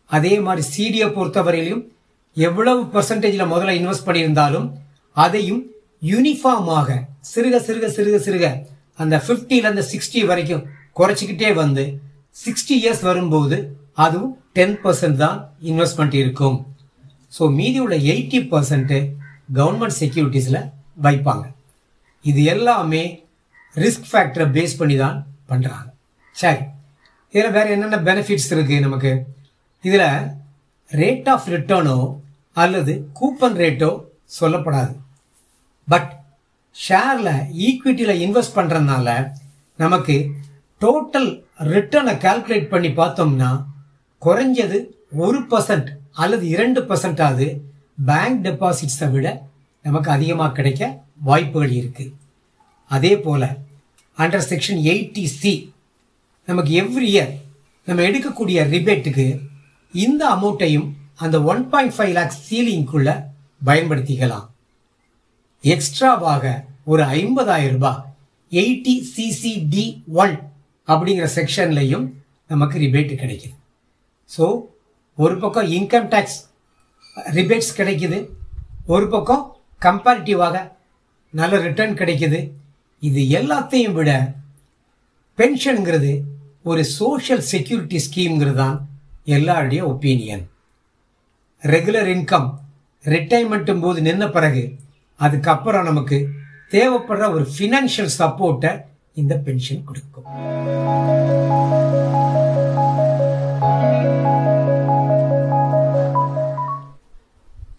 அதே 0.09 0.33
மாதிரி 0.45 0.63
சிடியை 0.75 1.07
பொறுத்தவரையிலும் 1.15 1.83
எவ்வளவு 2.37 2.81
பர்சன்டேஜில் 2.93 3.51
முதல்ல 3.53 3.77
இன்வெஸ்ட் 3.79 4.07
பண்ணியிருந்தாலும் 4.07 4.67
அதையும் 5.17 5.61
யூனிஃபார்மாக 6.11 6.89
சிறுக 7.31 7.55
சிறுக 7.67 7.87
சிறுக 7.97 8.17
சிறுக 8.27 8.45
அந்த 9.03 9.15
ஃபிஃப்டிலேருந்து 9.25 9.85
சிக்ஸ்டி 9.91 10.21
வரைக்கும் 10.31 10.63
குறைச்சிக்கிட்டே 10.99 11.49
வந்து 11.61 11.83
சிக்ஸ்டி 12.43 12.75
இயர்ஸ் 12.81 13.03
வரும்போது 13.09 13.57
அதுவும் 14.05 14.33
டென் 14.57 14.77
பர்சன்ட் 14.83 15.19
தான் 15.23 15.37
இன்வெஸ்ட்மெண்ட் 15.69 16.15
இருக்கும். 16.21 16.57
ஸோ 17.37 17.43
மீதி 17.57 17.79
உள்ள 17.83 17.95
எயிட்டி 18.11 18.39
பர்சன்ட்டு 18.53 18.97
கவர்மெண்ட் 19.59 19.99
செக்யூரிட்டிஸில் 20.01 20.61
வைப்பாங்க. 20.97 21.45
இது 22.25 22.43
எல்லாமே 22.53 23.03
ரிஸ்க் 23.75 24.09
ஃபேக்டரை 24.11 24.45
பேஸ் 24.55 24.79
பண்ணி 24.79 24.95
தான் 25.03 25.17
பண்ணுறாங்க 25.49 25.89
சரி. 26.35 26.61
இதில் 27.33 27.55
வேறு 27.57 27.73
என்னென்ன 27.75 27.97
பெனிஃபிட்ஸ் 28.09 28.51
இருக்குது 28.55 28.85
நமக்கு? 28.85 29.11
இதில் 29.83 30.09
ரேட் 30.91 31.29
ஆஃப் 31.33 31.47
ரிட்டர்னோ 31.55 31.97
அல்லது 32.55 32.93
கூப்பன் 33.19 33.57
ரேட்டோ 33.63 33.91
சொல்லப்படாது. 34.39 34.93
பட் 35.87 36.11
ஷேரில் 36.75 37.33
ஈக்விட்டியில் 37.67 38.21
இன்வெஸ்ட் 38.25 38.57
பண்ணுறதுனால 38.57 39.07
நமக்கு 39.79 40.15
டோட்டல் 40.81 41.29
ரிட்டர்னை 41.73 42.13
கால்குலேட் 42.25 42.71
பண்ணி 42.73 42.89
பார்த்தோம்னா 43.01 43.51
குறைஞ்சது 44.21 44.77
ஒரு 45.23 45.39
பர்சன்ட் 45.51 45.89
அல்லது 46.23 46.45
இரண்டு 46.55 46.81
பர்சன்டாவது 46.89 47.47
பேங்க் 48.05 48.39
டெபாசிட்ஸை 48.47 49.07
விட 49.11 49.27
நமக்கு 49.85 50.09
அதிகமாக 50.15 50.55
கிடைக்க 50.57 50.83
வாய்ப்புகள் 51.29 51.73
இருக்குது 51.79 52.13
அதே 52.91 53.13
போல் 53.25 53.49
அண்டர் 54.17 54.47
செக்ஷன் 54.49 54.81
எயிட்டி 54.91 55.23
சி 55.39 55.53
நமக்கு 56.47 56.71
எவ்ரி 56.81 57.07
இயர் 57.13 57.33
நம்ம 57.87 58.03
எடுக்கக்கூடிய 58.09 58.59
ரிபேட்டுக்கு 58.73 59.25
இந்த 59.93 60.21
அமௌண்ட்டையும் 60.35 60.87
அந்த 61.23 61.37
ஒன் 61.51 61.63
பாயிண்ட் 61.71 61.95
ஃபைவ் 61.95 62.13
லேக்ஸ் 62.17 62.41
சீலிங்குள்ள 62.47 63.09
பயன்படுத்திக்கலாம். 63.61 64.47
எக்ஸ்ட்ராவாக 65.63 66.45
ஒரு 66.91 67.03
ஐம்பதாயிரம் 67.19 67.75
ரூபாய் 67.77 68.01
எயிட்டி 68.51 68.95
சிசிடி 69.13 69.85
ஒன் 70.23 70.35
அப்படிங்கிற 70.87 71.27
செக்ஷன்லையும் 71.37 72.05
நமக்கு 72.51 72.77
ரிபேட்டு 72.85 73.15
கிடைக்குது. 73.21 73.55
ஸோ 74.29 74.45
ஒரு 75.17 75.35
பக்கம் 75.43 75.69
இன்கம் 75.77 76.09
டேக்ஸ் 76.13 76.39
ரிபேட்ஸ் 77.37 77.73
கிடைக்குது. 77.79 78.19
ஒரு 78.93 79.05
பக்கம் 79.13 79.43
கம்பேரிட்டிவாக 79.85 80.55
நல்ல 81.39 81.53
ரிட்டர்ன் 81.65 81.99
கிடைக்குது. 82.01 82.39
இது 83.07 83.21
எல்லாத்தையும் 83.39 83.95
விட 83.97 84.11
பென்ஷனுங்கிறது 85.37 86.11
ஒரு 86.71 86.81
சோஷியல் 86.97 87.43
செக்யூரிட்டி 87.51 87.99
ஸ்கீம்ங்கிறது 88.05 88.59
தான் 88.61 88.77
எல்லாருடைய 89.35 89.81
ஒப்பீனியன் 89.91 90.43
ரெகுலர் 91.63 92.09
இன்கம் 92.15 92.47
ரிட்டைர்மெண்ட்டும் 93.13 93.81
போது 93.85 93.99
நின்ன 94.07 94.25
பிறகு 94.35 94.63
அதுக்கப்புறம் 95.19 95.87
நமக்கு 95.89 96.17
தேவைப்படுற 96.75 97.25
ஒரு 97.35 97.45
ஃபினான்ஷியல் 97.55 98.13
சப்போர்ட்டை 98.19 98.71
இந்த 99.21 99.33
பென்ஷன் 99.47 99.83
கொடுக்கும். 99.89 100.27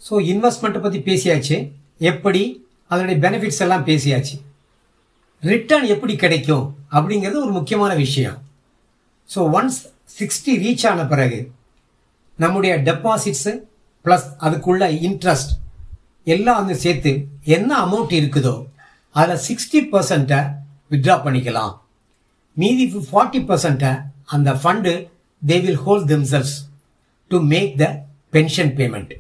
ஸோ 0.07 0.15
இன்வெஸ்ட்மெண்ட்டை 0.33 0.83
பற்றி 0.85 1.01
பேசியாச்சு. 1.09 1.57
எப்படி 2.01 2.43
அதனுடைய 2.91 3.17
பெனிஃபிட்ஸ் 3.25 3.63
எல்லாம் 3.65 3.87
பேசியாச்சு. 3.87 4.37
ரிட்டர்ன் 5.43 5.87
எப்படி 5.95 6.15
கிடைக்கும் 6.17 6.65
அப்படிங்கிறது 6.97 7.39
ஒரு 7.45 7.53
முக்கியமான 7.59 7.93
விஷயம். 8.05 8.39
ஸோ 9.29 9.41
ஒன்ஸ் 9.59 9.81
சிக்ஸ்டி 10.19 10.53
ரீச் 10.65 10.87
ஆன 10.91 11.07
பிறகு 11.13 11.39
நம்முடைய 12.39 12.73
டெபாசிட்ஸு 12.89 13.53
ப்ளஸ் 14.05 14.27
அதுக்குள்ள 14.47 14.85
இன்ட்ரெஸ்ட் 15.09 15.53
எல்லாம் 16.35 16.59
வந்து 16.61 16.77
சேர்த்து 16.85 17.13
என்ன 17.57 17.71
அமௌண்ட் 17.87 18.15
இருக்குதோ 18.21 18.55
அதில் 19.17 19.43
சிக்ஸ்டி 19.49 19.81
பர்சன்ட்டை 19.93 20.41
வித்ட்ரா 20.91 21.17
பண்ணிக்கலாம். 21.27 21.73
மீதி 22.57 22.85
ஃபார்ட்டி 23.11 23.41
பர்சன்ட்டை 23.51 23.93
அந்த 24.35 24.51
fund 24.63 24.93
they 25.43 25.57
will 25.65 25.83
hold 25.87 26.09
themselves 26.13 26.55
to 27.31 27.39
make 27.53 27.73
the 27.83 27.87
pension 28.37 28.73
payment 28.79 29.13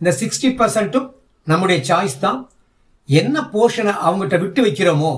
இந்த 0.00 0.10
சிக்ஸ்டி 0.20 0.48
பர்சன்ட்டும் 0.60 1.08
நம்முடைய 1.50 1.78
சாய்ஸ் 1.88 2.22
தான். 2.26 2.40
என்ன 3.08 3.36
போர்ஷனை 3.52 3.92
அவங்ககிட்ட 4.06 4.36
விட்டு 4.44 4.60
வைக்கிறோமோ 4.66 5.12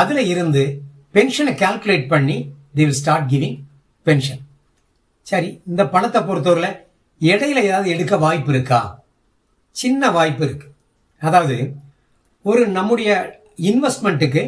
அதில் 0.00 0.22
இருந்து 0.32 0.62
பென்ஷனை 1.14 1.52
கால்குலேட் 1.62 2.06
பண்ணி 2.12 2.36
they 2.76 2.82
will 2.86 3.00
start 3.00 3.28
giving 3.32 3.58
pension 4.06 4.42
சரி 5.26 5.48
இந்த 5.70 5.82
பணத்தை 5.94 6.20
பொறுத்தவரையில் 6.28 6.78
இடையில 7.20 7.58
ஏதாவது 7.68 7.88
எடுக்க 7.94 8.14
வாய்ப்பு 8.24 8.50
இருக்கா? 8.54 8.80
சின்ன 9.76 10.10
வாய்ப்பு 10.16 10.42
இருக்கு. 10.46 10.66
அதாவது 11.22 11.56
ஒரு 12.44 12.62
நம்முடைய 12.76 13.10
இன்வெஸ்ட்மெண்ட்டுக்கு 13.70 14.42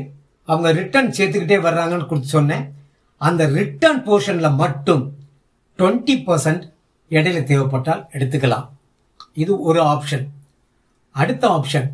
அவங்க 0.49 0.69
ரிட்டர்ன் 0.79 1.11
சேர்த்துக்கிட்டே 1.17 1.59
வர்றாங்கன்னு 1.67 2.09
கொடுத்து 2.11 2.37
சொன்னேன். 2.37 2.65
அந்த 3.21 3.43
ரிட்டர்ன் 3.59 4.01
போர்ஷனில் 4.07 4.59
மட்டும் 4.63 5.03
டுவெண்ட்டி 5.79 6.17
பர்சன்ட் 6.29 6.65
இடையில 7.11 7.43
தேவைப்பட்டால் 7.51 8.03
எடுத்துக்கலாம். 8.15 8.67
இது 9.43 9.53
ஒரு 9.69 9.81
ஆப்ஷன் 9.95 10.25
அடுத்த 11.21 11.49
ஆப்ஷன் 11.49 11.89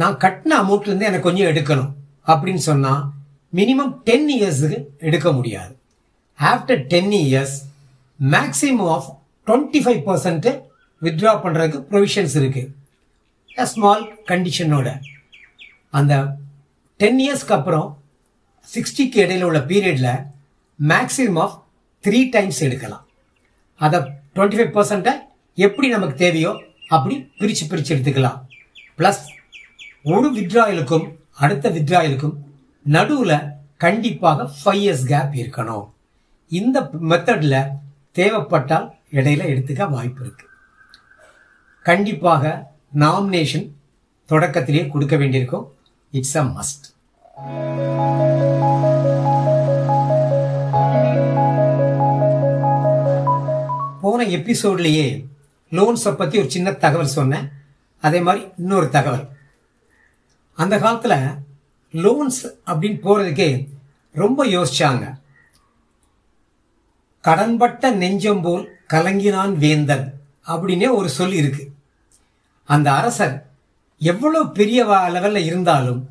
நான் 0.00 0.16
கட்டின 0.16 0.52
அமௌண்ட்லேருந்து 0.60 1.08
எனக்கு 1.08 1.26
கொஞ்சம் 1.26 1.50
எடுக்கணும். 1.50 1.90
அப்படின்னு 2.26 2.64
சொன்னால் 2.68 3.02
மினிமம் 3.58 3.92
டென் 4.08 4.28
இயர்ஸுக்கு 4.36 4.78
எடுக்க 4.98 5.32
முடியாது. 5.32 5.72
After 6.38 6.82
ten 6.92 7.12
years 7.24 7.56
maximum 8.18 8.90
of 8.94 9.08
twenty 9.46 9.80
five 9.84 10.00
percent 10.08 10.48
withdraw 11.02 11.32
பண்ணுறதுக்கு 11.44 11.78
ப்ரொவிஷன்ஸ் 11.90 12.36
இருக்குது 12.40 13.64
ஸ்மால் 13.64 14.04
கண்டிஷனோட 14.28 14.88
அந்த 15.90 16.14
டென் 17.00 17.20
இயர்ஸ்க்கு 17.24 17.56
அப்புறம் 17.58 17.88
சிக்ஸ்டிக்கு 18.74 19.18
இடையில 19.24 19.42
உள்ள 19.42 19.58
பீரியடில் 19.58 20.12
மேக்ஸிமம் 20.78 21.40
ஆஃப் 21.44 21.56
த்ரீ 22.04 22.20
டைம்ஸ் 22.30 22.60
எடுக்கலாம். 22.66 23.04
அதை 23.80 24.00
டுவெண்ட்டி 24.34 24.58
ஃபைவ் 24.58 24.74
பர்சன்ட்டை 24.76 25.12
எப்படி 25.54 25.88
நமக்கு 25.88 26.16
தேவையோ 26.16 26.52
அப்படி 26.88 27.30
பிரித்து 27.38 27.66
பிரித்து 27.66 27.96
எடுத்துக்கலாம். 27.96 28.40
ப்ளஸ் 28.98 29.22
ஒரு 30.02 30.32
வித்ராயலுக்கும் 30.34 31.06
அடுத்த 31.30 31.70
வித்ராயலுக்கும் 31.70 32.34
நடுவில் 32.82 33.38
கண்டிப்பாக 33.76 34.50
ஃபைவ் 34.58 34.82
இயர்ஸ் 34.82 35.06
கேப் 35.06 35.32
இருக்கணும். 35.32 35.90
இந்த 36.48 36.90
மெத்தடில் 37.10 37.70
தேவைப்பட்டால் 38.12 38.94
இடையில 39.12 39.46
எடுத்துக்க 39.52 39.90
வாய்ப்பு 39.90 40.20
இருக்கு. 40.20 40.46
கண்டிப்பாக 41.82 42.72
நாமினேஷன் 42.98 43.70
தொடக்கத்திலேயே 44.26 44.88
கொடுக்க 44.88 45.16
வேண்டியிருக்கும். 45.16 45.74
இட்ஸ் 46.10 46.36
அ 46.36 46.42
மஸ்ட் 46.42 46.92
போன 54.00 54.24
எபிசோட்லேயே 54.24 55.32
லோன்ஸை 55.70 56.14
பற்றி 56.14 56.38
ஒரு 56.38 56.50
சின்ன 56.50 56.72
தகவல் 56.72 57.16
சொன்னேன். 57.18 57.52
அதே 58.00 58.20
மாதிரி 58.20 58.44
இன்னொரு 58.58 58.88
தகவல். 58.88 59.28
அந்த 60.54 60.78
காலத்தில் 60.78 61.18
லோன்ஸ் 61.92 62.42
அப்படின்னு 62.66 62.98
போகிறதுக்கே 63.04 63.68
ரொம்ப 64.12 64.46
யோசிச்சாங்க. 64.46 65.04
கடன்பட்ட 67.24 67.92
நெஞ்சம் 67.92 68.42
போல் 68.42 68.64
கலங்கினான் 68.92 69.54
வேந்தன் 69.56 70.20
அப்படின்னே 70.46 70.88
ஒரு 70.92 71.08
சொல் 71.08 71.32
இருக்கு. 71.32 71.72
அந்த 72.64 72.92
அரசர் 72.92 73.46
எவ்வளோ 73.98 74.42
பெரிய 74.44 74.84
லெவலில் 74.84 75.48
இருந்தாலும் 75.50 76.10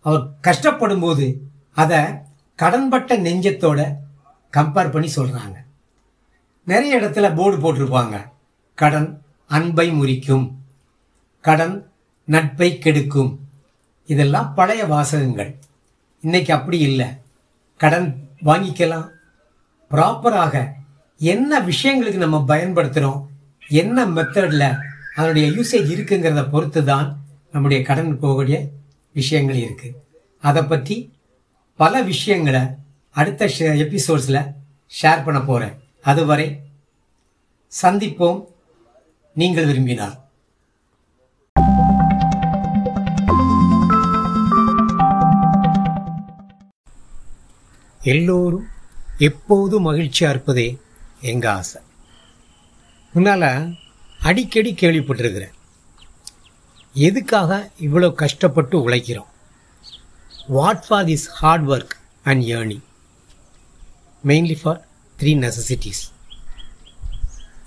அவர் 0.00 0.28
கஷ்டப்படும் 0.42 1.00
போது 1.00 1.26
அதை 1.74 1.98
கடன்பட்ட 2.62 3.16
நெஞ்சத்தோட 3.26 3.92
கம்பேர் 4.52 4.90
பண்ணி 4.90 5.08
சொல்கிறாங்க 5.16 5.56
நிறைய 6.64 7.00
இடத்துல 7.00 7.34
போர்டு 7.34 7.58
போட்டிருப்பாங்க. 7.64 8.16
கடன் 8.80 9.22
அன்பை 9.46 9.90
முறிக்கும். 9.90 10.46
கடன் 11.40 11.90
நட்பை 12.24 12.78
கெடுக்கும். 12.78 13.30
இதெல்லாம் 14.06 14.54
பழைய 14.54 14.84
வாசகங்கள். 14.84 15.52
இன்னைக்கு 16.20 16.52
அப்படி 16.52 16.78
இல்லை. 16.78 17.06
கடன் 17.76 18.08
வாங்கிக்கலாம். 18.44 19.08
ப்ராப்பராக 19.90 20.54
என்ன 21.18 21.60
விஷயங்களுக்கு 21.60 22.22
நம்ம 22.24 22.44
பயன்படுத்துகிறோம் 22.48 23.20
என்ன 23.68 24.06
மெத்தடில் 24.06 24.78
அதனுடைய 25.14 25.46
யூசேஜ் 25.50 25.90
இருக்குங்கிறத 25.94 26.50
பொறுத்து 26.50 26.84
தான் 26.84 27.08
நம்முடைய 27.52 27.84
கடன் 27.84 28.18
போகக்கூடிய 28.22 28.56
விஷயங்கள் 29.12 29.56
இருக்குது 29.56 29.96
அதை 30.40 30.62
பற்றி 30.62 30.96
பல 31.76 32.02
விஷயங்களை 32.02 32.60
அடுத்த 33.10 33.46
எபிசோட்ஸில் 33.84 34.40
ஷேர் 35.02 35.24
பண்ண 35.24 35.38
போகிறேன் 35.40 35.74
அதுவரை 36.02 36.48
சந்திப்போம். 37.82 38.40
நீங்கள் 39.40 39.66
விரும்பினால். 39.66 40.14
எல்லோரும் 48.02 48.66
எப்போதும் 49.18 49.82
மகிழ்ச்சியாக 49.82 50.34
இருப்பதே 50.34 50.80
எங்கள் 51.20 51.50
ஆசை. 51.50 51.82
முன்னால் 53.12 53.76
அடிக்கடி 54.20 54.72
கேள்விப்பட்டிருக்கிறேன். 54.72 55.54
எதுக்காக 56.92 57.70
இவ்வளோ 57.80 58.12
கஷ்டப்பட்டு 58.12 58.88
உழைக்கிறோம்? 58.88 59.30
What 60.46 60.84
for 60.88 61.04
this 61.04 61.28
hard 61.40 61.68
work 61.70 61.94
and 62.22 62.42
earning 62.42 62.84
mainly 64.24 64.58
for 64.62 64.86
three 65.18 65.32
necessities 65.44 66.04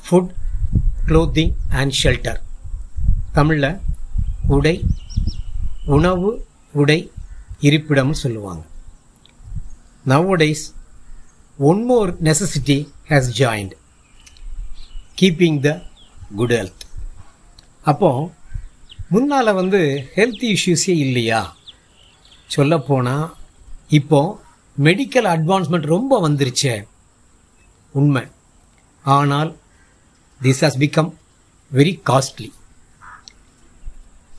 food 0.05 0.31
clothing 1.09 1.53
and 1.69 1.93
shelter 2.03 2.41
தமிழில் 3.31 3.79
உடை 4.47 4.85
உணவு 5.85 6.45
உடை 6.73 7.11
இருப்பிடம்னு 7.61 8.11
சொல்லுவாங்க. 8.11 8.65
Nowadays 10.07 10.65
one 11.57 11.85
more 11.85 12.21
necessity 12.21 12.87
has 13.09 13.29
joined 13.37 13.71
keeping 15.21 15.59
the 15.59 15.81
good 16.35 16.53
health 16.53 16.83
அப்போ 17.83 18.31
முன்னால் 19.09 19.53
வந்து 19.53 20.09
ஹெல்த் 20.15 20.55
இஷ்யூஸே 20.55 20.89
இல்லையா? 20.89 21.55
சொல்லப்போனால் 22.47 23.33
இப்போ 23.87 24.41
மெடிக்கல் 24.83 25.29
அட்வான்ஸ்மெண்ட் 25.35 25.85
ரொம்ப 25.85 26.29
வந்துருச்சே. 26.29 26.87
உண்மை. 27.91 28.23
ஆனால் 29.03 29.58
this 30.41 30.61
has 30.63 30.79
become 30.83 31.11
very 31.71 31.93
costly 32.09 32.49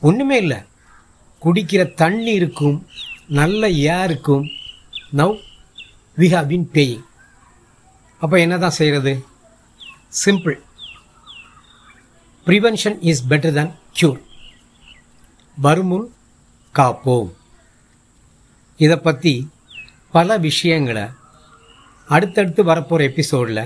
ஒன்றுமே 0.07 0.37
இல்லை. 0.43 0.59
குடிக்கிற 1.41 1.81
தண்ணீருக்கும் 2.01 2.77
நல்ல 3.39 3.69
ஏருக்கும் 3.95 4.45
now 5.19 5.35
we 6.17 6.27
have 6.33 6.49
been 6.51 6.67
paying 6.75 7.03
அப்போ 8.21 8.35
என்ன 8.45 8.55
தான் 8.63 8.77
செய்கிறது 8.79 9.13
simple 10.23 10.57
prevention 12.47 12.97
is 13.11 13.23
better 13.31 13.55
than 13.57 13.71
cure 13.99 14.19
வருமுன் 15.57 16.07
காப்போம். 16.75 17.31
இதை 18.79 18.97
பற்றி 19.07 19.33
பல 20.13 20.37
விஷயங்களை 20.47 21.05
அடுத்தடுத்து 22.07 22.61
வரப்போகிற 22.71 23.09
எபிசோடில் 23.11 23.63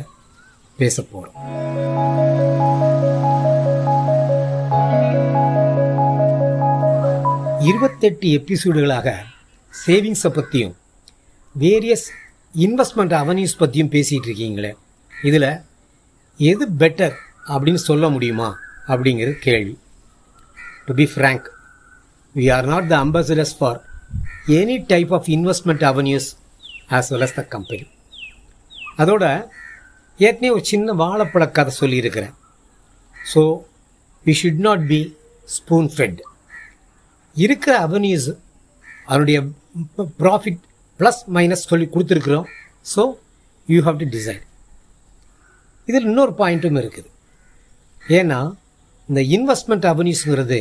பேச 0.80 1.03
போகிறோம் 1.12 1.36
இருபத்தெட்டு 7.66 8.28
எபிசோடுகளாக 8.38 9.10
சேவிங்ஸை 9.86 10.28
பற்றியும் 10.28 10.76
வேரியஸ் 11.60 12.08
இன்வெஸ்ட்மெண்ட் 12.56 13.16
அவென்யூஸ் 13.22 13.58
பற்றியும் 13.58 13.92
பேசிகிட்டு 13.92 14.30
இருக்கீங்களே 14.30 14.72
இதில் 15.24 15.50
எது 16.38 16.68
பெட்டர் 16.80 17.16
அப்படின்னு 17.48 17.82
சொல்ல 17.90 18.10
முடியுமா 18.10 18.58
அப்படிங்கிறது 18.88 19.34
கேள்வி. 19.40 19.78
To 20.86 20.94
be 20.94 21.10
frank 21.16 21.48
we 22.36 22.54
are 22.54 22.66
not 22.66 22.88
the 22.88 22.98
ambassadors 23.06 23.56
for 23.60 23.80
any 24.48 24.86
type 24.88 25.14
of 25.14 25.28
investment 25.28 25.86
avenues 25.92 26.28
as 26.90 27.10
well 27.14 27.26
as 27.28 27.34
the 27.34 27.44
company 27.44 27.86
அதோட 28.98 29.24
ஏற்கனவே 30.18 30.50
ஒரு 30.50 30.66
சின்ன 30.66 30.94
வாழைப்பழ 30.94 31.52
கதை 31.52 31.74
சொல்லியிருக்கிறேன். 31.80 32.36
So 33.34 33.42
we 34.26 34.34
should 34.44 34.64
not 34.68 34.88
be 34.88 35.18
spoon 35.46 35.90
fed 35.98 36.20
இருக்கிற 37.44 37.74
அவென்யூஸ் 37.88 38.30
அதனுடைய 39.10 39.38
ப்ராஃபிட் 40.22 40.62
ப்ளஸ் 40.99 41.22
மைனஸ் 41.38 41.70
சொல்லி 41.72 41.88
கொடுத்துருக்குறோம். 41.94 42.48
So 42.94 43.02
you 43.68 43.80
have 43.88 43.98
to 44.02 44.07
decide 44.18 44.44
இதில் 45.90 46.07
இன்னொரு 46.12 46.34
பாயிண்ட்டும் 46.41 46.80
இருக்குது. 46.82 47.10
ஏன்னா 48.20 48.40
இந்த 49.10 49.22
investment 49.38 49.86
அவென்யூஸுங்கிறது 49.91 50.60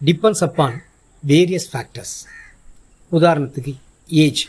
depends 0.00 0.44
upon 0.46 0.76
various 1.22 1.68
factors 1.72 2.14
உதாரணத்துக்கு 3.12 3.72
ஏஜ் 4.24 4.42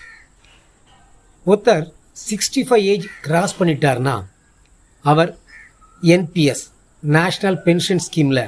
ஒருத்தர் 1.46 1.86
சிக்ஸ்டி 2.28 2.62
ஃபைவ் 2.70 2.86
ஏஜ் 2.94 3.06
கிராஸ் 3.28 3.58
பண்ணிட்டார்னா 3.60 4.16
அவர் 5.06 5.32
என்பிஎஸ் 6.16 6.64
நேஷ்னல் 7.04 7.60
பென்ஷன் 7.68 8.04
ஸ்கீமில் 8.08 8.44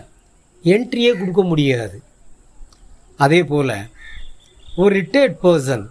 என்ட்ரியே 0.73 1.11
கொடுக்க 1.19 1.41
முடியாது. 1.51 1.97
அதே 3.18 3.44
போல் 3.44 3.90
ஒரு 4.76 4.95
ரிட்டையர்ட் 4.95 5.38
பர்சன் 5.44 5.85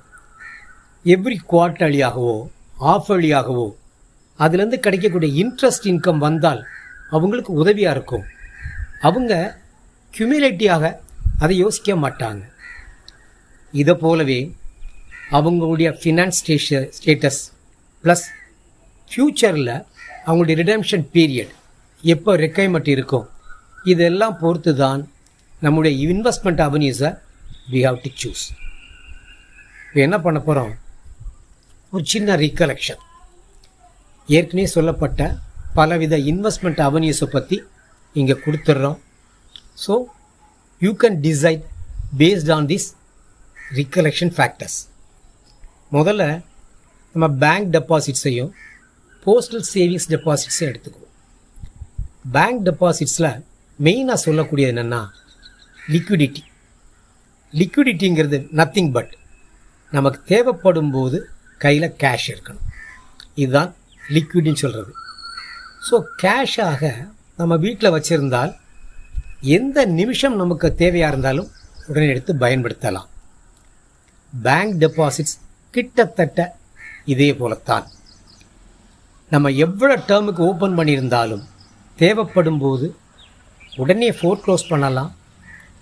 எவ்ரி 1.05 1.37
குவார்டர்லியாகவோ 1.51 2.49
ஆஃப் 2.79 3.13
அலியாகவோ 3.13 3.75
அதுலேருந்து 4.39 4.79
கிடைக்கக்கூடிய 4.79 5.45
இன்ட்ரெஸ்ட் 5.45 5.85
இன்கம் 5.85 6.19
வந்தால் 6.19 6.67
அவங்களுக்கு 7.11 7.53
உதவியாக 7.53 7.97
இருக்கும். 7.97 8.25
அவங்க 9.01 9.59
கியூமிலேட்டிவாக 10.19 10.97
அதை 11.39 11.57
யோசிக்க 11.57 11.95
மாட்டாங்க. 11.95 12.41
இதை 13.73 13.95
போலவே 13.95 14.55
அவங்களுடைய 15.31 15.99
ஃபினான்ஸ் 16.01 16.39
ஸ்டேஷ 16.41 16.91
ஸ்டேட்டஸ் 16.99 17.41
ப்ளஸ் 18.05 18.25
ஃப்யூச்சரில் 19.11 19.85
அவங்களுடைய 20.27 20.57
ரிடம்ஷன் 20.63 21.05
பீரியட் 21.13 21.53
எப்போ 22.03 22.37
ரெக்கைமெண்ட் 22.37 22.89
இருக்கும் 22.89 23.29
இதெல்லாம் 23.85 24.39
பொறுத்து 24.39 24.77
தான் 24.77 25.11
நம்முடைய 25.65 25.93
இன்வெஸ்ட்மெண்ட் 26.07 26.63
அவென்யூஸை 26.69 27.11
வி 27.73 27.81
ஹாவ் 27.87 27.99
டு 28.05 28.11
சூஸ் 28.23 28.45
இப்போ 29.87 30.01
என்ன 30.07 30.17
பண்ண 30.21 30.39
போகிறோம் 30.41 30.73
ஒரு 31.93 32.05
சின்ன 32.13 32.37
ரீகலெக்ஷன் 32.37 33.03
ஏற்கனவே 34.29 34.67
சொல்லப்பட்ட 34.77 35.21
பலவித 35.75 36.17
இன்வெஸ்ட்மெண்ட் 36.33 36.81
அவென்யூஸை 36.87 37.29
பற்றி 37.35 37.57
இங்கே 38.15 38.33
கொடுத்துட்றோம். 38.33 38.99
So 39.85 39.93
you 40.81 40.91
can 41.03 41.19
decide 41.29 41.63
based 42.19 42.51
on 42.53 42.67
this 42.73 42.89
recollection 43.79 44.33
factors 44.37 44.79
முதல்ல 45.93 46.25
நம்ம 47.15 47.29
பேங்க் 47.45 47.71
டெபாசிட்ஸையும் 47.77 48.53
போஸ்டல் 49.27 49.65
சேவிங்ஸ் 49.75 50.09
டெபாசிட்ஸையும் 50.09 50.71
எடுத்துக்குவோம். 50.73 51.15
பேங்க் 52.33 52.63
டெபாசிட்ஸில் 52.69 53.31
மெயினாக 53.79 54.19
சொல்லக்கூடியது 54.25 54.73
என்னென்னா 54.75 55.03
லிக்விடிட்டி 55.89 56.43
லிக்விடிட்டிங்கிறது 57.53 58.39
நத்திங் 58.59 58.91
பட் 58.93 59.13
நமக்கு 59.91 60.21
தேவைப்படும் 60.25 60.91
போது 60.91 61.19
கையில் 61.59 61.95
கேஷ் 62.03 62.27
இருக்கணும். 62.33 62.67
இதுதான் 63.35 63.75
லிக்விடின்னு 64.15 64.63
சொல்கிறது 64.65 64.93
ஸோ 65.89 65.99
கேஷாக 66.23 67.09
நம்ம 67.37 67.57
வீட்டில் 67.57 67.95
வச்சுருந்தால் 67.95 68.53
எந்த 69.41 69.85
நிமிஷம் 69.87 70.37
நமக்கு 70.37 70.75
தேவையாக 70.83 71.13
இருந்தாலும் 71.13 71.51
உடனே 71.87 72.09
எடுத்து 72.09 72.33
பயன்படுத்தலாம். 72.35 73.09
பேங்க் 74.33 74.77
டெபாசிட்ஸ் 74.83 75.39
கிட்டத்தட்ட 75.71 76.57
இதே 77.05 77.35
போலத்தான். 77.35 77.87
நம்ம 79.31 79.51
எவ்வளோ 79.65 79.97
டேர்முக்கு 80.09 80.43
ஓப்பன் 80.51 80.79
பண்ணியிருந்தாலும் 80.79 81.45
தேவைப்படும் 81.97 82.59
போது 82.59 82.97
உடனே 83.77 84.11
ஃபோர் 84.11 84.43
க்ளோஸ் 84.45 84.69
பண்ணலாம். 84.69 85.15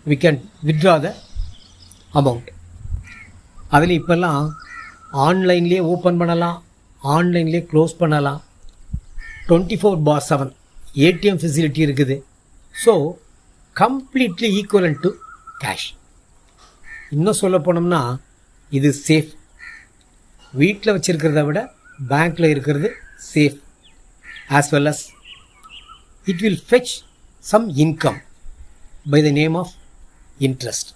We 0.07 0.17
can 0.23 0.39
withdraw 0.67 0.95
the 1.05 1.09
amount 2.15 2.49
அதில் 3.77 3.97
இப்போல்லாம் 3.99 4.45
ஆன்லைன்லேயே 5.27 5.81
ஓப்பன் 5.93 6.21
பண்ணலாம் 6.21 6.59
ஆன்லைன்லேயே 7.15 7.63
க்ளோஸ் 7.71 7.95
பண்ணலாம். 8.01 8.41
Twenty 9.49 9.77
four 9.81 9.99
by 10.09 10.25
seven 10.29 10.53
ATM 11.07 11.41
facility 11.41 11.81
இருக்குது. 11.87 12.17
So 12.75 12.93
completely 13.77 14.49
equivalent 14.61 14.99
to 15.05 15.11
cash 15.63 15.89
இன்னும் 17.17 17.41
சொல்ல 17.43 17.59
போனோம்னா 17.67 18.01
இது 18.73 18.91
சேஃப் 19.07 19.31
வீட்டில் 20.55 20.95
வச்சுருக்கிறத 20.97 21.43
விட 21.49 21.61
பேங்க்கில் 22.11 22.53
இருக்கிறது 22.55 22.89
safe 23.33 23.59
as 24.59 24.71
well 24.75 24.91
as 24.93 25.05
it 26.27 26.43
will 26.45 26.61
fetch 26.69 26.95
some 27.45 27.69
income 27.85 28.21
by 29.13 29.21
the 29.29 29.33
name 29.41 29.57
of 29.63 29.75
interest 30.47 30.91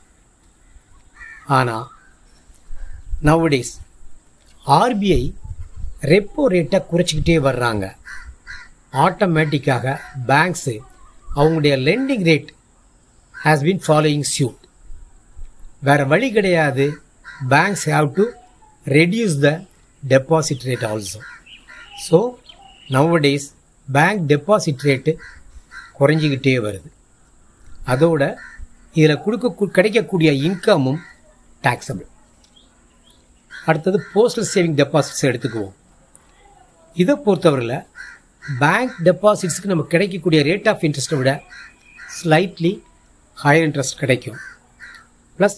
ஆனால் 1.57 1.87
நவடேஸ் 3.29 3.73
ஆர்பிஐ 4.81 5.23
ரெப்போ 6.13 6.43
ரேட்டை 6.55 6.79
குறைச்சிக்கிட்டே 6.91 7.37
வர்றாங்க. 7.49 7.85
ஆட்டோமேட்டிக்காக 9.05 9.95
பேங்க்ஸு 10.31 10.75
அவங்களுடைய 11.37 11.75
lending 11.89 12.25
rate 12.31 12.51
has 13.35 13.65
been 13.67 13.83
following 13.87 14.27
suit 14.35 14.61
வேறு 15.89 16.05
வழி 16.13 16.29
கிடையாது. 16.37 16.87
Banks 17.53 17.87
have 17.95 18.09
to 18.19 18.25
reduce 18.99 19.37
the 19.47 19.51
deposit 20.03 20.67
rate 20.71 20.87
also 20.91 21.21
so 22.07 22.19
nowadays 22.97 23.47
bank 23.89 24.23
deposit 24.33 24.85
rate 24.89 25.13
குறைஞ்சிக்கிட்டே 25.99 26.55
வருது. 26.67 26.89
அதோட 27.93 28.23
இதில் 28.99 29.23
கொடுக்க 29.25 29.69
கிடைக்கக்கூடிய 29.77 30.31
இன்கமும் 30.49 31.01
டேக்ஸபிள் 31.65 32.09
அடுத்தது 33.69 33.99
போஸ்டல் 34.15 34.49
சேவிங் 34.55 34.77
டெபாசிட்ஸ் 34.81 35.27
எடுத்துக்குவோம். 35.29 35.75
இதை 37.03 37.15
பொறுத்தவரையில் 37.27 37.85
பேங்க் 38.63 38.97
டெபாசிட்ஸுக்கு 39.07 39.71
நம்ம 39.73 39.87
கிடைக்கக்கூடிய 39.93 40.41
ரேட் 40.49 40.69
ஆஃப் 40.73 40.83
இன்ட்ரெஸ்ட்டை 40.87 41.19
விட 41.21 41.33
ஸ்லைட்லி 42.19 42.73
ஹையர் 43.45 43.67
இன்ட்ரெஸ்ட் 43.69 44.01
கிடைக்கும். 44.03 44.39
ப்ளஸ் 45.39 45.57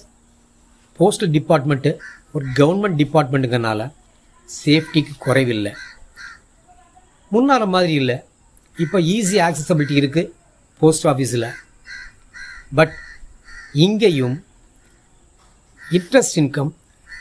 போஸ்டல் 0.99 1.33
டிபார்ட்மெண்ட்டு 1.39 1.93
ஒரு 2.37 2.47
கவர்மெண்ட் 2.61 2.99
டிபார்ட்மெண்ட்டுங்கிறனால 3.03 3.91
சேஃப்டிக்கு 4.49 5.15
குறைவில்லை. 5.27 5.73
முன்னால் 7.35 7.73
மாதிரி 7.77 7.95
இல்லை. 8.03 8.17
இப்போ 8.85 8.99
ஈஸி 9.15 9.39
ஆக்சசபிலிட்டி 9.49 9.97
இருக்குது 10.03 10.31
போஸ்ட் 10.81 11.07
ஆஃபீஸில் 11.13 11.49
பட் 12.79 12.95
இங்கேயும் 13.85 14.37
interest 15.97 16.37
income 16.41 16.71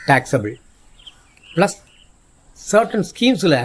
taxable 0.08 0.54
plus 1.54 1.74
certain 2.58 3.06
ஸ்கீம்ஸில் 3.08 3.56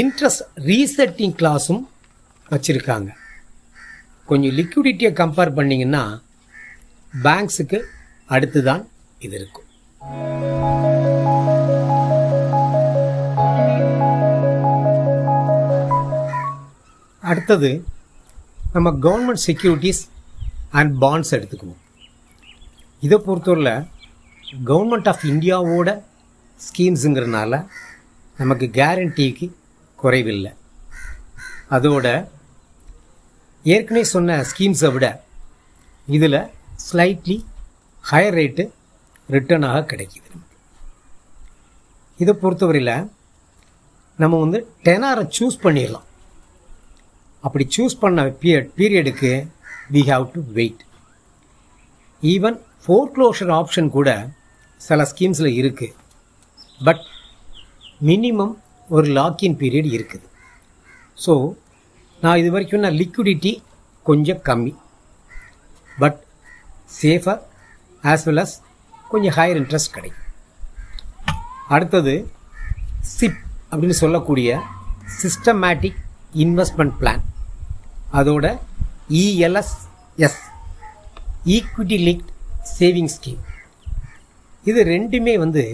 interest 0.00 0.44
resetting 0.70 1.34
கிளாஸும் 1.40 1.82
வச்சுருக்காங்க. 2.52 3.10
கொஞ்சம் 4.30 4.56
லிக்விடிட்டியை 4.58 5.12
கம்பேர் 5.20 5.54
பண்ணிங்கன்னா 5.58 6.02
பேங்க்ஸுக்கு 7.26 7.80
அடுத்து 8.34 8.62
தான் 8.70 8.82
இது 9.26 9.36
இருக்கும். 9.40 9.68
அடுத்தது 17.32 17.70
நம்ம 18.72 18.90
கவர்மெண்ட் 19.06 19.44
செக்யூரிட்டிஸ் 19.48 20.02
அண்ட் 20.78 20.92
பாண்ட்ஸ் 21.02 21.34
எடுத்துக்குவோம். 21.36 21.80
இதை 23.04 23.18
பொறுத்தவரையில் 23.26 23.86
கவர்மெண்ட் 24.70 25.08
ஆஃப் 25.12 25.24
இந்தியாவோட 25.32 25.88
ஸ்கீம்ஸுங்கிறனால 26.66 27.52
நமக்கு 28.36 28.66
கேரண்டிக்கு 28.78 29.46
குறைவில்லை. 30.02 30.52
அதோட 31.76 32.06
ஏற்கனவே 33.74 34.04
சொன்ன 34.14 34.38
ஸ்கீம்ஸை 34.50 34.92
விட 34.92 35.06
இதில் 36.06 36.38
ஸ்லைட்லி 36.86 37.36
ஹையர் 38.10 38.36
ரேட்டு 38.38 38.64
ரிட்டர்னாக 39.34 39.82
கிடைக்கிது. 39.90 40.28
நமக்கு 40.32 40.56
இதை 42.22 42.34
பொறுத்தவரையில் 42.34 42.96
நம்ம 44.22 44.40
வந்து 44.44 44.58
டெனாரை 44.84 45.24
சூஸ் 45.36 45.62
பண்ணிடலாம். 45.64 46.08
அப்படி 47.46 47.64
சூஸ் 47.76 48.00
பண்ண 48.02 48.24
period 48.42 48.68
பீரியடுக்கு 48.78 49.32
we 49.94 50.02
have 50.10 50.24
to 50.34 50.42
wait 50.58 50.82
even 52.22 52.58
foreclosure 52.84 53.52
option 53.60 53.88
கூட 53.96 54.10
சில 54.80 55.06
ஸ்கீம்ஸில் 55.10 55.56
இருக்குது 55.60 55.94
பட் 56.86 57.02
மினிமம் 58.10 58.54
ஒரு 58.96 59.08
லாக்இன் 59.18 59.56
பீரியட் 59.60 59.88
இருக்குது. 59.96 60.26
ஸோ 61.24 61.32
நான் 62.22 62.40
இது 62.40 62.50
வரைக்கும் 62.54 62.84
நான் 62.84 62.98
லிக்விடிட்டி 63.02 63.52
கொஞ்சம் 64.08 64.40
கம்மி. 64.48 64.72
But 66.02 66.18
safer 67.00 67.40
as 68.12 68.24
well 68.28 68.42
as 68.44 68.54
கொஞ்சம் 69.12 69.34
ஹையர் 69.38 69.58
இன்ட்ரெஸ்ட் 69.60 69.94
கிடைக்கும். 69.96 70.28
அடுத்தது 71.74 72.14
சிப் 73.16 73.40
அப்படின்னு 73.70 73.96
சொல்லக்கூடிய 74.02 74.50
சிஸ்டமேட்டிக் 75.22 76.00
இன்வெஸ்ட்மெண்ட் 76.44 76.94
பிளான் 77.00 77.22
அதோட 78.20 78.46
ELSS 79.20 80.40
equity 81.54 81.96
linked 82.08 82.30
saving 82.76 83.10
scheme 83.14 83.40
இது 84.64 84.80
ரெண்டுமே 84.94 85.34
வந்து 85.44 85.64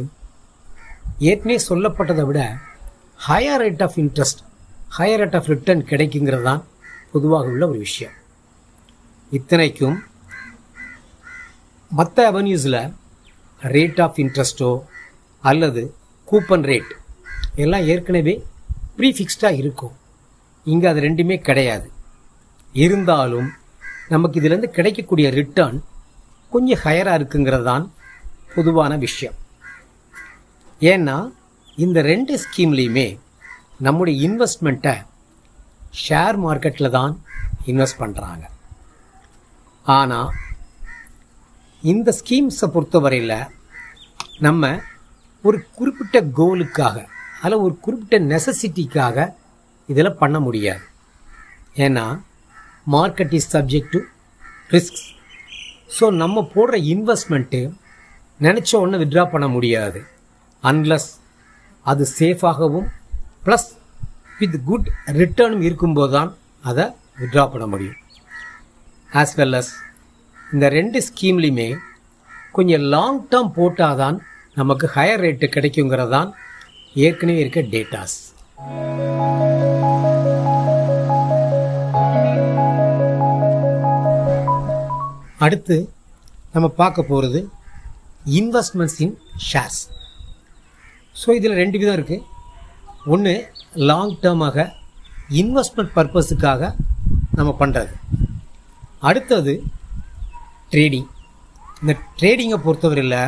ஏற்கனவே 1.31 1.59
சொல்லப்பட்டதை 1.69 2.25
விட 2.29 2.41
higher 3.27 3.61
rate 3.65 3.83
of 3.87 3.99
interest 4.03 4.41
higher 4.99 5.21
rate 5.23 5.37
of 5.39 5.51
return 5.53 5.83
கிடைக்குங்கிறது 5.91 6.47
தான் 6.49 6.63
பொதுவாக 7.13 7.51
உள்ள 7.53 7.63
ஒரு 7.73 7.79
விஷயம். 7.87 8.15
இத்தனைக்கும் 9.33 9.99
மற்ற 11.99 12.17
அவென்யூஸில் 12.31 12.81
ரேட் 13.61 14.01
ஆஃப் 14.07 14.19
இன்ட்ரெஸ்ட்டோ 14.25 14.71
அல்லது 15.51 15.83
கூப்பன் 16.33 16.67
ரேட் 16.71 16.93
எல்லாம் 17.65 17.87
ஏற்கனவே 17.93 18.35
ப்ரீஃபிக்ஸ்டாக 18.99 19.61
இருக்கும். 19.63 19.95
இங்கே 20.67 20.87
அது 20.93 21.01
ரெண்டுமே 21.09 21.39
கிடையாது. 21.49 21.89
இருந்தாலும் 22.85 23.49
நமக்கு 24.09 24.39
இதிலேருந்து 24.41 24.77
கிடைக்கக்கூடிய 24.77 25.29
ரிட்டர்ன் 25.39 25.79
கொஞ்சம் 26.53 26.83
ஹையராக 26.85 27.19
இருக்குங்கிறது 27.19 27.67
தான் 27.71 27.85
பொதுவான 28.55 28.93
விஷயம். 28.97 29.37
ஏன்னா 30.81 31.17
இந்த 31.79 31.99
ரெண்டு 32.03 32.35
ஸ்கீம்லேயுமே 32.45 33.09
நம்முடைய 33.87 34.15
இன்வெஸ்ட்மெண்ட்டை 34.29 34.95
ஷேர் 36.05 36.39
மார்க்கெட்டில் 36.45 36.95
தான் 36.99 37.13
இன்வெஸ்ட் 37.67 38.01
பண்ணுறாங்க 38.01 38.45
ஆனால் 39.87 40.31
இந்த 41.83 42.09
ஸ்கீம்ஸை 42.21 42.69
பொறுத்தவரையில் 42.75 43.39
நம்ம 44.47 44.71
ஒரு 45.45 45.59
குறிப்பிட்ட 45.79 46.19
கோலுக்காக 46.39 46.97
அல்ல 47.43 47.59
ஒரு 47.67 47.75
குறிப்பிட்ட 47.85 48.19
நெசசிட்டிக்காக 48.33 49.27
இதில் 49.89 50.19
பண்ண 50.23 50.37
முடியாது. 50.41 50.85
ஏன்னா 51.77 52.07
market 52.95 53.35
is 53.39 53.51
subject 53.55 53.93
to 53.95 54.01
risk 54.75 55.01
so 55.97 56.07
நம்ம 56.23 56.45
போடுற 56.55 56.77
இன்வெஸ்ட்மெண்ட்டு 56.95 57.61
நினச்ச 58.41 58.71
ஒன்று 58.83 59.01
வித்ட்ரா 59.01 59.25
பண்ண 59.33 59.47
முடியாது. 59.55 60.01
அன்லஸ் 60.65 61.09
அது 61.87 62.05
சேஃபாகவும் 62.19 62.89
ப்ளஸ் 63.47 63.69
வித் 64.41 64.59
குட் 64.69 64.89
ரிட்டர்னும் 65.21 65.65
இருக்கும்போது 65.69 66.13
தான் 66.17 66.31
அதை 66.65 66.85
வித்ட்ரா 67.21 67.45
பண்ண 67.53 67.67
முடியும். 67.73 67.99
ஆஸ் 69.21 69.35
வெல் 69.39 69.59
அஸ் 69.61 69.73
இந்த 70.53 70.67
ரெண்டு 70.79 70.99
ஸ்கீம்லையுமே 71.09 71.69
கொஞ்சம் 72.59 72.85
லாங் 72.95 73.21
டேர்ம் 73.33 73.53
போட்டால் 73.59 73.99
தான் 74.03 74.19
நமக்கு 74.61 74.87
ஹையர் 74.97 75.23
ரேட்டு 75.25 75.49
கிடைக்குங்கிறதான் 75.57 76.31
ஏற்கனவே 77.07 77.41
இருக்க 77.45 77.61
டேட்டாஸ் 77.75 78.17
அடுத்து 85.45 85.77
நம்ம 86.55 86.67
பார்க்க 86.81 87.03
போகிறது 87.03 87.41
இன்வெஸ்ட்மெண்ட்ஸ் 88.39 88.99
இன் 89.05 89.15
ஷேர்ஸ் 89.51 89.81
ஸோ 91.17 91.29
இதில் 91.39 91.61
ரெண்டு 91.63 91.79
விதம் 91.79 91.97
இருக்குது 91.99 92.27
ஒன்று 93.07 93.35
லாங் 93.91 94.15
டேர்மாக 94.23 94.67
இன்வெஸ்ட்மெண்ட் 95.41 95.95
பர்பஸுக்காக 95.97 96.71
நம்ம 97.33 97.51
பண்ணுறது 97.61 97.95
அடுத்தது 99.03 99.55
ட்ரேடிங் 100.73 101.09
இந்த 101.81 101.93
ட்ரேடிங்கை 102.21 102.59
பொறுத்தவரையில் 102.63 103.19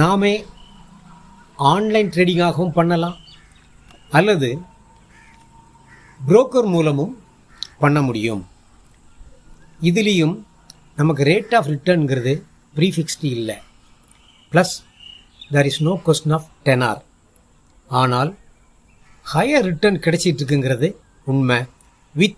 நாமே 0.00 0.34
ஆன்லைன் 1.58 2.12
ட்ரேடிங்காகவும் 2.14 2.76
பண்ணலாம் 2.78 3.16
அல்லது 4.10 4.48
புரோக்கர் 6.20 6.68
மூலமும் 6.74 7.14
பண்ண 7.78 7.98
முடியும். 8.02 8.42
இதுலேயும் 9.82 10.42
நமக்கு 10.96 11.24
ரேட் 11.24 11.54
ஆஃப் 11.56 11.66
ரிட்டர்னுங்கிறது 11.66 12.42
ப்ரீஃபிக்ஸ்டு 12.74 13.30
இல்லை. 13.36 13.56
Plus 14.52 14.74
there 15.50 15.64
is 15.64 15.82
no 15.82 16.00
question 16.06 16.32
of 16.32 16.48
tenure 16.64 17.02
ஆனால் 17.88 18.36
ஹையர் 19.34 19.62
ரிட்டர்ன் 19.62 19.98
கிடைச்சிட்டு 19.98 20.42
இருக்குங்கிறது 20.42 20.94
உண்மை 21.24 21.64
with 22.14 22.36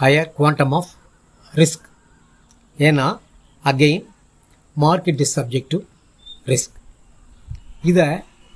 higher 0.00 0.32
quantum 0.32 0.72
of 0.72 0.90
risk 1.54 1.86
ஏன்னா 2.78 3.18
again 3.64 4.04
market 4.80 5.20
is 5.20 5.40
subject 5.40 5.66
to 5.68 5.80
risk 6.46 6.76
இதை 7.82 8.08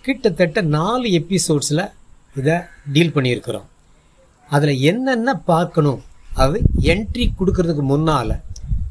கிட்டத்தட்ட 0.03 0.61
நாலு 0.61 1.09
எபிசோட்ஸில் 1.09 1.91
இதை 2.37 2.55
டீல் 2.93 3.15
பண்ணியிருக்கிறோம். 3.15 3.67
அதில் 4.49 4.81
என்னென்ன 4.81 5.35
பார்க்கணும்? 5.35 6.03
அது 6.37 6.59
என்ட்ரி 6.93 7.33
கொடுக்கறதுக்கு 7.39 7.83
முன்னால் 7.83 8.35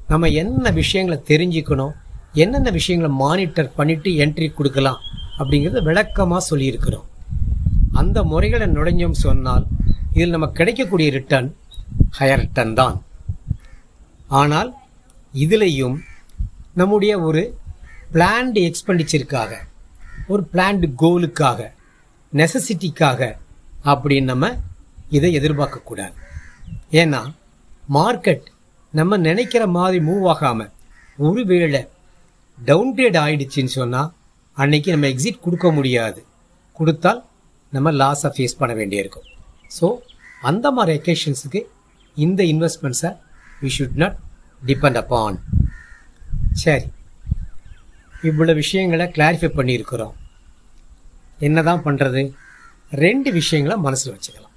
நம்ம 0.07 0.29
என்ன 0.29 0.71
விஷயங்களை 0.71 1.17
தெரிஞ்சுக்கணும் 1.31 1.93
என்னென்ன 2.33 2.69
விஷயங்களை 2.71 3.15
மானிட்டர் 3.15 3.75
பண்ணிவிட்டு 3.77 4.09
என்ட்ரி 4.23 4.53
கொடுக்கலாம் 4.53 5.01
அப்படிங்கிறத 5.39 5.81
விளக்கமாக 5.81 6.45
சொல்லியிருக்கிறோம். 6.49 7.07
அந்த 7.91 8.23
முறைகளை 8.23 8.67
நுழைஞ்சோம் 8.67 9.21
சொன்னால் 9.25 9.65
இதில் 10.13 10.29
நம்ம 10.29 10.47
கிடைக்கக்கூடிய 10.47 11.09
ரிட்டர்ன் 11.11 11.49
ஹையர் 12.19 12.39
ரிட்டர்ன் 12.39 12.73
தான். 12.73 12.97
ஆனால் 14.29 14.69
இதுலேயும் 15.33 15.97
நம்முடைய 16.73 17.19
ஒரு 17.19 17.43
பிளான்டு 18.13 18.61
எக்ஸ்பெண்டிச்சருக்காக 18.69 19.51
ஒரு 20.27 20.47
பிளான்டு 20.53 20.95
கோலுக்காக 20.95 21.71
நெசசிட்டிக்காக 22.33 23.21
அப்படின்னு 23.85 24.23
நம்ம 24.23 24.51
இதை 25.09 25.33
எதிர்பார்க்கக்கூடாது 25.39 26.15
ஏன்னா 27.01 27.21
மார்க்கெட் 27.97 28.45
நம்ம 28.99 29.17
நினைக்கிற 29.27 29.63
மாதிரி 29.77 29.99
மூவ் 30.09 30.25
ஆகாமல் 30.33 30.71
ஒருவேளை 31.27 31.81
டவுன்கிரேட் 32.57 33.17
ஆகிடுச்சின்னு 33.23 33.73
சொன்னால் 33.79 34.09
அன்னைக்கு 34.57 34.89
நம்ம 34.93 35.07
எக்ஸிட் 35.13 35.43
கொடுக்க 35.45 35.67
முடியாது. 35.77 36.19
கொடுத்தால் 36.77 37.21
நம்ம 37.75 37.91
லாஸை 38.01 38.29
ஃபேஸ் 38.35 38.59
பண்ண 38.59 38.73
வேண்டியிருக்கும். 38.79 39.27
ஸோ 39.77 39.87
அந்த 40.49 40.65
மாதிரி 40.77 40.93
எக்கேஷன்ஸுக்கு 40.99 41.61
இந்த 42.25 42.41
இன்வெஸ்ட்மெண்ட்ஸை 42.53 43.11
we 43.61 43.69
should 43.77 43.97
not 44.03 44.17
depend 44.61 44.99
upon 45.01 45.39
சரி. 46.63 46.87
இவ்வளோ 48.29 48.53
விஷயங்களை 48.61 49.05
கிளாரிஃபை 49.15 49.49
பண்ணியிருக்கிறோம். 49.59 50.13
என்ன 51.47 51.63
தான் 51.69 51.83
பண்ணுறது 51.87 52.21
ரெண்டு 53.05 53.29
விஷயங்களை 53.39 53.75
மனசில் 53.87 54.13
வச்சுக்கலாம். 54.13 54.55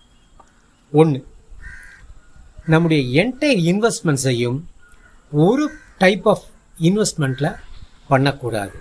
ஒன்று 0.92 1.18
நம்முடைய 2.72 3.02
என்டையர் 3.22 3.60
இன்வெஸ்ட்மெண்ட்ஸையும் 3.72 4.58
ஒரு 5.32 5.64
டைப் 6.02 6.26
ஆஃப் 6.32 6.46
இன்வெஸ்ட்மெண்ட்டில் 6.88 7.50
பண்ணக்கூடாது. 8.10 8.76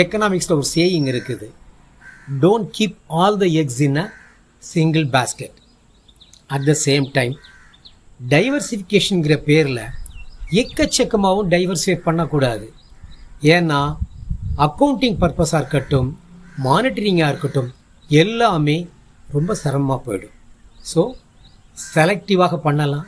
எக்கனாமிக்ஸில் 0.00 0.56
ஒரு 0.56 0.66
சேயிங் 0.74 1.06
இருக்குது. 1.12 1.46
Don't 2.42 2.70
keep 2.78 2.98
all 3.20 3.38
the 3.42 3.46
eggs 3.60 3.80
in 3.86 3.98
a 4.02 4.06
single 4.72 5.06
basket 5.16 5.56
at 6.56 6.66
the 6.70 6.74
same 6.86 7.06
time 7.18 7.34
டைவர்சிஃபிகேஷனுங்கிற 8.34 9.36
பேரில் 9.48 9.84
எக்கச்சக்கமாகவும் 10.62 11.50
டைவர்சிஃபை 11.54 11.96
பண்ணக்கூடாது. 12.08 12.66
ஏன்னா 13.54 13.80
அக்கௌண்டிங் 14.66 15.18
பர்பஸாக 15.22 15.60
இருக்கட்டும் 15.62 16.10
மானிட்டரிங்காக 16.66 17.30
இருக்கட்டும் 17.32 17.70
எல்லாமே 18.22 18.76
ரொம்ப 19.36 19.54
சிரமமாக 19.62 20.00
போயிடும். 20.06 20.36
ஸோ 20.92 21.00
செலக்டிவாக 21.94 22.56
பண்ணலாம். 22.66 23.06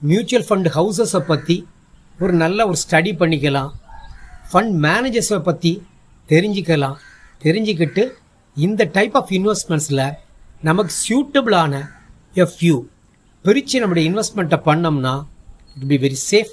மியூச்சுவல் 0.00 0.46
ஃபண்ட் 0.48 0.68
ஹவுசஸை 0.76 1.20
பற்றி 1.30 1.56
ஒரு 2.18 2.32
நல்ல 2.32 2.66
ஒரு 2.66 2.78
ஸ்டடி 2.84 3.12
பண்ணிக்கலாம். 3.22 3.70
ஃபண்ட் 4.50 4.74
மேனேஜர்ஸை 4.86 5.40
பற்றி 5.48 5.72
தெரிஞ்சுக்கலாம். 6.28 6.96
தெரிஞ்சுக்கிட்டு 7.44 8.02
இந்த 8.66 8.88
டைப் 8.96 9.16
ஆஃப் 9.20 9.30
இன்வெஸ்ட்மெண்ட்ஸில் 9.38 10.04
நமக்கு 10.68 10.92
சூட்டபிளான 11.08 11.82
எஃப்யூ 12.44 12.76
பிரித்து 13.44 13.80
நம்முடைய 13.80 14.10
இன்வெஸ்ட்மெண்ட்டை 14.10 14.58
பண்ணோம்னா 14.68 15.14
it 15.76 15.88
be 15.92 15.98
very 16.04 16.18
safe 16.30 16.52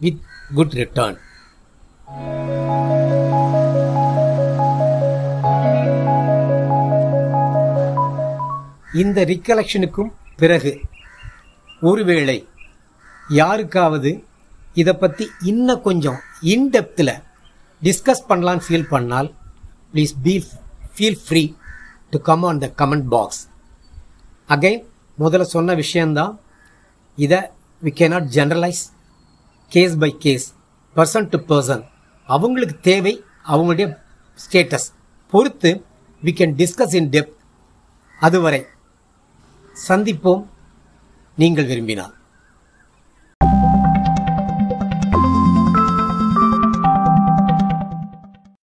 with 0.00 0.20
good 0.54 0.76
return 0.82 1.18
இந்த 9.02 9.24
ரிகலெக்ஷனுக்கும் 9.24 10.10
பிறகு 10.40 10.72
ஒருவேளை 11.82 12.38
யாருக்காவது 13.32 14.10
இதை 14.74 14.94
பற்றி 14.94 15.24
இன்னும் 15.44 15.82
கொஞ்சம் 15.82 16.18
இன்டெப்த்தில் 16.54 17.14
டிஸ்கஸ் 17.82 18.26
பண்ணலான்னு 18.28 18.64
ஃபீல் 18.66 18.90
பண்ணால் 18.90 19.28
please 19.92 20.12
be 20.24 20.34
feel 20.94 21.20
free 21.24 21.42
to 22.10 22.18
come 22.28 22.44
on 22.44 22.60
the 22.60 22.68
comment 22.76 23.08
box 23.08 23.40
again 24.48 24.80
முதல்ல 25.18 25.46
சொன்ன 25.48 25.74
விஷயந்தான் 25.74 26.34
இதை 27.18 27.40
we 27.82 27.92
can 27.92 28.08
not 28.08 28.28
generalise 28.36 28.82
case 29.72 29.96
by 29.96 30.10
case 30.18 30.46
person 30.96 31.28
to 31.28 31.38
person 31.50 31.82
அவங்களுக்கு 32.28 32.76
தேவை 32.82 33.14
அவங்களுடைய 33.46 33.88
ஸ்டேட்டஸ் 34.38 34.88
பொறுத்து 35.32 35.70
we 36.22 36.32
can 36.32 36.54
discuss 36.56 36.94
in 36.94 37.10
depth 37.10 37.36
அதுவரை 38.20 38.60
சந்திப்போம். 39.88 40.46
நீங்கள் 41.36 41.66
விரும்பினால். 41.66 42.14